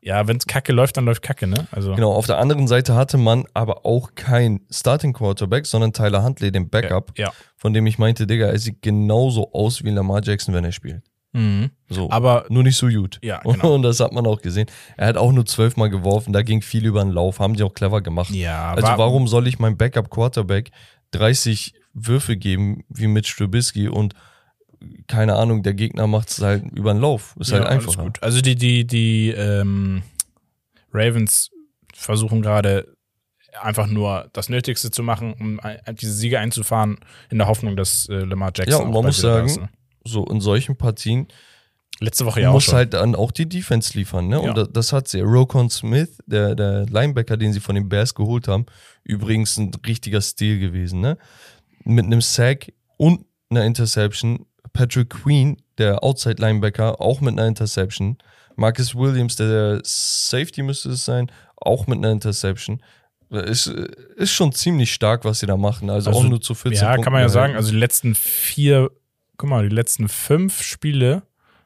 ja, 0.00 0.26
wenn 0.28 0.36
es 0.36 0.46
kacke 0.46 0.72
läuft, 0.72 0.96
dann 0.96 1.04
läuft 1.04 1.22
kacke, 1.22 1.46
ne? 1.46 1.66
Also, 1.70 1.94
Genau, 1.94 2.12
auf 2.12 2.26
der 2.26 2.38
anderen 2.38 2.68
Seite 2.68 2.94
hatte 2.94 3.16
man 3.18 3.44
aber 3.54 3.84
auch 3.86 4.10
kein 4.14 4.60
Starting 4.70 5.12
Quarterback, 5.12 5.66
sondern 5.66 5.92
Tyler 5.92 6.22
Huntley, 6.22 6.50
den 6.52 6.68
Backup, 6.68 7.12
ja. 7.16 7.32
von 7.56 7.72
dem 7.72 7.86
ich 7.86 7.98
meinte, 7.98 8.26
Digga, 8.26 8.46
er 8.46 8.58
sieht 8.58 8.82
genauso 8.82 9.52
aus 9.52 9.82
wie 9.84 9.90
Lamar 9.90 10.22
Jackson, 10.22 10.54
wenn 10.54 10.64
er 10.64 10.72
spielt. 10.72 11.02
Mhm. 11.32 11.70
So. 11.88 12.10
Aber 12.10 12.46
nur 12.48 12.62
nicht 12.62 12.76
so 12.76 12.86
gut. 12.88 13.18
Ja, 13.22 13.40
genau. 13.40 13.74
Und 13.74 13.82
das 13.82 14.00
hat 14.00 14.12
man 14.12 14.26
auch 14.26 14.40
gesehen. 14.40 14.68
Er 14.96 15.08
hat 15.08 15.16
auch 15.16 15.32
nur 15.32 15.44
zwölfmal 15.44 15.90
geworfen, 15.90 16.32
da 16.32 16.42
ging 16.42 16.62
viel 16.62 16.86
über 16.86 17.02
den 17.04 17.12
Lauf, 17.12 17.40
haben 17.40 17.54
die 17.54 17.62
auch 17.62 17.74
clever 17.74 18.00
gemacht. 18.00 18.30
ja, 18.30 18.72
Also 18.72 18.86
war- 18.88 18.98
warum 18.98 19.26
soll 19.28 19.46
ich 19.46 19.58
meinem 19.58 19.76
Backup-Quarterback 19.76 20.70
30 21.12 21.74
Würfe 21.96 22.36
geben, 22.36 22.84
wie 22.88 23.06
mit 23.06 23.26
Strubisky 23.26 23.88
und 23.88 24.14
keine 25.08 25.36
Ahnung, 25.36 25.62
der 25.62 25.72
Gegner 25.72 26.06
macht 26.06 26.28
es 26.28 26.42
halt 26.42 26.64
über 26.72 26.92
den 26.92 27.00
Lauf. 27.00 27.34
Ist 27.40 27.50
ja, 27.50 27.58
halt 27.58 27.66
alles 27.66 27.88
einfacher. 27.88 28.04
gut. 28.04 28.22
Also 28.22 28.42
die, 28.42 28.54
die, 28.54 28.86
die 28.86 29.30
ähm, 29.30 30.02
Ravens 30.92 31.50
versuchen 31.94 32.42
gerade 32.42 32.94
einfach 33.60 33.86
nur 33.86 34.28
das 34.34 34.50
Nötigste 34.50 34.90
zu 34.90 35.02
machen, 35.02 35.32
um 35.40 35.60
diese 35.98 36.12
Siege 36.12 36.38
einzufahren, 36.38 36.98
in 37.30 37.38
der 37.38 37.46
Hoffnung, 37.46 37.74
dass 37.74 38.06
äh, 38.10 38.16
Lamar 38.16 38.52
Jackson 38.54 38.80
Ja, 38.80 38.84
und 38.84 38.92
man 38.92 39.06
muss 39.06 39.16
sagen, 39.16 39.46
ist, 39.46 39.60
ne? 39.60 39.70
So 40.04 40.26
in 40.26 40.40
solchen 40.40 40.76
Partien 40.76 41.26
letzte 42.00 42.26
Woche 42.26 42.42
ja 42.42 42.52
muss 42.52 42.72
halt 42.72 42.94
dann 42.94 43.14
auch 43.14 43.32
die 43.32 43.48
Defense 43.48 43.96
liefern. 43.96 44.28
Ne? 44.28 44.36
Ja. 44.36 44.48
Und 44.48 44.56
das, 44.56 44.68
das 44.70 44.92
hat 44.92 45.08
sie. 45.08 45.20
Rokon 45.20 45.70
Smith, 45.70 46.18
der, 46.26 46.54
der 46.54 46.86
Linebacker, 46.86 47.36
den 47.36 47.52
sie 47.52 47.60
von 47.60 47.74
den 47.74 47.88
Bears 47.88 48.14
geholt 48.14 48.48
haben, 48.48 48.66
übrigens 49.02 49.56
ein 49.56 49.72
richtiger 49.86 50.20
Stil 50.20 50.60
gewesen. 50.60 51.00
Ne? 51.00 51.16
Mit 51.86 52.04
einem 52.04 52.20
Sack 52.20 52.72
und 52.98 53.24
einer 53.48 53.64
Interception. 53.64 54.46
Patrick 54.72 55.10
Queen, 55.10 55.56
der 55.78 56.04
Outside 56.04 56.36
Linebacker, 56.38 57.00
auch 57.00 57.20
mit 57.20 57.32
einer 57.32 57.46
Interception. 57.46 58.18
Marcus 58.56 58.94
Williams, 58.94 59.36
der 59.36 59.80
Safety 59.84 60.62
müsste 60.62 60.90
es 60.90 61.04
sein, 61.04 61.30
auch 61.56 61.86
mit 61.86 61.98
einer 61.98 62.10
Interception. 62.10 62.82
Ist, 63.30 63.66
ist 63.66 64.32
schon 64.32 64.52
ziemlich 64.52 64.92
stark, 64.92 65.24
was 65.24 65.40
sie 65.40 65.46
da 65.46 65.56
machen. 65.56 65.90
Also, 65.90 66.10
Also, 66.10 66.20
auch 66.20 66.24
nur 66.28 66.40
zu 66.40 66.54
14 66.54 66.72
ja, 66.72 66.88
Punkten 66.88 67.04
kann 67.04 67.12
man 67.12 67.22
ja 67.22 67.28
sagen, 67.28 67.56
also 67.56 67.70
die 67.70 67.78
letzten 67.78 68.14
vier, 68.14 68.90
guck 69.36 69.48
mal, 69.48 69.68
die 69.68 69.74
letzten 69.74 70.08
fünf 70.08 70.62
Spiele 70.62 71.22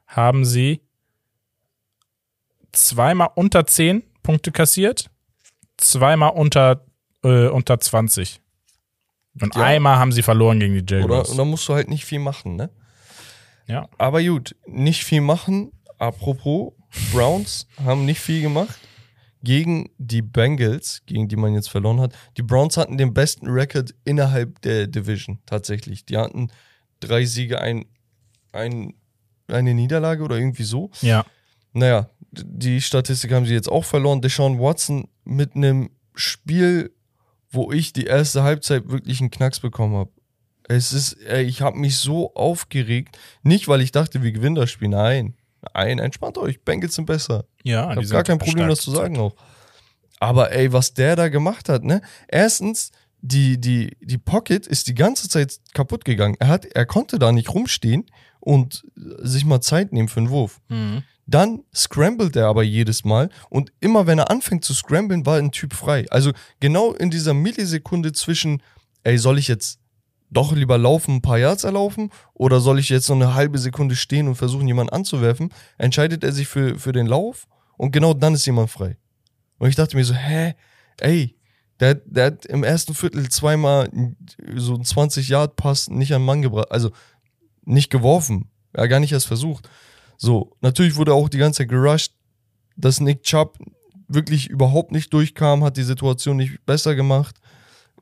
haben 0.07 0.45
sie 0.45 0.81
zweimal 2.73 3.29
unter 3.35 3.67
10 3.67 4.03
Punkte 4.23 4.53
kassiert, 4.53 5.11
zweimal 5.77 6.31
unter, 6.31 6.85
äh, 7.23 7.49
unter 7.49 7.79
20. 7.79 8.40
Und 9.41 9.55
Ja. 9.55 9.63
einmal 9.65 9.99
haben 9.99 10.13
sie 10.13 10.23
verloren 10.23 10.59
gegen 10.61 10.75
die 10.75 10.83
Oder? 10.83 11.01
Jaguars. 11.01 11.31
Und 11.31 11.37
dann 11.37 11.49
musst 11.49 11.69
du 11.69 11.75
halt 11.75 11.89
nicht 11.89 12.05
viel 12.05 12.19
machen, 12.19 12.57
ne? 12.57 12.71
Ja. 13.67 13.89
Aber 13.99 14.23
gut, 14.23 14.57
nicht 14.67 15.05
viel 15.05 15.21
machen. 15.21 15.73
Apropos, 15.99 16.73
Browns 17.13 17.67
haben 17.85 18.05
nicht 18.05 18.21
viel 18.21 18.43
gemacht 18.43 18.79
gegen 19.43 19.91
die 19.99 20.23
Bengals, 20.23 21.03
gegen 21.07 21.29
die 21.29 21.37
man 21.37 21.55
jetzt 21.55 21.71
verloren 21.71 22.01
hat. 22.01 22.15
Die 22.37 22.43
Browns 22.43 22.77
hatten 22.77 22.99
den 22.99 23.15
besten 23.15 23.47
Rekord 23.49 23.95
innerhalb 24.05 24.61
der 24.63 24.87
Division, 24.87 25.39
tatsächlich. 25.47 26.05
Die 26.05 26.17
hatten 26.17 26.49
drei 27.01 27.25
Siege, 27.25 27.61
ein, 27.61 27.87
ein, 28.53 28.95
eine 29.47 29.73
Niederlage 29.75 30.23
oder 30.25 30.37
irgendwie 30.37 30.65
so. 30.65 30.91
Ja. 31.01 31.25
Naja, 31.73 32.11
die 32.33 32.81
Statistik 32.81 33.33
haben 33.33 33.47
sie 33.47 33.55
jetzt 33.55 33.71
auch 33.71 33.85
verloren. 33.85 34.21
Deshaun 34.21 34.59
Watson 34.59 35.09
mit 35.25 35.55
einem 35.55 35.91
Spiel, 36.15 36.93
wo 37.51 37.73
ich 37.73 37.93
die 37.93 38.05
erste 38.05 38.43
Halbzeit 38.43 38.89
wirklich 38.89 39.21
einen 39.21 39.31
Knacks 39.31 39.61
bekommen 39.61 39.97
habe. 39.97 40.11
Es 40.69 40.93
ist, 40.93 41.15
ey, 41.25 41.43
ich 41.43 41.63
habe 41.63 41.79
mich 41.79 41.99
so 41.99 42.33
aufgeregt. 42.35 43.19
Nicht, 43.43 43.67
weil 43.67 43.81
ich 43.81 43.91
dachte, 43.91 44.23
wir 44.23 44.31
gewinnen 44.33 44.55
das 44.55 44.71
Spiel. 44.71 44.89
Nein. 44.89 45.35
Nein, 45.75 45.99
entspannt 45.99 46.39
euch. 46.39 46.63
Bengals 46.63 46.95
sind 46.95 47.07
besser. 47.07 47.45
Ja, 47.65 47.91
Ich 47.91 47.97
habe 47.97 48.07
gar 48.07 48.23
kein 48.23 48.39
Problem, 48.39 48.69
das 48.69 48.81
zu 48.81 48.93
sagen 48.93 49.19
auch. 49.19 49.35
Aber 50.21 50.53
ey, 50.53 50.73
was 50.73 50.95
der 50.95 51.17
da 51.17 51.29
gemacht 51.29 51.69
hat, 51.69 51.83
ne? 51.83 52.03
Erstens, 52.29 52.93
die, 53.21 53.61
die, 53.61 53.97
die 54.01 54.19
Pocket 54.19 54.67
ist 54.67 54.87
die 54.87 54.95
ganze 54.95 55.29
Zeit 55.29 55.59
kaputt 55.75 56.05
gegangen. 56.05 56.37
Er, 56.39 56.49
hat, 56.49 56.65
er 56.67 56.87
konnte 56.87 57.19
da 57.19 57.33
nicht 57.33 57.53
rumstehen 57.53 58.07
und 58.39 58.85
sich 58.95 59.45
mal 59.45 59.61
Zeit 59.61 59.93
nehmen 59.93 60.09
für 60.09 60.21
einen 60.21 60.31
Wurf. 60.31 60.61
Mhm. 60.69 61.03
Dann 61.31 61.63
scrambled 61.73 62.35
er 62.35 62.47
aber 62.47 62.65
jedes 62.65 63.05
Mal 63.05 63.31
und 63.51 63.73
immer 63.79 64.09
wenn 64.09 64.19
er 64.19 64.31
anfängt 64.31 64.65
zu 64.65 64.75
scramblen, 64.75 65.27
war 65.27 65.39
ein 65.39 65.53
Typ 65.53 65.75
frei. 65.75 66.07
Also 66.11 66.33
genau 66.59 66.93
in 66.93 67.09
dieser 67.11 67.35
Millisekunde 67.35 68.11
zwischen, 68.13 68.61
ey, 69.05 69.17
soll 69.17 69.39
ich 69.39 69.47
jetzt 69.47 69.79
doch 70.29 70.53
lieber 70.53 70.77
laufen, 70.77 71.17
ein 71.17 71.23
paar 71.23 71.39
Yards 71.39 71.63
erlaufen 71.63 72.11
oder 72.35 72.59
soll 72.59 72.81
ich 72.81 72.89
jetzt 72.89 73.09
noch 73.09 73.17
eine 73.17 73.35
halbe 73.35 73.59
Sekunde 73.59 73.95
stehen 73.95 74.27
und 74.27 74.35
versuchen, 74.35 74.67
jemanden 74.67 74.93
anzuwerfen, 74.93 75.53
entscheidet 75.79 76.25
er 76.25 76.33
sich 76.33 76.49
für, 76.49 76.81
für 76.81 76.91
den 76.91 77.07
Lauf 77.07 77.47
und 77.77 77.93
genau 77.93 78.13
dann 78.13 78.35
ist 78.35 78.47
jemand 78.47 78.71
frei. 78.71 78.97
Und 79.59 79.69
ich 79.69 79.77
dachte 79.77 79.97
mir 79.97 80.05
so, 80.05 80.15
hä, 80.15 80.55
ey, 80.99 81.37
der, 81.79 81.95
der 81.95 82.27
hat 82.27 82.45
im 82.47 82.65
ersten 82.65 82.95
Viertel 82.95 83.29
zweimal 83.29 83.89
so 84.57 84.75
einen 84.75 84.83
20-Yard-Pass 84.83 85.91
nicht 85.91 86.13
an 86.13 86.25
Mann 86.25 86.43
gebracht, 86.43 86.73
also 86.73 86.91
nicht 87.65 87.91
geworfen, 87.91 88.51
ja, 88.77 88.87
gar 88.87 88.99
nicht 88.99 89.13
erst 89.13 89.29
versucht. 89.29 89.69
So, 90.23 90.55
natürlich 90.61 90.97
wurde 90.97 91.15
auch 91.15 91.31
die 91.31 91.39
ganze 91.39 91.59
Zeit 91.63 91.71
gerusht, 91.71 92.13
dass 92.77 93.01
Nick 93.01 93.23
Chubb 93.23 93.57
wirklich 94.07 94.49
überhaupt 94.51 94.93
nicht 94.93 95.13
durchkam, 95.15 95.65
hat 95.65 95.79
die 95.79 95.83
Situation 95.83 96.37
nicht 96.37 96.65
besser 96.67 96.95
gemacht. 96.95 97.37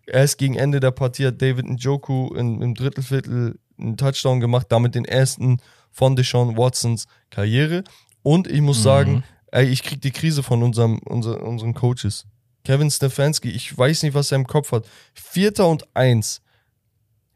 Erst 0.07 0.39
gegen 0.39 0.57
Ende 0.57 0.81
der 0.81 0.91
Partie 0.91 1.27
hat 1.27 1.41
David 1.41 1.67
Njoku 1.69 2.35
in, 2.35 2.61
im 2.61 2.75
Drittelviertel 2.75 3.59
einen 3.79 3.97
Touchdown 3.97 4.41
gemacht, 4.41 4.67
damit 4.71 4.97
den 4.97 5.05
ersten 5.05 5.59
von 5.93 6.17
Deshaun 6.17 6.57
Watsons 6.57 7.07
Karriere. 7.31 7.85
Und 8.25 8.49
ich 8.49 8.61
muss 8.63 8.79
Mhm. 8.79 8.83
sagen, 8.83 9.25
ey, 9.53 9.67
ich 9.69 9.85
krieg 9.85 10.03
die 10.03 10.11
Krise 10.11 10.43
von 10.43 10.65
unserem, 10.65 10.99
unser, 11.05 11.41
unseren 11.43 11.73
Coaches. 11.75 12.27
Kevin 12.65 12.91
Stefanski, 12.91 13.51
ich 13.51 13.79
weiß 13.79 14.03
nicht, 14.03 14.15
was 14.15 14.33
er 14.33 14.37
im 14.37 14.47
Kopf 14.47 14.73
hat. 14.73 14.87
Vierter 15.15 15.69
und 15.69 15.85
eins. 15.95 16.41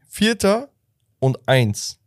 Vierter 0.09 0.69
und 1.19 1.47
eins 1.47 1.99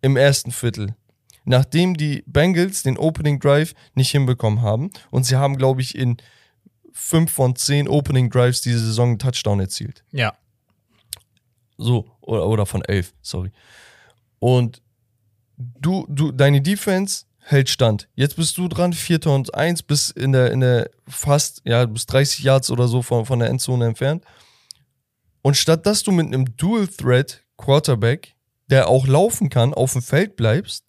im 0.00 0.16
ersten 0.16 0.50
Viertel. 0.50 0.96
Nachdem 1.44 1.96
die 1.96 2.22
Bengals 2.26 2.82
den 2.82 2.98
Opening 2.98 3.40
Drive 3.40 3.74
nicht 3.94 4.10
hinbekommen 4.10 4.62
haben. 4.62 4.90
Und 5.10 5.24
sie 5.24 5.36
haben, 5.36 5.56
glaube 5.56 5.80
ich, 5.80 5.96
in 5.96 6.16
fünf 6.92 7.32
von 7.32 7.56
zehn 7.56 7.88
Opening 7.88 8.30
Drives 8.30 8.60
diese 8.60 8.78
Saison 8.78 9.10
einen 9.10 9.18
Touchdown 9.18 9.60
erzielt. 9.60 10.04
Ja. 10.12 10.34
So, 11.78 12.10
oder, 12.20 12.46
oder 12.46 12.66
von 12.66 12.82
elf, 12.82 13.12
sorry. 13.22 13.50
Und 14.38 14.82
du, 15.56 16.06
du, 16.08 16.32
deine 16.32 16.60
Defense 16.60 17.24
hält 17.38 17.68
stand. 17.68 18.08
Jetzt 18.14 18.36
bist 18.36 18.56
du 18.56 18.68
dran, 18.68 18.92
Vierter 18.92 19.34
und 19.34 19.54
eins, 19.54 19.82
bis 19.82 20.10
in 20.10 20.32
der, 20.32 20.52
in 20.52 20.60
der 20.60 20.90
fast, 21.08 21.62
ja, 21.64 21.84
bis 21.86 22.06
30 22.06 22.44
Yards 22.44 22.70
oder 22.70 22.86
so 22.86 23.02
von, 23.02 23.26
von 23.26 23.38
der 23.40 23.48
Endzone 23.48 23.86
entfernt. 23.86 24.24
Und 25.42 25.56
statt 25.56 25.86
dass 25.86 26.04
du 26.04 26.12
mit 26.12 26.26
einem 26.26 26.56
Dual 26.56 26.86
Threat 26.86 27.42
Quarterback, 27.56 28.36
der 28.68 28.88
auch 28.88 29.06
laufen 29.06 29.48
kann, 29.48 29.74
auf 29.74 29.92
dem 29.92 30.02
Feld 30.02 30.36
bleibst, 30.36 30.84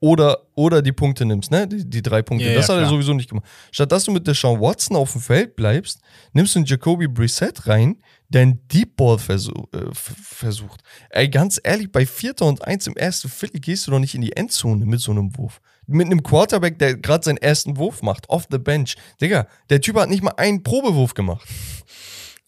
oder, 0.00 0.42
oder 0.54 0.82
die 0.82 0.92
Punkte 0.92 1.24
nimmst, 1.24 1.50
ne? 1.50 1.66
Die, 1.66 1.88
die 1.88 2.02
drei 2.02 2.22
Punkte. 2.22 2.46
Ja, 2.46 2.54
das 2.54 2.68
ja, 2.68 2.74
hat 2.74 2.80
er 2.80 2.82
klar. 2.82 2.90
sowieso 2.90 3.14
nicht 3.14 3.28
gemacht. 3.30 3.46
Statt 3.70 3.90
dass 3.90 4.04
du 4.04 4.12
mit 4.12 4.26
der 4.26 4.34
Sean 4.34 4.60
Watson 4.60 4.96
auf 4.96 5.12
dem 5.12 5.20
Feld 5.20 5.56
bleibst, 5.56 6.00
nimmst 6.32 6.54
du 6.54 6.58
einen 6.58 6.66
Jacoby 6.66 7.08
Brissett 7.08 7.66
rein, 7.66 7.96
der 8.28 8.42
einen 8.42 8.66
Deep 8.68 8.96
Ball 8.96 9.18
versuch, 9.18 9.64
äh, 9.72 9.86
versucht. 9.92 10.82
Ey, 11.10 11.28
ganz 11.28 11.60
ehrlich, 11.62 11.90
bei 11.90 12.04
Vierter 12.04 12.46
und 12.46 12.64
Eins 12.64 12.86
im 12.86 12.96
ersten 12.96 13.28
Viertel 13.28 13.60
gehst 13.60 13.86
du 13.86 13.92
doch 13.92 13.98
nicht 13.98 14.14
in 14.14 14.20
die 14.20 14.36
Endzone 14.36 14.84
mit 14.84 15.00
so 15.00 15.12
einem 15.12 15.36
Wurf. 15.36 15.60
Mit 15.86 16.06
einem 16.06 16.22
Quarterback, 16.22 16.78
der 16.78 16.96
gerade 16.96 17.24
seinen 17.24 17.36
ersten 17.38 17.76
Wurf 17.76 18.02
macht, 18.02 18.28
off 18.28 18.46
the 18.50 18.58
bench. 18.58 18.96
Digga, 19.20 19.46
der 19.70 19.80
Typ 19.80 19.96
hat 19.96 20.08
nicht 20.08 20.22
mal 20.22 20.34
einen 20.36 20.62
Probewurf 20.62 21.14
gemacht. 21.14 21.46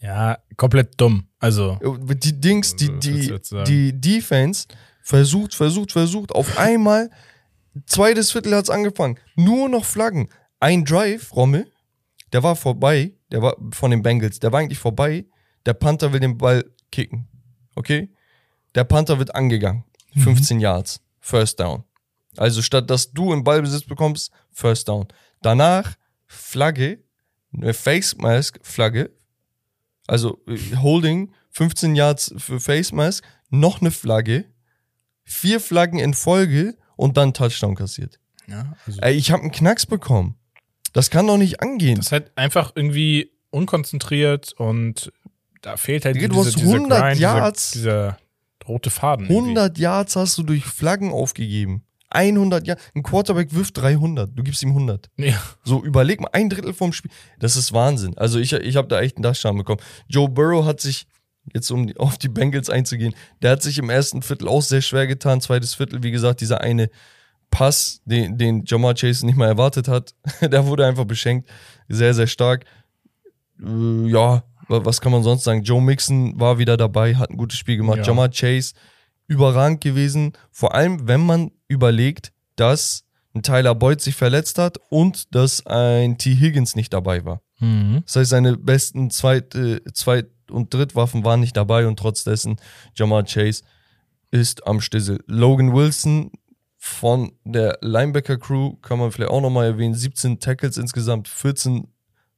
Ja, 0.00 0.38
komplett 0.56 1.00
dumm. 1.00 1.26
Also, 1.38 1.78
Die 1.80 2.40
Dings, 2.40 2.76
die, 2.76 2.88
willst 2.88 3.52
die, 3.52 3.64
die 3.64 4.00
Defense 4.00 4.66
versucht, 5.02 5.54
versucht, 5.54 5.92
versucht. 5.92 6.32
Auf 6.32 6.58
einmal, 6.58 7.10
zweites 7.86 8.32
Viertel 8.32 8.54
hat's 8.54 8.70
angefangen. 8.70 9.18
Nur 9.34 9.68
noch 9.68 9.84
Flaggen. 9.84 10.28
Ein 10.60 10.84
Drive, 10.84 11.34
Rommel, 11.34 11.70
der 12.32 12.42
war 12.42 12.56
vorbei, 12.56 13.12
der 13.30 13.42
war 13.42 13.56
von 13.72 13.90
den 13.90 14.02
Bengals, 14.02 14.40
der 14.40 14.52
war 14.52 14.60
eigentlich 14.60 14.78
vorbei. 14.78 15.26
Der 15.66 15.74
Panther 15.74 16.12
will 16.12 16.20
den 16.20 16.38
Ball 16.38 16.64
kicken. 16.90 17.28
Okay? 17.74 18.10
Der 18.74 18.84
Panther 18.84 19.18
wird 19.18 19.34
angegangen. 19.34 19.84
15 20.16 20.60
Yards. 20.60 21.00
First 21.20 21.60
down. 21.60 21.84
Also 22.36 22.62
statt 22.62 22.90
dass 22.90 23.12
du 23.12 23.32
im 23.32 23.44
Ballbesitz 23.44 23.84
bekommst, 23.84 24.30
First 24.52 24.88
down. 24.88 25.08
Danach 25.42 25.96
Flagge, 26.26 27.02
eine 27.52 27.74
Face 27.74 28.16
Mask 28.16 28.58
Flagge, 28.62 29.10
also 30.06 30.40
äh, 30.46 30.76
Holding, 30.76 31.32
15 31.50 31.96
Yards 31.96 32.34
für 32.38 32.60
Face 32.60 32.92
Mask, 32.92 33.24
noch 33.50 33.80
eine 33.80 33.90
Flagge, 33.90 34.44
vier 35.24 35.60
Flaggen 35.60 35.98
in 35.98 36.14
Folge 36.14 36.76
und 36.96 37.16
dann 37.16 37.32
Touchdown 37.34 37.74
kassiert. 37.74 38.18
ja, 38.48 38.74
also 38.86 39.00
Ey, 39.00 39.14
ich 39.14 39.30
habe 39.30 39.42
einen 39.42 39.52
Knacks 39.52 39.86
bekommen. 39.86 40.36
Das 40.92 41.10
kann 41.10 41.26
doch 41.26 41.36
nicht 41.36 41.60
angehen. 41.60 41.96
das 41.96 42.06
ist 42.06 42.12
halt 42.12 42.32
einfach 42.36 42.72
irgendwie 42.74 43.30
unkonzentriert 43.50 44.52
und 44.54 45.12
da 45.62 45.76
fehlt 45.76 46.04
halt 46.04 46.16
Digga, 46.16 46.28
du 46.28 46.34
diese, 46.36 46.46
hast 46.46 46.56
dieser 46.58 46.74
100 46.74 47.00
Grind, 47.00 47.20
Yards. 47.20 47.70
Dieser, 47.72 48.18
dieser 48.62 48.68
rote 48.68 48.90
Faden. 48.90 49.26
irgendwie. 49.26 49.50
100 49.50 49.78
Yards 49.78 50.16
hast 50.16 50.38
du 50.38 50.42
durch 50.42 50.64
Flaggen 50.64 51.12
aufgegeben. 51.12 51.82
100 52.10 52.66
Yards. 52.66 52.82
Ein 52.94 53.02
Quarterback 53.02 53.52
wirft 53.52 53.76
300. 53.78 54.30
Du 54.34 54.42
gibst 54.42 54.62
ihm 54.62 54.70
100. 54.70 55.10
Ja. 55.16 55.40
So, 55.64 55.82
überleg 55.82 56.20
mal, 56.20 56.30
ein 56.32 56.48
Drittel 56.48 56.72
vom 56.72 56.92
Spiel. 56.92 57.10
Das 57.40 57.56
ist 57.56 57.72
Wahnsinn. 57.72 58.16
Also 58.16 58.38
ich, 58.38 58.52
ich 58.52 58.76
habe 58.76 58.88
da 58.88 59.00
echt 59.00 59.16
einen 59.16 59.22
Dachschaden 59.24 59.58
bekommen. 59.58 59.80
Joe 60.08 60.28
Burrow 60.28 60.64
hat 60.64 60.80
sich, 60.80 61.06
jetzt 61.54 61.70
um 61.70 61.90
auf 61.98 62.18
die 62.18 62.28
Bengals 62.28 62.70
einzugehen, 62.70 63.14
der 63.42 63.52
hat 63.52 63.62
sich 63.62 63.78
im 63.78 63.90
ersten 63.90 64.22
Viertel 64.22 64.48
auch 64.48 64.62
sehr 64.62 64.82
schwer 64.82 65.06
getan. 65.06 65.40
Zweites 65.40 65.74
Viertel, 65.74 66.02
wie 66.02 66.10
gesagt, 66.10 66.40
dieser 66.40 66.60
eine 66.60 66.90
Pass, 67.50 68.00
den, 68.04 68.36
den 68.38 68.64
Jamar 68.66 68.94
Chase 68.94 69.24
nicht 69.24 69.36
mal 69.36 69.46
erwartet 69.46 69.86
hat, 69.88 70.14
der 70.40 70.66
wurde 70.66 70.84
einfach 70.86 71.04
beschenkt. 71.04 71.48
Sehr, 71.88 72.12
sehr 72.14 72.26
stark. 72.26 72.64
Äh, 73.62 74.08
ja, 74.08 74.42
wa- 74.68 74.84
was 74.84 75.00
kann 75.00 75.12
man 75.12 75.22
sonst 75.22 75.44
sagen? 75.44 75.62
Joe 75.62 75.80
Mixon 75.80 76.38
war 76.38 76.58
wieder 76.58 76.76
dabei, 76.76 77.14
hat 77.14 77.30
ein 77.30 77.36
gutes 77.36 77.58
Spiel 77.58 77.76
gemacht. 77.76 77.98
Ja. 77.98 78.04
Jamar 78.04 78.28
Chase, 78.30 78.74
überragend 79.28 79.80
gewesen. 79.80 80.32
Vor 80.50 80.74
allem, 80.74 81.06
wenn 81.08 81.20
man 81.20 81.52
überlegt, 81.68 82.32
dass 82.56 83.04
ein 83.34 83.42
Tyler 83.42 83.74
Boyd 83.74 84.00
sich 84.00 84.14
verletzt 84.16 84.58
hat 84.58 84.78
und 84.88 85.34
dass 85.34 85.64
ein 85.66 86.16
T. 86.18 86.34
Higgins 86.34 86.74
nicht 86.74 86.92
dabei 86.92 87.24
war. 87.24 87.42
Mhm. 87.60 88.02
Das 88.06 88.16
heißt, 88.16 88.30
seine 88.30 88.56
besten 88.56 89.10
Zweit-, 89.10 89.54
äh, 89.54 89.80
Zweit- 89.92 90.30
und 90.50 90.72
Drittwaffen 90.72 91.24
waren 91.24 91.40
nicht 91.40 91.56
dabei 91.56 91.86
und 91.86 91.98
trotz 91.98 92.24
dessen 92.24 92.56
Jamar 92.94 93.24
Chase 93.24 93.62
ist 94.30 94.66
am 94.66 94.80
Stissel. 94.80 95.22
Logan 95.26 95.72
Wilson 95.72 96.30
von 96.78 97.32
der 97.44 97.78
Linebacker-Crew 97.80 98.76
kann 98.76 98.98
man 98.98 99.10
vielleicht 99.10 99.30
auch 99.30 99.40
nochmal 99.40 99.66
erwähnen. 99.66 99.94
17 99.94 100.38
Tackles 100.38 100.76
insgesamt, 100.76 101.28
14 101.28 101.88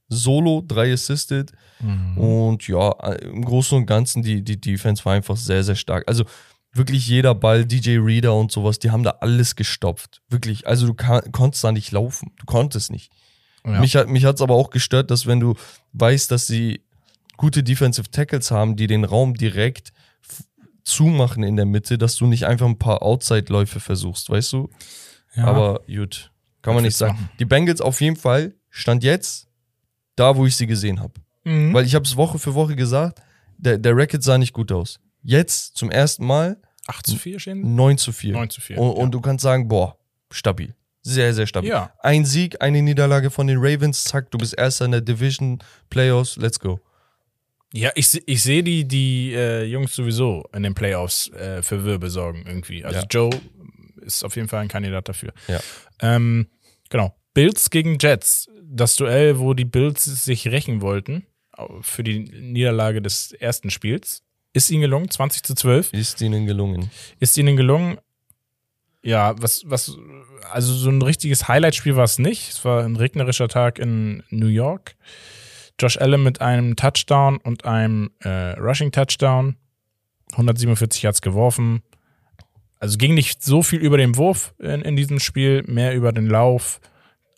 Solo, 0.08 0.62
3 0.66 0.92
Assisted. 0.92 1.52
Mhm. 1.80 2.18
Und 2.18 2.66
ja, 2.66 2.90
im 3.22 3.44
Großen 3.44 3.76
und 3.76 3.86
Ganzen, 3.86 4.22
die, 4.22 4.42
die 4.42 4.60
Defense 4.60 5.04
war 5.04 5.12
einfach 5.12 5.36
sehr, 5.36 5.62
sehr 5.64 5.76
stark. 5.76 6.04
Also 6.06 6.24
wirklich 6.72 7.06
jeder 7.06 7.34
Ball, 7.34 7.64
DJ 7.66 7.98
Reader 7.98 8.34
und 8.34 8.50
sowas, 8.50 8.78
die 8.78 8.90
haben 8.90 9.02
da 9.02 9.16
alles 9.20 9.54
gestopft. 9.54 10.22
Wirklich. 10.28 10.66
Also 10.66 10.86
du 10.86 10.94
kann, 10.94 11.30
konntest 11.32 11.62
da 11.64 11.72
nicht 11.72 11.92
laufen. 11.92 12.32
Du 12.38 12.46
konntest 12.46 12.90
nicht. 12.90 13.12
Ja. 13.66 13.80
Mich 13.80 13.96
hat 13.96 14.08
mich 14.08 14.24
hat's 14.24 14.40
aber 14.40 14.54
auch 14.54 14.70
gestört, 14.70 15.10
dass 15.10 15.26
wenn 15.26 15.40
du 15.40 15.54
weißt, 15.92 16.30
dass 16.30 16.46
sie 16.46 16.84
gute 17.38 17.62
Defensive 17.62 18.10
Tackles 18.10 18.50
haben, 18.50 18.76
die 18.76 18.86
den 18.86 19.04
Raum 19.04 19.32
direkt 19.32 19.92
zumachen 20.84 21.42
in 21.42 21.56
der 21.56 21.64
Mitte, 21.64 21.96
dass 21.96 22.16
du 22.16 22.26
nicht 22.26 22.44
einfach 22.46 22.66
ein 22.66 22.78
paar 22.78 23.02
Outside-Läufe 23.02 23.80
versuchst, 23.80 24.28
weißt 24.28 24.52
du? 24.52 24.68
ja. 25.34 25.44
Aber 25.44 25.80
gut, 25.86 26.30
kann 26.60 26.74
man 26.74 26.84
nicht 26.84 26.96
sagen. 26.96 27.14
machen? 27.14 27.30
Die 27.38 27.44
Bengals 27.44 27.80
auf 27.80 28.00
jeden 28.00 28.16
Fall 28.16 28.54
stand 28.68 29.04
jetzt 29.04 29.48
da, 30.16 30.36
wo 30.36 30.44
ich 30.46 30.56
sie 30.56 30.66
gesehen 30.66 31.00
habe. 31.00 31.14
Mhm. 31.44 31.72
Weil 31.72 31.86
ich 31.86 31.94
habe 31.94 32.04
es 32.04 32.16
Woche 32.16 32.38
für 32.38 32.54
Woche 32.54 32.76
gesagt, 32.76 33.22
der, 33.56 33.78
der 33.78 33.96
Record 33.96 34.22
sah 34.22 34.36
nicht 34.38 34.52
gut 34.52 34.72
aus. 34.72 35.00
Jetzt 35.22 35.76
zum 35.76 35.90
ersten 35.90 36.26
Mal 36.26 36.60
8 36.86 37.06
zu 37.06 37.16
4 37.16 37.38
stehen? 37.38 37.74
9 37.74 37.98
zu 37.98 38.12
4. 38.12 38.32
9 38.32 38.50
zu 38.50 38.60
4. 38.60 38.78
Und, 38.78 38.92
und 38.92 39.10
du 39.12 39.20
kannst 39.20 39.42
sagen, 39.42 39.68
boah, 39.68 39.96
stabil. 40.30 40.74
Sehr, 41.02 41.32
sehr 41.34 41.46
stabil. 41.46 41.70
Ja. 41.70 41.92
Ein 42.00 42.24
Sieg, 42.24 42.60
eine 42.60 42.82
Niederlage 42.82 43.30
von 43.30 43.46
den 43.46 43.58
Ravens, 43.58 44.04
zack, 44.04 44.30
du 44.30 44.38
bist 44.38 44.56
erster 44.56 44.84
in 44.84 44.92
der 44.92 45.00
Division, 45.00 45.58
Playoffs, 45.90 46.36
let's 46.36 46.58
go. 46.58 46.80
Ja, 47.72 47.90
ich, 47.94 48.22
ich 48.26 48.42
sehe 48.42 48.62
die, 48.62 48.86
die 48.86 49.34
äh, 49.34 49.64
Jungs 49.64 49.94
sowieso 49.94 50.44
in 50.54 50.62
den 50.62 50.74
Playoffs 50.74 51.28
äh, 51.32 51.62
für 51.62 51.84
Wirbel 51.84 52.08
sorgen 52.10 52.44
irgendwie. 52.46 52.84
Also 52.84 53.00
Ja. 53.00 53.06
Joe 53.10 53.30
ist 54.00 54.24
auf 54.24 54.36
jeden 54.36 54.48
Fall 54.48 54.60
ein 54.60 54.68
Kandidat 54.68 55.08
dafür. 55.08 55.32
Ja. 55.48 55.60
Ähm, 56.00 56.48
genau. 56.88 57.14
Bills 57.34 57.70
gegen 57.70 57.98
Jets. 58.00 58.48
Das 58.70 58.96
Duell, 58.96 59.38
wo 59.38 59.54
die 59.54 59.64
Bills 59.64 60.04
sich 60.04 60.48
rächen 60.48 60.80
wollten 60.80 61.26
für 61.82 62.04
die 62.04 62.20
Niederlage 62.20 63.02
des 63.02 63.32
ersten 63.32 63.70
Spiels. 63.70 64.22
Ist 64.52 64.70
ihnen 64.70 64.82
gelungen, 64.82 65.10
20 65.10 65.42
zu 65.42 65.54
12. 65.54 65.92
Ist 65.92 66.20
ihnen 66.20 66.46
gelungen. 66.46 66.90
Ist 67.20 67.36
ihnen 67.36 67.56
gelungen. 67.56 67.98
Ja, 69.02 69.34
was, 69.40 69.62
was, 69.66 69.96
also 70.50 70.72
so 70.74 70.90
ein 70.90 71.02
richtiges 71.02 71.48
Highlight-Spiel 71.48 71.96
war 71.96 72.04
es 72.04 72.18
nicht. 72.18 72.50
Es 72.50 72.64
war 72.64 72.84
ein 72.84 72.96
regnerischer 72.96 73.48
Tag 73.48 73.78
in 73.78 74.22
New 74.30 74.48
York. 74.48 74.96
Josh 75.80 75.98
Allen 75.98 76.22
mit 76.22 76.40
einem 76.40 76.76
Touchdown 76.76 77.38
und 77.38 77.64
einem 77.64 78.10
äh, 78.20 78.58
Rushing-Touchdown. 78.58 79.56
147 80.32 81.02
Yards 81.02 81.22
geworfen. 81.22 81.82
Also 82.80 82.98
ging 82.98 83.14
nicht 83.14 83.42
so 83.42 83.62
viel 83.62 83.80
über 83.80 83.96
den 83.96 84.16
Wurf 84.16 84.54
in, 84.58 84.82
in 84.82 84.96
diesem 84.96 85.20
Spiel, 85.20 85.64
mehr 85.66 85.94
über 85.94 86.12
den 86.12 86.26
Lauf. 86.26 86.80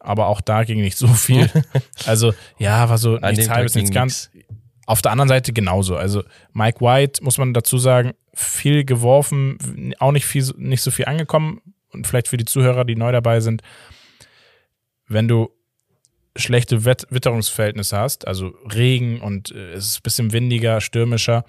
Aber 0.00 0.28
auch 0.28 0.40
da 0.40 0.64
ging 0.64 0.80
nicht 0.80 0.96
so 0.96 1.08
viel. 1.08 1.50
also, 2.06 2.32
ja, 2.58 2.88
war 2.88 2.98
so 2.98 3.16
An 3.16 3.34
nichts 3.34 3.50
halbes, 3.50 3.74
nichts 3.74 3.90
ganz. 3.90 4.30
Auf 4.86 5.02
der 5.02 5.12
anderen 5.12 5.28
Seite 5.28 5.52
genauso. 5.52 5.96
Also 5.96 6.24
Mike 6.52 6.80
White, 6.80 7.22
muss 7.22 7.38
man 7.38 7.54
dazu 7.54 7.78
sagen, 7.78 8.14
viel 8.34 8.84
geworfen, 8.84 9.94
auch 9.98 10.12
nicht, 10.12 10.26
viel, 10.26 10.44
nicht 10.56 10.82
so 10.82 10.90
viel 10.90 11.04
angekommen. 11.04 11.60
Und 11.92 12.06
vielleicht 12.06 12.28
für 12.28 12.36
die 12.36 12.44
Zuhörer, 12.44 12.84
die 12.84 12.96
neu 12.96 13.12
dabei 13.12 13.40
sind, 13.40 13.62
wenn 15.06 15.28
du 15.28 15.50
schlechte 16.36 16.84
Wett 16.84 17.06
Witterungsverhältnisse 17.10 17.96
hast, 17.98 18.26
also 18.26 18.48
Regen 18.72 19.20
und 19.20 19.50
äh, 19.52 19.72
es 19.72 19.86
ist 19.88 19.98
ein 19.98 20.02
bisschen 20.02 20.32
windiger, 20.32 20.80
stürmischer, 20.80 21.44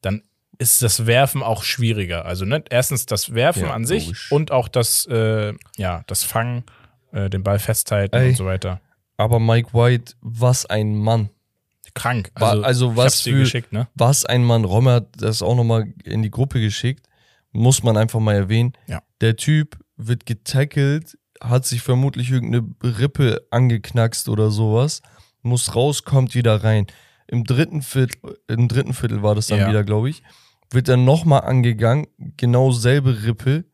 dann 0.00 0.22
ist 0.58 0.82
das 0.82 1.06
Werfen 1.06 1.42
auch 1.42 1.62
schwieriger. 1.64 2.24
Also 2.24 2.44
ne, 2.44 2.62
erstens 2.70 3.06
das 3.06 3.34
Werfen 3.34 3.64
Ja, 3.64 3.74
an 3.74 3.84
sich 3.84 4.06
logisch. 4.06 4.32
und 4.32 4.50
auch 4.52 4.68
das, 4.68 5.06
äh, 5.06 5.52
ja, 5.76 6.02
das 6.06 6.22
Fangen, 6.24 6.64
äh, 7.12 7.28
den 7.30 7.42
Ball 7.42 7.58
festhalten 7.58 8.14
Ey. 8.16 8.28
und 8.30 8.36
so 8.36 8.44
weiter. 8.44 8.80
Aber 9.16 9.38
Mike 9.40 9.72
White, 9.72 10.14
was 10.20 10.66
ein 10.66 10.96
Mann. 10.96 11.30
Krank. 11.94 12.30
Also, 12.34 12.62
also 12.62 12.90
ich 12.92 12.96
was 12.96 13.20
für- 13.20 13.38
geschickt, 13.38 13.72
ne? 13.72 13.86
Was 13.94 14.24
ein 14.24 14.42
Mann. 14.42 14.64
Romme 14.64 14.92
hat 14.94 15.06
das 15.16 15.42
auch 15.42 15.54
nochmal 15.54 15.92
in 16.02 16.22
die 16.22 16.30
Gruppe 16.30 16.60
geschickt. 16.60 17.06
Muss 17.52 17.84
man 17.84 17.96
einfach 17.96 18.18
mal 18.18 18.34
erwähnen. 18.34 18.72
Ja. 18.88 19.00
Der 19.20 19.36
Typ 19.36 19.78
wird 19.96 20.26
getackelt, 20.26 21.16
hat 21.48 21.64
sich 21.66 21.82
vermutlich 21.82 22.30
irgendeine 22.30 22.74
Rippe 22.82 23.46
angeknackst 23.50 24.28
oder 24.28 24.50
sowas, 24.50 25.02
muss 25.42 25.74
raus, 25.74 26.04
kommt 26.04 26.34
wieder 26.34 26.62
rein. 26.64 26.86
Im 27.26 27.44
dritten 27.44 27.82
Viertel, 27.82 28.38
im 28.48 28.68
dritten 28.68 28.94
Viertel 28.94 29.22
war 29.22 29.34
das 29.34 29.46
dann 29.48 29.58
Ja. 29.60 29.68
wieder, 29.68 29.84
glaube 29.84 30.10
ich, 30.10 30.22
wird 30.70 30.88
er 30.88 30.96
nochmal 30.96 31.42
angegangen, 31.42 32.06
genau 32.36 32.70
selbe 32.72 33.24
Rippe, 33.24 33.64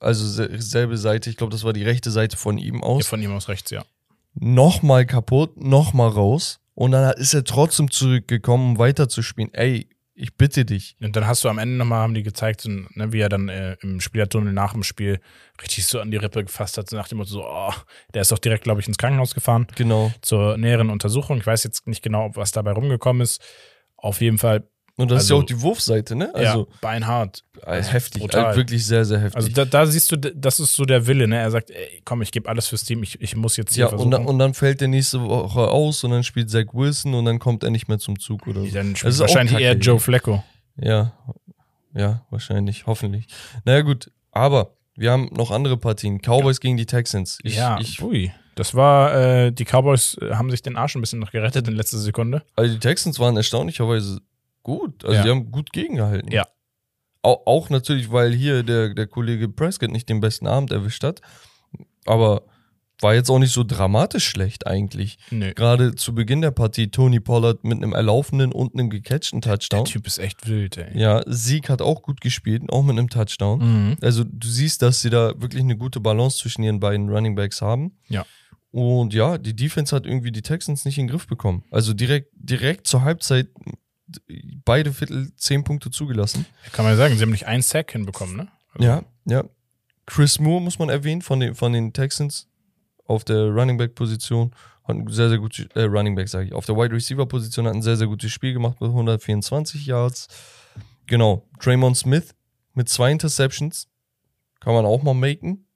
also 0.00 0.26
se- 0.26 0.50
selbe 0.60 0.96
Seite, 0.98 1.30
ich 1.30 1.36
glaube, 1.36 1.52
das 1.52 1.64
war 1.64 1.72
die 1.72 1.84
rechte 1.84 2.10
Seite 2.10 2.36
von 2.36 2.58
ihm 2.58 2.82
aus, 2.82 3.06
von 3.06 3.22
ihm 3.22 3.32
aus 3.32 3.48
rechts, 3.48 3.70
ja. 3.70 3.84
nochmal 4.34 5.06
kaputt, 5.06 5.62
nochmal 5.62 6.08
raus 6.10 6.60
und 6.74 6.92
dann 6.92 7.12
ist 7.14 7.34
er 7.34 7.44
trotzdem 7.44 7.90
zurückgekommen, 7.90 8.72
um 8.72 8.78
weiterzuspielen. 8.78 9.52
Ey, 9.54 9.88
ich 10.14 10.34
bitte 10.36 10.64
dich. 10.64 10.96
Und 11.00 11.16
dann 11.16 11.26
hast 11.26 11.42
du 11.44 11.48
am 11.48 11.58
Ende 11.58 11.76
nochmal, 11.76 12.00
haben 12.00 12.14
die 12.14 12.22
gezeigt, 12.22 12.66
ne, 12.66 13.12
wie 13.12 13.20
er 13.20 13.28
dann 13.28 13.48
äh, 13.48 13.76
im 13.80 14.00
Spielertunnel 14.00 14.52
nach 14.52 14.72
dem 14.72 14.82
Spiel 14.82 15.20
richtig 15.60 15.86
so 15.86 16.00
an 16.00 16.10
die 16.10 16.16
Rippe 16.18 16.44
gefasst 16.44 16.76
hat, 16.78 16.88
so 16.90 16.96
nach 16.96 17.08
dem 17.08 17.18
Motto 17.18 17.30
so, 17.30 17.44
oh, 17.46 17.72
der 18.12 18.22
ist 18.22 18.32
doch 18.32 18.38
direkt, 18.38 18.64
glaube 18.64 18.80
ich, 18.80 18.88
ins 18.88 18.98
Krankenhaus 18.98 19.34
gefahren 19.34 19.66
Genau. 19.74 20.12
zur 20.20 20.56
näheren 20.58 20.90
Untersuchung. 20.90 21.38
Ich 21.38 21.46
weiß 21.46 21.64
jetzt 21.64 21.86
nicht 21.86 22.02
genau, 22.02 22.30
was 22.34 22.52
dabei 22.52 22.72
rumgekommen 22.72 23.22
ist. 23.22 23.42
Auf 23.96 24.20
jeden 24.20 24.38
Fall 24.38 24.68
Und 24.96 25.10
das 25.10 25.20
Also- 25.22 25.24
ist 25.24 25.30
ja 25.30 25.36
auch 25.42 25.46
die 25.46 25.62
Wurfseite, 25.62 26.14
ne? 26.14 26.34
Also 26.34 26.60
ja, 26.70 26.76
beinhart. 26.82 27.42
äh, 27.64 27.82
heftig, 27.82 28.20
brutal. 28.20 28.44
also 28.46 28.58
wirklich 28.60 28.84
sehr, 28.84 29.04
sehr 29.06 29.20
heftig. 29.20 29.36
Also 29.36 29.48
da, 29.50 29.64
da 29.64 29.86
siehst 29.86 30.12
du, 30.12 30.16
das 30.16 30.60
ist 30.60 30.74
so 30.74 30.84
der 30.84 31.06
Wille, 31.06 31.26
ne? 31.26 31.38
Er 31.38 31.50
sagt, 31.50 31.70
ey, 31.70 32.02
komm, 32.04 32.20
ich 32.20 32.30
gebe 32.30 32.48
alles 32.48 32.68
fürs 32.68 32.84
Team, 32.84 33.02
ich, 33.02 33.20
ich 33.20 33.34
muss 33.34 33.56
jetzt 33.56 33.74
hier 33.74 33.84
ja, 33.84 33.88
versuchen. 33.88 34.06
und 34.06 34.10
dann, 34.10 34.26
und 34.26 34.38
dann 34.38 34.52
fällt 34.54 34.80
der 34.82 34.88
nächste 34.88 35.22
Woche 35.22 35.68
aus 35.68 36.04
und 36.04 36.10
dann 36.10 36.22
spielt 36.22 36.50
Zach 36.50 36.66
Wilson 36.72 37.14
und 37.14 37.24
dann 37.24 37.38
kommt 37.38 37.62
er 37.64 37.70
nicht 37.70 37.88
mehr 37.88 37.98
zum 37.98 38.18
Zug 38.18 38.46
oder 38.46 38.60
so. 38.60 38.68
dann 38.70 38.90
Das 38.90 38.98
spielt 39.00 39.18
wahrscheinlich 39.20 39.58
eher. 39.58 39.74
Joe 39.76 39.98
Flacco. 39.98 40.44
Ja, 40.76 41.12
ja, 41.94 42.24
wahrscheinlich, 42.30 42.86
hoffentlich. 42.86 43.26
Naja, 43.64 43.80
gut, 43.82 44.10
aber 44.30 44.76
wir 44.94 45.10
haben 45.10 45.30
noch 45.32 45.50
andere 45.50 45.78
Partien. 45.78 46.20
Cowboys 46.20 46.60
gegen 46.60 46.76
die 46.76 46.86
Texans. 46.86 47.38
Ich, 47.42 47.56
ja, 47.56 47.78
ich, 47.80 48.02
ui. 48.02 48.30
Das 48.54 48.74
war, 48.74 49.14
äh, 49.14 49.52
die 49.52 49.64
Cowboys 49.64 50.18
äh, 50.20 50.34
haben 50.34 50.50
sich 50.50 50.60
den 50.60 50.76
Arsch 50.76 50.94
ein 50.94 51.00
bisschen 51.00 51.18
noch 51.18 51.30
gerettet 51.32 51.66
in 51.68 51.74
letzter 51.74 51.96
Sekunde. 51.98 52.42
also 52.56 52.74
die 52.74 52.78
Texans 52.80 53.18
waren 53.18 53.34
erstaunlicherweise 53.38 54.20
gut. 54.62 55.04
Also 55.04 55.16
Ja. 55.16 55.22
die 55.22 55.30
haben 55.30 55.50
gut 55.50 55.72
gegengehalten. 55.72 56.30
Ja. 56.32 56.46
Auch, 57.22 57.46
auch 57.46 57.70
natürlich, 57.70 58.10
weil 58.10 58.32
hier 58.32 58.62
der, 58.62 58.94
der 58.94 59.06
Kollege 59.06 59.48
Prescott 59.48 59.90
nicht 59.90 60.08
den 60.08 60.20
besten 60.20 60.46
Abend 60.46 60.72
erwischt 60.72 61.04
hat. 61.04 61.20
Aber 62.04 62.42
war 63.00 63.14
jetzt 63.14 63.30
auch 63.30 63.38
nicht 63.40 63.52
so 63.52 63.64
dramatisch 63.64 64.24
schlecht 64.26 64.66
eigentlich. 64.66 65.18
Nö. 65.30 65.52
Gerade 65.54 65.94
zu 65.96 66.14
Beginn 66.14 66.40
der 66.40 66.52
Partie 66.52 66.88
Tony 66.88 67.18
Pollard 67.18 67.64
mit 67.64 67.78
einem 67.78 67.92
erlaufenden 67.94 68.52
und 68.52 68.74
einem 68.74 68.90
gecatchten 68.90 69.40
Der 69.40 69.58
Touchdown. 69.58 69.84
Typ 69.86 70.06
ist 70.06 70.18
echt 70.18 70.46
wild, 70.48 70.76
ey. 70.78 70.96
Ja, 70.96 71.22
Sieg 71.26 71.68
hat 71.68 71.82
auch 71.82 72.02
gut 72.02 72.20
gespielt, 72.20 72.62
auch 72.70 72.82
mit 72.82 72.96
einem 72.98 73.08
Touchdown. 73.08 73.58
Mhm. 73.90 73.96
Also 74.02 74.22
du 74.24 74.46
siehst, 74.46 74.82
dass 74.82 75.00
sie 75.00 75.10
da 75.10 75.32
wirklich 75.40 75.62
eine 75.62 75.76
gute 75.76 75.98
Balance 76.00 76.38
zwischen 76.38 76.62
ihren 76.62 76.78
beiden 76.78 77.08
Running 77.08 77.34
Backs 77.34 77.60
haben. 77.60 77.96
Ja. 78.08 78.24
Und 78.70 79.12
ja, 79.14 79.36
die 79.36 79.54
Defense 79.54 79.94
hat 79.94 80.06
irgendwie 80.06 80.30
die 80.32 80.42
Texans 80.42 80.84
nicht 80.84 80.96
in 80.96 81.06
den 81.06 81.10
Griff 81.10 81.26
bekommen. 81.26 81.64
Also 81.70 81.92
direkt, 81.94 82.30
direkt 82.34 82.86
zur 82.86 83.02
Halbzeit 83.02 83.48
beide 84.64 84.92
Viertel 84.92 85.32
zehn 85.36 85.64
Punkte 85.64 85.90
zugelassen. 85.90 86.46
Kann 86.72 86.84
man 86.84 86.94
ja 86.94 86.96
sagen, 86.96 87.16
sie 87.16 87.22
haben 87.22 87.30
nicht 87.30 87.46
einen 87.46 87.62
Sack 87.62 87.92
hinbekommen, 87.92 88.36
ne? 88.36 88.48
Also, 88.74 88.86
Ja, 88.86 89.02
ja. 89.24 89.44
Chris 90.06 90.38
Moore 90.38 90.62
muss 90.62 90.78
man 90.78 90.88
erwähnen 90.88 91.22
von 91.22 91.40
den, 91.40 91.54
von 91.54 91.72
den 91.72 91.92
Texans 91.92 92.48
auf 93.06 93.24
der 93.24 93.48
Running 93.48 93.76
Back 93.76 93.94
Position. 93.94 94.52
Hat 94.84 94.96
ein 94.96 95.08
sehr, 95.08 95.28
sehr 95.28 95.38
gutes, 95.38 95.66
äh, 95.74 95.82
Running 95.82 96.14
Back 96.14 96.28
sage 96.28 96.46
ich. 96.46 96.52
Auf 96.52 96.66
der 96.66 96.76
Wide 96.76 96.94
Receiver 96.94 97.26
Position 97.26 97.66
hat 97.66 97.74
ein 97.74 97.82
sehr, 97.82 97.96
sehr 97.96 98.08
gutes 98.08 98.32
Spiel 98.32 98.52
gemacht 98.52 98.80
mit 98.80 98.90
124 98.90 99.86
Yards. 99.86 100.28
Genau. 101.06 101.46
Draymond 101.60 101.96
Smith 101.96 102.34
mit 102.74 102.88
zwei 102.88 103.12
Interceptions. 103.12 103.88
Kann 104.60 104.74
man 104.74 104.84
auch 104.84 105.02
mal 105.02 105.14
maken. 105.14 105.66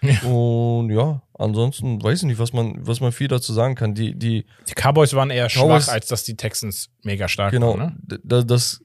Ja. 0.00 0.20
Und 0.22 0.90
ja, 0.90 1.22
ansonsten 1.34 2.02
weiß 2.02 2.20
ich 2.20 2.26
nicht, 2.26 2.38
was 2.38 2.52
man, 2.52 2.74
was 2.86 3.00
man 3.00 3.10
viel 3.12 3.28
dazu 3.28 3.52
sagen 3.52 3.74
kann. 3.74 3.94
Die, 3.94 4.14
die, 4.16 4.44
Die 4.68 4.74
Cowboys 4.74 5.12
waren 5.14 5.30
eher 5.30 5.48
Cowboys- 5.48 5.84
schwach, 5.86 5.92
als 5.94 6.06
dass 6.06 6.22
die 6.24 6.36
Texans 6.36 6.90
mega 7.02 7.26
stark 7.28 7.50
genau, 7.50 7.76
waren, 7.76 7.78
ne? 7.78 7.96
d- 8.02 8.18
da- 8.22 8.42
das 8.42 8.80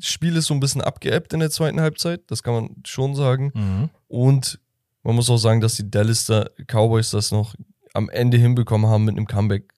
Spiel 0.00 0.36
ist 0.36 0.46
so 0.46 0.54
ein 0.54 0.60
bisschen 0.60 0.80
abgeebbt 0.80 1.32
in 1.32 1.40
der 1.40 1.50
zweiten 1.50 1.80
Halbzeit. 1.80 2.22
Das 2.28 2.42
kann 2.42 2.54
man 2.54 2.70
schon 2.84 3.14
sagen. 3.14 3.50
Mhm. 3.54 3.90
Und 4.08 4.60
man 5.02 5.14
muss 5.16 5.28
auch 5.30 5.38
sagen, 5.38 5.60
dass 5.60 5.74
die 5.76 5.90
Dallas 5.90 6.24
da 6.26 6.46
Cowboys 6.66 7.10
das 7.10 7.30
noch 7.32 7.54
am 7.94 8.08
Ende 8.10 8.36
hinbekommen 8.36 8.88
haben, 8.90 9.04
mit 9.04 9.16
einem 9.16 9.26
Comeback 9.26 9.72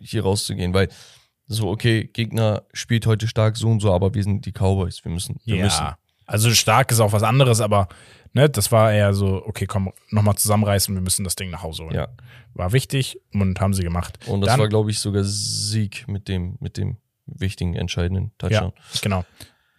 hier 0.00 0.22
rauszugehen. 0.22 0.72
Weil 0.74 0.88
so, 1.46 1.68
okay, 1.70 2.04
Gegner 2.12 2.62
spielt 2.72 3.06
heute 3.06 3.28
stark 3.28 3.56
so 3.56 3.68
und 3.68 3.80
so, 3.80 3.92
aber 3.92 4.14
wir 4.14 4.22
sind 4.22 4.46
die 4.46 4.52
Cowboys. 4.52 5.04
Wir 5.04 5.12
müssen. 5.12 5.38
Wir 5.44 5.56
Ja. 5.56 5.64
müssen. 5.64 5.86
Also 6.24 6.50
stark 6.50 6.90
ist 6.92 7.00
auch 7.00 7.12
was 7.12 7.22
anderes, 7.22 7.60
aber 7.60 7.88
ne, 8.32 8.48
das 8.48 8.72
war 8.72 8.92
eher 8.92 9.12
so, 9.14 9.42
okay, 9.46 9.66
komm, 9.66 9.92
nochmal 10.10 10.34
zusammenreißen, 10.36 10.94
wir 10.94 11.02
müssen 11.02 11.24
das 11.24 11.36
Ding 11.36 11.50
nach 11.50 11.62
Hause 11.62 11.84
holen. 11.84 11.94
Ja. 11.94 12.08
War 12.54 12.72
wichtig 12.72 13.18
und 13.32 13.60
haben 13.60 13.74
sie 13.74 13.82
gemacht. 13.82 14.18
Und 14.26 14.40
das 14.42 14.48
Dann- 14.50 14.60
war, 14.60 14.68
glaube 14.68 14.90
ich, 14.90 14.98
sogar 14.98 15.24
Sieg 15.24 16.06
mit 16.08 16.28
dem, 16.28 16.56
mit 16.60 16.76
dem 16.76 16.96
wichtigen, 17.26 17.74
entscheidenden 17.74 18.32
Touchdown. 18.38 18.72
Ja, 18.76 19.00
genau. 19.02 19.24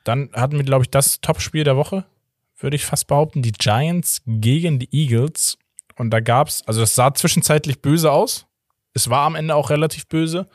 Dann 0.04 0.30
hatten 0.34 0.58
wir, 0.58 0.64
glaube 0.64 0.84
ich, 0.84 0.90
das 0.90 1.22
Topspiel 1.22 1.64
der 1.64 1.78
Woche, 1.78 2.06
würde 2.60 2.76
ich 2.76 2.86
fast 2.86 3.08
behaupten, 3.08 3.42
die 3.42 3.52
Giants 3.52 4.22
gegen 4.26 4.80
die 4.80 4.90
Eagles. 4.92 5.58
Und 5.96 6.10
da 6.10 6.20
gab's, 6.20 6.64
also 6.66 6.82
es 6.82 6.96
sah 6.96 7.14
zwischenzeitlich 7.14 7.82
böse 7.82 8.12
aus. 8.12 8.48
Es 8.94 9.10
war 9.10 9.26
am 9.26 9.36
Ende 9.36 9.56
auch 9.56 9.70
relativ 9.70 10.08
böse. 10.08 10.48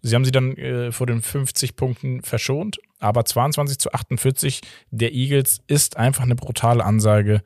Sie 0.00 0.14
haben 0.14 0.24
sie 0.24 0.32
dann 0.32 0.56
äh, 0.56 0.90
vor 0.92 1.06
den 1.06 1.22
50 1.22 1.76
Punkten 1.76 2.22
verschont, 2.22 2.78
aber 3.02 3.24
22 3.24 3.78
zu 3.78 3.92
48 3.92 4.60
der 4.90 5.12
Eagles 5.12 5.60
ist 5.66 5.96
einfach 5.96 6.22
eine 6.22 6.36
brutale 6.36 6.84
Ansage. 6.84 7.42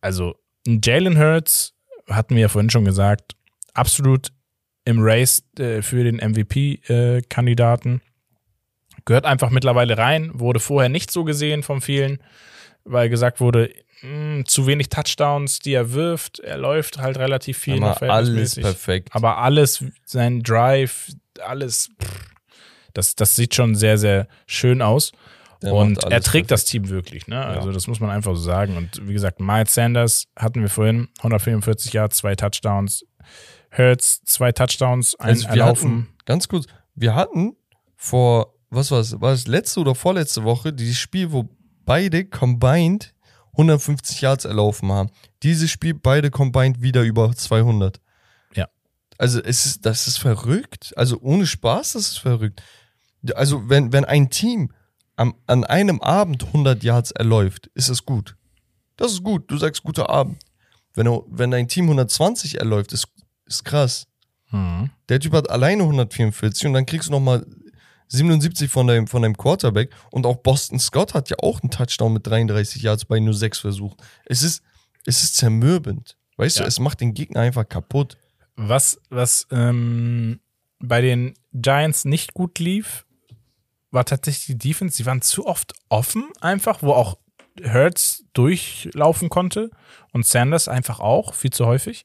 Also, 0.00 0.36
Jalen 0.66 1.18
Hurts, 1.18 1.74
hatten 2.08 2.34
wir 2.34 2.42
ja 2.42 2.48
vorhin 2.48 2.70
schon 2.70 2.84
gesagt, 2.84 3.36
absolut 3.74 4.32
im 4.84 4.98
Race 5.00 5.42
äh, 5.58 5.82
für 5.82 6.04
den 6.04 6.16
MVP-Kandidaten. 6.16 8.02
Gehört 9.04 9.26
einfach 9.26 9.50
mittlerweile 9.50 9.98
rein, 9.98 10.30
wurde 10.34 10.60
vorher 10.60 10.88
nicht 10.88 11.10
so 11.10 11.24
gesehen 11.24 11.62
von 11.62 11.80
vielen, 11.80 12.22
weil 12.84 13.08
gesagt 13.08 13.40
wurde, 13.40 13.72
mh, 14.02 14.44
zu 14.44 14.66
wenig 14.66 14.88
Touchdowns, 14.88 15.58
die 15.58 15.72
er 15.72 15.92
wirft. 15.92 16.38
Er 16.38 16.58
läuft 16.58 16.98
halt 16.98 17.18
relativ 17.18 17.58
viel. 17.58 17.80
Noch 17.80 18.00
alles 18.02 18.54
perfekt. 18.54 19.08
Aber 19.12 19.38
alles, 19.38 19.84
sein 20.04 20.42
Drive, 20.42 21.08
alles, 21.40 21.90
pff, 22.02 22.30
das, 22.94 23.14
das 23.14 23.36
sieht 23.36 23.54
schon 23.54 23.74
sehr, 23.74 23.98
sehr 23.98 24.26
schön 24.46 24.82
aus. 24.82 25.12
Der 25.62 25.74
und 25.74 26.02
er 26.04 26.22
trägt 26.22 26.50
das. 26.50 26.64
Team 26.64 26.88
wirklich, 26.88 27.26
ne? 27.26 27.44
Also 27.44 27.70
das 27.70 27.86
muss 27.86 28.00
man 28.00 28.08
einfach 28.08 28.34
so 28.34 28.40
sagen. 28.42 28.76
Und 28.76 29.06
wie 29.06 29.12
gesagt, 29.12 29.40
Miles 29.40 29.74
Sanders 29.74 30.26
hatten 30.34 30.62
wir 30.62 30.70
vorhin, 30.70 31.08
144 31.18 31.92
Yards, 31.92 32.16
zwei 32.16 32.34
Touchdowns. 32.34 33.04
Hurts, 33.76 34.22
zwei 34.24 34.52
Touchdowns, 34.52 35.14
ein 35.20 35.28
Also 35.28 35.44
wir 35.44 35.50
Erlaufen. 35.50 35.90
hatten, 35.90 36.08
ganz 36.24 36.48
kurz, 36.48 36.66
wir 36.94 37.14
hatten 37.14 37.56
vor, 37.96 38.54
was 38.70 38.90
war 38.90 39.00
es, 39.00 39.20
war 39.20 39.32
es 39.32 39.46
letzte 39.46 39.80
oder 39.80 39.94
vorletzte 39.94 40.44
Woche, 40.44 40.72
dieses 40.72 40.98
Spiel, 40.98 41.30
wo 41.30 41.48
beide 41.84 42.24
combined 42.24 43.14
150 43.52 44.20
Yards 44.20 44.44
erlaufen 44.44 44.90
haben. 44.90 45.10
Dieses 45.42 45.70
Spiel, 45.70 45.94
beide 45.94 46.30
combined 46.30 46.80
wieder 46.80 47.02
über 47.02 47.32
200. 47.34 48.00
Ja. 48.54 48.68
Also 49.18 49.40
es 49.40 49.66
ist, 49.66 49.86
das 49.86 50.06
ist 50.06 50.18
verrückt. 50.18 50.92
Also 50.96 51.18
ohne 51.20 51.46
Spaß, 51.46 51.92
das 51.92 52.08
ist 52.08 52.18
verrückt. 52.18 52.62
Also 53.34 53.68
wenn, 53.68 53.92
wenn 53.92 54.04
ein 54.04 54.30
Team 54.30 54.72
am, 55.16 55.34
an 55.46 55.64
einem 55.64 56.00
Abend 56.00 56.44
100 56.44 56.82
Yards 56.82 57.10
erläuft, 57.10 57.66
ist 57.74 57.88
es 57.88 58.04
gut. 58.06 58.36
Das 58.96 59.12
ist 59.12 59.22
gut. 59.22 59.50
Du 59.50 59.56
sagst 59.58 59.82
guter 59.82 60.08
Abend. 60.10 60.42
Wenn, 60.94 61.06
du- 61.06 61.26
wenn 61.30 61.50
dein 61.50 61.68
Team 61.68 61.84
120 61.84 62.58
erläuft, 62.58 62.92
ist, 62.92 63.06
ist 63.46 63.64
krass. 63.64 64.06
Mhm. 64.50 64.90
Der 65.08 65.20
Typ 65.20 65.32
hat 65.34 65.48
alleine 65.50 65.82
144 65.84 66.66
und 66.66 66.72
dann 66.74 66.86
kriegst 66.86 67.08
du 67.08 67.12
nochmal 67.12 67.46
77 68.08 68.68
von 68.70 68.86
deinem, 68.86 69.06
von 69.06 69.22
deinem 69.22 69.36
Quarterback. 69.36 69.90
Und 70.10 70.26
auch 70.26 70.36
Boston 70.36 70.78
Scott 70.80 71.14
hat 71.14 71.30
ja 71.30 71.36
auch 71.40 71.60
einen 71.62 71.70
Touchdown 71.70 72.12
mit 72.14 72.26
33 72.26 72.82
Yards 72.82 73.04
bei 73.04 73.20
nur 73.20 73.34
sechs 73.34 73.58
Versuchen. 73.58 73.96
Es 74.26 74.42
ist, 74.42 74.62
es 75.06 75.22
ist 75.22 75.36
zermürbend. 75.36 76.16
Weißt 76.36 76.56
Ja. 76.58 76.62
du, 76.64 76.68
es 76.68 76.80
macht 76.80 77.00
den 77.00 77.14
Gegner 77.14 77.40
einfach 77.40 77.68
kaputt. 77.68 78.16
Was, 78.56 78.98
was 79.10 79.46
ähm, 79.52 80.40
bei 80.80 81.00
den 81.00 81.34
Giants 81.52 82.04
nicht 82.04 82.34
gut 82.34 82.58
lief, 82.58 83.06
war 83.90 84.04
tatsächlich 84.04 84.46
die 84.46 84.58
Defense. 84.58 84.96
Sie 84.96 85.06
waren 85.06 85.22
zu 85.22 85.46
oft 85.46 85.72
offen, 85.88 86.28
einfach, 86.40 86.82
wo 86.82 86.92
auch 86.92 87.18
Hurts 87.62 88.24
durchlaufen 88.32 89.28
konnte 89.28 89.70
und 90.12 90.24
Sanders 90.26 90.68
einfach 90.68 91.00
auch, 91.00 91.34
viel 91.34 91.50
zu 91.50 91.66
häufig. 91.66 92.04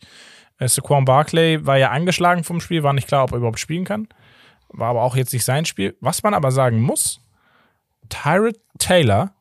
Äh, 0.57 0.67
Saquon 0.67 1.05
Barkley 1.05 1.65
war 1.65 1.77
ja 1.77 1.91
angeschlagen 1.91 2.43
vom 2.43 2.59
Spiel, 2.61 2.83
war 2.83 2.93
nicht 2.93 3.07
klar, 3.07 3.23
ob 3.23 3.31
er 3.31 3.37
überhaupt 3.37 3.59
spielen 3.59 3.85
kann. 3.85 4.07
War 4.69 4.89
aber 4.89 5.03
auch 5.03 5.15
jetzt 5.15 5.31
nicht 5.33 5.45
sein 5.45 5.65
Spiel. 5.65 5.95
Was 6.01 6.23
man 6.23 6.33
aber 6.33 6.51
sagen 6.51 6.81
muss, 6.81 7.21
Tyrod 8.09 8.59
Taylor, 8.77 9.33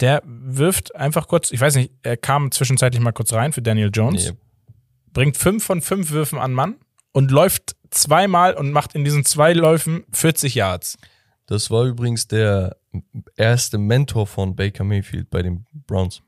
der 0.00 0.22
wirft 0.24 0.94
einfach 0.96 1.28
kurz, 1.28 1.50
ich 1.52 1.60
weiß 1.60 1.76
nicht, 1.76 1.92
er 2.02 2.16
kam 2.16 2.50
zwischenzeitlich 2.50 3.02
mal 3.02 3.12
kurz 3.12 3.32
rein 3.32 3.52
für 3.52 3.62
Daniel 3.62 3.90
Jones 3.92 4.30
Nee. 4.30 4.36
bringt 5.12 5.36
fünf 5.36 5.64
von 5.64 5.80
fünf 5.82 6.10
Würfen 6.10 6.38
an 6.38 6.52
Mann 6.52 6.76
und 7.12 7.30
läuft 7.30 7.76
zweimal 7.92 8.54
und 8.54 8.72
macht 8.72 8.94
in 8.94 9.04
diesen 9.04 9.24
zwei 9.24 9.52
Läufen 9.52 10.04
40 10.12 10.54
Yards. 10.54 10.98
Das 11.46 11.70
war 11.70 11.84
übrigens 11.84 12.28
der 12.28 12.76
erste 13.36 13.78
Mentor 13.78 14.26
von 14.26 14.56
Baker 14.56 14.84
Mayfield 14.84 15.30
bei 15.30 15.42
den 15.42 15.66
Browns. 15.86 16.22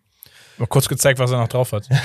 Mal 0.58 0.66
kurz 0.66 0.88
gezeigt, 0.88 1.18
was 1.18 1.30
er 1.32 1.38
noch 1.38 1.48
drauf 1.48 1.72
hat. 1.72 1.88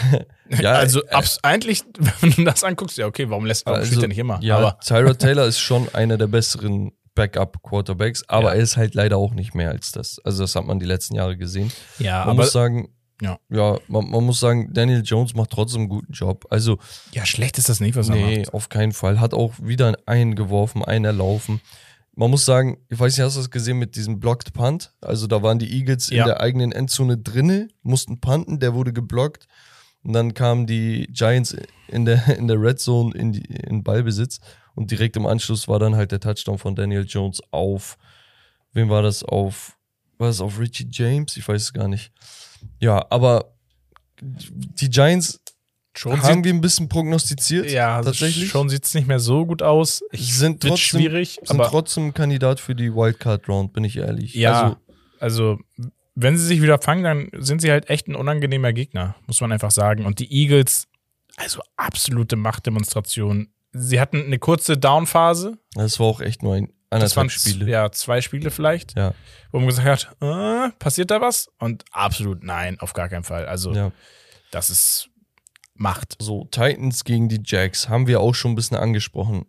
Ja, 0.59 0.71
also 0.79 1.03
äh, 1.05 1.21
eigentlich, 1.43 1.83
wenn 2.21 2.31
du 2.31 2.43
das 2.43 2.63
anguckst, 2.63 2.97
ja 2.97 3.05
okay, 3.05 3.29
warum 3.29 3.45
lässt 3.45 3.65
warum 3.67 3.85
spielt 3.85 4.01
er 4.01 4.07
nicht 4.07 4.17
immer? 4.17 4.39
Ja, 4.41 4.57
Aber 4.57 4.79
Tyrod 4.79 5.19
Taylor 5.19 5.45
ist 5.45 5.59
schon 5.59 5.87
einer 5.93 6.17
der 6.17 6.25
besseren 6.25 6.91
Backup-Quarterbacks, 7.13 8.23
aber 8.27 8.49
Ja. 8.49 8.55
er 8.55 8.61
ist 8.61 8.77
halt 8.77 8.95
leider 8.95 9.17
auch 9.17 9.33
nicht 9.33 9.53
mehr 9.53 9.69
als 9.69 9.91
das. 9.91 10.17
Also 10.23 10.43
das 10.43 10.55
hat 10.55 10.65
man 10.65 10.79
die 10.79 10.85
letzten 10.87 11.15
Jahre 11.15 11.37
gesehen. 11.37 11.71
ja, 11.99 12.19
Man 12.21 12.29
aber 12.29 12.33
muss 12.43 12.51
sagen, 12.51 12.89
ja. 13.21 13.39
ja, 13.49 13.77
man, 13.87 14.09
man 14.09 14.23
muss 14.25 14.39
sagen, 14.39 14.73
Daniel 14.73 15.01
Jones 15.03 15.33
macht 15.35 15.49
trotzdem 15.51 15.81
einen 15.81 15.89
guten 15.89 16.13
Job. 16.13 16.45
Also, 16.49 16.77
ja, 17.11 17.25
schlecht 17.25 17.57
ist 17.57 17.69
das 17.69 17.79
nicht, 17.79 17.95
was 17.95 18.09
er 18.09 18.15
nee, 18.15 18.39
macht. 18.39 18.53
auf 18.53 18.69
keinen 18.69 18.91
Fall. 18.93 19.19
Hat 19.19 19.33
auch 19.33 19.53
wieder 19.61 19.97
einen 20.05 20.35
geworfen, 20.35 20.83
einen 20.83 21.05
erlaufen. 21.05 21.61
Man 22.15 22.31
muss 22.31 22.45
sagen, 22.45 22.77
ich 22.89 22.99
weiß 22.99 23.17
nicht, 23.17 23.25
hast 23.25 23.35
du 23.35 23.39
das 23.39 23.49
gesehen 23.51 23.77
mit 23.79 23.95
diesem 23.95 24.19
Blocked 24.19 24.53
Punt? 24.53 24.93
Also 25.01 25.27
da 25.27 25.41
waren 25.41 25.59
die 25.59 25.71
Eagles 25.71 26.09
Ja. 26.09 26.23
in 26.23 26.27
der 26.27 26.41
eigenen 26.41 26.71
Endzone 26.71 27.17
drinne, 27.17 27.69
mussten 27.81 28.19
punten, 28.19 28.59
der 28.59 28.73
wurde 28.73 28.91
geblockt. 28.93 29.47
Und 30.03 30.13
dann 30.13 30.33
kamen 30.33 30.65
die 30.65 31.07
Giants 31.11 31.55
in 31.87 32.05
der, 32.05 32.25
in 32.37 32.47
der 32.47 32.61
Red 32.61 32.79
Zone 32.79 33.13
in, 33.15 33.33
die, 33.33 33.43
in 33.43 33.83
Ballbesitz. 33.83 34.39
Und 34.75 34.91
direkt 34.91 35.17
im 35.17 35.25
Anschluss 35.25 35.67
war 35.67 35.79
dann 35.79 35.95
halt 35.95 36.11
der 36.11 36.19
Touchdown 36.21 36.57
von 36.57 36.75
Daniel 36.75 37.05
Jones 37.07 37.41
auf, 37.51 37.97
wem 38.71 38.89
war 38.89 39.01
das? 39.01 39.23
Auf, 39.23 39.77
war 40.17 40.27
das 40.27 40.39
auf 40.41 40.59
Richie 40.59 40.87
James? 40.89 41.35
Ich 41.37 41.47
weiß 41.47 41.61
es 41.61 41.73
gar 41.73 41.87
nicht. 41.87 42.11
Ja, 42.79 43.05
aber 43.09 43.53
die 44.21 44.89
Giants 44.89 45.39
Schon 45.93 46.21
haben 46.21 46.43
wir 46.43 46.53
ein 46.53 46.61
bisschen 46.61 46.87
prognostiziert. 46.87 47.69
ja, 47.69 47.97
also 47.97 48.11
tatsächlich. 48.11 48.49
schon 48.49 48.69
sieht 48.69 48.85
es 48.85 48.93
nicht 48.93 49.07
mehr 49.07 49.19
so 49.19 49.45
gut 49.45 49.61
aus. 49.61 50.01
Ich 50.11 50.37
sind 50.37 50.61
trotzdem, 50.61 50.77
schwierig, 50.77 51.39
sind 51.43 51.57
trotzdem 51.57 52.13
Kandidat 52.13 52.59
für 52.59 52.75
die 52.75 52.93
Wildcard-Round, 52.93 53.73
bin 53.73 53.83
ich 53.83 53.97
ehrlich. 53.97 54.33
Ja, 54.33 54.61
Also, 54.61 54.77
also, 55.19 55.59
wenn 56.15 56.37
sie 56.37 56.45
sich 56.45 56.61
wieder 56.61 56.79
fangen, 56.79 57.03
dann 57.03 57.29
sind 57.43 57.61
sie 57.61 57.71
halt 57.71 57.89
echt 57.89 58.07
ein 58.07 58.15
unangenehmer 58.15 58.71
Gegner, 58.71 59.15
muss 59.27 59.41
man 59.41 59.51
einfach 59.51 59.71
sagen. 59.71 60.05
Und 60.05 60.19
die 60.19 60.31
Eagles, 60.31 60.87
also 61.35 61.61
absolute 61.75 62.35
Machtdemonstration. 62.35 63.49
Sie 63.73 63.99
hatten 63.99 64.23
eine 64.23 64.39
kurze 64.39 64.77
Down-Phase. 64.77 65.57
das 65.73 65.99
war 65.99 66.07
auch 66.07 66.21
echt 66.21 66.43
nur 66.43 66.55
ein 66.55 66.71
Das 66.89 67.15
waren 67.15 67.29
Spiele. 67.29 67.69
ja 67.69 67.91
zwei 67.91 68.19
Spiele 68.21 68.49
vielleicht, 68.49 68.95
Ja, 68.97 69.13
wo 69.51 69.59
man 69.59 69.67
gesagt 69.67 70.09
hat, 70.19 70.69
äh, 70.69 70.71
passiert 70.79 71.11
da 71.11 71.21
was? 71.21 71.49
Und 71.59 71.85
absolut 71.91 72.43
nein, 72.43 72.79
auf 72.79 72.93
gar 72.93 73.09
keinen 73.09 73.23
Fall. 73.23 73.45
Also 73.45 73.73
ja. 73.73 73.91
das 74.51 74.69
ist 74.69 75.09
Macht. 75.75 76.17
So, 76.19 76.45
Titans 76.45 77.05
gegen 77.05 77.29
die 77.29 77.41
Jacks 77.45 77.87
haben 77.87 78.07
wir 78.07 78.19
auch 78.19 78.35
schon 78.35 78.51
ein 78.51 78.55
bisschen 78.55 78.75
angesprochen. 78.75 79.45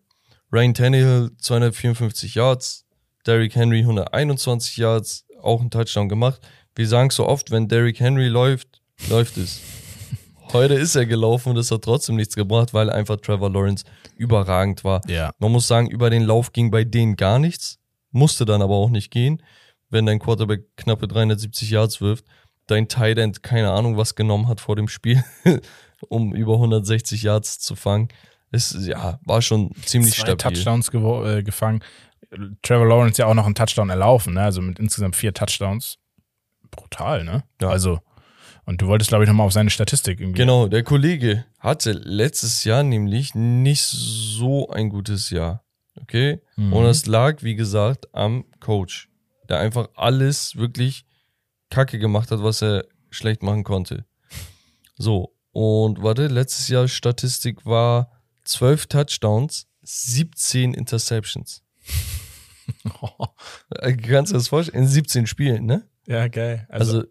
Ryan 0.52 0.74
Tannehill 0.74 1.30
254 1.38 2.34
Yards, 2.36 2.84
Derrick 3.26 3.54
Henry 3.54 3.80
121 3.80 4.76
Yards, 4.76 5.26
auch 5.42 5.60
ein 5.60 5.70
Touchdown 5.70 6.08
gemacht. 6.08 6.40
Wir 6.74 6.86
sagen 6.86 7.10
so 7.10 7.26
oft, 7.26 7.50
wenn 7.50 7.68
Derrick 7.68 7.98
Henry 7.98 8.28
läuft, 8.28 8.80
läuft 9.08 9.38
es. 9.38 9.60
Heute 10.52 10.74
ist 10.74 10.94
er 10.94 11.06
gelaufen 11.06 11.50
und 11.50 11.56
es 11.56 11.70
hat 11.70 11.82
trotzdem 11.82 12.16
nichts 12.16 12.36
gebracht, 12.36 12.74
weil 12.74 12.90
einfach 12.90 13.16
Trevor 13.16 13.50
Lawrence 13.50 13.84
überragend 14.20 14.84
war. 14.84 15.00
Ja. 15.08 15.32
Man 15.38 15.50
muss 15.50 15.66
sagen, 15.66 15.88
über 15.88 16.10
den 16.10 16.22
Lauf 16.22 16.52
ging 16.52 16.70
bei 16.70 16.84
denen 16.84 17.16
gar 17.16 17.38
nichts, 17.38 17.78
musste 18.12 18.44
dann 18.44 18.60
aber 18.62 18.74
auch 18.74 18.90
nicht 18.90 19.10
gehen, 19.10 19.42
wenn 19.88 20.06
dein 20.06 20.18
Quarterback 20.18 20.76
knappe 20.76 21.08
370 21.08 21.70
Yards 21.70 22.00
wirft, 22.00 22.26
dein 22.66 22.86
Tight 22.86 23.18
End 23.18 23.42
keine 23.42 23.72
Ahnung 23.72 23.96
was 23.96 24.14
genommen 24.14 24.46
hat 24.46 24.60
vor 24.60 24.76
dem 24.76 24.88
Spiel, 24.88 25.24
um 26.08 26.34
über 26.34 26.54
160 26.54 27.22
Yards 27.22 27.58
zu 27.58 27.74
fangen. 27.74 28.08
Es 28.52 28.76
ja, 28.78 29.18
war 29.24 29.42
schon 29.42 29.70
ziemlich 29.84 30.14
Zwei 30.14 30.32
stabil. 30.32 30.36
Touchdowns 30.36 30.88
äh, 30.92 31.42
gefangen. 31.42 31.82
Trevor 32.62 32.86
Lawrence 32.86 33.22
ja 33.22 33.26
auch 33.26 33.34
noch 33.34 33.46
einen 33.46 33.54
Touchdown 33.54 33.90
erlaufen, 33.90 34.34
ne? 34.34 34.42
Also 34.42 34.60
mit 34.60 34.78
insgesamt 34.78 35.16
vier 35.16 35.32
Touchdowns. 35.32 35.98
Brutal, 36.70 37.24
ne? 37.24 37.44
Ja. 37.60 37.70
Also, 37.70 38.00
und 38.70 38.80
du 38.80 38.86
wolltest, 38.86 39.08
glaube 39.08 39.24
ich, 39.24 39.28
nochmal 39.28 39.48
auf 39.48 39.52
seine 39.52 39.68
Statistik 39.68 40.20
irgendwie. 40.20 40.38
Genau, 40.38 40.68
der 40.68 40.84
Kollege 40.84 41.44
hatte 41.58 41.90
letztes 41.90 42.62
Jahr 42.62 42.84
nämlich 42.84 43.34
nicht 43.34 43.82
so 43.82 44.70
ein 44.70 44.90
gutes 44.90 45.30
Jahr. 45.30 45.64
Okay? 46.00 46.40
Mhm. 46.54 46.72
Und 46.72 46.86
es 46.86 47.06
lag, 47.06 47.42
wie 47.42 47.56
gesagt, 47.56 48.06
am 48.14 48.44
Coach, 48.60 49.08
der 49.48 49.58
einfach 49.58 49.88
alles 49.96 50.54
wirklich 50.54 51.04
kacke 51.68 51.98
gemacht 51.98 52.30
hat, 52.30 52.44
was 52.44 52.62
er 52.62 52.84
schlecht 53.10 53.42
machen 53.42 53.64
konnte. 53.64 54.04
So, 54.96 55.34
und 55.50 56.00
warte, 56.04 56.28
letztes 56.28 56.68
Jahr 56.68 56.86
Statistik 56.86 57.66
war 57.66 58.12
12 58.44 58.86
Touchdowns, 58.86 59.66
17 59.82 60.74
Interceptions. 60.74 61.64
Äh, 63.80 63.96
Kannst 63.96 64.30
du 64.30 64.34
dir 64.34 64.38
das 64.38 64.48
vorstellen? 64.48 64.84
In 64.84 64.88
17 64.88 65.26
Spielen, 65.26 65.66
ne? 65.66 65.88
ja, 66.06 66.28
geil. 66.28 66.66
Also, 66.68 66.98
Also, 66.98 67.08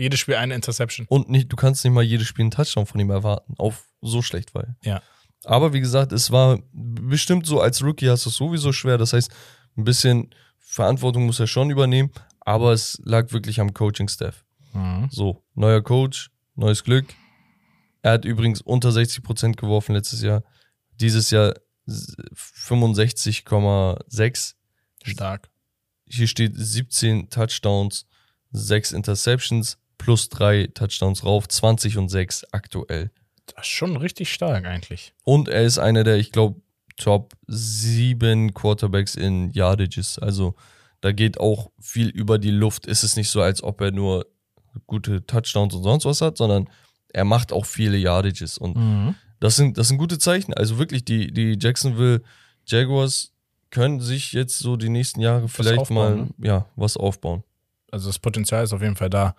jedes 0.00 0.20
Spiel 0.20 0.36
eine 0.36 0.54
Interception. 0.54 1.06
und 1.08 1.28
nicht, 1.30 1.50
du 1.52 1.56
kannst 1.56 1.84
nicht 1.84 1.92
mal 1.92 2.02
jedes 2.02 2.26
Spiel 2.26 2.44
einen 2.44 2.50
Touchdown 2.50 2.86
von 2.86 3.00
ihm 3.00 3.10
erwarten. 3.10 3.54
Auf 3.58 3.84
so 4.00 4.22
schlecht 4.22 4.54
war 4.54 4.64
er. 4.64 4.76
Ja. 4.82 5.02
Aber 5.44 5.72
wie 5.72 5.80
gesagt, 5.80 6.12
es 6.12 6.30
war 6.30 6.60
bestimmt 6.72 7.46
so, 7.46 7.60
als 7.60 7.82
Rookie 7.82 8.08
hast 8.08 8.26
du 8.26 8.30
es 8.30 8.36
sowieso 8.36 8.72
schwer. 8.72 8.98
Das 8.98 9.12
heißt, 9.12 9.30
ein 9.76 9.84
bisschen 9.84 10.34
Verantwortung 10.58 11.26
muss 11.26 11.40
er 11.40 11.46
schon 11.46 11.70
übernehmen, 11.70 12.10
aber 12.40 12.72
es 12.72 13.00
lag 13.04 13.32
wirklich 13.32 13.60
am 13.60 13.72
Coaching-Staff. 13.72 14.44
Mhm. 14.72 15.08
So, 15.10 15.42
neuer 15.54 15.82
Coach, 15.82 16.30
neues 16.54 16.84
Glück. 16.84 17.06
Er 18.02 18.12
hat 18.12 18.24
übrigens 18.24 18.60
unter 18.60 18.90
60% 18.90 19.56
geworfen 19.56 19.94
letztes 19.94 20.22
Jahr. 20.22 20.42
Dieses 21.00 21.30
Jahr 21.30 21.54
s- 21.86 22.14
65,6. 22.34 24.54
Stark. 25.04 25.50
Hier 26.06 26.26
steht 26.26 26.52
17 26.56 27.30
Touchdowns, 27.30 28.06
6 28.52 28.92
Interceptions, 28.92 29.78
plus 30.00 30.30
3 30.30 30.68
Touchdowns 30.74 31.24
rauf, 31.24 31.46
20 31.46 31.98
und 31.98 32.08
6 32.08 32.46
aktuell. 32.52 33.10
Das 33.54 33.66
ist 33.66 33.72
schon 33.72 33.96
richtig 33.96 34.32
stark 34.32 34.64
eigentlich. 34.64 35.12
Und 35.24 35.48
er 35.48 35.62
ist 35.62 35.78
einer 35.78 36.02
der, 36.04 36.16
ich 36.16 36.32
glaube, 36.32 36.60
Top 36.96 37.34
7 37.46 38.54
Quarterbacks 38.54 39.14
in 39.14 39.50
Yardages. 39.52 40.18
Also 40.18 40.54
da 41.00 41.12
geht 41.12 41.38
auch 41.38 41.70
viel 41.80 42.08
über 42.08 42.38
die 42.38 42.50
Luft. 42.50 42.86
Es 42.86 43.04
ist 43.04 43.16
nicht 43.16 43.30
so, 43.30 43.40
als 43.42 43.62
ob 43.62 43.80
er 43.80 43.90
nur 43.90 44.26
gute 44.86 45.24
Touchdowns 45.26 45.74
und 45.74 45.82
sonst 45.82 46.04
was 46.04 46.20
hat, 46.20 46.36
sondern 46.36 46.68
er 47.12 47.24
macht 47.24 47.52
auch 47.52 47.66
viele 47.66 47.96
Yardages. 47.98 48.56
Und 48.58 48.76
Mhm. 48.76 49.14
das 49.40 49.56
sind, 49.56 49.76
das 49.78 49.88
sind 49.88 49.98
gute 49.98 50.18
Zeichen. 50.18 50.54
Also 50.54 50.78
wirklich, 50.78 51.04
die, 51.04 51.32
die 51.32 51.56
Jacksonville 51.60 52.22
Jaguars 52.66 53.32
können 53.70 54.00
sich 54.00 54.32
jetzt 54.32 54.58
so 54.58 54.76
die 54.76 54.88
nächsten 54.88 55.20
Jahre 55.20 55.48
vielleicht 55.48 55.90
mal 55.90 56.28
ja, 56.38 56.66
was 56.76 56.96
aufbauen. 56.96 57.42
Also 57.92 58.08
das 58.08 58.18
Potenzial 58.18 58.64
ist 58.64 58.72
auf 58.72 58.82
jeden 58.82 58.96
Fall 58.96 59.10
da. 59.10 59.34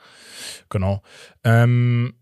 Genau. 0.70 1.02
Ähm, 1.44 2.14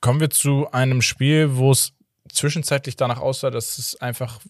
kommen 0.00 0.20
wir 0.20 0.30
zu 0.30 0.70
einem 0.72 1.02
Spiel, 1.02 1.56
wo 1.56 1.72
es 1.72 1.92
zwischenzeitlich 2.32 2.96
danach 2.96 3.20
aussah, 3.20 3.50
dass 3.50 3.78
es 3.78 3.96
einfach 3.96 4.40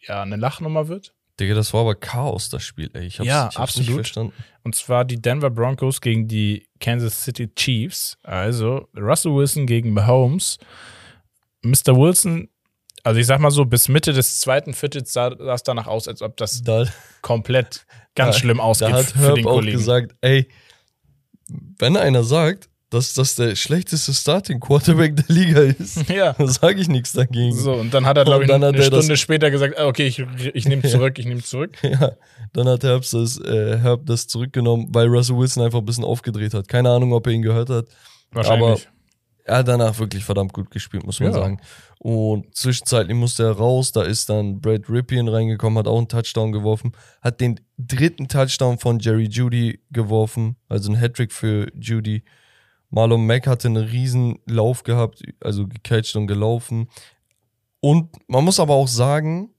ja 0.00 0.22
eine 0.22 0.36
Lachnummer 0.36 0.88
wird. 0.88 1.14
Digga, 1.38 1.54
das 1.54 1.72
war 1.72 1.80
aber 1.82 1.94
Chaos, 1.94 2.50
das 2.50 2.62
Spiel, 2.62 2.90
ey. 2.92 3.06
Ich 3.06 3.18
hab's, 3.18 3.26
Ja, 3.26 3.48
ich 3.50 3.58
hab's 3.58 3.76
nicht 3.76 3.86
absolut. 3.88 3.94
verstanden. 4.06 4.32
Und 4.62 4.74
zwar 4.74 5.06
die 5.06 5.22
Denver 5.22 5.48
Broncos 5.48 6.00
gegen 6.02 6.28
die 6.28 6.68
Kansas 6.80 7.24
City 7.24 7.48
Chiefs. 7.54 8.18
Also 8.22 8.88
Russell 8.94 9.32
Wilson 9.34 9.66
gegen 9.66 9.92
Mahomes. 9.94 10.58
Mr. 11.62 11.96
Wilson, 11.96 12.48
also 13.02 13.20
ich 13.20 13.26
sag 13.26 13.40
mal 13.40 13.50
so, 13.50 13.64
bis 13.64 13.88
Mitte 13.88 14.12
des 14.12 14.40
zweiten 14.40 14.72
Viertels 14.74 15.12
sah 15.12 15.28
es 15.54 15.62
danach 15.62 15.86
aus, 15.86 16.08
als 16.08 16.22
ob 16.22 16.36
das 16.36 16.62
Da, 16.62 16.84
komplett 17.22 17.86
ganz 18.14 18.36
Ja, 18.36 18.40
schlimm 18.40 18.60
ausgeht 18.60 18.88
Da 18.90 18.96
hat 18.98 19.06
für 19.06 19.18
Herb 19.18 19.34
den 19.36 19.46
auch 19.46 19.52
Kollegen. 19.54 19.78
gesagt, 19.78 20.14
ey, 20.20 20.48
wenn 21.78 21.96
einer 21.96 22.22
sagt, 22.22 22.68
dass 22.90 23.14
das 23.14 23.36
der 23.36 23.54
schlechteste 23.54 24.12
Starting 24.12 24.58
Quarterback 24.58 25.14
der 25.14 25.24
Liga 25.28 25.60
ist, 25.60 26.08
Ja. 26.08 26.32
dann 26.32 26.48
sage 26.48 26.80
ich 26.80 26.88
nichts 26.88 27.12
dagegen. 27.12 27.56
So, 27.56 27.74
und 27.74 27.94
dann 27.94 28.04
hat 28.04 28.16
er, 28.16 28.24
glaube 28.24 28.44
ich, 28.44 28.52
eine 28.52 28.76
er 28.76 28.82
Stunde 28.82 29.16
später 29.16 29.48
gesagt, 29.50 29.78
ah, 29.78 29.86
okay, 29.86 30.08
ich, 30.08 30.18
ich 30.54 30.66
nehme 30.66 30.82
zurück, 30.88 31.18
ich 31.18 31.26
nehme 31.26 31.42
zurück. 31.42 31.76
Ja, 31.82 32.12
dann 32.52 32.68
hat 32.68 32.82
Herb 32.82 33.04
das, 33.10 33.38
äh, 33.40 33.78
Herb 33.78 34.06
das 34.06 34.26
zurückgenommen, 34.26 34.88
weil 34.90 35.06
Russell 35.06 35.36
Wilson 35.36 35.62
einfach 35.64 35.78
ein 35.78 35.84
bisschen 35.84 36.04
aufgedreht 36.04 36.52
hat. 36.52 36.66
Keine 36.66 36.90
Ahnung, 36.90 37.12
ob 37.12 37.24
er 37.28 37.32
ihn 37.32 37.42
gehört 37.42 37.70
hat. 37.70 37.86
Wahrscheinlich. 38.32 38.88
Er 39.44 39.58
hat 39.58 39.68
danach 39.68 39.96
wirklich 39.98 40.24
verdammt 40.24 40.52
gut 40.52 40.70
gespielt, 40.70 41.04
muss 41.04 41.18
man 41.20 41.30
Ja. 41.32 41.38
sagen. 41.38 41.60
Und 42.02 42.56
zwischenzeitlich 42.56 43.14
musste 43.14 43.42
er 43.44 43.52
raus. 43.52 43.92
Da 43.92 44.02
ist 44.02 44.30
dann 44.30 44.62
Brad 44.62 44.88
Ripien 44.88 45.28
reingekommen, 45.28 45.78
hat 45.78 45.86
auch 45.86 45.98
einen 45.98 46.08
Touchdown 46.08 46.50
geworfen. 46.50 46.92
Hat 47.20 47.42
den 47.42 47.60
dritten 47.76 48.26
Touchdown 48.26 48.78
von 48.78 49.00
Jerry 49.00 49.26
Judy 49.26 49.80
geworfen, 49.90 50.56
also 50.68 50.90
ein 50.90 50.98
Hattrick 50.98 51.30
für 51.30 51.70
Judy. 51.78 52.24
Marlon 52.88 53.26
Mack 53.26 53.46
hatte 53.46 53.68
einen 53.68 53.84
riesen 53.84 54.38
Lauf 54.46 54.82
gehabt, 54.82 55.22
also 55.44 55.68
gecatcht 55.68 56.16
und 56.16 56.26
gelaufen. 56.26 56.88
Und 57.80 58.08
man 58.28 58.44
muss 58.44 58.58
aber 58.60 58.74
auch 58.74 58.88
sagen, 58.88 59.50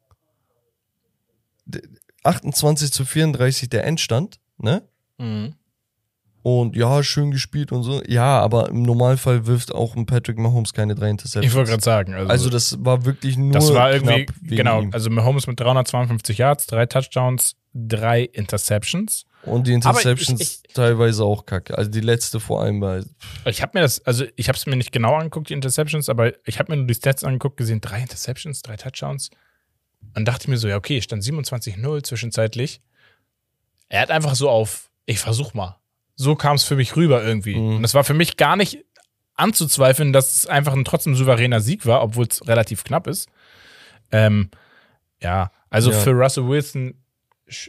d- 1.66 1.82
28 2.24 2.92
zu 2.92 3.06
34 3.06 3.70
der 3.70 3.86
Endstand, 3.86 4.40
ne? 4.58 4.82
Mhm. 5.20 5.54
Und 6.44 6.76
ja, 6.76 7.04
schön 7.04 7.30
gespielt 7.30 7.72
und 7.72 7.84
so. 7.84 8.02
Ja, 8.08 8.40
aber 8.40 8.70
im 8.70 8.82
Normalfall 8.82 9.46
wirft 9.46 9.72
auch 9.74 9.96
ein 9.96 10.08
Patrick 10.08 10.40
Mahomes 10.40 10.74
keine 10.74 10.96
drei 10.96 11.10
Interceptions. 11.12 11.46
Ich 11.46 11.54
wollte 11.56 11.70
gerade 11.70 11.84
sagen. 11.84 12.14
Also, 12.16 12.30
also 12.30 12.50
das 12.50 12.78
war 12.84 13.06
wirklich 13.06 13.38
nur 13.38 13.52
das 13.52 13.72
war 13.74 13.94
irgendwie, 13.94 14.26
genau, 14.42 14.82
ihm. 14.82 14.90
also 14.92 15.10
Mahomes 15.12 15.46
mit 15.46 15.60
352 15.60 16.40
Yards, 16.40 16.66
drei 16.66 16.88
Touchdowns, 16.88 17.56
drei 17.76 18.24
Interceptions. 18.24 19.26
Und 19.44 19.68
die 19.68 19.74
Aber 19.76 20.00
ich- 20.00 20.06
Interceptions 20.06 20.42
ich- 20.42 20.74
teilweise 20.74 21.24
auch 21.24 21.46
kacke. 21.46 21.78
Also 21.78 21.90
die 21.92 22.00
letzte 22.02 22.40
vor 22.40 22.62
allem 22.64 22.82
war 22.82 23.04
Ich 23.46 23.62
habe 23.62 23.72
mir 23.76 23.82
das, 23.82 24.04
also 24.06 24.26
ich 24.36 24.48
habe 24.48 24.58
es 24.58 24.66
mir 24.66 24.76
nicht 24.76 24.92
genau 24.92 25.16
angeguckt, 25.16 25.50
die 25.50 25.54
Interceptions, 25.54 26.10
aber 26.10 26.34
ich 26.48 26.58
habe 26.60 26.72
mir 26.72 26.78
nur 26.78 26.88
die 26.88 26.94
Stats 26.96 27.24
angeguckt, 27.24 27.58
gesehen, 27.58 27.82
drei 27.82 28.02
Interceptions, 28.02 28.62
drei 28.64 28.78
Touchdowns. 28.78 29.30
Und 30.16 30.28
dachte 30.28 30.50
mir 30.50 30.58
so, 30.58 30.68
ja, 30.68 30.78
okay, 30.78 31.02
stand 31.02 31.24
27-0 31.24 32.02
zwischenzeitlich. 32.04 32.82
Er 33.90 34.02
hat 34.02 34.10
einfach 34.12 34.36
so 34.36 34.50
auf, 34.50 34.90
ich 35.06 35.20
versuch 35.20 35.54
mal. 35.54 35.78
So 36.22 36.36
kam 36.36 36.56
es 36.56 36.64
für 36.64 36.76
mich 36.76 36.96
rüber 36.96 37.24
irgendwie. 37.24 37.56
Mhm. 37.56 37.78
Und 37.78 37.84
es 37.84 37.94
war 37.96 38.04
für 38.04 38.14
mich 38.14 38.38
gar 38.38 38.56
nicht 38.56 38.86
anzuzweifeln, 39.36 40.14
dass 40.14 40.36
es 40.36 40.46
einfach 40.46 40.74
ein 40.74 40.86
trotzdem 40.86 41.16
souveräner 41.16 41.62
Sieg 41.62 41.86
war, 41.88 42.04
obwohl 42.04 42.28
es 42.30 42.48
relativ 42.48 42.84
knapp 42.84 43.08
ist. 43.08 43.28
Ähm, 44.12 44.52
ja, 45.20 45.52
also 45.72 45.92
Ja. 45.92 45.98
für 45.98 46.12
Russell 46.12 46.48
Wilson 46.48 46.94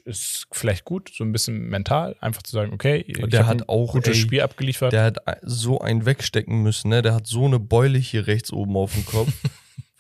ist 0.04 0.46
vielleicht 0.52 0.84
gut, 0.84 1.10
so 1.16 1.24
ein 1.24 1.32
bisschen 1.32 1.68
mental, 1.68 2.14
einfach 2.20 2.42
zu 2.42 2.52
sagen, 2.52 2.72
okay, 2.74 3.04
der 3.08 3.46
hat 3.46 3.62
ein 3.62 3.68
auch, 3.68 3.92
gutes 3.92 4.16
ey, 4.16 4.22
Spiel 4.22 4.42
abgeliefert. 4.42 4.92
der 4.92 5.04
hat 5.04 5.18
so 5.42 5.80
einen 5.80 6.04
wegstecken 6.04 6.62
müssen, 6.62 6.90
ne? 6.90 7.00
Der 7.02 7.14
hat 7.14 7.26
so 7.26 7.46
eine 7.46 7.58
Beule 7.58 7.98
hier 7.98 8.26
rechts 8.26 8.52
oben 8.52 8.76
auf 8.76 8.92
dem 8.92 9.06
Kopf. 9.06 9.32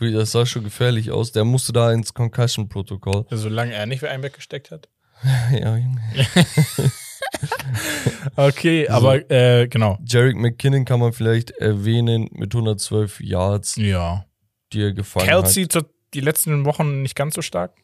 Das 0.00 0.32
sah 0.32 0.44
schon 0.46 0.64
gefährlich 0.64 1.12
aus. 1.12 1.30
Der 1.30 1.44
musste 1.44 1.72
da 1.72 1.92
ins 1.92 2.12
Concussion-Protokoll. 2.12 3.24
Solange 3.30 3.72
er 3.72 3.86
nicht 3.86 4.02
einen 4.02 4.24
weggesteckt 4.24 4.72
hat. 4.72 4.88
ja, 5.52 5.76
Junge. 5.76 6.00
Okay, 8.36 8.88
aber 8.88 9.30
äh, 9.30 9.68
genau. 9.68 9.98
Jarek 10.06 10.36
McKinnon 10.36 10.84
kann 10.84 11.00
man 11.00 11.12
vielleicht 11.12 11.50
erwähnen 11.52 12.28
mit 12.32 12.54
112 12.54 13.20
Yards, 13.20 13.76
Ja. 13.76 14.24
die 14.72 14.82
er 14.82 14.92
gefangen 14.92 15.26
Kelsey 15.26 15.64
hat. 15.64 15.72
zu, 15.72 15.80
die 16.14 16.20
letzten 16.20 16.64
Wochen 16.64 17.02
nicht 17.02 17.16
ganz 17.16 17.34
so 17.34 17.42
stark 17.42 17.74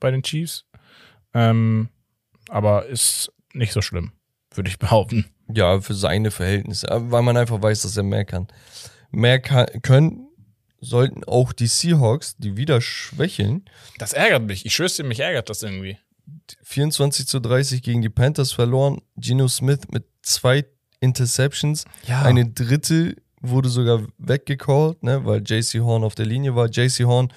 bei 0.00 0.10
den 0.10 0.22
Chiefs. 0.22 0.64
Ähm, 1.34 1.88
aber 2.48 2.86
ist 2.86 3.32
nicht 3.52 3.72
so 3.72 3.82
schlimm, 3.82 4.12
würde 4.54 4.70
ich 4.70 4.78
behaupten. 4.78 5.26
Ja, 5.52 5.80
für 5.80 5.94
seine 5.94 6.30
Verhältnisse, 6.30 6.86
weil 6.90 7.22
man 7.22 7.36
einfach 7.36 7.60
weiß, 7.62 7.82
dass 7.82 7.96
er 7.96 8.02
mehr 8.02 8.24
kann. 8.24 8.48
Mehr 9.10 9.40
kann, 9.40 9.66
können 9.82 10.28
sollten 10.80 11.24
auch 11.24 11.52
die 11.52 11.66
Seahawks, 11.66 12.36
die 12.36 12.56
wieder 12.56 12.80
schwächeln, 12.80 13.64
Das 13.98 14.12
ärgert 14.12 14.44
mich. 14.44 14.64
Ich 14.64 14.74
schwör's 14.74 14.94
dir, 14.96 15.04
mich 15.04 15.20
ärgert 15.20 15.50
das 15.50 15.62
irgendwie. 15.62 15.98
24 16.62 17.26
zu 17.26 17.40
30 17.40 17.82
gegen 17.82 18.02
die 18.02 18.08
Panthers 18.08 18.52
verloren. 18.52 19.00
Geno 19.16 19.48
Smith 19.48 19.80
mit 19.90 20.04
zwei 20.22 20.64
Interceptions. 21.00 21.84
Ja. 22.06 22.22
Eine 22.22 22.48
dritte 22.50 23.16
wurde 23.40 23.68
sogar 23.68 24.02
weggecallt, 24.18 25.02
ne, 25.02 25.24
weil 25.24 25.42
JC 25.44 25.80
Horn 25.80 26.04
auf 26.04 26.14
der 26.14 26.26
Linie 26.26 26.54
war. 26.54 26.68
JC 26.68 27.04
Horn, 27.04 27.32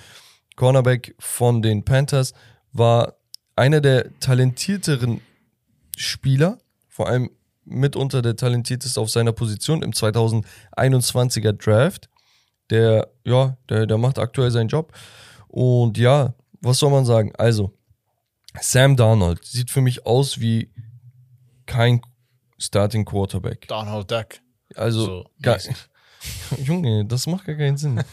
Cornerback 0.55 1.15
von 1.19 1.61
den 1.61 1.83
Panthers, 1.83 2.33
war 2.73 3.15
einer 3.55 3.81
der 3.81 4.17
talentierteren 4.19 5.21
Spieler, 5.95 6.57
vor 6.87 7.07
allem 7.07 7.29
mitunter 7.63 8.21
der 8.21 8.35
talentierteste 8.35 8.99
auf 8.99 9.09
seiner 9.09 9.33
Position 9.33 9.83
im 9.83 9.91
2021er 9.91 11.53
Draft. 11.53 12.09
Der, 12.69 13.09
ja, 13.23 13.57
der, 13.69 13.85
der 13.85 13.97
macht 13.97 14.17
aktuell 14.17 14.49
seinen 14.49 14.69
Job. 14.69 14.93
Und 15.47 15.97
ja, 15.97 16.33
was 16.61 16.79
soll 16.79 16.89
man 16.89 17.05
sagen? 17.05 17.33
Also, 17.37 17.73
Sam 18.59 18.95
Darnold 18.97 19.45
sieht 19.45 19.71
für 19.71 19.81
mich 19.81 20.05
aus 20.05 20.39
wie 20.39 20.69
kein 21.65 22.01
Starting 22.57 23.05
Quarterback. 23.05 23.67
Donald 23.67 24.11
Duck. 24.11 24.27
Also, 24.75 25.05
So, 25.05 25.25
gar. 25.41 25.57
Junge, 26.63 27.05
das 27.05 27.27
macht 27.27 27.45
gar 27.45 27.55
keinen 27.55 27.77
Sinn. 27.77 28.03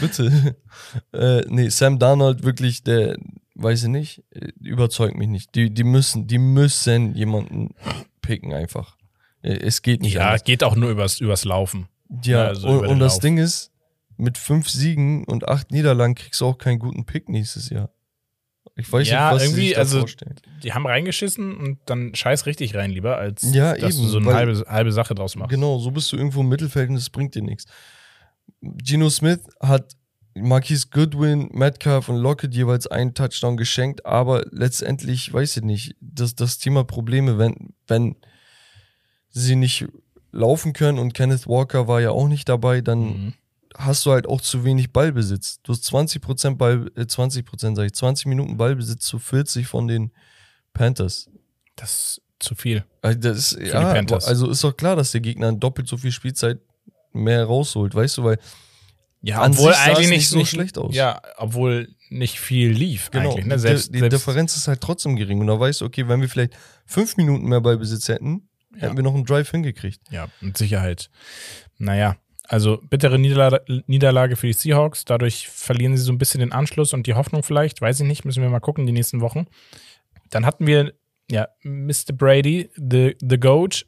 Bitte. 0.00 0.56
Äh, 1.12 1.42
nee, 1.48 1.68
Sam 1.68 2.00
Darnold 2.00 2.42
wirklich, 2.42 2.82
der, 2.82 3.16
weiß 3.54 3.84
ich 3.84 3.88
nicht, 3.88 4.24
äh, 4.30 4.48
überzeugt 4.60 5.16
mich 5.16 5.28
nicht. 5.28 5.54
Die, 5.54 5.72
die 5.72 5.84
müssen, 5.84 6.26
die 6.26 6.38
müssen 6.38 7.14
jemanden 7.14 7.74
picken 8.22 8.52
einfach. 8.52 8.96
Äh, 9.42 9.52
Es 9.58 9.82
geht 9.82 10.02
nicht 10.02 10.14
Ja, 10.14 10.26
anders. 10.28 10.42
geht 10.44 10.64
auch 10.64 10.74
nur 10.74 10.90
übers, 10.90 11.20
übers 11.20 11.44
Laufen. 11.44 11.88
Ja, 12.24 12.46
also 12.48 12.66
und, 12.68 12.86
und 12.88 12.98
das 12.98 13.14
Lauf. 13.14 13.20
Ding 13.22 13.38
ist, 13.38 13.70
mit 14.16 14.36
fünf 14.36 14.68
Siegen 14.68 15.24
und 15.24 15.48
acht 15.48 15.70
Niederlagen 15.70 16.16
kriegst 16.16 16.40
du 16.40 16.46
auch 16.46 16.58
keinen 16.58 16.80
guten 16.80 17.04
Pick 17.06 17.28
nächstes 17.28 17.70
Jahr. 17.70 17.90
Ich 18.80 18.92
weiß 18.92 19.08
Ja, 19.08 19.32
nicht, 19.32 19.36
was 19.42 19.48
irgendwie, 19.48 19.76
also- 19.76 20.00
vorstellen. 20.00 20.36
Die 20.62 20.72
haben 20.72 20.86
reingeschissen 20.86 21.56
und 21.56 21.78
dann 21.86 22.14
scheiß 22.14 22.46
richtig 22.46 22.74
rein 22.74 22.90
lieber, 22.90 23.16
als 23.18 23.42
Ja, 23.54 23.74
dass 23.74 23.94
eben, 23.94 24.02
du 24.04 24.08
so 24.08 24.18
eine 24.18 24.34
halbe, 24.34 24.64
halbe 24.68 24.92
Sache 24.92 25.14
draus 25.14 25.36
machst. 25.36 25.50
Genau, 25.50 25.78
so 25.78 25.90
bist 25.90 26.12
du 26.12 26.16
irgendwo 26.16 26.40
im 26.40 26.48
Mittelfeld 26.48 26.88
und 26.90 26.96
das 26.96 27.10
bringt 27.10 27.34
dir 27.34 27.42
nichts. 27.42 27.66
Geno 28.60 29.08
Smith 29.10 29.40
hat 29.60 29.96
Marquise 30.34 30.88
Goodwin, 30.90 31.48
Metcalf 31.52 32.08
und 32.08 32.16
Lockett 32.16 32.54
jeweils 32.54 32.86
einen 32.86 33.14
Touchdown 33.14 33.56
geschenkt, 33.56 34.06
aber 34.06 34.44
letztendlich, 34.50 35.32
weiß 35.32 35.56
ich 35.58 35.62
nicht, 35.62 35.96
das, 36.00 36.34
das 36.34 36.58
Thema 36.58 36.84
Probleme, 36.84 37.36
wenn, 37.38 37.74
wenn 37.88 38.16
sie 39.30 39.56
nicht 39.56 39.86
laufen 40.32 40.72
können 40.72 40.98
und 40.98 41.14
Kenneth 41.14 41.46
Walker 41.48 41.88
war 41.88 42.00
ja 42.00 42.10
auch 42.10 42.28
nicht 42.28 42.48
dabei, 42.48 42.80
dann 42.80 43.00
Mhm. 43.00 43.32
Hast 43.76 44.04
du 44.06 44.12
halt 44.12 44.26
auch 44.26 44.40
zu 44.40 44.64
wenig 44.64 44.92
Ballbesitz. 44.92 45.60
Du 45.62 45.72
hast 45.72 45.84
20% 45.84 46.56
Ball, 46.56 46.90
äh, 46.96 47.02
20% 47.06 47.76
sag 47.76 47.86
ich, 47.86 47.92
20 47.94 48.26
Minuten 48.26 48.56
Ballbesitz 48.56 49.04
zu 49.04 49.18
40 49.18 49.66
von 49.66 49.88
den 49.88 50.12
Panthers. 50.72 51.28
Das 51.76 51.90
ist 51.92 52.22
zu 52.38 52.54
viel. 52.54 52.84
Also, 53.02 53.18
das 53.18 53.38
ist, 53.38 53.60
die 53.60 53.66
ja, 53.66 53.80
also 53.82 54.50
ist 54.50 54.64
doch 54.64 54.76
klar, 54.76 54.96
dass 54.96 55.12
der 55.12 55.20
Gegner 55.20 55.52
doppelt 55.52 55.88
so 55.88 55.96
viel 55.96 56.10
Spielzeit 56.12 56.58
mehr 57.12 57.44
rausholt, 57.44 57.94
weißt 57.94 58.18
du, 58.18 58.24
weil 58.24 58.38
Ja, 59.20 59.42
An 59.42 59.52
obwohl 59.52 59.74
eigentlich 59.74 60.08
nicht 60.08 60.18
nicht 60.18 60.28
so 60.30 60.44
schlecht 60.44 60.78
aus. 60.78 60.94
Ja, 60.94 61.20
obwohl 61.36 61.88
nicht 62.08 62.40
viel 62.40 62.70
lief 62.70 63.10
genau, 63.10 63.32
eigentlich. 63.32 63.46
Ne? 63.46 63.54
die, 63.56 63.60
Selbst, 63.60 63.94
die 63.94 63.98
selbst, 63.98 64.18
Differenz 64.18 64.56
ist 64.56 64.68
halt 64.68 64.80
trotzdem 64.80 65.16
gering. 65.16 65.40
Und 65.40 65.46
da 65.46 65.60
weißt 65.60 65.82
du, 65.82 65.84
okay, 65.84 66.08
wenn 66.08 66.20
wir 66.20 66.28
vielleicht 66.28 66.54
fünf 66.86 67.16
Minuten 67.16 67.46
mehr 67.46 67.60
Ballbesitz 67.60 68.08
hätten, 68.08 68.48
Ja. 68.74 68.82
hätten 68.82 68.96
wir 68.96 69.02
noch 69.02 69.14
einen 69.14 69.26
Drive 69.26 69.50
hingekriegt. 69.50 70.00
Ja, 70.10 70.28
mit 70.40 70.56
Sicherheit. 70.56 71.10
Naja, 71.78 72.16
also 72.50 72.78
bittere 72.82 73.16
Niederla 73.16 73.60
Niederlage 73.86 74.34
für 74.34 74.48
die 74.48 74.52
Seahawks. 74.52 75.04
Dadurch 75.04 75.48
verlieren 75.48 75.96
sie 75.96 76.02
so 76.02 76.10
ein 76.10 76.18
bisschen 76.18 76.40
den 76.40 76.50
Anschluss 76.50 76.92
und 76.92 77.06
die 77.06 77.14
Hoffnung 77.14 77.44
vielleicht. 77.44 77.80
Weiß 77.80 78.00
ich 78.00 78.06
nicht, 78.06 78.24
müssen 78.24 78.42
wir 78.42 78.50
mal 78.50 78.58
gucken 78.58 78.86
die 78.86 78.92
nächsten 78.92 79.20
Wochen. 79.20 79.46
Dann 80.30 80.44
hatten 80.44 80.66
wir, 80.66 80.92
ja, 81.30 81.46
Mr. 81.62 82.12
Brady, 82.12 82.68
the, 82.74 83.14
the 83.20 83.38
Goat, 83.38 83.86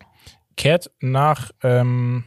kehrt 0.56 0.92
nach, 1.00 1.50
ähm, 1.64 2.22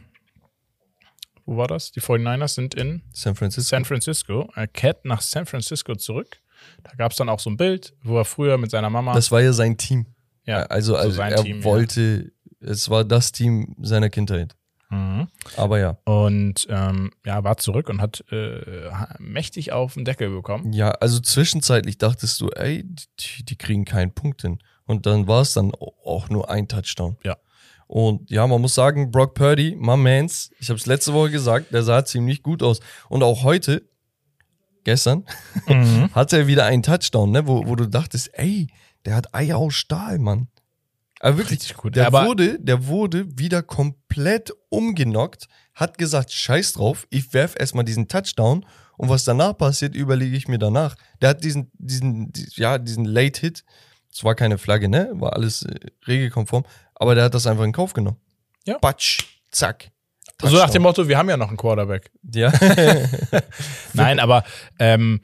wo 1.45 1.55
war 1.55 1.67
das? 1.67 1.93
Die 1.93 2.01
49ers 2.01 2.49
sind 2.49 2.75
in 2.75 3.01
San 3.13 3.35
Francisco. 3.35 3.69
San 3.69 3.85
Francisco. 3.85 4.49
Er 4.55 4.67
kehrt 4.67 5.05
nach 5.05 5.21
San 5.21 5.45
Francisco 5.45 5.95
zurück. 5.95 6.41
Da 6.83 6.91
gab 6.97 7.13
es 7.13 7.17
dann 7.17 7.29
auch 7.29 7.39
so 7.39 7.49
ein 7.49 7.55
Bild, 7.55 7.93
wo 8.03 8.17
er 8.17 8.25
früher 8.25 8.57
mit 8.57 8.71
seiner 8.71 8.89
Mama. 8.89 9.13
das 9.13 9.31
war 9.31 9.41
ja 9.41 9.53
sein 9.53 9.77
Team. 9.77 10.05
ja, 10.45 10.63
also, 10.63 10.95
so 10.95 10.97
also 10.97 11.11
sein 11.11 11.31
er 11.31 11.43
Team, 11.43 11.59
ja. 11.59 11.63
wollte, 11.63 12.33
es 12.59 12.89
war 12.89 13.05
das 13.05 13.31
Team 13.31 13.77
seiner 13.79 14.09
Kindheit. 14.09 14.53
Mhm. 14.89 15.27
Aber 15.57 15.79
ja. 15.79 15.97
Und 16.05 16.67
ähm, 16.69 17.11
ja, 17.25 17.43
war 17.43 17.57
zurück 17.57 17.89
und 17.89 18.01
hat 18.01 18.23
äh, 18.31 18.89
mächtig 19.19 19.71
auf 19.71 19.95
den 19.95 20.05
Deckel 20.05 20.29
bekommen. 20.29 20.73
Ja, 20.73 20.91
also 20.91 21.19
zwischenzeitlich 21.19 21.97
dachtest 21.97 22.39
du, 22.41 22.49
ey, 22.49 22.83
die, 23.19 23.45
die 23.45 23.55
kriegen 23.57 23.85
keinen 23.85 24.13
Punkt 24.13 24.41
hin. 24.43 24.59
Und 24.85 25.05
dann 25.05 25.27
war 25.27 25.41
es 25.41 25.53
dann 25.53 25.71
auch 25.73 26.29
nur 26.29 26.49
ein 26.49 26.67
Touchdown. 26.67 27.17
Ja. 27.23 27.37
Und 27.87 28.29
ja, 28.29 28.45
man 28.47 28.61
muss 28.61 28.75
sagen, 28.75 29.11
Brock 29.11 29.35
Purdy, 29.35 29.75
my 29.79 29.97
mans, 29.97 30.51
ich 30.59 30.69
habe 30.69 30.79
es 30.79 30.85
letzte 30.85 31.13
Woche 31.13 31.31
gesagt, 31.31 31.71
der 31.73 31.83
sah 31.83 32.03
ziemlich 32.05 32.41
gut 32.43 32.63
aus. 32.63 32.79
Und 33.09 33.23
auch 33.23 33.43
heute, 33.43 33.87
gestern, 34.83 35.25
Mhm. 35.67 36.13
hatte 36.13 36.37
er 36.37 36.47
wieder 36.47 36.65
einen 36.65 36.83
Touchdown, 36.83 37.31
ne, 37.31 37.47
wo, 37.47 37.65
wo 37.67 37.75
du 37.75 37.87
dachtest, 37.87 38.29
ey, 38.33 38.67
der 39.05 39.15
hat 39.15 39.33
Eier 39.35 39.57
aus 39.57 39.75
Stahl, 39.75 40.19
Mann. 40.19 40.47
Aber 41.25 41.37
wirklich, 41.39 41.59
Richtig 41.61 41.77
gut. 41.77 41.95
der, 41.95 42.05
Aber- 42.05 42.25
wurde, 42.27 42.59
der 42.59 42.85
wurde 42.85 43.25
wieder 43.39 43.63
komplett 43.63 44.53
umgenockt, 44.69 45.47
hat 45.73 45.97
gesagt, 45.97 46.31
scheiß 46.31 46.73
drauf, 46.73 47.07
ich 47.09 47.33
werf 47.33 47.55
erstmal 47.59 47.83
diesen 47.83 48.07
Touchdown 48.07 48.63
und 48.97 49.09
was 49.09 49.23
danach 49.23 49.57
passiert, 49.57 49.95
überlege 49.95 50.37
ich 50.37 50.47
mir 50.47 50.59
danach. 50.59 50.95
Der 51.21 51.29
hat 51.29 51.43
diesen, 51.43 51.71
diesen, 51.79 52.31
die- 52.31 52.47
ja, 52.53 52.77
diesen 52.77 53.05
Late 53.05 53.41
Hit, 53.41 53.63
es 54.13 54.23
war 54.23 54.35
keine 54.35 54.59
Flagge, 54.59 54.87
ne, 54.87 55.09
war 55.13 55.33
alles 55.33 55.63
äh, 55.63 55.73
regelkonform, 56.07 56.63
aber 56.93 57.15
der 57.15 57.23
hat 57.23 57.33
das 57.33 57.47
einfach 57.47 57.63
in 57.63 57.71
Kauf 57.71 57.93
genommen. 57.93 58.17
Ja. 58.65 58.77
Batsch, 58.77 59.23
zack. 59.49 59.89
So 60.41 60.47
nach 60.49 60.51
dem 60.53 60.59
Touchdown. 60.65 60.81
Motto, 60.83 61.07
wir 61.07 61.17
haben 61.17 61.29
ja 61.29 61.37
noch 61.37 61.47
einen 61.47 61.57
Quarterback. 61.57 62.11
Ja. 62.35 62.53
Nein, 63.93 64.19
aber 64.19 64.43
ähm, 64.79 65.21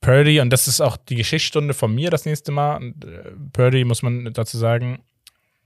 Purdy, 0.00 0.38
und 0.40 0.50
das 0.50 0.68
ist 0.68 0.80
auch 0.80 0.96
die 0.96 1.16
Geschichtsstunde 1.16 1.74
von 1.74 1.94
mir 1.94 2.10
das 2.10 2.24
nächste 2.24 2.52
Mal. 2.52 2.76
Und, 2.76 3.04
äh, 3.04 3.32
Purdy, 3.52 3.84
muss 3.84 4.02
man 4.02 4.32
dazu 4.32 4.56
sagen, 4.58 5.02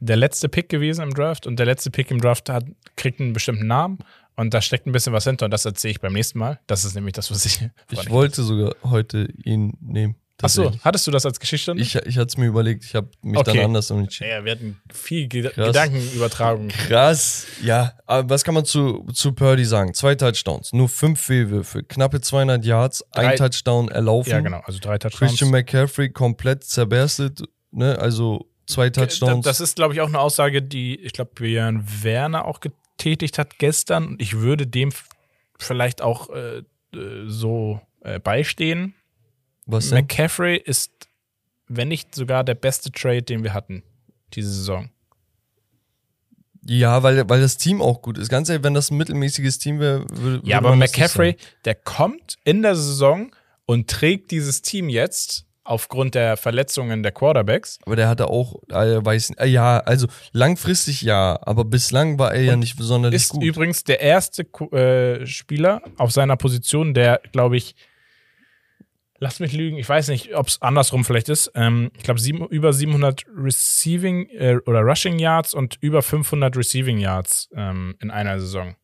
der 0.00 0.16
letzte 0.16 0.48
Pick 0.48 0.68
gewesen 0.68 1.02
im 1.02 1.14
Draft 1.14 1.46
und 1.46 1.56
der 1.58 1.66
letzte 1.66 1.90
Pick 1.90 2.10
im 2.10 2.20
Draft 2.20 2.48
hat, 2.48 2.64
kriegt 2.96 3.20
einen 3.20 3.32
bestimmten 3.32 3.66
Namen 3.66 3.98
und 4.36 4.52
da 4.52 4.60
steckt 4.60 4.86
ein 4.86 4.92
bisschen 4.92 5.12
was 5.12 5.24
hinter 5.24 5.44
und 5.46 5.50
das 5.50 5.64
erzähle 5.64 5.92
ich 5.92 6.00
beim 6.00 6.12
nächsten 6.12 6.38
Mal. 6.38 6.58
Das 6.66 6.84
ist 6.84 6.94
nämlich 6.94 7.14
das, 7.14 7.30
was 7.30 7.46
ich. 7.46 7.60
ich 7.90 8.10
wollte 8.10 8.42
sogar 8.42 8.74
heute 8.84 9.28
ihn 9.44 9.76
nehmen. 9.80 10.16
Achso, 10.42 10.72
hattest 10.82 11.06
du 11.06 11.12
das 11.12 11.24
als 11.24 11.38
Geschichtsstunde? 11.38 11.80
Ich, 11.80 11.94
ich 11.94 12.16
hatte 12.18 12.26
es 12.26 12.36
mir 12.36 12.46
überlegt, 12.46 12.84
ich 12.84 12.96
habe 12.96 13.08
mich 13.22 13.38
Okay. 13.38 13.54
dann 13.56 13.66
anders 13.66 13.88
entschieden. 13.90 14.30
ja, 14.30 14.44
wir 14.44 14.50
hatten 14.52 14.80
viel 14.92 15.28
Ge 15.28 15.42
Krass. 15.48 15.68
Gedankenübertragung. 15.68 16.68
Krass, 16.68 17.46
ja. 17.62 17.92
Aber 18.04 18.28
was 18.28 18.42
kann 18.42 18.52
man 18.54 18.64
zu, 18.64 19.06
zu 19.12 19.32
Purdy 19.32 19.64
sagen? 19.64 19.94
Zwei 19.94 20.16
Touchdowns, 20.16 20.72
nur 20.72 20.88
fünf 20.88 21.20
Fehlwürfe, 21.20 21.84
knappe 21.84 22.20
200 22.20 22.64
Yards, 22.64 23.04
Drei- 23.12 23.28
ein 23.28 23.36
Touchdown 23.36 23.88
erlaufen. 23.88 24.30
Ja, 24.30 24.40
genau, 24.40 24.60
also 24.64 24.80
drei 24.80 24.98
Touchdowns. 24.98 25.18
Christian 25.30 25.50
McCaffrey 25.52 26.10
komplett 26.10 26.64
zerberstet, 26.64 27.42
ne? 27.70 27.96
Also 28.00 28.50
zwei 28.66 28.90
Touchdowns. 28.90 29.44
Das 29.44 29.60
ist, 29.60 29.76
glaube 29.76 29.94
ich, 29.94 30.00
auch 30.00 30.08
eine 30.08 30.18
Aussage, 30.18 30.62
die, 30.62 30.96
ich 31.00 31.12
glaube, 31.12 31.32
Björn 31.34 31.84
Werner 32.02 32.44
auch 32.44 32.60
getätigt 32.60 33.38
hat 33.38 33.58
gestern. 33.58 34.16
Ich 34.18 34.38
würde 34.38 34.66
dem 34.66 34.90
vielleicht 35.58 36.02
auch 36.02 36.30
äh, 36.30 36.62
so 37.26 37.80
äh, 38.00 38.18
beistehen. 38.18 38.94
was 39.66 39.90
denn? 39.90 39.98
McCaffrey 39.98 40.56
ist, 40.56 40.90
wenn 41.68 41.88
nicht 41.88 42.14
sogar 42.14 42.44
der 42.44 42.54
beste 42.54 42.92
Trade, 42.92 43.22
den 43.22 43.42
wir 43.42 43.54
hatten 43.54 43.82
diese 44.34 44.50
Saison. 44.50 44.90
Ja, 46.66 47.02
weil, 47.02 47.28
weil 47.28 47.40
das 47.40 47.58
Team 47.58 47.82
auch 47.82 48.00
gut 48.00 48.16
ist. 48.16 48.30
Ganz 48.30 48.48
ehrlich, 48.48 48.64
wenn 48.64 48.74
das 48.74 48.90
ein 48.90 48.96
mittelmäßiges 48.96 49.58
Team 49.58 49.80
wäre, 49.80 50.06
würde 50.10 50.46
Ja, 50.48 50.58
aber 50.58 50.74
McCaffrey, 50.74 51.36
der 51.64 51.74
kommt 51.74 52.36
in 52.44 52.62
der 52.62 52.74
Saison 52.74 53.30
und 53.66 53.90
trägt 53.90 54.30
dieses 54.30 54.62
Team 54.62 54.88
jetzt 54.88 55.44
aufgrund 55.64 56.14
der 56.14 56.36
Verletzungen 56.36 57.02
der 57.02 57.12
Quarterbacks. 57.12 57.78
Aber 57.86 57.96
der 57.96 58.08
hatte 58.08 58.28
auch, 58.28 58.62
äh, 58.68 59.04
weiß, 59.04 59.30
äh, 59.38 59.46
ja, 59.46 59.78
also 59.78 60.06
langfristig 60.32 61.02
ja, 61.02 61.38
aber 61.42 61.64
bislang 61.64 62.18
war 62.18 62.34
er 62.34 62.42
ja 62.42 62.56
nicht 62.56 62.76
sonderlich 62.78 63.22
Ist 63.22 63.30
gut. 63.30 63.42
übrigens 63.42 63.82
der 63.84 64.00
erste 64.00 64.42
äh, 64.72 65.26
Spieler 65.26 65.82
auf 65.96 66.12
seiner 66.12 66.36
Position, 66.36 66.92
der, 66.94 67.20
glaube 67.32 67.56
ich, 67.56 67.74
lass 69.18 69.40
mich 69.40 69.52
lügen, 69.52 69.78
ich 69.78 69.88
weiß 69.88 70.08
nicht, 70.08 70.36
ob 70.36 70.48
es 70.48 70.60
andersrum 70.60 71.04
vielleicht 71.04 71.30
ist. 71.30 71.50
Ähm, 71.54 71.90
ich 71.96 72.02
glaube, 72.02 72.20
über 72.50 72.72
700 72.72 73.24
Receiving 73.34 74.28
äh, 74.28 74.58
oder 74.66 74.80
Rushing 74.80 75.18
Yards 75.18 75.54
und 75.54 75.78
über 75.80 76.02
500 76.02 76.56
Receiving 76.56 76.98
Yards 76.98 77.48
ähm, 77.56 77.94
in 78.00 78.10
einer 78.10 78.38
Saison 78.38 78.76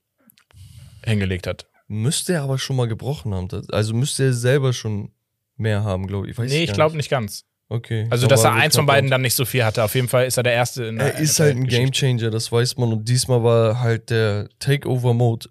hingelegt 1.05 1.47
hat. 1.47 1.67
Müsste 1.89 2.35
er 2.35 2.43
aber 2.43 2.57
schon 2.57 2.77
mal 2.77 2.89
gebrochen 2.89 3.35
haben. 3.35 3.49
Also 3.71 3.95
müsste 3.95 4.25
er 4.25 4.33
selber 4.33 4.73
schon 4.73 5.13
mehr 5.61 5.85
haben, 5.85 6.07
glaube 6.07 6.29
ich. 6.29 6.37
Weiß 6.37 6.51
nee, 6.51 6.65
ich 6.65 6.73
glaube 6.73 6.97
nicht 6.97 7.11
ganz. 7.11 7.45
Okay. 7.69 8.09
Also, 8.11 8.27
dass 8.27 8.43
er 8.43 8.53
eins 8.55 8.75
von 8.75 8.85
beiden 8.87 9.11
dann 9.11 9.23
nicht 9.23 9.37
so 9.37 9.45
viel 9.45 9.65
hatte. 9.65 9.85
Auf 9.85 9.95
jeden 9.95 10.09
Fall 10.09 10.27
ist 10.27 10.37
er 10.37 10.43
der 10.43 10.55
Erste 10.55 10.85
in 10.87 10.97
der 10.99 11.15
Er 11.15 11.21
ist 11.21 11.39
halt 11.39 11.57
ein. 11.57 11.69
Gamechanger, 11.69 12.31
das 12.31 12.51
weiß 12.51 12.77
man. 12.79 12.93
Und 12.93 13.09
diesmal 13.09 13.45
war 13.45 13.79
halt 13.81 14.11
der 14.11 14.49
Takeover-Mode 14.59 15.49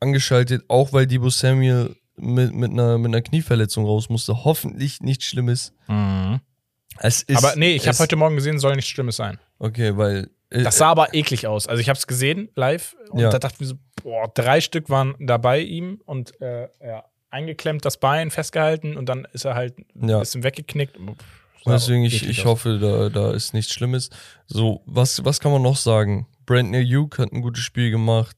angeschaltet, 0.00 0.64
auch 0.68 0.92
weil 0.94 1.06
Debo 1.06 1.28
Samuel 1.28 1.94
mit, 2.16 2.54
mit, 2.54 2.70
einer, 2.70 2.96
mit 2.98 3.08
einer 3.08 3.20
Knieverletzung 3.20 3.84
raus 3.84 4.08
musste. 4.08 4.44
Hoffentlich 4.44 5.00
nichts 5.02 5.26
Schlimmes. 5.26 5.74
Mhm. 5.88 6.40
Es 7.00 7.22
ist, 7.22 7.36
Aber 7.36 7.54
nee, 7.56 7.74
ich 7.76 7.86
habe 7.86 7.98
heute 7.98 8.16
Morgen 8.16 8.34
gesehen, 8.36 8.58
soll 8.58 8.74
nichts 8.74 8.90
Schlimmes 8.90 9.16
sein. 9.16 9.38
Okay, 9.58 9.96
weil. 9.96 10.30
äh, 10.50 10.62
Das 10.62 10.78
sah 10.78 10.88
aber 10.88 11.12
eklig 11.14 11.46
aus. 11.46 11.66
Also 11.66 11.80
ich 11.80 11.88
habe 11.88 11.98
es 11.98 12.06
gesehen 12.06 12.48
live 12.56 12.96
und 13.10 13.20
Ja. 13.20 13.28
da 13.30 13.38
dachte 13.38 13.56
ich 13.56 13.60
mir 13.60 13.66
so, 13.66 13.74
boah, 14.02 14.30
drei 14.34 14.60
Stück 14.60 14.88
waren 14.88 15.14
da 15.20 15.36
bei 15.36 15.60
ihm 15.60 16.00
und 16.06 16.40
äh, 16.40 16.68
ja, 16.84 17.04
eingeklemmt 17.30 17.84
das 17.84 17.96
Bein, 17.98 18.30
festgehalten 18.30 18.96
und 18.96 19.06
dann 19.08 19.26
ist 19.32 19.44
er 19.44 19.54
halt 19.54 19.74
ein 19.96 20.08
Ja. 20.08 20.18
bisschen 20.20 20.42
weggeknickt. 20.42 20.96
Pff, 20.96 21.24
Deswegen, 21.66 22.04
ich, 22.04 22.26
ich 22.28 22.40
aus. 22.40 22.46
hoffe, 22.46 22.78
da, 22.78 23.08
da 23.10 23.32
ist 23.32 23.52
nichts 23.52 23.72
Schlimmes. 23.72 24.10
So, 24.46 24.82
was, 24.86 25.24
was 25.24 25.38
kann 25.40 25.52
man 25.52 25.62
noch 25.62 25.76
sagen? 25.76 26.26
Brandon 26.46 26.76
Ayuk 26.76 27.18
hat 27.18 27.32
ein 27.32 27.42
gutes 27.42 27.62
Spiel 27.62 27.90
gemacht. 27.90 28.36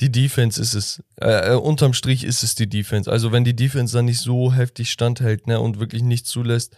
Die 0.00 0.12
Defense 0.12 0.60
ist 0.60 0.74
es. 0.74 1.02
Äh, 1.20 1.52
äh, 1.52 1.56
unterm 1.56 1.92
Strich 1.92 2.24
ist 2.24 2.42
es 2.42 2.54
die 2.54 2.68
Defense. 2.68 3.10
Also, 3.10 3.32
wenn 3.32 3.44
die 3.44 3.56
Defense 3.56 3.96
dann 3.96 4.04
nicht 4.04 4.20
so 4.20 4.52
heftig 4.52 4.90
standhält 4.90 5.46
ne, 5.46 5.60
und 5.60 5.80
wirklich 5.80 6.02
nichts 6.02 6.30
zulässt, 6.30 6.76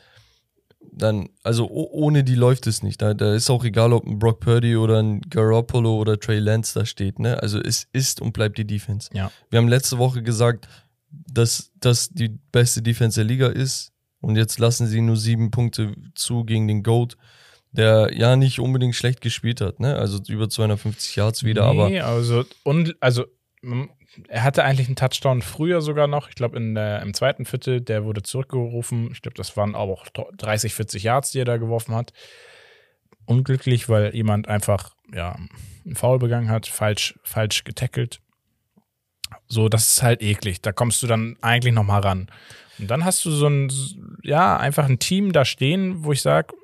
dann, 0.92 1.28
also 1.42 1.68
oh, 1.68 1.88
ohne 1.92 2.24
die 2.24 2.34
läuft 2.34 2.66
es 2.66 2.82
nicht. 2.82 3.02
Da, 3.02 3.14
da 3.14 3.34
ist 3.34 3.50
auch 3.50 3.64
egal, 3.64 3.92
ob 3.92 4.06
ein 4.06 4.18
Brock 4.18 4.40
Purdy 4.40 4.76
oder 4.76 5.00
ein 5.02 5.20
Garoppolo 5.22 5.96
oder 5.96 6.18
Trey 6.18 6.38
Lance 6.38 6.78
da 6.78 6.86
steht. 6.86 7.18
Ne? 7.18 7.40
Also, 7.42 7.60
es 7.60 7.86
ist 7.92 8.20
und 8.20 8.32
bleibt 8.32 8.58
die 8.58 8.66
Defense. 8.66 9.10
Ja. 9.12 9.30
Wir 9.50 9.58
haben 9.58 9.68
letzte 9.68 9.98
Woche 9.98 10.22
gesagt, 10.22 10.68
dass 11.30 11.72
das 11.78 12.10
die 12.10 12.28
beste 12.28 12.82
Defense 12.82 13.20
der 13.20 13.24
Liga 13.24 13.48
ist. 13.48 13.92
Und 14.20 14.36
jetzt 14.36 14.58
lassen 14.58 14.86
sie 14.86 15.00
nur 15.00 15.16
sieben 15.16 15.50
Punkte 15.50 15.94
zu 16.14 16.44
gegen 16.44 16.66
den 16.66 16.82
GOAT, 16.82 17.16
der 17.72 18.10
ja 18.14 18.36
nicht 18.36 18.58
unbedingt 18.58 18.94
schlecht 18.94 19.20
gespielt 19.20 19.60
hat. 19.60 19.80
Ne? 19.80 19.96
Also 19.96 20.18
über 20.28 20.48
250 20.48 21.16
Yards 21.16 21.44
wieder, 21.44 21.64
aber 21.64 21.90
nee, 21.90 22.00
also, 22.00 22.44
und, 22.62 22.96
also 23.00 23.26
er 24.28 24.44
hatte 24.44 24.64
eigentlich 24.64 24.86
einen 24.86 24.96
Touchdown 24.96 25.42
früher 25.42 25.80
sogar 25.80 26.06
noch. 26.06 26.28
Ich 26.28 26.34
glaube, 26.34 26.56
im 26.56 27.14
zweiten 27.14 27.44
Viertel, 27.44 27.80
der 27.80 28.04
wurde 28.04 28.22
zurückgerufen. 28.22 29.10
Ich 29.12 29.22
glaube, 29.22 29.36
das 29.36 29.56
waren 29.56 29.74
aber 29.74 29.92
auch 29.92 30.06
30, 30.36 30.74
40 30.74 31.02
Yards, 31.02 31.32
die 31.32 31.40
er 31.40 31.44
da 31.44 31.56
geworfen 31.56 31.94
hat. 31.94 32.12
Unglücklich, 33.26 33.88
weil 33.88 34.14
jemand 34.14 34.48
einfach 34.48 34.94
ja, 35.12 35.36
einen 35.84 35.96
Foul 35.96 36.18
begangen 36.18 36.48
hat, 36.50 36.66
falsch, 36.66 37.18
falsch 37.22 37.64
getackelt. 37.64 38.20
So, 39.48 39.68
das 39.68 39.94
ist 39.94 40.02
halt 40.02 40.22
eklig. 40.22 40.60
Da 40.62 40.72
kommst 40.72 41.02
du 41.02 41.06
dann 41.06 41.36
eigentlich 41.40 41.74
noch 41.74 41.84
mal 41.84 42.00
ran. 42.00 42.28
Und 42.78 42.90
dann 42.90 43.04
hast 43.04 43.24
du 43.24 43.30
so 43.30 43.46
ein, 43.46 43.70
ja, 44.22 44.56
einfach 44.56 44.86
ein 44.88 44.98
Team 44.98 45.32
da 45.32 45.44
stehen, 45.44 46.04
wo 46.04 46.12
ich 46.12 46.22
sage, 46.22 46.54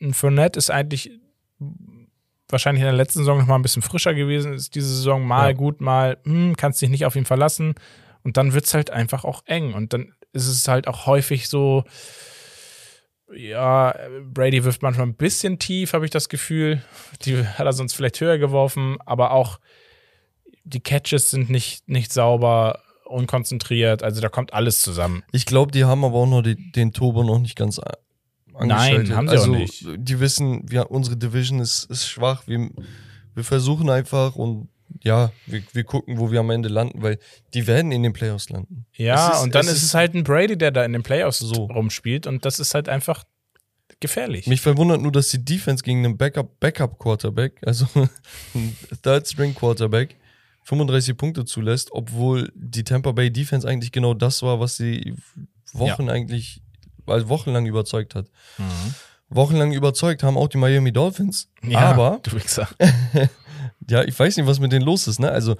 ein 0.00 0.14
Fournette 0.14 0.58
ist 0.58 0.70
eigentlich 0.70 1.12
wahrscheinlich 2.48 2.80
in 2.82 2.86
der 2.86 2.96
letzten 2.96 3.20
Saison 3.20 3.38
noch 3.38 3.46
mal 3.46 3.54
ein 3.56 3.62
bisschen 3.62 3.82
frischer 3.82 4.14
gewesen, 4.14 4.54
ist 4.54 4.74
diese 4.74 4.88
Saison 4.88 5.24
mal 5.24 5.50
Ja. 5.50 5.52
gut, 5.52 5.80
mal 5.80 6.18
hm, 6.24 6.56
kannst 6.56 6.82
dich 6.82 6.88
nicht 6.90 7.06
auf 7.06 7.14
ihn 7.14 7.24
verlassen. 7.24 7.74
Und 8.24 8.36
dann 8.36 8.52
wird 8.52 8.64
es 8.64 8.74
halt 8.74 8.90
einfach 8.90 9.24
auch 9.24 9.42
eng. 9.46 9.72
Und 9.74 9.92
dann 9.92 10.12
ist 10.32 10.46
es 10.46 10.66
halt 10.68 10.88
auch 10.88 11.06
häufig 11.06 11.48
so, 11.48 11.84
ja, 13.32 13.94
Brady 14.24 14.64
wirft 14.64 14.82
manchmal 14.82 15.06
ein 15.06 15.14
bisschen 15.14 15.58
tief, 15.58 15.92
habe 15.92 16.04
ich 16.04 16.10
das 16.10 16.28
Gefühl. 16.28 16.82
Die 17.22 17.46
hat 17.46 17.64
er 17.66 17.72
sonst 17.72 17.94
vielleicht 17.94 18.20
höher 18.20 18.38
geworfen, 18.38 18.98
aber 19.06 19.30
auch 19.30 19.60
die 20.64 20.80
Catches 20.80 21.30
sind 21.30 21.50
nicht, 21.50 21.88
nicht 21.88 22.12
sauber, 22.12 22.80
unkonzentriert. 23.06 24.02
Also 24.02 24.20
da 24.20 24.28
kommt 24.28 24.52
alles 24.52 24.82
zusammen. 24.82 25.22
ich 25.32 25.46
glaube, 25.46 25.72
die 25.72 25.84
haben 25.84 26.04
aber 26.04 26.14
auch 26.16 26.26
noch 26.26 26.42
die, 26.42 26.70
den 26.72 26.92
Turbo 26.92 27.24
noch 27.24 27.38
nicht 27.40 27.56
ganz 27.56 27.78
a- 27.78 27.96
angeschaltet. 28.54 29.16
haben 29.16 29.28
sie 29.28 29.34
auch 29.36 29.40
also, 29.40 29.52
nicht. 29.52 29.84
Die 29.96 30.20
wissen, 30.20 30.62
wir, 30.70 30.90
unsere 30.90 31.16
Division 31.16 31.60
ist, 31.60 31.84
ist 31.90 32.06
schwach. 32.08 32.46
Wir, 32.46 32.70
wir 33.34 33.44
versuchen 33.44 33.90
einfach 33.90 34.36
und 34.36 34.68
ja, 35.02 35.32
wir, 35.46 35.62
wir 35.72 35.84
gucken, 35.84 36.18
wo 36.18 36.30
wir 36.32 36.40
am 36.40 36.50
Ende 36.50 36.68
landen, 36.68 37.00
weil 37.02 37.18
die 37.54 37.66
werden 37.66 37.90
in 37.92 38.02
den 38.02 38.12
Playoffs 38.12 38.50
landen. 38.50 38.86
Ja, 38.96 39.30
ist- 39.34 39.42
und 39.42 39.54
dann 39.54 39.62
es 39.66 39.72
ist 39.72 39.76
ist- 39.78 39.84
es 39.84 39.94
halt 39.94 40.14
ein 40.14 40.24
Brady, 40.24 40.58
der 40.58 40.70
da 40.72 40.84
in 40.84 40.92
den 40.92 41.02
Playoffs 41.02 41.38
So. 41.38 41.64
rumspielt 41.66 42.26
und 42.26 42.44
das 42.44 42.58
ist 42.58 42.74
halt 42.74 42.88
einfach 42.88 43.24
gefährlich. 44.00 44.46
Mich 44.46 44.60
verwundert 44.60 45.00
nur, 45.00 45.12
dass 45.12 45.28
die 45.28 45.44
Defense 45.44 45.82
gegen 45.84 46.04
einen 46.04 46.16
Backup, 46.16 46.58
Backup 46.60 46.98
Quarterback, 46.98 47.60
also 47.64 47.86
einen 48.54 48.76
Third 49.02 49.26
String 49.28 49.54
Quarterback, 49.54 50.16
35 50.70 51.16
Punkte 51.16 51.44
zulässt, 51.44 51.90
obwohl 51.92 52.50
die 52.54 52.84
Tampa 52.84 53.12
Bay 53.12 53.30
Defense 53.30 53.68
eigentlich 53.68 53.92
genau 53.92 54.14
das 54.14 54.42
war, 54.42 54.60
was 54.60 54.76
sie 54.76 55.14
Wochen 55.72 56.08
eigentlich, 56.08 56.62
also 57.06 57.28
wochenlang 57.28 57.66
überzeugt 57.66 58.14
hat. 58.14 58.26
Mhm. 58.58 58.94
Wochenlang 59.28 59.72
überzeugt 59.72 60.22
haben 60.22 60.36
auch 60.36 60.48
die 60.48 60.58
Miami 60.58 60.92
Dolphins. 60.92 61.48
Ja, 61.62 61.80
Aber, 61.80 62.20
du 62.22 62.32
Wichser. 62.32 62.68
ja, 63.88 64.02
ich 64.04 64.18
weiß 64.18 64.36
nicht, 64.36 64.46
was 64.46 64.60
mit 64.60 64.72
denen 64.72 64.84
los 64.84 65.06
ist, 65.08 65.18
ne? 65.20 65.30
Also, 65.30 65.56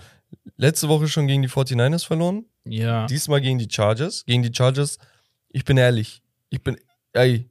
letzte 0.56 0.88
Woche 0.88 1.08
schon 1.08 1.26
gegen 1.26 1.42
die 1.42 1.48
49ers 1.48 2.06
verloren, 2.06 2.44
Ja. 2.64 3.06
diesmal 3.06 3.40
gegen 3.40 3.58
die 3.58 3.68
Chargers. 3.70 4.24
Gegen 4.26 4.42
die 4.42 4.52
Chargers, 4.54 4.98
ich 5.48 5.64
bin 5.64 5.76
ehrlich, 5.76 6.22
ich 6.50 6.62
bin, 6.62 6.76
ey, 7.12 7.48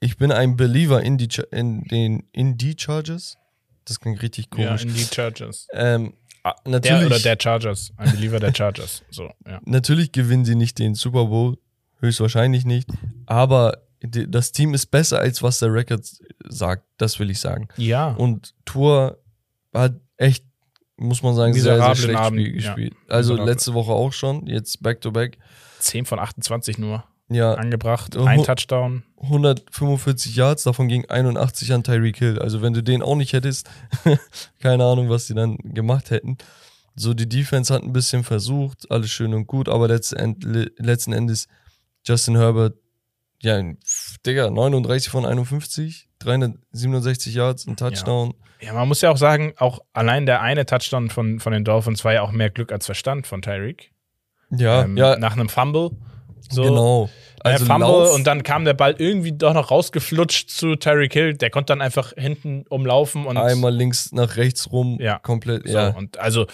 ich 0.00 0.16
bin 0.16 0.32
ein 0.32 0.56
Believer 0.56 1.02
in 1.02 1.18
die, 1.18 1.28
in 1.50 1.82
den, 1.84 2.24
in 2.32 2.56
die 2.56 2.74
Chargers. 2.78 3.36
Das 3.84 3.98
klingt 4.00 4.22
richtig 4.22 4.48
ja, 4.56 4.66
komisch. 4.68 4.82
in 4.84 4.94
die 4.94 5.04
Chargers. 5.04 5.66
ähm, 5.72 6.14
ah, 6.42 6.54
Der 6.64 6.72
natürlich, 6.72 7.06
oder 7.06 7.18
der 7.18 7.36
Chargers. 7.40 7.92
Ein 7.96 8.12
Believer 8.12 8.40
der 8.40 8.54
Chargers. 8.54 9.02
So, 9.10 9.30
ja. 9.46 9.60
natürlich 9.64 10.12
gewinnen 10.12 10.44
sie 10.44 10.54
nicht 10.54 10.78
den 10.78 10.94
Super 10.94 11.26
Bowl, 11.26 11.58
höchstwahrscheinlich 12.00 12.64
nicht, 12.64 12.88
aber 13.26 13.82
das 14.02 14.52
Team 14.52 14.72
ist 14.72 14.86
besser, 14.86 15.18
als 15.18 15.42
was 15.42 15.58
der 15.58 15.72
Record 15.72 16.02
sagt, 16.48 16.84
das 16.96 17.18
will 17.18 17.30
ich 17.30 17.38
sagen. 17.38 17.68
Ja. 17.76 18.12
Und 18.12 18.54
Tour 18.64 19.18
hat 19.74 19.94
echt, 20.16 20.44
muss 20.96 21.22
man 21.22 21.34
sagen, 21.34 21.52
sehr, 21.52 21.76
sehr 21.76 21.94
schlecht 21.96 22.18
Abend, 22.18 22.40
Spiel 22.40 22.62
ja. 22.62 22.74
gespielt. 22.74 22.94
Also 23.08 23.32
Miserabel. 23.32 23.52
letzte 23.52 23.74
Woche 23.74 23.92
auch 23.92 24.12
schon, 24.12 24.46
jetzt 24.46 24.82
Back-to-Back. 24.82 25.38
10 25.80 26.06
von 26.06 26.18
28 26.18 26.78
nur 26.78 27.04
Ja, 27.30 27.54
angebracht. 27.54 28.16
Ein 28.16 28.42
Touchdown. 28.42 29.04
145 29.22 30.34
Yards, 30.36 30.64
davon 30.64 30.88
ging 30.88 31.04
81 31.08 31.72
an 31.72 31.82
Tyreek 31.84 32.16
Hill. 32.18 32.38
Also 32.40 32.60
wenn 32.62 32.72
du 32.72 32.82
den 32.82 33.02
auch 33.02 33.14
nicht 33.16 33.32
hättest, 33.32 33.70
keine 34.60 34.84
Ahnung, 34.84 35.08
was 35.10 35.26
die 35.26 35.34
dann 35.34 35.56
gemacht 35.58 36.10
hätten. 36.10 36.36
So, 36.96 37.14
die 37.14 37.28
Defense 37.28 37.72
hat 37.72 37.82
ein 37.82 37.92
bisschen 37.92 38.24
versucht, 38.24 38.90
alles 38.90 39.10
schön 39.10 39.32
und 39.32 39.46
gut, 39.46 39.68
aber 39.68 39.88
letzten, 39.88 40.16
End, 40.16 40.44
le- 40.44 40.72
letzten 40.76 41.12
Endes 41.12 41.46
Justin 42.04 42.36
Herbert, 42.36 42.74
ja, 43.42 43.62
Digga, 44.26 44.50
39 44.50 45.08
von 45.10 45.24
51, 45.24 46.08
367 46.18 47.34
Yards, 47.34 47.66
ein 47.66 47.76
Touchdown. 47.76 48.34
Ja, 48.60 48.74
man 48.74 48.88
muss 48.88 49.00
ja 49.00 49.10
auch 49.10 49.16
sagen, 49.16 49.54
auch 49.56 49.78
allein 49.94 50.26
der 50.26 50.42
eine 50.42 50.66
Touchdown 50.66 51.08
von, 51.08 51.40
von 51.40 51.52
den 51.52 51.64
Dolphins 51.64 52.04
war 52.04 52.12
ja 52.12 52.22
auch 52.22 52.32
mehr 52.32 52.50
Glück 52.50 52.72
als 52.72 52.84
Verstand 52.86 53.26
von 53.26 53.40
Tyreek. 53.40 53.92
Ja, 54.50 54.82
ähm, 54.82 54.96
ja, 54.96 55.16
Nach 55.16 55.32
einem 55.32 55.48
Fumble. 55.48 55.90
So, 56.48 56.62
genau. 56.62 57.10
Also 57.42 57.64
Also 57.64 57.66
Fumble 57.66 57.88
Lauf, 57.88 58.14
und 58.14 58.26
dann 58.26 58.42
kam 58.42 58.64
der 58.64 58.74
Ball 58.74 58.94
irgendwie 58.98 59.32
doch 59.32 59.54
noch 59.54 59.70
rausgeflutscht 59.70 60.50
zu 60.50 60.76
Tyreek 60.76 61.12
Hill. 61.12 61.34
Der 61.34 61.50
konnte 61.50 61.72
dann 61.72 61.80
einfach 61.80 62.12
hinten 62.16 62.64
umlaufen 62.68 63.26
und 63.26 63.36
einmal 63.36 63.74
links 63.74 64.12
nach 64.12 64.36
rechts 64.36 64.70
rum, 64.72 64.98
Ja. 65.00 65.18
komplett, 65.18 65.66
so. 65.66 65.72
ja. 65.74 65.88
Und 65.88 66.18
also, 66.18 66.46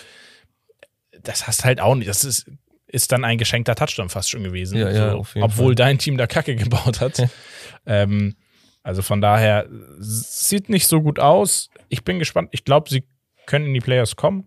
das 1.23 1.47
hast 1.47 1.65
halt 1.65 1.81
auch 1.81 1.95
nicht. 1.95 2.09
Das 2.09 2.25
ist, 2.25 2.47
ist 2.87 3.11
dann 3.11 3.25
ein 3.25 3.37
geschenkter 3.39 3.75
Touchdown 3.75 4.09
fast 4.09 4.31
schon 4.31 4.45
gewesen. 4.45 4.79
Ja, 4.79 4.91
ja, 4.91 5.11
so, 5.13 5.19
auf 5.19 5.35
jeden 5.35 5.45
obwohl 5.45 5.69
Fall. 5.69 5.75
dein 5.75 5.99
Team 5.99 6.17
da 6.17 6.27
Kacke 6.27 6.55
gebaut 6.55 7.01
hat. 7.01 7.21
ähm, 7.87 8.37
also 8.85 9.03
von 9.03 9.21
daher 9.21 9.67
sieht 9.99 10.69
nicht 10.69 10.87
so 10.87 11.03
gut 11.03 11.19
aus. 11.19 11.71
Ich 11.89 12.05
bin 12.05 12.21
gespannt. 12.21 12.51
Ich 12.53 12.65
glaube, 12.65 12.89
sie 12.89 13.05
können 13.47 13.67
in 13.67 13.75
die 13.75 13.81
Playoffs 13.81 14.15
kommen. 14.15 14.47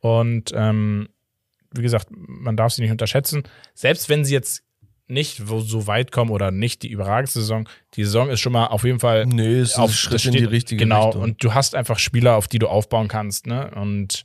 Und 0.00 0.52
ähm, 0.54 1.08
wie 1.74 1.82
gesagt, 1.82 2.08
man 2.10 2.56
darf 2.56 2.72
sie 2.72 2.82
nicht 2.82 2.90
unterschätzen. 2.90 3.42
Selbst 3.74 4.08
wenn 4.08 4.24
sie 4.24 4.32
jetzt 4.34 4.62
nicht 5.08 5.42
so 5.46 5.86
weit 5.86 6.10
kommen 6.12 6.30
oder 6.30 6.50
nicht 6.50 6.82
die 6.82 6.88
überragendste 6.90 7.40
Saison, 7.40 7.68
die 7.94 8.04
Saison 8.04 8.30
ist 8.30 8.40
schon 8.40 8.52
mal 8.52 8.66
auf 8.68 8.84
jeden 8.84 9.00
Fall 9.00 9.26
Nee, 9.26 9.58
es 9.58 9.74
auf, 9.76 9.92
Schritt 9.92 10.14
das 10.14 10.24
in 10.26 10.32
die 10.32 10.38
steht- 10.38 10.50
richtige 10.50 10.78
genau, 10.84 11.06
Richtung. 11.06 11.22
und 11.22 11.44
du 11.44 11.52
hast 11.54 11.74
einfach 11.74 11.98
Spieler, 11.98 12.36
auf 12.36 12.48
die 12.48 12.58
du 12.58 12.68
aufbauen 12.68 13.08
kannst, 13.08 13.46
ne? 13.46 13.70
Und 13.74 14.22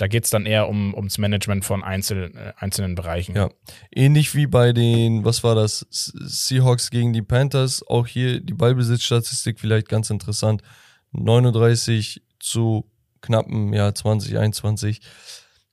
Da 0.00 0.06
geht 0.06 0.22
es 0.24 0.30
dann 0.30 0.46
eher 0.46 0.68
um, 0.68 0.94
ums 0.94 1.18
Management 1.18 1.64
von 1.64 1.82
einzel, 1.82 2.30
äh, 2.36 2.52
einzelnen 2.56 2.94
Bereichen. 2.94 3.34
Ja. 3.34 3.48
Ähnlich 3.90 4.32
wie 4.36 4.46
bei 4.46 4.72
den, 4.72 5.24
was 5.24 5.42
war 5.42 5.56
das, 5.56 5.86
Seahawks 5.90 6.90
gegen 6.90 7.12
die 7.12 7.22
Panthers. 7.22 7.82
Auch 7.84 8.06
hier 8.06 8.38
die 8.40 8.54
Ballbesitzstatistik 8.54 9.58
vielleicht 9.58 9.88
ganz 9.88 10.10
interessant. 10.10 10.62
39 11.10 12.22
zu 12.38 12.88
knappen, 13.22 13.72
ja, 13.72 13.92
20, 13.92 14.38
21. 14.38 15.00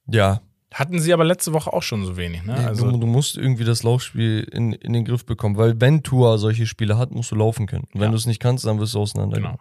Ja. 0.08 0.42
Hatten 0.76 1.00
sie 1.00 1.14
aber 1.14 1.24
letzte 1.24 1.54
Woche 1.54 1.72
auch 1.72 1.84
schon 1.84 2.06
so 2.06 2.18
wenig, 2.18 2.44
ne? 2.44 2.54
Also 2.54 2.92
du, 2.92 2.98
du 2.98 3.08
musst 3.08 3.38
irgendwie 3.38 3.64
das 3.64 3.84
Laufspiel 3.84 4.42
in, 4.52 4.74
in 4.74 4.92
den 4.92 5.06
Griff 5.06 5.26
bekommen, 5.26 5.56
weil 5.56 5.80
wenn 5.80 6.04
Tua 6.04 6.38
solche 6.38 6.66
Spiele 6.68 6.98
hat, 6.98 7.12
musst 7.12 7.32
du 7.32 7.36
laufen 7.36 7.66
können. 7.66 7.86
Und 7.94 8.02
wenn 8.02 8.08
Ja. 8.08 8.12
du 8.12 8.18
es 8.18 8.26
nicht 8.26 8.42
kannst, 8.42 8.66
dann 8.66 8.78
wirst 8.80 8.94
du 8.94 9.00
auseinander. 9.00 9.38
Genau. 9.38 9.58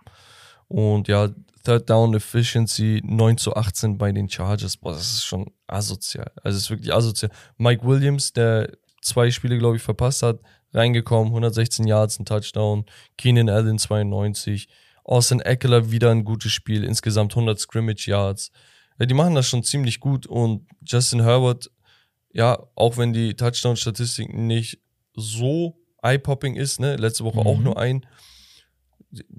Und 0.67 1.07
ja, 1.07 1.29
Third 1.65 1.89
Down 1.89 2.15
Efficiency 2.15 3.01
9 3.05 3.39
zu 3.39 3.55
18 3.55 3.97
bei 3.97 4.11
den 4.11 4.29
Chargers. 4.29 4.77
Boah, 4.77 4.93
das 4.93 5.13
ist 5.15 5.25
schon 5.25 5.47
asozial. 5.69 6.33
Also 6.43 6.57
es 6.57 6.65
ist 6.65 6.71
wirklich 6.71 6.93
asozial. 6.93 7.31
Mike 7.59 7.87
Williams, 7.87 8.33
der 8.33 8.73
zwei 9.01 9.31
Spiele, 9.31 9.57
glaube 9.59 9.77
ich, 9.77 9.83
verpasst 9.83 10.25
hat, 10.25 10.41
reingekommen, 10.73 11.29
116 11.29 11.87
Yards, 11.87 12.19
ein 12.19 12.25
Touchdown. 12.25 12.87
Keenan 13.17 13.49
Allen 13.49 13.79
92. 13.79 14.67
Austin 15.05 15.41
Eckler 15.41 15.93
wieder 15.93 16.11
ein 16.11 16.25
gutes 16.25 16.51
Spiel, 16.51 16.83
insgesamt 16.83 17.33
100 17.37 17.61
Scrimmage 17.61 18.09
Yards. 18.09 18.51
Ja, 18.99 19.07
die 19.07 19.15
machen 19.15 19.35
das 19.35 19.49
schon 19.49 19.63
ziemlich 19.65 20.01
gut 20.01 20.27
und 20.27 20.67
Justin 20.83 21.23
Herbert, 21.23 21.71
ja, 22.33 22.59
auch 22.75 22.97
wenn 22.97 23.13
die 23.13 23.35
Touchdown-Statistik 23.35 24.33
nicht 24.33 24.81
so 25.15 25.77
eye-popping 26.03 26.55
ist, 26.57 26.81
ne, 26.81 26.97
letzte 26.97 27.25
Woche 27.25 27.41
auch 27.41 27.57
Mhm. 27.59 27.65
nur 27.65 27.79
ein, 27.79 28.07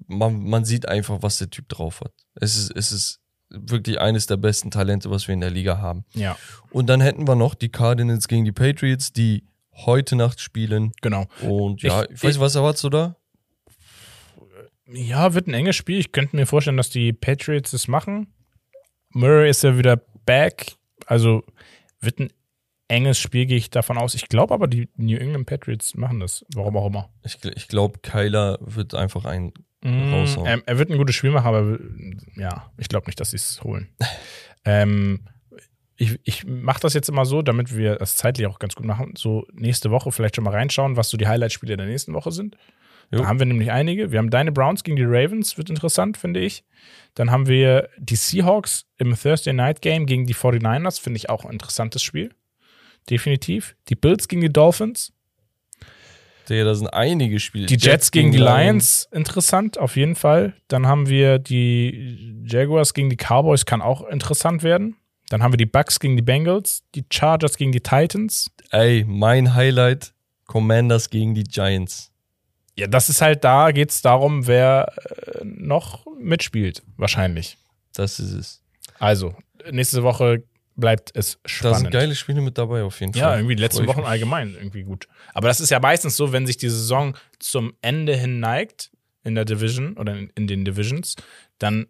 man, 0.07 0.39
man 0.43 0.63
sieht 0.65 0.87
einfach, 0.87 1.21
was 1.21 1.37
der 1.37 1.49
Typ 1.49 1.67
drauf 1.69 2.01
hat. 2.01 2.13
Es 2.35 2.55
ist, 2.57 2.71
es 2.75 2.91
ist 2.91 3.19
wirklich 3.49 3.99
eines 3.99 4.25
der 4.25 4.37
besten 4.37 4.71
Talente, 4.71 5.09
was 5.11 5.27
wir 5.27 5.33
in 5.33 5.41
der 5.41 5.51
Liga 5.51 5.77
haben. 5.77 6.05
Ja, 6.13 6.37
Und 6.71 6.87
dann 6.87 7.01
hätten 7.01 7.27
wir 7.27 7.35
noch 7.35 7.55
die 7.55 7.69
Cardinals 7.69 8.27
gegen 8.27 8.43
die 8.45 8.51
Patriots, 8.51 9.13
die 9.13 9.45
heute 9.73 10.15
Nacht 10.15 10.39
spielen. 10.39 10.91
genau. 11.01 11.27
Und 11.41 11.81
ja, 11.81 12.03
Ich- 12.03 12.09
ich, 12.11 12.23
weiß 12.23 12.33
nicht, 12.35 12.39
was 12.39 12.55
erwartest 12.55 12.83
du 12.85 12.89
da? 12.89 13.15
Ja, 14.87 15.33
wird 15.33 15.47
ein 15.47 15.53
enges 15.53 15.75
Spiel. 15.75 15.97
Ich 15.99 16.11
könnte 16.11 16.35
mir 16.35 16.45
vorstellen, 16.45 16.77
dass 16.77 16.89
die 16.89 17.11
Patriots 17.11 17.73
es 17.73 17.87
machen. 17.87 18.27
Murray 19.15 19.49
ist 19.49 19.63
ja 19.63 19.77
wieder 19.77 20.01
back. 20.25 20.73
Also 21.05 21.43
wird 22.01 22.19
ein 22.19 22.29
enges 22.87 23.17
Spiel, 23.17 23.45
gehe 23.45 23.57
ich 23.57 23.69
davon 23.69 23.97
aus. 23.97 24.13
Ich 24.13 24.27
glaube 24.27 24.53
aber, 24.53 24.67
die 24.67 24.89
New 24.97 25.17
England 25.17 25.47
Patriots 25.47 25.95
machen 25.95 26.19
das. 26.19 26.45
Warum 26.53 26.77
auch 26.77 26.87
immer. 26.87 27.09
Ich, 27.23 27.37
ich 27.43 27.67
glaube, 27.67 27.99
Kyler 27.99 28.59
wird 28.61 28.93
einfach 28.93 29.25
ein. 29.25 29.53
Mm, 29.81 30.13
Raushauen. 30.13 30.47
ähm, 30.47 30.63
er 30.65 30.77
wird 30.77 30.89
ein 30.89 30.97
gutes 30.97 31.15
Spiel 31.15 31.31
machen, 31.31 31.47
aber 31.47 31.79
ja, 32.35 32.71
ich 32.77 32.89
glaube 32.89 33.07
nicht, 33.07 33.19
dass 33.19 33.31
sie 33.31 33.37
es 33.37 33.63
holen. 33.63 33.87
ähm, 34.65 35.21
ich 35.95 36.19
ich 36.23 36.45
mache 36.45 36.81
das 36.81 36.93
jetzt 36.93 37.07
immer 37.07 37.25
so, 37.25 37.41
damit 37.41 37.75
wir 37.75 37.95
das 37.95 38.17
zeitlich 38.17 38.47
auch 38.47 38.59
ganz 38.59 38.75
gut 38.75 38.85
machen. 38.85 39.13
So 39.15 39.47
nächste 39.53 39.91
Woche 39.91 40.11
vielleicht 40.11 40.35
schon 40.35 40.43
mal 40.43 40.53
reinschauen, 40.53 40.97
was 40.97 41.09
so 41.09 41.17
die 41.17 41.27
Highlight-Spiele 41.27 41.77
der 41.77 41.85
nächsten 41.85 42.13
Woche 42.13 42.31
sind. 42.31 42.57
Jo. 43.15 43.21
Da 43.21 43.27
haben 43.27 43.39
wir 43.39 43.45
nämlich 43.45 43.71
einige. 43.71 44.11
Wir 44.11 44.19
haben 44.19 44.29
deine 44.29 44.51
Browns 44.51 44.83
gegen 44.83 44.97
die 44.97 45.05
Ravens, 45.05 45.57
wird 45.57 45.69
interessant, 45.69 46.17
finde 46.17 46.41
ich. 46.41 46.63
Dann 47.13 47.31
haben 47.31 47.47
wir 47.47 47.89
die 47.97 48.17
Seahawks 48.17 48.85
im 48.97 49.15
Thursday 49.15 49.53
Night 49.53 49.81
Game 49.81 50.05
gegen 50.05 50.25
die 50.25 50.35
49ers, 50.35 50.99
finde 50.99 51.17
ich 51.17 51.29
auch 51.29 51.45
ein 51.45 51.51
interessantes 51.51 52.03
Spiel. 52.03 52.31
Definitiv. 53.09 53.75
Die 53.87 53.95
Bills 53.95 54.27
gegen 54.27 54.41
die 54.41 54.51
Dolphins. 54.51 55.13
Der, 56.49 56.65
da 56.65 56.75
sind 56.75 56.89
einige 56.89 57.39
Spiele. 57.39 57.67
Die 57.67 57.77
Jets 57.77 58.11
gegen 58.11 58.31
die 58.31 58.37
Lions, 58.37 59.07
interessant, 59.11 59.79
auf 59.79 59.95
jeden 59.95 60.15
Fall. 60.15 60.53
Dann 60.67 60.85
haben 60.85 61.07
wir 61.07 61.39
die 61.39 62.43
Jaguars 62.45 62.93
gegen 62.93 63.09
die 63.09 63.15
Cowboys, 63.15 63.65
kann 63.65 63.81
auch 63.81 64.07
interessant 64.07 64.61
werden. 64.61 64.97
Dann 65.29 65.41
haben 65.41 65.53
wir 65.53 65.57
die 65.57 65.65
Bucks 65.65 65.99
gegen 65.99 66.17
die 66.17 66.21
Bengals, 66.21 66.83
die 66.93 67.03
Chargers 67.11 67.57
gegen 67.57 67.71
die 67.71 67.79
Titans. 67.79 68.51
Ey, 68.69 69.05
mein 69.07 69.55
Highlight: 69.55 70.13
Commanders 70.45 71.09
gegen 71.09 71.33
die 71.33 71.45
Giants. 71.45 72.11
Ja, 72.77 72.87
das 72.87 73.09
ist 73.09 73.21
halt, 73.21 73.43
da 73.43 73.71
geht 73.71 73.89
es 73.91 74.01
darum, 74.01 74.47
wer 74.47 74.91
äh, 74.97 75.41
noch 75.45 76.05
mitspielt, 76.19 76.83
wahrscheinlich. 76.97 77.57
Das 77.93 78.19
ist 78.19 78.31
es. 78.33 78.61
Also, 78.99 79.35
nächste 79.71 80.03
Woche 80.03 80.43
bleibt 80.75 81.11
es 81.15 81.39
Da 81.43 81.49
spannend. 81.49 81.77
sind 81.77 81.91
geile 81.91 82.15
Spiele 82.15 82.41
mit 82.41 82.57
dabei, 82.57 82.83
auf 82.83 82.99
jeden 82.99 83.13
Ja, 83.17 83.29
Fall. 83.29 83.39
irgendwie 83.39 83.55
die 83.55 83.61
letzten 83.61 83.87
Wochen 83.87 84.01
allgemein 84.01 84.53
irgendwie 84.55 84.83
gut. 84.83 85.07
Aber 85.33 85.47
das 85.47 85.61
ist 85.61 85.69
ja 85.69 85.79
meistens 85.79 86.17
so, 86.17 86.33
wenn 86.33 86.45
sich 86.45 86.57
die 86.57 86.67
Saison 86.69 87.15
zum 87.39 87.73
Ende 87.81 88.15
hin 88.15 88.41
neigt 88.41 88.91
in 89.23 89.35
der 89.35 89.45
Division 89.45 89.95
oder 89.97 90.13
in, 90.15 90.29
in 90.35 90.47
den 90.47 90.65
Divisions, 90.65 91.15
dann 91.59 91.87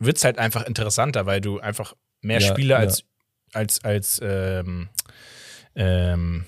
wird 0.00 0.16
es 0.16 0.24
halt 0.24 0.38
einfach 0.38 0.64
interessanter, 0.66 1.26
weil 1.26 1.40
du 1.40 1.60
einfach 1.60 1.94
mehr 2.20 2.40
Ja, 2.40 2.48
Spiele 2.48 2.74
ja. 2.74 2.78
als, 2.80 3.04
als, 3.52 3.84
als 3.84 4.20
ähm, 4.22 4.88
ähm, 5.76 6.44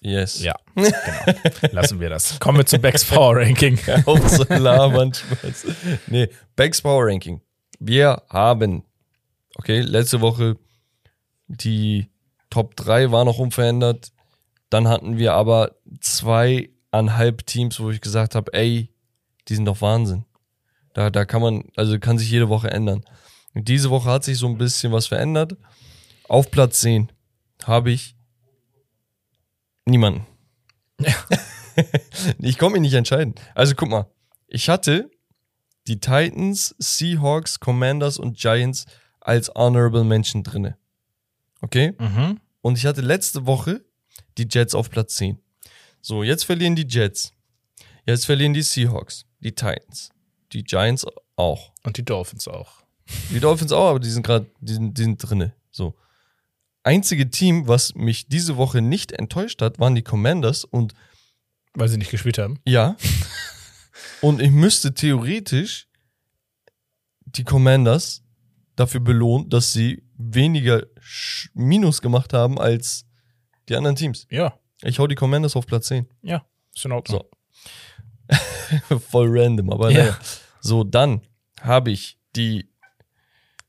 Yes. 0.00 0.42
ja, 0.42 0.54
genau. 0.74 1.72
Lassen 1.72 1.98
wir 1.98 2.08
das. 2.08 2.38
Kommen 2.38 2.58
wir 2.58 2.66
zu 2.66 2.78
Becks 2.78 3.04
Power 3.04 3.36
Ranking. 3.36 3.78
Auf 4.06 4.28
so 4.28 4.44
labern, 4.48 5.12
Spaß. 5.12 5.66
Nee, 6.06 6.28
Becks 6.54 6.80
Power 6.82 7.06
Ranking. 7.06 7.40
Wir 7.80 8.22
haben, 8.28 8.84
okay, 9.56 9.80
letzte 9.80 10.20
Woche 10.20 10.56
die 11.48 12.10
Top 12.50 12.76
3 12.76 13.10
war 13.10 13.24
noch 13.24 13.38
unverändert. 13.38 14.12
Dann 14.70 14.86
hatten 14.86 15.18
wir 15.18 15.34
aber 15.34 15.76
zweieinhalb 16.00 17.46
Teams, 17.46 17.80
wo 17.80 17.90
ich 17.90 18.00
gesagt 18.00 18.34
habe, 18.34 18.52
ey, 18.52 18.92
die 19.48 19.54
sind 19.54 19.64
doch 19.64 19.80
Wahnsinn. 19.80 20.24
Da, 20.94 21.10
da 21.10 21.24
kann 21.24 21.42
man, 21.42 21.64
also 21.76 21.98
kann 21.98 22.18
sich 22.18 22.30
jede 22.30 22.48
Woche 22.48 22.70
ändern. 22.70 23.04
Und 23.54 23.68
diese 23.68 23.90
Woche 23.90 24.10
hat 24.10 24.24
sich 24.24 24.38
so 24.38 24.46
ein 24.46 24.58
bisschen 24.58 24.92
was 24.92 25.06
verändert. 25.06 25.56
Auf 26.28 26.50
Platz 26.50 26.80
10 26.80 27.10
habe 27.64 27.90
ich 27.90 28.14
niemanden. 29.90 30.26
ich 32.38 32.58
konnte 32.58 32.74
mich 32.74 32.82
nicht 32.82 32.94
entscheiden. 32.94 33.34
Also 33.54 33.74
guck 33.74 33.88
mal, 33.88 34.06
ich 34.46 34.68
hatte 34.68 35.10
die 35.86 36.00
Titans, 36.00 36.74
Seahawks, 36.78 37.60
Commanders 37.60 38.18
und 38.18 38.36
Giants 38.36 38.86
als 39.20 39.50
Honorable 39.54 40.04
Mention 40.04 40.42
drinne. 40.42 40.76
Okay? 41.60 41.94
Mhm. 41.98 42.40
Und 42.60 42.78
ich 42.78 42.86
hatte 42.86 43.00
letzte 43.00 43.46
Woche 43.46 43.84
die 44.36 44.46
Jets 44.50 44.74
auf 44.74 44.90
Platz 44.90 45.16
10. 45.16 45.38
So, 46.00 46.22
jetzt 46.22 46.44
verlieren 46.44 46.76
die 46.76 46.86
Jets. 46.86 47.32
Jetzt 48.06 48.26
verlieren 48.26 48.54
die 48.54 48.62
Seahawks, 48.62 49.26
die 49.40 49.52
Titans, 49.52 50.10
die 50.52 50.62
Giants 50.64 51.06
auch. 51.36 51.72
Und 51.82 51.96
die 51.96 52.04
Dolphins 52.04 52.48
auch. 52.48 52.82
Die 53.30 53.40
Dolphins 53.40 53.72
auch, 53.72 53.90
aber 53.90 54.00
die 54.00 54.10
sind 54.10 54.24
gerade, 54.24 54.46
die 54.60 54.92
die 54.92 55.02
sind 55.02 55.18
drinne. 55.18 55.54
So. 55.70 55.94
Einzige 56.88 57.28
Team, 57.30 57.68
was 57.68 57.94
mich 57.94 58.28
diese 58.28 58.56
Woche 58.56 58.80
nicht 58.80 59.12
enttäuscht 59.12 59.60
hat, 59.62 59.78
waren 59.78 59.94
die 59.94 60.02
Commanders 60.02 60.64
und 60.64 60.94
Weil 61.74 61.88
sie 61.88 61.98
nicht 61.98 62.10
gespielt 62.10 62.38
haben. 62.38 62.58
ja. 62.64 62.96
und 64.22 64.40
ich 64.40 64.50
müsste 64.50 64.94
theoretisch 64.94 65.86
die 67.26 67.44
Commanders 67.44 68.22
dafür 68.76 69.00
belohnen, 69.00 69.48
dass 69.50 69.72
sie 69.72 70.02
weniger 70.16 70.78
Sch- 71.00 71.50
Minus 71.54 72.00
gemacht 72.00 72.32
haben 72.32 72.58
als 72.58 73.04
die 73.68 73.76
anderen 73.76 73.96
Teams. 73.96 74.26
Ja, 74.30 74.58
Ich 74.82 74.98
hau 74.98 75.06
die 75.06 75.14
Commanders 75.14 75.56
auf 75.56 75.66
Platz 75.66 75.88
10. 75.88 76.06
ja, 76.22 76.44
ist 76.74 76.84
in 76.84 76.92
Ordnung. 76.92 77.22
So. 78.88 78.98
Voll 79.10 79.28
random, 79.38 79.70
aber 79.70 79.90
Ja. 79.90 79.98
naja. 79.98 80.18
So, 80.60 80.84
dann 80.84 81.20
habe 81.60 81.90
ich 81.90 82.18
die 82.36 82.70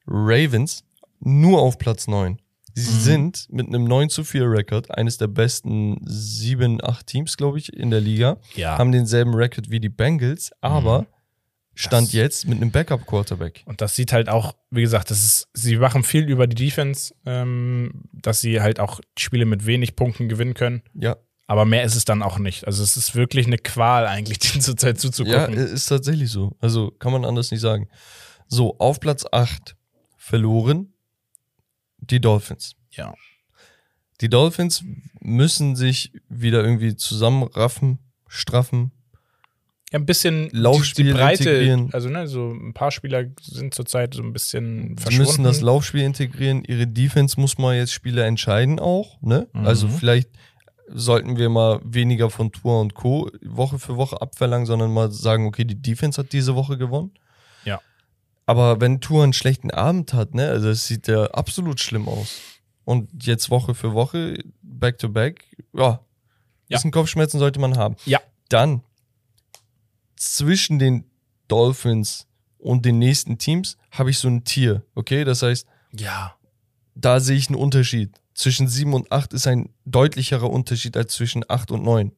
Ravens 0.08 0.84
nur 1.20 1.60
auf 1.62 1.78
Platz 1.78 2.08
9. 2.08 2.40
Sie 2.84 2.92
Mhm. 2.96 3.00
sind 3.00 3.48
mit 3.50 3.68
einem 3.68 3.84
9 3.86 4.10
zu 4.10 4.24
4 4.24 4.50
Rekord 4.50 4.92
eines 4.92 5.18
der 5.18 5.28
besten 5.28 5.98
7, 6.06 6.84
8 6.84 7.06
Teams, 7.08 7.38
glaube 7.38 7.58
ich, 7.60 7.74
in 7.74 7.90
der 7.92 8.02
Liga. 8.02 8.38
Ja. 8.56 8.78
Haben 8.78 8.92
denselben 8.92 9.34
Rekord 9.34 9.70
wie 9.70 9.80
die 9.80 9.90
Bengals, 9.90 10.52
aber 10.62 11.06
stand 11.76 12.08
Das- 12.08 12.14
jetzt 12.14 12.48
mit 12.48 12.58
einem 12.58 12.72
Backup-Quarterback. 12.72 13.64
Und 13.66 13.82
das 13.82 13.96
sieht 13.96 14.12
halt 14.14 14.28
auch, 14.30 14.56
wie 14.70 14.82
gesagt, 14.82 15.12
das 15.12 15.24
ist, 15.24 15.48
sie 15.54 15.78
machen 15.78 16.04
viel 16.04 16.28
über 16.30 16.48
die 16.48 16.56
Defense, 16.56 17.14
ähm, 17.26 18.04
dass 18.12 18.42
sie 18.42 18.60
halt 18.62 18.80
auch 18.80 19.00
Spiele 19.18 19.46
mit 19.46 19.66
wenig 19.66 19.96
Punkten 19.96 20.28
gewinnen 20.30 20.54
können. 20.56 20.82
Ja, 20.94 21.16
Aber 21.48 21.66
mehr 21.66 21.84
ist 21.84 21.96
es 21.96 22.06
dann 22.06 22.22
auch 22.22 22.38
nicht. 22.38 22.68
Also 22.68 22.84
es 22.84 22.96
ist 22.96 23.16
wirklich 23.16 23.48
eine 23.48 23.58
Qual 23.58 24.06
eigentlich, 24.06 24.38
den 24.54 24.62
zurzeit 24.62 24.98
ja, 24.98 25.00
zuzugucken. 25.00 25.54
ist 25.56 25.86
tatsächlich 25.88 26.30
so. 26.30 26.56
Also 26.60 26.92
kann 27.00 27.12
man 27.12 27.26
anders 27.26 27.50
nicht 27.50 27.62
sagen. 27.62 27.88
So, 28.48 28.78
auf 28.78 29.00
Platz 29.00 29.26
8 29.32 29.76
verloren 30.18 30.94
die 32.02 32.20
Dolphins. 32.20 32.76
Ja. 32.92 33.14
Die 34.22 34.30
Dolphins 34.30 34.84
müssen 35.22 35.76
sich 35.76 36.12
wieder 36.28 36.64
irgendwie 36.64 36.96
zusammenraffen, 36.96 38.00
straffen. 38.28 38.92
Ja, 39.92 39.98
ein 39.98 40.06
bisschen 40.06 40.50
Laufspiel 40.52 41.06
die, 41.06 41.12
die 41.12 41.18
Breite, 41.18 41.50
integrieren. 41.50 41.90
also 41.94 42.10
ne, 42.10 42.28
so 42.28 42.52
ein 42.52 42.74
paar 42.74 42.92
Spieler 42.92 43.26
sind 43.42 43.74
zurzeit 43.74 44.14
so 44.14 44.22
ein 44.22 44.34
bisschen 44.34 44.96
Sie 44.98 45.04
verschwunden. 45.04 45.28
müssen 45.32 45.44
das 45.44 45.62
Laufspiel 45.62 46.04
integrieren. 46.04 46.64
Ihre 46.64 46.86
Defense 46.86 47.40
muss 47.40 47.58
mal 47.58 47.76
jetzt 47.76 47.94
Spieler 47.94 48.26
entscheiden 48.26 48.80
auch. 48.80 49.20
Ne? 49.22 49.48
Mhm. 49.54 49.66
Also 49.66 49.88
vielleicht 49.88 50.30
sollten 50.90 51.38
wir 51.38 51.50
mal 51.50 51.80
weniger 51.84 52.30
von 52.30 52.52
Tour 52.52 52.82
und 52.82 52.94
Co. 52.94 53.32
Woche 53.44 53.80
für 53.80 53.96
Woche 53.98 54.22
abverlangen, 54.22 54.68
sondern 54.68 54.94
mal 54.94 55.12
sagen, 55.12 55.48
okay, 55.48 55.64
die 55.66 55.82
Defense 55.82 56.22
hat 56.22 56.34
diese 56.34 56.56
Woche 56.56 56.78
gewonnen. 56.78 57.12
Aber 58.50 58.82
wenn 58.82 59.00
Tour 59.00 59.24
einen 59.24 59.34
schlechten 59.34 59.70
Abend 59.70 60.14
hat, 60.14 60.34
ne, 60.34 60.50
also 60.50 60.70
das 60.70 60.88
sieht 60.88 61.08
ja 61.08 61.26
absolut 61.26 61.80
schlimm 61.80 62.08
aus. 62.08 62.40
Und 62.84 63.24
jetzt 63.24 63.52
Woche 63.52 63.76
für 63.76 63.94
Woche, 63.94 64.44
back 64.64 64.98
to 64.98 65.08
back, 65.10 65.44
ja, 65.74 66.00
Ja. 66.68 66.78
bisschen 66.78 66.90
Kopfschmerzen 66.90 67.38
sollte 67.38 67.60
man 67.60 67.78
haben. 67.78 67.96
Ja. 68.06 68.20
Dann 68.50 68.82
zwischen 70.16 70.80
den 70.80 71.04
Dolphins 71.48 72.26
und 72.58 72.86
den 72.86 72.98
nächsten 72.98 73.38
Teams 73.38 73.78
habe 73.92 74.10
ich 74.10 74.18
so 74.18 74.28
ein 74.28 74.44
Tier, 74.46 74.84
okay? 74.96 75.24
Das 75.26 75.44
heißt, 75.44 75.68
Ja. 75.92 76.36
da 76.96 77.20
sehe 77.20 77.38
ich 77.38 77.50
einen 77.50 77.56
Unterschied. 77.56 78.20
Zwischen 78.34 78.68
7 78.68 78.94
und 78.96 79.12
8 79.12 79.34
ist 79.34 79.46
ein 79.46 79.70
deutlicherer 79.86 80.50
Unterschied 80.50 80.98
als 80.98 81.14
zwischen 81.14 81.44
8 81.48 81.70
und 81.70 81.84
9. 81.84 82.14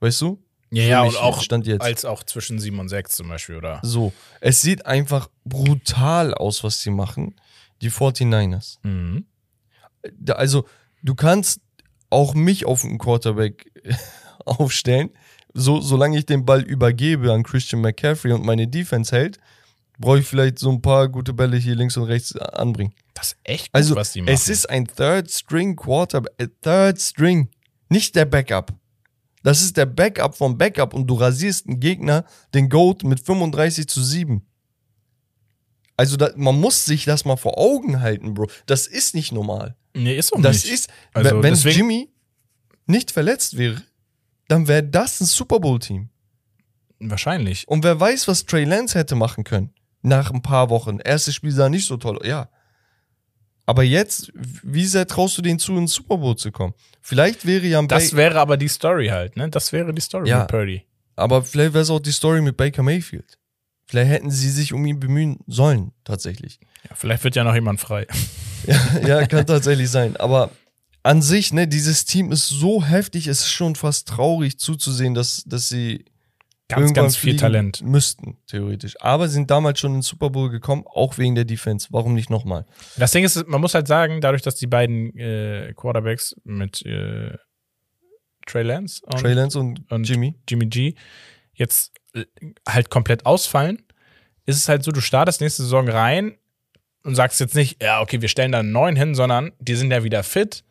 Weißt 0.00 0.20
du? 0.20 0.42
Ja, 0.70 0.82
ja, 0.84 1.02
und 1.02 1.16
auch 1.16 1.42
Stand 1.42 1.66
jetzt. 1.66 1.82
als 1.82 2.04
auch 2.04 2.24
zwischen 2.24 2.58
7 2.58 2.78
und 2.80 2.88
6 2.88 3.14
zum 3.16 3.28
Beispiel, 3.28 3.56
oder? 3.56 3.80
So. 3.82 4.12
Es 4.40 4.62
sieht 4.62 4.84
einfach 4.86 5.28
brutal 5.44 6.34
aus, 6.34 6.64
was 6.64 6.80
sie 6.82 6.90
machen. 6.90 7.36
Die 7.82 7.90
49ers. 7.90 8.78
Mhm. 8.82 9.26
Also, 10.28 10.66
du 11.02 11.14
kannst 11.14 11.60
auch 12.10 12.34
mich 12.34 12.64
auf 12.66 12.84
einen 12.84 12.98
Quarterback 12.98 13.70
aufstellen. 14.44 15.10
So, 15.54 15.80
solange 15.80 16.18
ich 16.18 16.26
den 16.26 16.44
Ball 16.44 16.62
übergebe 16.62 17.32
an 17.32 17.42
Christian 17.42 17.80
McCaffrey 17.82 18.32
und 18.32 18.44
meine 18.44 18.68
Defense 18.68 19.14
hält, 19.14 19.38
brauche 19.98 20.18
ich 20.20 20.26
vielleicht 20.26 20.58
so 20.58 20.70
ein 20.70 20.82
paar 20.82 21.08
gute 21.08 21.32
Bälle 21.32 21.56
hier 21.56 21.74
links 21.74 21.96
und 21.96 22.04
rechts 22.04 22.36
anbringen. 22.36 22.92
Das 23.14 23.28
ist 23.28 23.36
echt 23.44 23.66
gut, 23.72 23.74
Also, 23.74 23.96
was 23.96 24.12
die 24.12 24.20
machen. 24.22 24.34
es 24.34 24.48
ist 24.48 24.68
ein 24.68 24.86
Third 24.86 25.30
String 25.30 25.74
Quarterback. 25.76 26.32
äh, 26.38 26.48
Third 26.62 27.00
String. 27.00 27.48
Nicht 27.88 28.14
der 28.16 28.26
Backup. 28.26 28.72
Das 29.46 29.62
ist 29.62 29.76
der 29.76 29.86
Backup 29.86 30.36
vom 30.36 30.58
Backup 30.58 30.92
und 30.92 31.06
du 31.06 31.14
rasierst 31.14 31.68
einen 31.68 31.78
Gegner, 31.78 32.24
den 32.52 32.68
Goat, 32.68 33.04
mit 33.04 33.20
35 33.20 33.86
zu 33.86 34.02
7. 34.02 34.44
Also, 35.96 36.16
da, 36.16 36.30
man 36.36 36.58
muss 36.60 36.84
sich 36.84 37.04
das 37.04 37.24
mal 37.24 37.36
vor 37.36 37.56
Augen 37.56 38.00
halten, 38.00 38.34
Bro. 38.34 38.48
Das 38.66 38.88
ist 38.88 39.14
nicht 39.14 39.30
normal. 39.30 39.76
nee, 39.94 40.16
ist 40.16 40.32
doch 40.32 40.42
Das 40.42 40.64
nicht. 40.64 40.74
ist, 40.74 40.90
Also, 41.14 41.42
wenn 41.44 41.52
deswegen- 41.54 41.76
Jimmy 41.78 42.10
nicht 42.86 43.12
verletzt 43.12 43.56
wäre, 43.56 43.82
dann 44.48 44.66
wäre 44.66 44.82
das 44.82 45.20
ein 45.20 45.26
Super 45.26 45.60
Bowl-Team. 45.60 46.08
Wahrscheinlich. 46.98 47.68
Und 47.68 47.84
wer 47.84 47.98
weiß, 48.00 48.26
was 48.26 48.46
Trey 48.46 48.64
Lance 48.64 48.98
hätte 48.98 49.14
machen 49.14 49.44
können. 49.44 49.72
Nach 50.02 50.32
ein 50.32 50.42
paar 50.42 50.70
Wochen. 50.70 50.98
Erstes 50.98 51.34
Spiel 51.36 51.52
sah 51.52 51.68
nicht 51.68 51.86
so 51.86 51.96
toll. 51.98 52.18
Ja. 52.24 52.48
Aber 53.66 53.82
jetzt, 53.82 54.32
wie 54.34 54.86
sehr 54.86 55.06
traust 55.06 55.36
du 55.38 55.42
denen 55.42 55.58
zu, 55.58 55.76
ins 55.76 55.92
Super 55.94 56.18
Bowl 56.18 56.36
zu 56.36 56.52
kommen? 56.52 56.74
Vielleicht 57.02 57.46
wäre 57.46 57.66
ja 57.66 57.78
ein 57.80 57.88
Das 57.88 58.12
Ba- 58.12 58.16
wäre 58.18 58.38
aber 58.40 58.56
die 58.56 58.68
Story 58.68 59.08
halt, 59.08 59.36
ne? 59.36 59.48
Das 59.50 59.72
wäre 59.72 59.92
die 59.92 60.00
Story 60.00 60.28
Ja. 60.30 60.40
mit 60.40 60.48
Purdy. 60.48 60.82
aber 61.16 61.42
vielleicht 61.42 61.72
wäre 61.74 61.82
es 61.82 61.90
auch 61.90 61.98
die 62.00 62.12
Story 62.12 62.40
mit 62.42 62.56
Baker 62.56 62.82
Mayfield. 62.82 63.38
Vielleicht 63.88 64.10
hätten 64.10 64.30
sie 64.30 64.50
sich 64.50 64.72
um 64.72 64.84
ihn 64.86 64.98
bemühen 65.00 65.38
sollen, 65.46 65.92
tatsächlich. 66.04 66.58
Ja, 66.88 66.94
vielleicht 66.96 67.22
wird 67.24 67.36
ja 67.36 67.44
noch 67.44 67.54
jemand 67.54 67.80
frei. 67.80 68.06
Ja, 68.66 69.06
ja 69.20 69.26
kann 69.26 69.46
tatsächlich 69.46 69.88
sein. 69.90 70.16
Aber 70.16 70.50
an 71.04 71.22
sich, 71.22 71.52
ne, 71.52 71.68
dieses 71.68 72.04
Team 72.04 72.32
ist 72.32 72.48
so 72.48 72.84
heftig, 72.84 73.28
es 73.28 73.40
ist 73.40 73.50
schon 73.52 73.76
fast 73.76 74.08
traurig 74.08 74.58
zuzusehen, 74.58 75.14
dass, 75.14 75.44
dass 75.46 75.68
sie 75.68 76.04
Ganz, 76.68 76.80
irgendwann 76.80 77.04
ganz 77.04 77.16
viel 77.16 77.36
Talent. 77.36 77.82
Müssten, 77.82 78.38
theoretisch. 78.48 79.00
Aber 79.00 79.28
sind 79.28 79.50
damals 79.50 79.78
schon 79.78 79.94
ins 79.94 80.08
Super 80.08 80.30
Bowl 80.30 80.50
gekommen, 80.50 80.84
auch 80.86 81.16
wegen 81.16 81.36
der 81.36 81.44
Defense. 81.44 81.88
Warum 81.90 82.14
nicht 82.14 82.28
nochmal? 82.28 82.66
Das 82.96 83.12
Ding 83.12 83.24
ist, 83.24 83.46
man 83.46 83.60
muss 83.60 83.74
halt 83.74 83.86
sagen, 83.86 84.20
dadurch, 84.20 84.42
dass 84.42 84.56
die 84.56 84.66
beiden 84.66 85.16
äh, 85.16 85.72
Quarterbacks 85.76 86.34
mit 86.42 86.84
äh, 86.84 87.36
Trey 88.46 88.62
Lance 88.62 89.00
und 89.04 89.20
Trey 89.20 89.32
Lance 89.32 89.58
und, 89.58 89.90
und 89.90 90.08
Jimmy. 90.08 90.34
Jimmy 90.48 90.66
G 90.66 90.94
jetzt 91.56 91.92
äh, 92.14 92.24
halt 92.68 92.90
komplett 92.90 93.26
ausfallen, 93.26 93.82
ist 94.44 94.56
es 94.56 94.68
halt 94.68 94.84
so, 94.84 94.92
du 94.92 95.00
startest 95.00 95.40
nächste 95.40 95.62
Saison 95.62 95.88
rein 95.88 96.36
und 97.02 97.14
sagst 97.14 97.40
jetzt 97.40 97.54
nicht, 97.54 97.82
ja, 97.82 98.00
okay, 98.00 98.20
wir 98.20 98.28
stellen 98.28 98.52
da 98.52 98.60
einen 98.60 98.72
neuen 98.72 98.96
hin, 98.96 99.14
sondern 99.14 99.52
die 99.58 99.74
sind 99.74 99.90
ja 99.90 100.04
wieder 100.04 100.22
fit. 100.22 100.64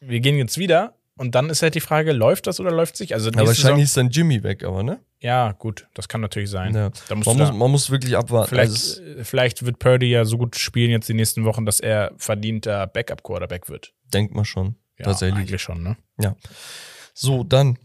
Wir 0.00 0.20
gehen 0.20 0.36
jetzt 0.36 0.58
wieder. 0.58 0.94
Und 1.16 1.36
dann 1.36 1.48
ist 1.48 1.62
halt 1.62 1.76
die 1.76 1.80
Frage, 1.80 2.12
läuft 2.12 2.46
das 2.48 2.58
oder 2.58 2.72
läuft 2.72 2.94
es 2.94 3.00
nicht? 3.00 3.14
Also 3.14 3.30
Ja, 3.30 3.46
wahrscheinlich 3.46 3.84
ist 3.84 3.96
dann 3.96 4.10
Jimmy 4.10 4.42
weg, 4.42 4.64
aber 4.64 4.82
ne? 4.82 4.92
Saison, 4.92 5.04
ja, 5.20 5.52
gut, 5.52 5.86
das 5.94 6.08
kann 6.08 6.20
natürlich 6.20 6.50
sein. 6.50 6.74
Ja. 6.74 6.90
Man, 7.08 7.18
muss, 7.38 7.52
man 7.52 7.70
muss 7.70 7.90
wirklich 7.90 8.16
abwarten. 8.16 8.48
vielleicht, 8.48 8.70
Also 8.72 9.02
äh, 9.02 9.24
vielleicht 9.24 9.64
wird 9.64 9.78
Purdy 9.78 10.10
ja 10.10 10.24
so 10.24 10.36
gut 10.36 10.56
spielen 10.56 10.90
jetzt 10.90 11.08
die 11.08 11.14
nächsten 11.14 11.44
Wochen, 11.44 11.66
dass 11.66 11.78
er 11.78 12.12
verdienter 12.16 12.88
Backup-Quarterback 12.88 13.68
wird. 13.68 13.94
denkt 14.12 14.34
man 14.34 14.44
schon. 14.44 14.74
Ja, 14.98 15.06
tatsächlich. 15.06 15.38
eigentlich 15.40 15.62
schon, 15.62 15.82
ne? 15.82 15.96
So, 17.14 17.44
dann 17.44 17.78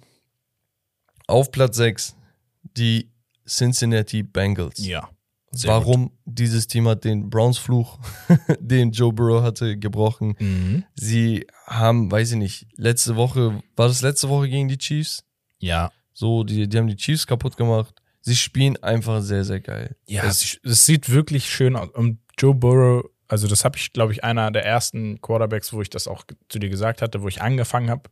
auf 1.28 1.52
Platz 1.52 1.78
6 1.78 2.16
die 2.64 3.12
Cincinnati 3.48 4.24
Bengals. 4.24 4.84
Ja. 4.84 5.10
Sehr 5.52 5.70
Warum 5.72 6.12
dieses 6.26 6.68
Team 6.68 6.88
hat 6.88 7.04
den 7.06 7.30
Browns-Fluch, 7.30 8.00
den 8.60 8.92
Joe 8.92 9.12
Burrow 9.14 9.42
hatte, 9.44 9.78
gebrochen. 9.78 10.34
gut. 10.36 10.42
Mhm. 10.42 10.84
Sie 10.96 11.48
haben, 11.66 12.12
weiß 12.12 12.32
ich 12.32 12.38
nicht, 12.38 12.68
letzte 12.76 13.16
Woche, 13.16 13.62
war 13.76 13.88
das 13.88 14.02
letzte 14.02 14.30
Woche 14.30 14.48
gegen 14.50 14.68
die 14.68 14.78
Chiefs? 14.78 15.24
Ja. 15.60 15.92
So, 16.14 16.44
die, 16.44 16.68
die 16.68 16.78
haben 16.78 16.88
die 16.88 16.96
Chiefs 16.98 17.26
kaputt 17.26 17.58
gemacht. 17.58 17.96
Sie 18.22 18.36
spielen 18.36 18.78
einfach 18.84 19.22
sehr, 19.22 19.44
sehr 19.46 19.60
geil. 19.62 19.96
Ja, 20.06 20.24
Es- 20.26 20.60
es, 20.64 20.86
sieht 20.86 21.10
wirklich 21.10 21.50
schön 21.50 21.76
aus. 21.76 21.90
Und 21.94 22.20
Joe 22.38 22.54
Burrow, 22.54 23.06
also 23.28 23.48
das 23.48 23.64
habe 23.66 23.78
ich, 23.78 23.94
glaube 23.94 24.12
ich, 24.12 24.24
einer 24.24 24.52
der 24.52 24.66
ersten 24.66 25.22
Quarterbacks, 25.22 25.72
wo 25.74 25.82
ich 25.82 25.90
das 25.90 26.08
auch 26.08 26.24
zu 26.50 26.60
dir 26.60 26.70
gesagt 26.70 27.02
hatte, 27.02 27.22
wo 27.22 27.28
ich 27.28 27.42
angefangen 27.42 27.90
habe, 27.90 28.10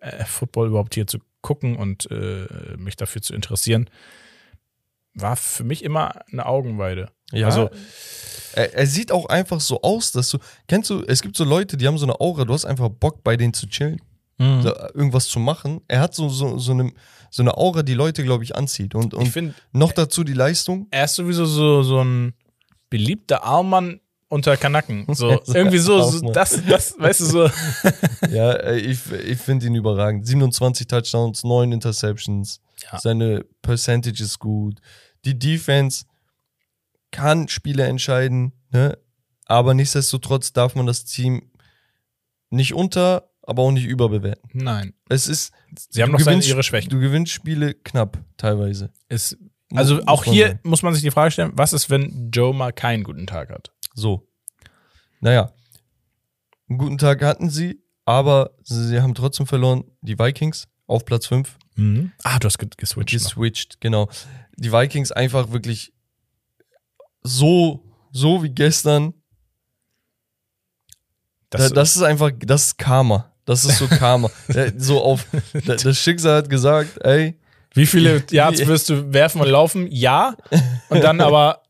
äh, 0.00 0.24
Football 0.24 0.68
überhaupt 0.68 0.94
hier 0.94 1.06
zu 1.06 1.18
gucken 1.42 1.76
und 1.76 2.10
äh, 2.10 2.46
mich 2.76 2.96
dafür 2.96 3.22
zu 3.22 3.34
interessieren, 3.34 3.88
war 5.22 5.36
für 5.36 5.64
mich 5.64 5.84
immer 5.84 6.12
eine 6.32 6.46
Augenweide. 6.46 7.10
Ja, 7.32 7.46
Also- 7.46 7.70
er, 8.54 8.74
er 8.74 8.86
sieht 8.86 9.12
auch 9.12 9.26
einfach 9.26 9.60
so 9.60 9.80
aus, 9.82 10.10
dass 10.10 10.28
du, 10.30 10.38
kennst 10.66 10.90
du, 10.90 11.04
es 11.06 11.22
gibt 11.22 11.36
so 11.36 11.44
Leute, 11.44 11.76
die 11.76 11.86
haben 11.86 11.98
so 11.98 12.04
eine 12.06 12.20
Aura, 12.20 12.44
du 12.44 12.52
hast 12.52 12.64
einfach 12.64 12.88
Bock 12.88 13.22
bei 13.22 13.36
denen 13.36 13.54
zu 13.54 13.68
chillen, 13.68 14.00
Mhm. 14.38 14.62
so, 14.62 14.74
irgendwas 14.94 15.28
zu 15.28 15.38
machen. 15.38 15.82
Er 15.86 16.00
hat 16.00 16.14
so, 16.14 16.28
so, 16.28 16.58
so, 16.58 16.72
eine, 16.72 16.90
so 17.30 17.42
eine 17.42 17.56
Aura, 17.56 17.82
die 17.82 17.94
Leute, 17.94 18.24
glaube 18.24 18.42
ich, 18.42 18.56
anzieht. 18.56 18.94
Und, 18.94 19.14
und 19.14 19.28
finde, 19.28 19.54
noch 19.72 19.92
dazu 19.92 20.24
die 20.24 20.32
Leistung. 20.32 20.88
er 20.90 21.04
ist 21.04 21.14
sowieso 21.14 21.44
so, 21.44 21.82
so 21.84 22.02
ein 22.02 22.34
beliebter 22.88 23.44
Armmann 23.44 24.00
unter 24.28 24.56
Kanaken. 24.56 25.06
So, 25.14 25.40
irgendwie 25.46 25.78
so, 25.78 26.02
so 26.02 26.32
das, 26.32 26.58
das, 26.66 26.94
weißt 26.98 27.20
du, 27.20 27.24
so. 27.26 27.50
Ja, 28.30 28.52
äh, 28.52 28.78
ich, 28.78 28.98
ich 29.12 29.38
finde 29.38 29.66
ihn 29.66 29.74
überragend. 29.74 30.26
27 30.26 30.86
Touchdowns, 30.88 31.44
9 31.44 31.70
Interceptions. 31.72 32.60
Ja. 32.90 32.98
Seine 32.98 33.44
Percentage 33.62 34.22
ist 34.22 34.38
gut. 34.38 34.80
Die 35.24 35.38
Defense 35.38 36.04
kann 37.10 37.48
Spiele 37.48 37.86
entscheiden, 37.86 38.52
ne? 38.70 38.96
aber 39.46 39.74
nichtsdestotrotz 39.74 40.52
darf 40.52 40.74
man 40.74 40.86
das 40.86 41.04
Team 41.04 41.50
nicht 42.50 42.74
unter, 42.74 43.30
aber 43.42 43.62
auch 43.62 43.72
nicht 43.72 43.86
überbewerten. 43.86 44.48
Nein. 44.52 44.94
Es 45.08 45.26
ist, 45.28 45.52
Sie 45.90 46.02
haben 46.02 46.12
noch 46.12 46.18
gewinnst- 46.20 46.48
ihre 46.48 46.62
Schwächen. 46.62 46.90
du 46.90 47.00
gewinnst 47.00 47.32
Spiele 47.32 47.74
knapp 47.74 48.18
teilweise. 48.36 48.92
Ist, 49.08 49.36
also 49.74 49.96
Muss 49.96 50.06
auch 50.08 50.26
man 50.26 50.34
hier 50.34 50.46
sagen. 50.48 50.60
muss 50.64 50.82
man 50.82 50.94
sich 50.94 51.02
die 51.02 51.10
Frage 51.10 51.30
stellen, 51.32 51.52
was 51.54 51.72
ist, 51.72 51.90
wenn 51.90 52.30
Joe 52.32 52.54
mal 52.54 52.72
keinen 52.72 53.02
guten 53.04 53.26
Tag 53.26 53.50
hat? 53.50 53.72
So. 53.94 54.26
Naja, 55.20 55.52
einen 56.68 56.78
guten 56.78 56.98
Tag 56.98 57.22
hatten 57.22 57.50
sie, 57.50 57.82
aber 58.04 58.52
sie 58.62 59.00
haben 59.00 59.14
trotzdem 59.14 59.46
verloren. 59.46 59.84
Die 60.00 60.18
Vikings 60.18 60.68
auf 60.86 61.04
Platz 61.04 61.26
5. 61.26 61.56
Ah, 62.22 62.38
du 62.38 62.46
hast 62.46 62.58
ge- 62.58 62.68
geswitcht. 62.76 63.14
noch. 63.14 63.22
geswitcht, 63.30 63.80
genau. 63.80 64.08
Die 64.56 64.72
Vikings 64.72 65.12
einfach 65.12 65.50
wirklich 65.52 65.92
so, 67.22 67.82
so 68.12 68.42
wie 68.42 68.50
gestern. 68.50 69.14
Das, 71.50 71.62
Das, 71.62 71.72
das 71.72 71.96
ist 71.96 72.02
einfach, 72.02 72.30
das 72.38 72.66
ist 72.66 72.78
Karma. 72.78 73.32
Das 73.44 73.64
ist 73.64 73.78
so 73.78 73.86
Karma. 73.88 74.30
So 74.76 75.02
auf, 75.02 75.26
da- 75.66 75.76
das 75.76 75.98
Schicksal 75.98 76.36
hat 76.38 76.50
gesagt, 76.50 76.98
ey, 77.04 77.38
wie 77.74 77.86
viele 77.86 78.22
Yards 78.30 78.66
wirst 78.66 78.88
du 78.90 79.12
werfen 79.12 79.40
und 79.40 79.48
laufen? 79.48 79.86
Ja. 79.90 80.36
Und 80.88 81.02
dann 81.02 81.20
aber 81.20 81.62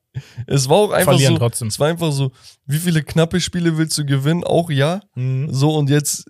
es 0.47 0.69
war 0.69 0.77
auch 0.79 0.91
einfach 0.91 1.13
verlieren 1.13 1.35
so, 1.35 1.39
trotzdem. 1.39 1.69
es 1.69 1.79
war 1.79 1.89
einfach 1.89 2.13
so, 2.13 2.33
wie 2.67 2.79
viele 2.79 3.03
knappe 3.03 3.41
Spiele 3.41 3.77
willst 3.79 3.97
du 3.97 4.05
gewinnen? 4.05 4.45
Auch 4.45 4.71
ja. 4.71 5.01
Mhm. 5.15 5.53
So 5.53 5.75
und 5.77 5.89
jetzt, 5.89 6.27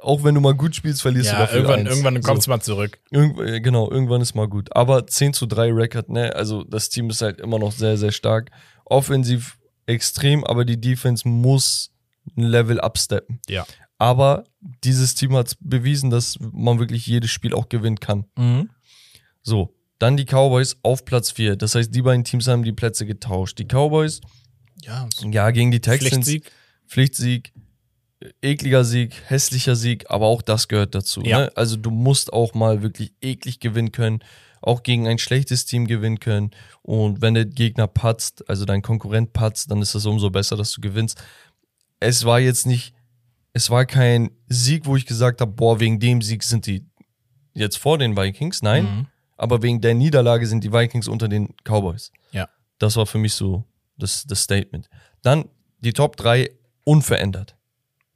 auch 0.00 0.24
wenn 0.24 0.34
du 0.34 0.40
mal 0.40 0.54
gut 0.54 0.74
spielst, 0.76 1.02
verlierst 1.02 1.30
du 1.30 1.34
Ja, 1.34 1.40
dafür 1.40 1.56
irgendwann, 1.58 1.80
eins. 1.80 1.88
irgendwann 1.90 2.20
kommst 2.22 2.42
so. 2.44 2.50
du 2.50 2.56
mal 2.56 2.60
zurück. 2.62 2.98
Irgend, 3.10 3.40
äh, 3.40 3.60
genau, 3.60 3.90
irgendwann 3.90 4.20
ist 4.20 4.34
mal 4.34 4.48
gut. 4.48 4.74
Aber 4.76 5.06
10 5.06 5.32
zu 5.32 5.46
3 5.46 5.72
Record, 5.72 6.08
ne? 6.10 6.34
Also 6.34 6.64
das 6.64 6.88
Team 6.88 7.10
ist 7.10 7.22
halt 7.22 7.40
immer 7.40 7.58
noch 7.58 7.72
sehr, 7.72 7.96
sehr 7.96 8.12
stark. 8.12 8.50
Offensiv 8.84 9.58
extrem, 9.86 10.44
aber 10.44 10.64
die 10.64 10.80
Defense 10.80 11.26
muss 11.28 11.90
ein 12.36 12.42
Level 12.42 12.80
upsteppen. 12.80 13.40
Ja. 13.48 13.66
Aber 13.98 14.44
dieses 14.84 15.14
Team 15.14 15.34
hat 15.36 15.56
bewiesen, 15.60 16.10
dass 16.10 16.38
man 16.40 16.78
wirklich 16.78 17.06
jedes 17.06 17.30
Spiel 17.30 17.54
auch 17.54 17.68
gewinnen 17.68 17.98
kann. 18.00 18.26
So, 19.42 19.74
dann 19.98 20.16
die 20.16 20.24
Cowboys 20.26 20.76
auf 20.82 21.04
Platz 21.04 21.30
4. 21.30 21.56
Das 21.56 21.74
heißt, 21.74 21.94
die 21.94 22.02
beiden 22.02 22.24
Teams 22.24 22.46
haben 22.48 22.62
die 22.64 22.72
Plätze 22.72 23.06
getauscht. 23.06 23.58
Die 23.58 23.64
Cowboys, 23.64 24.20
Ja, 24.82 25.08
ja, 25.30 25.50
gegen 25.52 25.70
die 25.70 25.80
Texans. 25.80 26.12
Pflichtsieg. 26.26 26.52
Pflichtsieg, 26.88 27.52
ekliger 28.40 28.84
Sieg, 28.84 29.14
hässlicher 29.26 29.76
Sieg, 29.76 30.10
aber 30.10 30.26
auch 30.26 30.42
das 30.42 30.68
gehört 30.68 30.94
dazu. 30.94 31.22
Ja. 31.22 31.38
Ne? 31.40 31.52
Also 31.54 31.76
du 31.76 31.90
musst 31.90 32.32
auch 32.32 32.54
mal 32.54 32.82
wirklich 32.82 33.12
eklig 33.20 33.60
gewinnen 33.60 33.92
können. 33.92 34.20
auch 34.62 34.82
gegen 34.82 35.06
ein 35.06 35.18
schlechtes 35.18 35.64
Team 35.64 35.86
gewinnen 35.86 36.18
können. 36.18 36.50
Und 36.82 37.20
wenn 37.22 37.34
der 37.34 37.44
Gegner 37.44 37.86
patzt, 37.86 38.48
also 38.48 38.64
dein 38.64 38.82
Konkurrent 38.82 39.32
patzt, 39.32 39.70
dann 39.70 39.80
ist 39.80 39.94
das 39.94 40.06
umso 40.06 40.30
besser, 40.30 40.56
dass 40.56 40.72
du 40.72 40.80
gewinnst. 40.80 41.22
Es 42.00 42.24
war 42.24 42.40
jetzt 42.40 42.66
nicht, 42.66 42.92
es 43.52 43.70
war 43.70 43.84
kein 43.86 44.30
Sieg, 44.48 44.86
wo 44.86 44.96
ich 44.96 45.06
gesagt 45.06 45.40
habe, 45.40 45.52
boah, 45.52 45.78
wegen 45.78 46.00
dem 46.00 46.20
Sieg 46.20 46.42
sind 46.42 46.66
die 46.66 46.84
jetzt 47.54 47.76
vor 47.78 47.98
den 47.98 48.16
Vikings. 48.16 48.62
Nein, 48.62 48.84
Mhm. 48.84 49.06
aber 49.36 49.62
wegen 49.62 49.80
der 49.80 49.94
Niederlage 49.94 50.46
sind 50.48 50.64
die 50.64 50.72
Vikings 50.72 51.06
unter 51.06 51.28
den 51.28 51.54
Cowboys. 51.62 52.10
Ja. 52.32 52.48
Das 52.78 52.96
war 52.96 53.06
für 53.06 53.18
mich 53.18 53.34
so 53.34 53.64
das, 53.98 54.24
das 54.26 54.42
Statement. 54.42 54.88
Dann 55.22 55.44
die 55.80 55.92
Top 55.92 56.16
3 56.16 56.50
unverändert. 56.82 57.55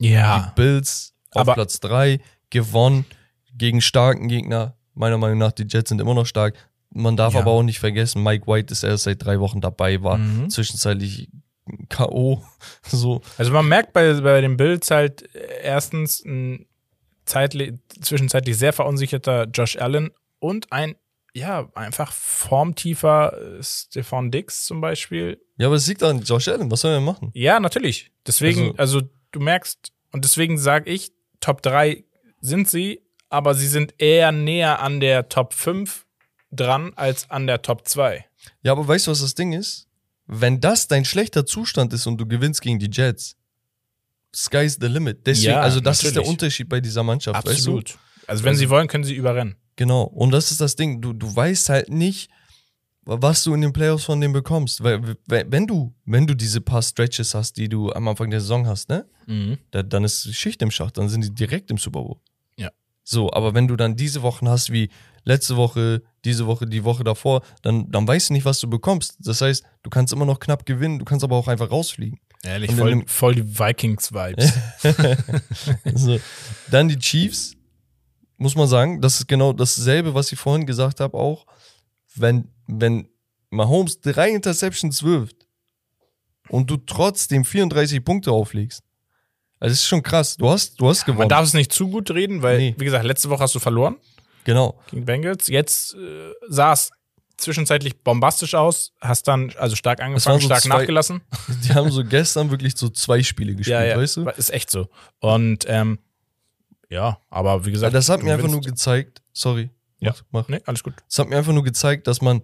Ja. 0.01 0.49
Die 0.57 0.61
Bills 0.61 1.15
auf 1.33 1.43
Aber- 1.43 1.55
Platz 1.55 1.79
3 1.81 2.21
gewonnen 2.51 3.05
gegen 3.55 3.81
starken 3.81 4.29
Gegner. 4.29 4.77
Meiner 4.95 5.19
Meinung 5.19 5.39
nach, 5.39 5.53
die 5.53 5.67
Jets 5.69 5.89
sind 5.91 6.01
immer 6.01 6.15
noch 6.15 6.27
stark. 6.27 6.55
Man 6.93 7.17
darf 7.17 7.35
Ja. 7.35 7.41
aber 7.41 7.53
auch 7.53 7.63
nicht 7.63 7.79
vergessen, 7.79 8.23
Mike 8.23 8.47
White 8.49 8.73
ist 8.73 8.83
erst 8.83 9.05
seit 9.05 9.25
drei 9.25 9.39
Wochen 9.39 9.61
dabei, 9.61 10.03
war 10.03 10.19
Mhm. 10.19 10.51
zwischenzeitlich 10.51 11.29
K.O. 11.89 12.43
So, 12.83 13.21
Also 13.39 13.53
man 13.53 13.69
merkt 13.69 13.93
bei, 13.93 14.13
bei 14.21 14.41
den 14.41 14.57
Bills 14.57 14.91
halt 14.91 15.33
äh, 15.37 15.63
erstens 15.63 16.25
ein 16.25 16.67
zeitli 17.27 17.79
zwischenzeitlich 18.01 18.59
sehr 18.59 18.73
verunsicherter 18.73 19.45
Josh 19.53 19.77
Allen 19.77 20.11
und 20.41 20.73
ein, 20.73 20.97
ja, 21.33 21.69
einfach 21.77 22.11
formtiefer 22.13 23.59
äh, 23.59 23.63
Stefan 23.63 24.33
Dix 24.33 24.65
zum 24.65 24.81
Beispiel. 24.81 25.41
ja, 25.59 25.67
aber 25.69 25.77
es 25.77 25.87
liegt 25.87 26.03
an 26.03 26.23
Josh 26.23 26.49
Allen, 26.49 26.69
was 26.71 26.81
soll 26.81 26.93
er 26.93 27.01
machen? 27.01 27.31
Ja, 27.35 27.61
natürlich. 27.61 28.11
Deswegen, 28.27 28.77
Also- 28.79 28.99
also, 28.99 29.09
du 29.33 29.41
merkst, 29.41 29.93
und 30.13 30.25
deswegen 30.25 30.59
sage 30.59 30.91
ich, 30.91 31.13
Top 31.41 31.63
3 31.63 32.05
sind 32.41 32.69
sie, 32.69 33.01
aber 33.29 33.55
sie 33.55 33.69
sind 33.69 33.95
eher 33.99 34.33
näher 34.33 34.81
an 34.81 35.01
der 35.01 35.29
Top 35.29 35.55
5 35.55 36.07
dran 36.51 36.93
als 36.97 37.31
an 37.31 37.47
der 37.47 37.63
Top 37.63 37.87
2. 37.87 38.25
Ja, 38.63 38.73
aber 38.73 38.87
weißt 38.87 39.07
du, 39.07 39.11
was 39.13 39.21
das 39.21 39.35
Ding 39.35 39.53
ist? 39.53 39.87
Wenn 40.27 40.61
das 40.61 40.89
dein 40.89 41.05
schlechter 41.05 41.47
Zustand 41.47 41.93
ist 41.93 42.07
und 42.07 42.19
du 42.19 42.27
gewinnst 42.27 42.61
gegen 42.63 42.79
die 42.79 42.91
Jets, 42.91 43.37
sky's 44.35 44.79
the 44.81 44.87
limit. 44.87 45.27
Deswegen, 45.27 45.53
Ja, 45.53 45.61
also 45.61 45.81
das 45.81 45.99
ist 45.99 46.03
der 46.05 46.11
natürlich. 46.13 46.29
Unterschied 46.29 46.69
bei 46.69 46.81
dieser 46.81 47.03
Mannschaft, 47.03 47.37
weißt 47.47 47.67
du? 47.67 47.79
Absolut. 47.79 47.99
Also 48.27 48.45
wenn 48.45 48.55
sie 48.55 48.69
wollen, 48.71 48.87
können 48.87 49.05
sie 49.05 49.15
überrennen. 49.15 49.57
Genau. 49.77 50.03
Und 50.03 50.31
das 50.31 50.51
ist 50.51 50.61
das 50.61 50.77
Ding. 50.77 51.01
Du, 51.01 51.13
du 51.13 51.35
weißt 51.35 51.69
halt 51.69 51.89
nicht, 51.89 52.31
was 53.05 53.43
du 53.45 53.55
in 53.55 53.61
den 53.63 53.73
Playoffs 53.73 54.05
von 54.05 54.21
dem 54.21 54.33
bekommst. 54.33 54.83
Weil, 54.83 55.17
wenn 55.27 55.67
du, 55.67 55.93
wenn 56.05 56.27
du 56.27 56.35
diese 56.35 56.61
paar 56.61 56.83
Stretches 56.83 57.35
hast, 57.35 57.57
die 57.57 57.69
du 57.69 57.93
am 57.93 58.07
Anfang 58.09 58.31
der 58.31 58.41
Saison 58.41 58.67
hast, 58.67 58.89
ne? 58.89 59.07
Da, 59.71 59.83
dann 59.83 60.05
ist 60.05 60.35
Schicht 60.35 60.61
im 60.63 60.71
Schacht, 60.71 60.99
dann 60.99 61.09
sind 61.09 61.23
die 61.25 61.35
direkt 61.35 61.71
im 61.71 61.79
Super 61.79 62.03
Bowl. 62.03 62.17
Ja. 62.57 62.71
So, 63.05 63.33
aber 63.33 63.55
wenn 63.55 63.69
du 63.69 63.77
dann 63.77 63.97
diese 63.97 64.23
Wochen 64.23 64.49
hast, 64.49 64.71
wie 64.73 64.91
letzte 65.25 65.57
Woche, 65.57 66.03
diese 66.25 66.47
Woche, 66.47 66.67
die 66.67 66.85
Woche 66.85 67.05
davor, 67.05 67.43
dann, 67.63 67.91
dann 67.91 68.07
weißt 68.07 68.31
du 68.31 68.35
nicht, 68.35 68.45
was 68.45 68.59
du 68.61 68.69
bekommst. 68.69 69.17
Das 69.21 69.41
heißt, 69.41 69.65
du 69.83 69.91
kannst 69.91 70.13
immer 70.13 70.27
noch 70.27 70.41
knapp 70.41 70.67
gewinnen, 70.67 70.99
du 70.99 71.05
kannst 71.05 71.25
aber 71.25 71.37
auch 71.37 71.49
einfach 71.49 71.71
rausfliegen. 71.71 72.19
Ehrlich, 72.43 72.71
voll, 72.75 72.91
dem- 72.91 73.07
voll 73.07 73.35
die 73.35 73.59
Vikings-Vibes. 73.59 74.53
so. 75.95 76.19
Dann 76.71 76.89
die 76.89 76.99
Chiefs, 76.99 77.55
muss 78.39 78.55
man 78.57 78.67
sagen, 78.69 79.01
das 79.01 79.21
ist 79.21 79.29
genau 79.29 79.53
dasselbe, 79.53 80.15
was 80.15 80.33
ich 80.33 80.39
vorhin 80.39 80.67
gesagt 80.67 81.01
habe, 81.01 81.17
auch. 81.17 81.47
Wenn, 82.15 82.49
wenn 82.67 83.09
Mahomes 83.51 84.01
drei 84.01 84.31
Interceptions 84.31 85.03
wirft 85.03 85.47
und 86.49 86.71
du 86.71 86.77
trotzdem 86.79 87.45
34 87.45 88.05
Punkte 88.05 88.33
auflegst, 88.33 88.83
also 89.59 89.73
das 89.73 89.81
ist 89.81 89.87
schon 89.89 90.03
krass. 90.03 90.37
Du 90.37 90.49
hast, 90.49 90.81
du 90.81 90.89
hast 90.89 91.07
Man 91.07 91.15
gewonnen. 91.17 91.29
darf 91.29 91.45
es 91.45 91.55
nicht 91.55 91.73
zu 91.73 91.89
gut 91.89 92.11
reden, 92.11 92.43
weil, 92.43 92.59
Nee. 92.59 92.75
wie 92.79 92.85
gesagt, 92.85 93.05
letzte 93.05 93.29
Woche 93.31 93.43
hast 93.43 93.55
du 93.55 93.59
verloren 93.59 93.97
Genau. 94.45 94.81
gegen 94.91 95.05
Bengals. 95.05 95.49
Jetzt 95.49 95.95
äh, 95.95 96.31
sah 96.49 96.73
es 96.73 96.91
zwischenzeitlich 97.37 98.03
bombastisch 98.03 98.55
aus, 98.55 98.93
hast 99.01 99.29
dann 99.29 99.53
also 99.59 99.77
stark 99.77 100.01
angefangen, 100.01 100.41
so 100.41 100.47
stark 100.47 100.63
zwei- 100.63 100.69
nachgelassen. 100.79 101.21
Die 101.65 101.75
haben 101.75 101.91
so 101.91 102.05
gestern 102.05 102.51
wirklich 102.51 102.77
so 102.77 102.89
zwei 102.89 103.23
Spiele 103.23 103.55
gespielt, 103.55 103.79
Ja, 103.81 103.85
ja, 103.85 103.97
weißt 103.99 104.17
du? 104.19 104.29
ist 104.31 104.51
echt 104.51 104.71
so. 104.71 104.89
Und 105.21 105.65
ähm, 105.69 105.99
ja, 106.89 107.19
aber 107.31 107.65
wie 107.67 107.71
gesagt, 107.73 107.95
Das 107.95 108.09
hat 108.09 108.23
mir 108.23 108.35
einfach 108.35 108.49
nur 108.49 108.61
gezeigt, 108.63 109.23
sorry, 109.33 109.71
Ja. 110.01 110.11
mach, 110.13 110.23
mach. 110.31 110.49
Nee, 110.49 110.61
alles 110.67 110.83
gut. 110.83 110.95
Das 111.09 111.19
hat 111.19 111.29
mir 111.29 111.37
einfach 111.37 111.53
nur 111.53 111.65
gezeigt, 111.65 112.07
dass 112.07 112.21
man, 112.23 112.43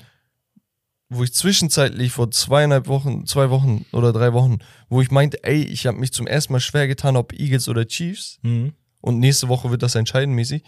wo 1.09 1.23
ich 1.25 1.33
zwischenzeitlich 1.35 2.13
vor 2.13 2.31
zweieinhalb 2.31 2.87
Wochen, 2.89 3.27
zwei 3.27 3.51
Wochen 3.51 3.85
oder 3.93 4.13
drei 4.13 4.33
Wochen, 4.33 4.59
wo 4.89 5.01
ich 5.01 5.11
meinte, 5.11 5.43
ey, 5.45 5.63
ich 5.63 5.87
habe 5.87 5.99
mich 5.99 6.13
zum 6.13 6.27
ersten 6.27 6.53
Mal 6.53 6.61
schwer 6.61 6.87
getan, 6.89 7.17
ob 7.17 7.33
Eagles 7.33 7.69
oder 7.69 7.87
Chiefs, 7.87 8.39
Mhm. 8.43 8.73
und 9.01 9.19
nächste 9.21 9.49
Woche 9.49 9.71
wird 9.71 9.83
das 9.83 9.95
entscheiden 9.95 10.35
mäßig, 10.35 10.63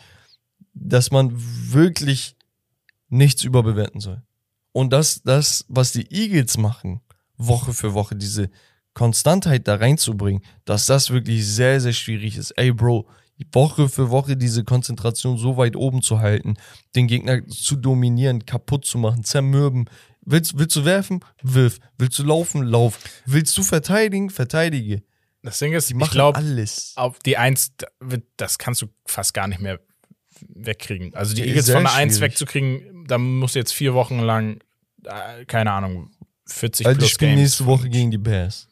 dass 0.75 1.11
man 1.11 1.33
wirklich 1.35 2.37
nichts 3.09 3.43
überbewerten 3.43 4.01
soll. 4.01 4.23
Und 4.73 4.93
das, 4.93 5.23
das, 5.23 5.65
was 5.69 5.93
die 5.93 6.11
Eagles 6.13 6.57
machen, 6.57 7.01
Woche 7.37 7.73
für 7.73 7.95
Woche, 7.95 8.15
diese 8.17 8.51
Konstantheit 8.95 9.67
da 9.67 9.77
reinzubringen, 9.77 10.43
dass 10.65 10.87
das 10.87 11.11
wirklich 11.11 11.47
sehr, 11.47 11.81
sehr 11.81 11.93
schwierig 11.93 12.37
ist. 12.37 12.51
Ey, 12.53 12.73
Bro, 12.73 13.09
Woche 13.53 13.89
für 13.89 14.11
Woche 14.11 14.37
diese 14.37 14.65
Konzentration 14.65 15.39
so 15.39 15.57
weit 15.57 15.77
oben 15.77 16.03
zu 16.03 16.19
halten, 16.21 16.55
den 16.97 17.07
Gegner 17.07 17.47
zu 17.49 17.77
dominieren, 17.77 18.45
kaputt 18.47 18.85
zu 18.85 18.99
machen, 18.99 19.25
zermürben. 19.25 19.89
Willst, 20.23 20.59
willst 20.59 20.77
du 20.77 20.85
werfen? 20.85 21.21
Wirf. 21.43 21.79
Willst 21.97 22.19
du 22.19 22.25
laufen? 22.25 22.63
Lauf. 22.63 22.99
Willst 23.25 23.57
du 23.57 23.63
verteidigen? 23.63 24.31
Verteidige. 24.31 25.03
Das 25.43 25.59
Ding 25.59 25.73
ist, 25.73 25.89
Die 25.89 25.97
ich 25.97 26.11
glaube, 26.11 26.37
alles. 26.37 26.93
auf 26.97 27.19
die 27.21 27.37
Eins, 27.37 27.73
das 28.37 28.59
kannst 28.59 28.83
du 28.83 28.89
fast 29.07 29.33
gar 29.35 29.47
nicht 29.49 29.61
mehr 29.61 29.81
wegkriegen. 30.49 31.15
Also 31.15 31.35
die 31.35 31.43
Eagles 31.43 31.71
von 31.71 31.85
der 31.85 31.95
Eins 31.95 32.21
wegzukriegen, 32.21 33.07
da 33.07 33.19
musst 33.19 33.55
du 33.55 33.61
jetzt 33.61 33.73
vier 33.73 33.95
Wochen 33.95 34.19
lang, 34.19 34.59
äh, 35.05 35.45
keine 35.47 35.73
Ahnung, 35.73 36.11
40 36.47 36.87
Weil 36.87 36.95
die 36.95 36.99
plus 36.99 37.11
spielen 37.11 37.31
Games 37.33 37.43
nächste 37.43 37.67
Woche 37.67 37.89
gegen 37.89 38.11
die 38.11 38.19
Bears. 38.19 38.69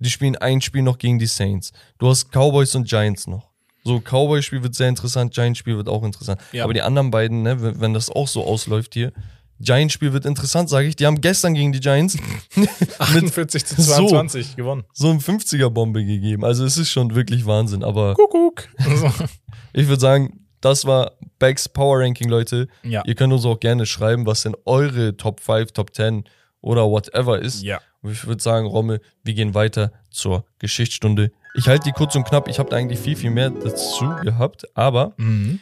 Die 0.00 0.10
spielen 0.10 0.36
ein 0.36 0.60
Spiel 0.60 0.82
noch 0.82 0.98
gegen 0.98 1.18
die 1.18 1.26
Saints. 1.26 1.72
Du 1.98 2.08
hast 2.08 2.30
Cowboys 2.30 2.74
und 2.74 2.88
Giants 2.88 3.26
noch. 3.26 3.53
So, 3.84 4.00
Cowboys-Spiel 4.00 4.62
wird 4.62 4.74
sehr 4.74 4.88
interessant, 4.88 5.34
Giants-Spiel 5.34 5.76
wird 5.76 5.88
auch 5.88 6.02
interessant. 6.04 6.40
Ja. 6.52 6.64
Aber 6.64 6.72
die 6.72 6.80
anderen 6.82 7.10
beiden, 7.10 7.42
ne, 7.42 7.60
wenn, 7.62 7.80
wenn 7.80 7.94
das 7.94 8.08
auch 8.10 8.26
so 8.28 8.44
ausläuft 8.44 8.94
hier, 8.94 9.12
Giants-Spiel 9.60 10.12
wird 10.12 10.24
interessant, 10.26 10.68
sage 10.68 10.88
ich. 10.88 10.96
Die 10.96 11.06
haben 11.06 11.20
gestern 11.20 11.54
gegen 11.54 11.72
die 11.72 11.80
Giants 11.80 12.16
48 12.98 13.64
zu 13.64 13.80
So. 13.80 14.08
22 14.08 14.56
gewonnen. 14.56 14.84
so 14.92 15.10
ein 15.10 15.20
50er-Bombe 15.20 16.04
gegeben. 16.04 16.44
Also 16.44 16.64
es 16.64 16.76
ist 16.76 16.90
schon 16.90 17.14
wirklich 17.14 17.46
Wahnsinn. 17.46 17.84
Aber 17.84 18.14
Kuckuck. 18.14 18.68
So. 18.96 19.10
ich 19.72 19.86
würde 19.86 20.00
sagen, 20.00 20.40
das 20.60 20.86
war 20.86 21.12
Becks 21.38 21.68
Power 21.68 22.00
Ranking, 22.00 22.28
Leute. 22.28 22.68
ja. 22.82 23.02
Ihr 23.06 23.14
könnt 23.14 23.32
uns 23.32 23.44
auch 23.44 23.60
gerne 23.60 23.86
schreiben, 23.86 24.26
was 24.26 24.42
denn 24.42 24.56
eure 24.64 25.16
Top 25.16 25.40
5, 25.40 25.72
Top 25.72 25.94
10 25.94 26.24
oder 26.60 26.88
whatever 26.90 27.38
ist. 27.38 27.62
Ja. 27.62 27.80
Und 28.02 28.12
ich 28.12 28.26
würde 28.26 28.42
sagen, 28.42 28.66
Rommel, 28.66 29.00
wir 29.22 29.34
gehen 29.34 29.54
weiter 29.54 29.92
zur 30.10 30.44
Geschichtsstunde. 30.58 31.30
Ich 31.54 31.68
halte 31.68 31.84
die 31.84 31.92
kurz 31.92 32.14
und 32.16 32.24
knapp. 32.24 32.48
Ich 32.48 32.58
habe 32.58 32.68
da 32.68 32.76
eigentlich 32.76 32.98
viel, 32.98 33.16
viel 33.16 33.30
mehr 33.30 33.50
dazu 33.50 34.08
gehabt. 34.22 34.64
Aber 34.76 35.14
Mhm. 35.16 35.60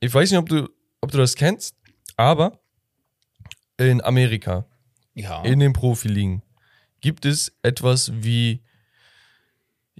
ich 0.00 0.12
weiß 0.12 0.30
nicht, 0.30 0.38
ob 0.38 0.48
du, 0.48 0.68
ob 1.00 1.10
du 1.10 1.18
das 1.18 1.34
kennst, 1.34 1.76
aber 2.16 2.58
in 3.76 4.02
Amerika, 4.02 4.66
Ja. 5.14 5.42
in 5.42 5.58
den 5.60 5.72
Profiligen, 5.72 6.42
gibt 7.00 7.26
es 7.26 7.52
etwas 7.62 8.12
wie, 8.22 8.62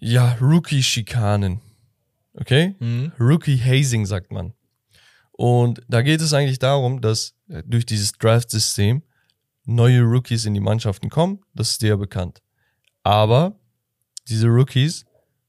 ja, 0.00 0.36
Rookie-Schikanen. 0.40 1.60
Okay? 2.34 2.74
Mhm. 2.78 3.12
Rookie 3.20 3.58
Hazing 3.62 4.06
sagt 4.06 4.32
man. 4.32 4.54
Und 5.32 5.82
da 5.88 6.02
geht 6.02 6.20
es 6.20 6.32
eigentlich 6.32 6.58
darum, 6.58 7.00
dass 7.00 7.34
durch 7.64 7.84
dieses 7.84 8.12
Draft-System 8.12 9.02
neue 9.64 10.02
Rookies 10.02 10.44
in 10.46 10.54
die 10.54 10.60
Mannschaften 10.60 11.10
kommen. 11.10 11.40
Das 11.54 11.70
ist 11.70 11.82
dir 11.82 11.88
ja 11.90 11.96
bekannt. 11.96 12.40
Aber 13.02 13.58
diese 14.28 14.48
Rookies 14.48 15.04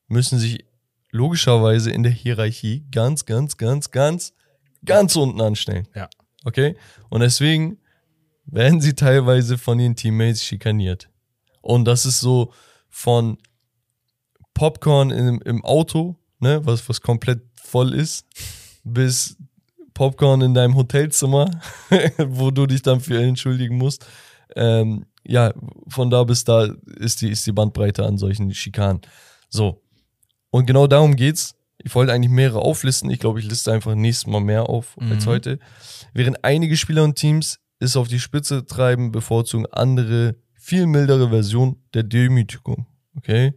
müssen 0.08 0.40
sich 0.40 0.66
logischerweise 1.12 1.92
in 1.92 2.04
der 2.04 2.12
Hierarchie 2.12 2.86
ganz, 2.92 3.26
ganz, 3.26 3.58
ganz, 3.58 3.92
ganz, 3.92 4.34
ganz 4.84 5.16
unten 5.16 5.42
anstellen. 5.42 5.88
Ja. 5.96 6.10
Okay? 6.44 6.76
Und 7.10 7.22
deswegen 7.22 7.80
werden 8.46 8.82
sie 8.82 8.94
teilweise 8.94 9.58
von 9.58 9.80
ihren 9.80 9.96
Teammates 9.96 10.44
schikaniert. 10.44 11.10
Und 11.62 11.86
das 11.86 12.06
ist 12.06 12.20
so 12.20 12.54
von 12.90 13.38
Popcorn 14.54 15.10
im, 15.12 15.42
im 15.42 15.66
Auto, 15.66 16.16
ne, 16.40 16.66
was, 16.66 16.88
was 16.88 17.02
komplett 17.02 17.42
voll 17.56 17.94
ist, 17.94 18.26
bis 18.84 19.38
Popcorn 19.94 20.42
in 20.42 20.54
deinem 20.54 20.76
Hotelzimmer, 20.76 21.50
wo 22.18 22.52
du 22.52 22.68
dich 22.68 22.82
dann 22.82 23.00
für 23.00 23.20
entschuldigen 23.22 23.78
musst. 23.78 24.06
Ähm, 24.56 25.06
ja, 25.28 25.54
von 25.88 26.10
da 26.10 26.24
bis 26.24 26.44
da 26.44 26.68
ist 26.98 27.22
die, 27.22 27.30
ist 27.30 27.46
die 27.48 27.52
Bandbreite 27.52 28.06
an 28.06 28.18
solchen 28.18 28.54
Schikanen. 28.54 29.02
So. 29.50 29.82
Und 30.52 30.66
genau 30.66 30.88
darum 30.88 31.16
geht's. 31.16 31.56
Ich 31.78 31.94
wollte 31.94 32.14
eigentlich 32.14 32.32
mehrere 32.32 32.60
auflisten. 32.62 33.10
Ich 33.10 33.20
glaube, 33.20 33.40
ich 33.40 33.48
liste 33.48 33.72
einfach 33.72 33.94
nächstes 33.96 34.28
Mal 34.28 34.42
mehr 34.42 34.70
auf 34.70 34.96
als 34.98 35.26
Mhm. 35.26 35.30
heute. 35.30 35.60
Während 36.14 36.44
einige 36.44 36.78
Spieler 36.78 37.04
und 37.04 37.16
Teams 37.16 37.60
es 37.80 37.96
auf 37.98 38.08
die 38.08 38.20
Spitze 38.20 38.66
treiben, 38.66 39.12
bevorzugen 39.12 39.66
andere 39.72 40.36
viel 40.54 40.88
mildere 40.88 41.30
Versionen 41.30 41.84
der 41.94 42.04
Demütigung. 42.04 42.88
Okay? 43.18 43.54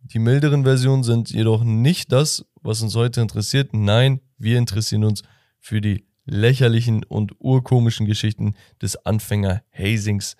Die 0.00 0.18
milderen 0.18 0.64
Versionen 0.64 1.04
sind 1.04 1.30
jedoch 1.30 1.62
nicht 1.62 2.10
das, 2.10 2.44
was 2.62 2.82
uns 2.82 2.94
heute 2.96 3.20
interessiert. 3.20 3.72
Nein, 3.72 4.20
wir 4.38 4.58
interessieren 4.58 5.04
uns 5.04 5.22
für 5.60 5.80
die 5.80 6.04
lächerlichen 6.24 7.04
und 7.04 7.32
urkomischen 7.38 8.06
Geschichten 8.06 8.54
des 8.80 8.96
Anfänger-Hazings. 9.04 10.36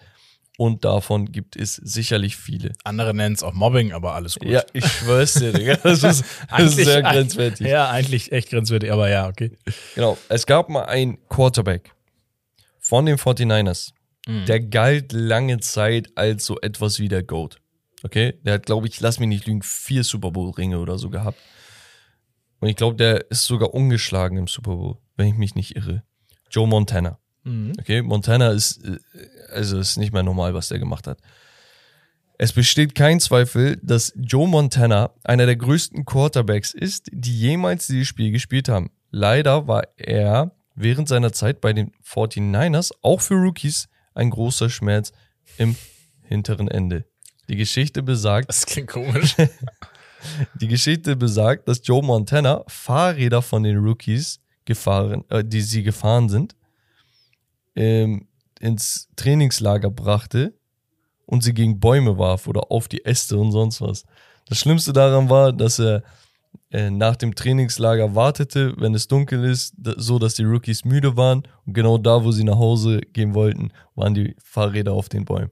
Und 0.58 0.84
davon 0.84 1.32
gibt 1.32 1.56
es 1.56 1.76
sicherlich 1.76 2.36
viele. 2.36 2.72
Andere 2.84 3.14
nennen 3.14 3.34
es 3.34 3.42
auch 3.42 3.54
Mobbing, 3.54 3.92
aber 3.92 4.14
alles 4.14 4.36
gut. 4.36 4.48
Ja, 4.48 4.62
ich 4.72 4.86
schwör's 4.86 5.34
dir, 5.34 5.52
Digga. 5.52 5.76
Das 5.76 6.02
ist, 6.02 6.24
das 6.50 6.76
ist 6.76 6.84
sehr 6.84 7.02
grenzwertig. 7.02 7.66
Ja, 7.66 7.90
eigentlich 7.90 8.32
echt 8.32 8.50
grenzwertig, 8.50 8.92
aber 8.92 9.08
ja, 9.08 9.28
okay. 9.28 9.56
Genau. 9.94 10.18
Es 10.28 10.46
gab 10.46 10.68
mal 10.68 10.84
einen 10.84 11.18
Quarterback 11.28 11.92
von 12.78 13.06
den 13.06 13.16
49ers. 13.16 13.92
Mhm. 14.28 14.44
Der 14.44 14.60
galt 14.60 15.12
lange 15.12 15.58
Zeit 15.60 16.10
als 16.16 16.44
so 16.44 16.60
etwas 16.60 16.98
wie 17.00 17.08
der 17.08 17.22
GOAT. 17.22 17.56
Okay? 18.02 18.34
Der 18.42 18.54
hat, 18.54 18.66
glaube 18.66 18.86
ich, 18.86 19.00
lass 19.00 19.18
mich 19.18 19.28
nicht 19.28 19.46
lügen, 19.46 19.62
vier 19.62 20.04
Super 20.04 20.30
Bowl-Ringe 20.30 20.78
oder 20.78 20.98
so 20.98 21.08
gehabt. 21.08 21.38
Und 22.62 22.68
ich 22.68 22.76
glaube, 22.76 22.94
der 22.96 23.28
ist 23.28 23.44
sogar 23.46 23.74
ungeschlagen 23.74 24.38
im 24.38 24.46
Super 24.46 24.76
Bowl, 24.76 24.98
wenn 25.16 25.26
ich 25.26 25.34
mich 25.34 25.56
nicht 25.56 25.74
irre. 25.74 26.04
Joe 26.48 26.68
Montana. 26.68 27.18
Mhm. 27.42 27.72
Okay, 27.76 28.02
Montana 28.02 28.52
ist, 28.52 28.84
äh, 28.84 28.98
also 29.52 29.80
ist 29.80 29.96
nicht 29.96 30.12
mehr 30.12 30.22
normal, 30.22 30.54
was 30.54 30.68
der 30.68 30.78
gemacht 30.78 31.08
hat. 31.08 31.18
Es 32.38 32.52
besteht 32.52 32.94
kein 32.94 33.18
Zweifel, 33.18 33.80
dass 33.82 34.12
Joe 34.14 34.46
Montana 34.46 35.10
einer 35.24 35.46
der 35.46 35.56
größten 35.56 36.04
Quarterbacks 36.04 36.72
ist, 36.72 37.08
die 37.10 37.36
jemals 37.36 37.88
dieses 37.88 38.06
Spiel 38.06 38.30
gespielt 38.30 38.68
haben. 38.68 38.92
Leider 39.10 39.66
war 39.66 39.88
er 39.96 40.52
während 40.76 41.08
seiner 41.08 41.32
Zeit 41.32 41.60
bei 41.60 41.72
den 41.72 41.90
49ers 42.06 42.92
auch 43.02 43.22
für 43.22 43.34
Rookies 43.34 43.88
ein 44.14 44.30
großer 44.30 44.70
Schmerz 44.70 45.12
im 45.58 45.74
hinteren 46.22 46.68
Ende. 46.68 47.06
Die 47.48 47.56
Geschichte 47.56 48.04
besagt, 48.04 48.48
Das 48.48 48.66
klingt 48.66 48.88
komisch. 48.88 49.34
die 50.60 50.68
Geschichte 50.68 51.16
besagt, 51.16 51.68
dass 51.68 51.80
Joe 51.84 52.02
Montana 52.02 52.64
Fahrräder 52.66 53.42
von 53.42 53.62
den 53.62 53.78
Rookies 53.78 54.40
gefahren, 54.64 55.24
äh, 55.28 55.44
die 55.44 55.60
sie 55.60 55.82
gefahren 55.82 56.28
sind, 56.28 56.54
ähm, 57.74 58.28
ins 58.60 59.08
Trainingslager 59.16 59.90
brachte 59.90 60.54
und 61.26 61.42
sie 61.42 61.54
gegen 61.54 61.80
Bäume 61.80 62.18
warf 62.18 62.46
oder 62.46 62.70
auf 62.70 62.88
die 62.88 63.04
Äste 63.04 63.36
und 63.36 63.52
sonst 63.52 63.80
was. 63.80 64.04
Das 64.46 64.58
Schlimmste 64.58 64.92
daran 64.92 65.28
war, 65.30 65.52
dass 65.52 65.78
er 65.78 66.02
äh, 66.70 66.90
nach 66.90 67.16
dem 67.16 67.34
Trainingslager 67.34 68.14
wartete, 68.14 68.74
wenn 68.78 68.94
es 68.94 69.08
dunkel 69.08 69.44
ist, 69.44 69.74
so 69.96 70.18
dass 70.18 70.34
die 70.34 70.44
Rookies 70.44 70.84
müde 70.84 71.16
waren 71.16 71.42
und 71.66 71.74
genau 71.74 71.98
da, 71.98 72.22
wo 72.24 72.32
sie 72.32 72.44
nach 72.44 72.58
Hause 72.58 73.00
gehen 73.00 73.34
wollten, 73.34 73.72
waren 73.94 74.14
die 74.14 74.36
Fahrräder 74.42 74.92
auf 74.92 75.08
den 75.08 75.24
Bäumen. 75.24 75.50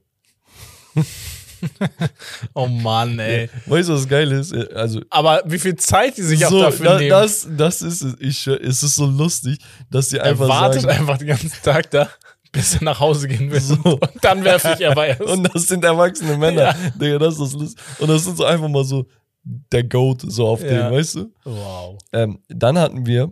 oh 2.53 2.67
Mann, 2.67 3.19
ey. 3.19 3.49
Weißt 3.65 3.89
du, 3.89 3.93
was 3.93 4.07
geil 4.07 4.31
ist? 4.31 4.51
Äh, 4.51 4.67
Also 4.73 5.01
Aber 5.09 5.41
wie 5.45 5.59
viel 5.59 5.75
Zeit 5.75 6.17
die 6.17 6.21
sich 6.23 6.45
auch 6.45 6.49
so, 6.49 6.61
dafür 6.61 6.85
da, 6.85 6.97
nehmen. 6.97 7.09
das, 7.09 7.47
das 7.57 7.81
ist 7.81 8.01
es. 8.01 8.15
Ich, 8.19 8.47
es 8.47 8.83
ist 8.83 8.95
so 8.95 9.05
lustig, 9.05 9.59
dass 9.89 10.09
die 10.09 10.17
er 10.17 10.25
einfach 10.25 10.47
wartet 10.47 10.81
sagen, 10.81 10.99
einfach 10.99 11.17
den 11.17 11.27
ganzen 11.27 11.51
Tag 11.63 11.89
da, 11.91 12.09
bis 12.51 12.75
er 12.75 12.83
nach 12.83 12.99
Hause 12.99 13.27
gehen 13.27 13.49
will. 13.51 13.61
So. 13.61 13.75
Und 13.83 14.01
dann 14.21 14.43
werfe 14.43 14.75
ich 14.77 14.85
aber 14.87 15.07
erst. 15.07 15.21
und 15.21 15.43
das 15.53 15.67
sind 15.67 15.83
erwachsene 15.83 16.37
Männer. 16.37 16.75
Digga, 16.99 17.17
das 17.19 17.39
ist 17.39 17.53
lustig. 17.53 17.81
Und 17.99 18.09
das 18.09 18.23
sind 18.25 18.37
so 18.37 18.45
einfach 18.45 18.67
mal 18.69 18.83
so 18.83 19.05
der 19.43 19.83
Goat 19.83 20.21
so 20.21 20.47
auf 20.47 20.61
Ja. 20.61 20.89
dem, 20.89 20.91
weißt 20.97 21.15
du? 21.15 21.33
wow. 21.45 21.97
Ähm, 22.13 22.39
dann 22.47 22.77
hatten 22.77 23.05
wir 23.07 23.31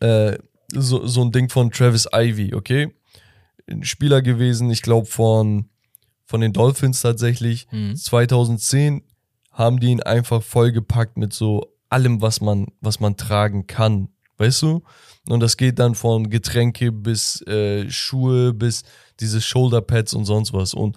äh, 0.00 0.36
so, 0.74 1.06
so 1.06 1.22
ein 1.22 1.32
Ding 1.32 1.48
von 1.48 1.70
Travis 1.70 2.06
Ivy, 2.14 2.54
okay? 2.54 2.92
Ein 3.66 3.82
Spieler 3.84 4.20
gewesen, 4.20 4.70
ich 4.70 4.82
glaube 4.82 5.06
von, 5.06 5.69
von 6.30 6.40
den 6.40 6.52
Dolphins 6.52 7.02
tatsächlich. 7.02 7.66
Mhm. 7.72 7.96
2010 7.96 9.02
haben 9.50 9.80
die 9.80 9.88
ihn 9.88 10.00
einfach 10.00 10.44
vollgepackt 10.44 11.16
mit 11.16 11.32
so 11.32 11.74
allem, 11.88 12.22
was 12.22 12.40
man, 12.40 12.68
was 12.80 13.00
man 13.00 13.16
tragen 13.16 13.66
kann, 13.66 14.10
weißt 14.38 14.62
du? 14.62 14.84
Und 15.28 15.40
das 15.40 15.56
geht 15.56 15.80
dann 15.80 15.96
von 15.96 16.30
Getränke 16.30 16.92
bis 16.92 17.42
äh, 17.48 17.90
Schuhe 17.90 18.54
bis 18.54 18.84
diese 19.18 19.40
Shoulderpads 19.40 20.14
und 20.14 20.24
sonst 20.24 20.52
was. 20.52 20.72
Und 20.72 20.96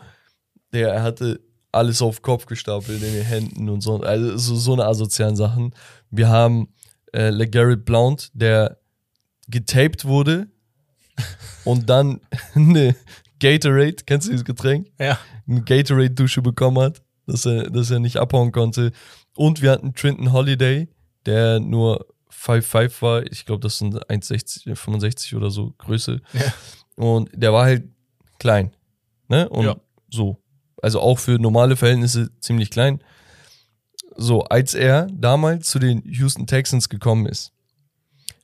der 0.72 0.90
er 0.90 1.02
hatte 1.02 1.42
alles 1.72 2.04
auf 2.04 2.22
Kopf 2.22 2.46
gestapelt 2.46 3.02
in 3.02 3.14
den 3.14 3.26
Händen 3.26 3.70
und 3.70 3.82
so, 3.82 4.02
also 4.02 4.38
so, 4.38 4.56
so 4.56 4.74
eine 4.74 4.86
asozialen 4.86 5.36
Sachen. 5.36 5.74
Wir 6.12 6.30
haben 6.30 6.68
äh, 7.12 7.32
LeGarrette 7.32 7.82
Blount, 7.82 8.30
der 8.36 8.78
getaped 9.48 10.06
wurde 10.06 10.48
und 11.66 11.90
dann 11.90 12.22
eine 12.54 12.96
Gatorade, 13.44 13.96
kennst 14.06 14.28
du 14.28 14.32
dieses 14.32 14.46
Getränk? 14.46 14.88
Ja. 15.00 15.20
eine 15.48 15.62
Gatorade-Dusche 15.62 16.42
bekommen 16.42 16.80
hat, 16.80 17.02
dass 17.28 17.46
er, 17.46 17.70
dass 17.70 17.92
er 17.92 18.00
nicht 18.00 18.18
abhauen 18.18 18.52
konnte. 18.52 18.92
Und 19.36 19.62
wir 19.62 19.72
hatten 19.72 19.94
Trinton 19.94 20.32
Holiday, 20.32 20.88
der 21.26 21.60
nur 21.60 22.06
5'5 22.32 23.02
war. 23.02 23.24
Ich 23.32 23.46
glaube, 23.46 23.62
das 23.62 23.78
sind 23.78 23.96
1,60, 24.10 24.76
65 24.76 25.36
oder 25.36 25.50
so 25.52 25.74
Größe. 25.78 26.22
Ja. 26.34 26.54
Und 26.96 27.30
der 27.34 27.54
war 27.54 27.66
halt 27.66 27.84
klein. 28.40 28.72
Ne? 29.28 29.48
Und 29.50 29.66
Ja. 29.66 29.76
so. 30.10 30.40
Also 30.82 31.00
auch 31.00 31.18
für 31.20 31.40
normale 31.40 31.76
Verhältnisse 31.76 32.30
ziemlich 32.40 32.70
klein. 32.70 33.02
So, 34.16 34.44
als 34.44 34.74
er 34.74 35.08
damals 35.12 35.70
zu 35.70 35.80
den 35.80 36.04
Houston 36.06 36.46
Texans 36.46 36.90
gekommen 36.90 37.26
ist, 37.26 37.52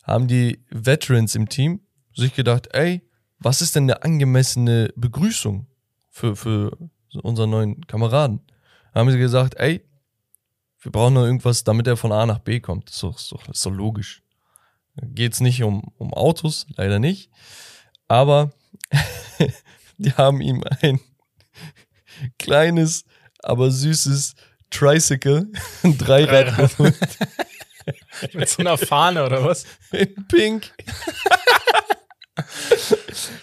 haben 0.03 0.27
die 0.27 0.63
Veterans 0.71 1.35
im 1.35 1.47
Team 1.49 1.81
sich 2.15 2.33
gedacht, 2.33 2.69
ey, 2.73 3.01
was 3.39 3.61
ist 3.61 3.75
denn 3.75 3.83
eine 3.83 4.03
angemessene 4.03 4.91
Begrüßung 4.95 5.67
für, 6.09 6.35
für 6.35 6.77
unseren 7.21 7.49
neuen 7.49 7.87
Kameraden? 7.87 8.41
Haben 8.93 9.11
sie 9.11 9.17
gesagt, 9.17 9.55
ey, 9.55 9.85
wir 10.81 10.91
brauchen 10.91 11.13
noch 11.15 11.25
irgendwas, 11.25 11.63
damit 11.63 11.87
er 11.87 11.97
von 11.97 12.11
A 12.11 12.25
nach 12.25 12.39
B 12.39 12.59
kommt. 12.59 12.87
Das 12.89 12.95
ist 12.95 13.03
doch, 13.03 13.17
ist 13.17 13.31
doch, 13.31 13.49
ist 13.49 13.65
doch 13.65 13.71
logisch. 13.71 14.23
Geht's 15.01 15.39
nicht 15.39 15.63
um, 15.63 15.91
um 15.97 16.13
Autos, 16.13 16.65
leider 16.75 16.99
nicht. 16.99 17.29
Aber 18.07 18.51
die 19.97 20.13
haben 20.13 20.41
ihm 20.41 20.63
ein 20.81 20.99
kleines, 22.37 23.05
aber 23.41 23.71
süßes 23.71 24.35
Tricycle, 24.69 25.51
ein 25.83 25.97
Dreirad 25.97 26.47
Dreirad. 26.57 26.77
geholt, 26.77 26.97
Mit 28.33 28.49
so 28.49 28.61
einer 28.61 28.77
Fahne 28.77 29.25
oder 29.25 29.43
was? 29.43 29.65
in 29.91 30.27
Pink. 30.27 30.73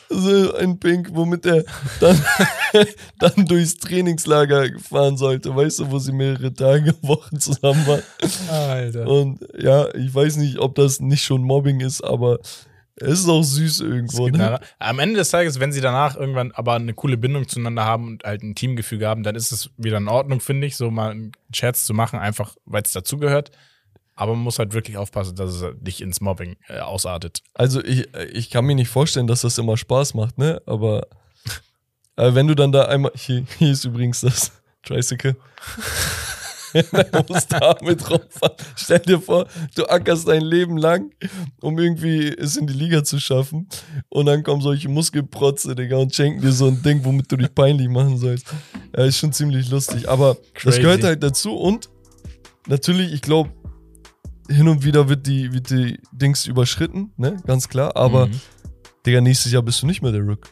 So 0.09 0.55
ein 0.55 0.79
Pink, 0.79 1.11
womit 1.13 1.47
er 1.47 1.65
dann, 2.01 2.21
dann 3.19 3.47
durchs 3.47 3.77
Trainingslager 3.77 4.69
fahren 4.79 5.17
sollte, 5.17 5.55
weißt 5.55 5.81
du, 5.81 5.91
wo 5.91 5.99
sie 5.99 6.13
mehrere 6.13 6.53
Tage, 6.53 6.95
Wochen 7.03 7.39
zusammen 7.39 7.87
waren. 7.87 8.03
Alter. 8.51 9.07
Und 9.07 9.41
ja, 9.59 9.93
ich 9.95 10.15
weiß 10.15 10.37
nicht, 10.37 10.59
ob 10.59 10.75
das 10.75 11.01
nicht 11.01 11.25
schon 11.25 11.43
Mobbing 11.43 11.81
ist, 11.81 12.03
aber 12.03 12.39
es 12.99 13.21
ist 13.21 13.29
auch 13.29 13.43
süß 13.43 13.81
irgendwo. 13.81 14.29
Ne? 14.29 14.59
Am 14.79 14.99
Ende 14.99 15.17
des 15.17 15.29
Tages, 15.29 15.61
wenn 15.61 15.73
sie 15.73 15.83
danach 15.83 16.17
irgendwann 16.17 16.53
aber 16.53 16.75
eine 16.75 16.95
coole 16.95 17.19
Bindung 17.19 17.47
zueinander 17.47 17.85
haben 17.85 18.07
und 18.07 18.25
halt 18.25 18.43
ein 18.43 18.55
Teamgefüge 18.55 19.07
haben, 19.07 19.23
dann 19.23 19.35
ist 19.35 19.53
es 19.53 19.71
wieder 19.77 19.99
in 19.99 20.09
Ordnung, 20.09 20.41
finde 20.41 20.67
ich, 20.67 20.77
so 20.77 20.91
mal 20.91 21.11
einen 21.11 21.33
Scherz 21.53 21.85
zu 21.85 21.93
machen, 21.93 22.19
einfach 22.19 22.57
weil 22.65 22.83
es 22.83 22.93
dazugehört. 22.93 23.51
Aber 24.17 24.35
man 24.35 24.45
muss 24.45 24.59
halt 24.59 24.73
wirklich 24.73 24.97
aufpassen, 24.97 25.37
dass 25.37 25.55
es 25.55 25.63
halt 25.63 25.83
nicht 25.83 26.01
ins 26.01 26.21
Mobbing 26.21 26.57
äh, 26.69 26.81
ausartet. 26.81 27.43
Also 27.55 27.85
ich, 27.85 28.09
ich 28.33 28.51
kann 28.51 28.65
mir 28.65 28.75
nicht 28.75 28.89
vorstellen, 28.89 29.27
dass 29.27 29.43
das 29.43 29.59
immer 29.59 29.77
Spaß 29.77 30.15
macht, 30.15 30.39
ne? 30.39 30.61
Aber 30.67 31.07
äh, 32.17 32.35
wenn 32.35 32.47
du 32.47 32.55
dann 32.55 32.73
da 32.73 32.87
einmal. 32.87 33.13
Hier, 33.17 33.45
hier 33.59 33.71
ist 33.71 33.85
übrigens 33.85 34.21
das 34.21 34.53
Tricycle. 34.83 35.37
da 36.93 37.25
musst 37.29 37.53
du 37.53 37.59
damit 37.59 38.11
rumfahren. 38.11 38.57
Stell 38.75 38.99
dir 39.01 39.21
vor, 39.21 39.47
du 39.75 39.85
ackerst 39.87 40.29
dein 40.29 40.43
Leben 40.43 40.77
lang, 40.77 41.11
um 41.61 41.79
irgendwie 41.79 42.29
es 42.29 42.57
in 42.57 42.67
die 42.67 42.75
Liga 42.75 43.03
zu 43.05 43.19
schaffen. 43.19 43.69
Und 44.09 44.27
dann 44.27 44.43
kommen 44.43 44.61
solche 44.61 44.89
Muskelprotze, 44.89 45.75
Digga, 45.75 45.97
und 45.97 46.15
schenken 46.15 46.41
dir 46.41 46.53
so 46.53 46.67
ein 46.67 46.83
Ding, 46.83 47.05
womit 47.05 47.31
du 47.33 47.37
dich 47.37 47.55
peinlich 47.55 47.89
machen 47.89 48.19
sollst. 48.19 48.47
Ja, 48.97 49.05
ist 49.05 49.19
schon 49.19 49.33
ziemlich 49.33 49.71
lustig. 49.71 50.09
Aber 50.09 50.37
das 50.55 50.63
Crazy. 50.63 50.81
gehört 50.81 51.05
halt 51.05 51.23
dazu. 51.23 51.57
Und 51.57 51.89
natürlich, 52.67 53.13
ich 53.13 53.23
glaube, 53.23 53.51
hin 54.49 54.69
und 54.69 54.85
wieder 54.85 55.09
wird 55.09 55.27
die, 55.27 55.53
wird 55.53 55.71
die 55.71 55.99
Dings 56.13 56.47
überschritten, 56.47 57.13
ne? 57.17 57.37
Ganz 57.47 57.69
klar. 57.69 57.97
Aber, 57.97 58.27
Mhm. 58.27 58.41
Digga, 59.05 59.21
nächstes 59.21 59.53
Jahr 59.53 59.63
bist 59.63 59.81
du 59.83 59.87
nicht 59.87 60.03
mehr 60.03 60.11
der 60.13 60.23
Rook. 60.23 60.49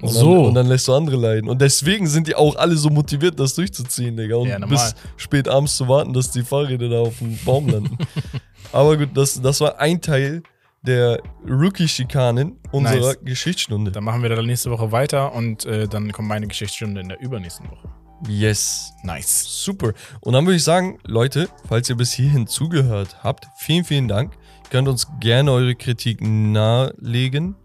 Und 0.00 0.08
So. 0.10 0.34
Dann, 0.36 0.44
und 0.46 0.54
dann 0.54 0.66
lässt 0.66 0.86
du 0.88 0.94
andere 0.94 1.16
leiden. 1.16 1.48
Und 1.48 1.60
deswegen 1.60 2.06
sind 2.06 2.28
die 2.28 2.34
auch 2.34 2.54
alle 2.56 2.76
so 2.76 2.90
motiviert, 2.90 3.40
das 3.40 3.54
durchzuziehen, 3.54 4.16
Digga. 4.16 4.36
Und 4.36 4.48
Ja, 4.48 4.58
bis 4.66 4.94
spät 5.16 5.48
abends 5.48 5.76
zu 5.76 5.88
warten, 5.88 6.12
dass 6.12 6.30
die 6.30 6.42
Fahrräder 6.42 6.88
da 6.88 6.98
auf 7.00 7.18
dem 7.18 7.36
Baum 7.44 7.68
landen. 7.68 7.96
Aber 8.72 8.96
gut, 8.96 9.10
das, 9.14 9.40
das 9.40 9.60
war 9.60 9.78
ein 9.80 10.00
Teil 10.00 10.42
der 10.82 11.20
Rookie-Schikanen 11.48 12.58
unserer 12.70 13.06
Nice. 13.14 13.18
Geschichtsstunde. 13.24 13.90
Dann 13.90 14.04
machen 14.04 14.22
wir 14.22 14.28
dann 14.28 14.46
nächste 14.46 14.70
Woche 14.70 14.92
weiter 14.92 15.34
und 15.34 15.64
äh, 15.64 15.88
dann 15.88 16.12
kommt 16.12 16.28
meine 16.28 16.46
Geschichtsstunde 16.46 17.00
in 17.00 17.08
der 17.08 17.20
übernächsten 17.20 17.68
Woche. 17.70 17.88
Yes. 18.28 18.92
Nice. 19.02 19.44
Super. 19.64 19.92
Und 20.20 20.32
dann 20.32 20.46
würde 20.46 20.56
ich 20.56 20.64
sagen, 20.64 20.98
Leute, 21.04 21.48
falls 21.68 21.88
ihr 21.88 21.96
bis 21.96 22.12
hierhin 22.12 22.46
zugehört 22.46 23.22
habt, 23.22 23.46
vielen, 23.58 23.84
vielen 23.84 24.08
Dank. 24.08 24.32
Ihr 24.64 24.70
könnt 24.70 24.88
uns 24.88 25.06
gerne 25.20 25.52
eure 25.52 25.74
Kritik 25.74 26.20
nahelegen 26.20 27.56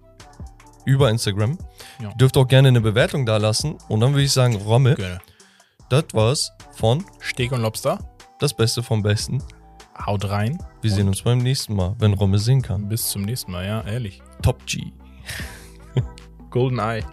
über 0.86 1.10
Instagram. 1.10 1.58
Ja. 2.02 2.10
Ihr 2.10 2.16
dürft 2.16 2.38
auch 2.38 2.48
gerne 2.48 2.68
eine 2.68 2.82
Bewertung 2.82 3.26
da 3.26 3.38
lassen. 3.38 3.78
Und 3.88 4.02
dann 4.02 4.12
würde 4.12 4.24
ich 4.24 4.32
sagen, 4.32 4.56
Romme, 4.56 4.96
Gerne. 4.96 5.20
das 5.90 6.06
war's 6.14 6.52
von 6.74 7.06
Steak 7.22 7.52
und 7.52 7.62
Lobster. 7.62 8.00
Das 8.40 8.54
Beste 8.54 8.84
vom 8.84 9.02
Besten. 9.04 9.42
Haut 10.06 10.28
rein. 10.30 10.58
Wir 10.82 10.92
sehen 10.92 11.08
uns 11.08 11.22
beim 11.22 11.38
nächsten 11.38 11.76
Mal, 11.76 11.96
wenn 12.00 12.14
Romme 12.14 12.40
singen 12.40 12.62
kann. 12.62 12.90
Bis 12.90 13.10
zum 13.10 13.22
nächsten 13.22 13.52
Mal, 13.52 13.66
ja, 13.66 13.82
ehrlich. 13.82 14.22
Top 14.42 14.66
G. 14.66 14.92
Golden 16.50 16.80
Eye. 16.80 17.04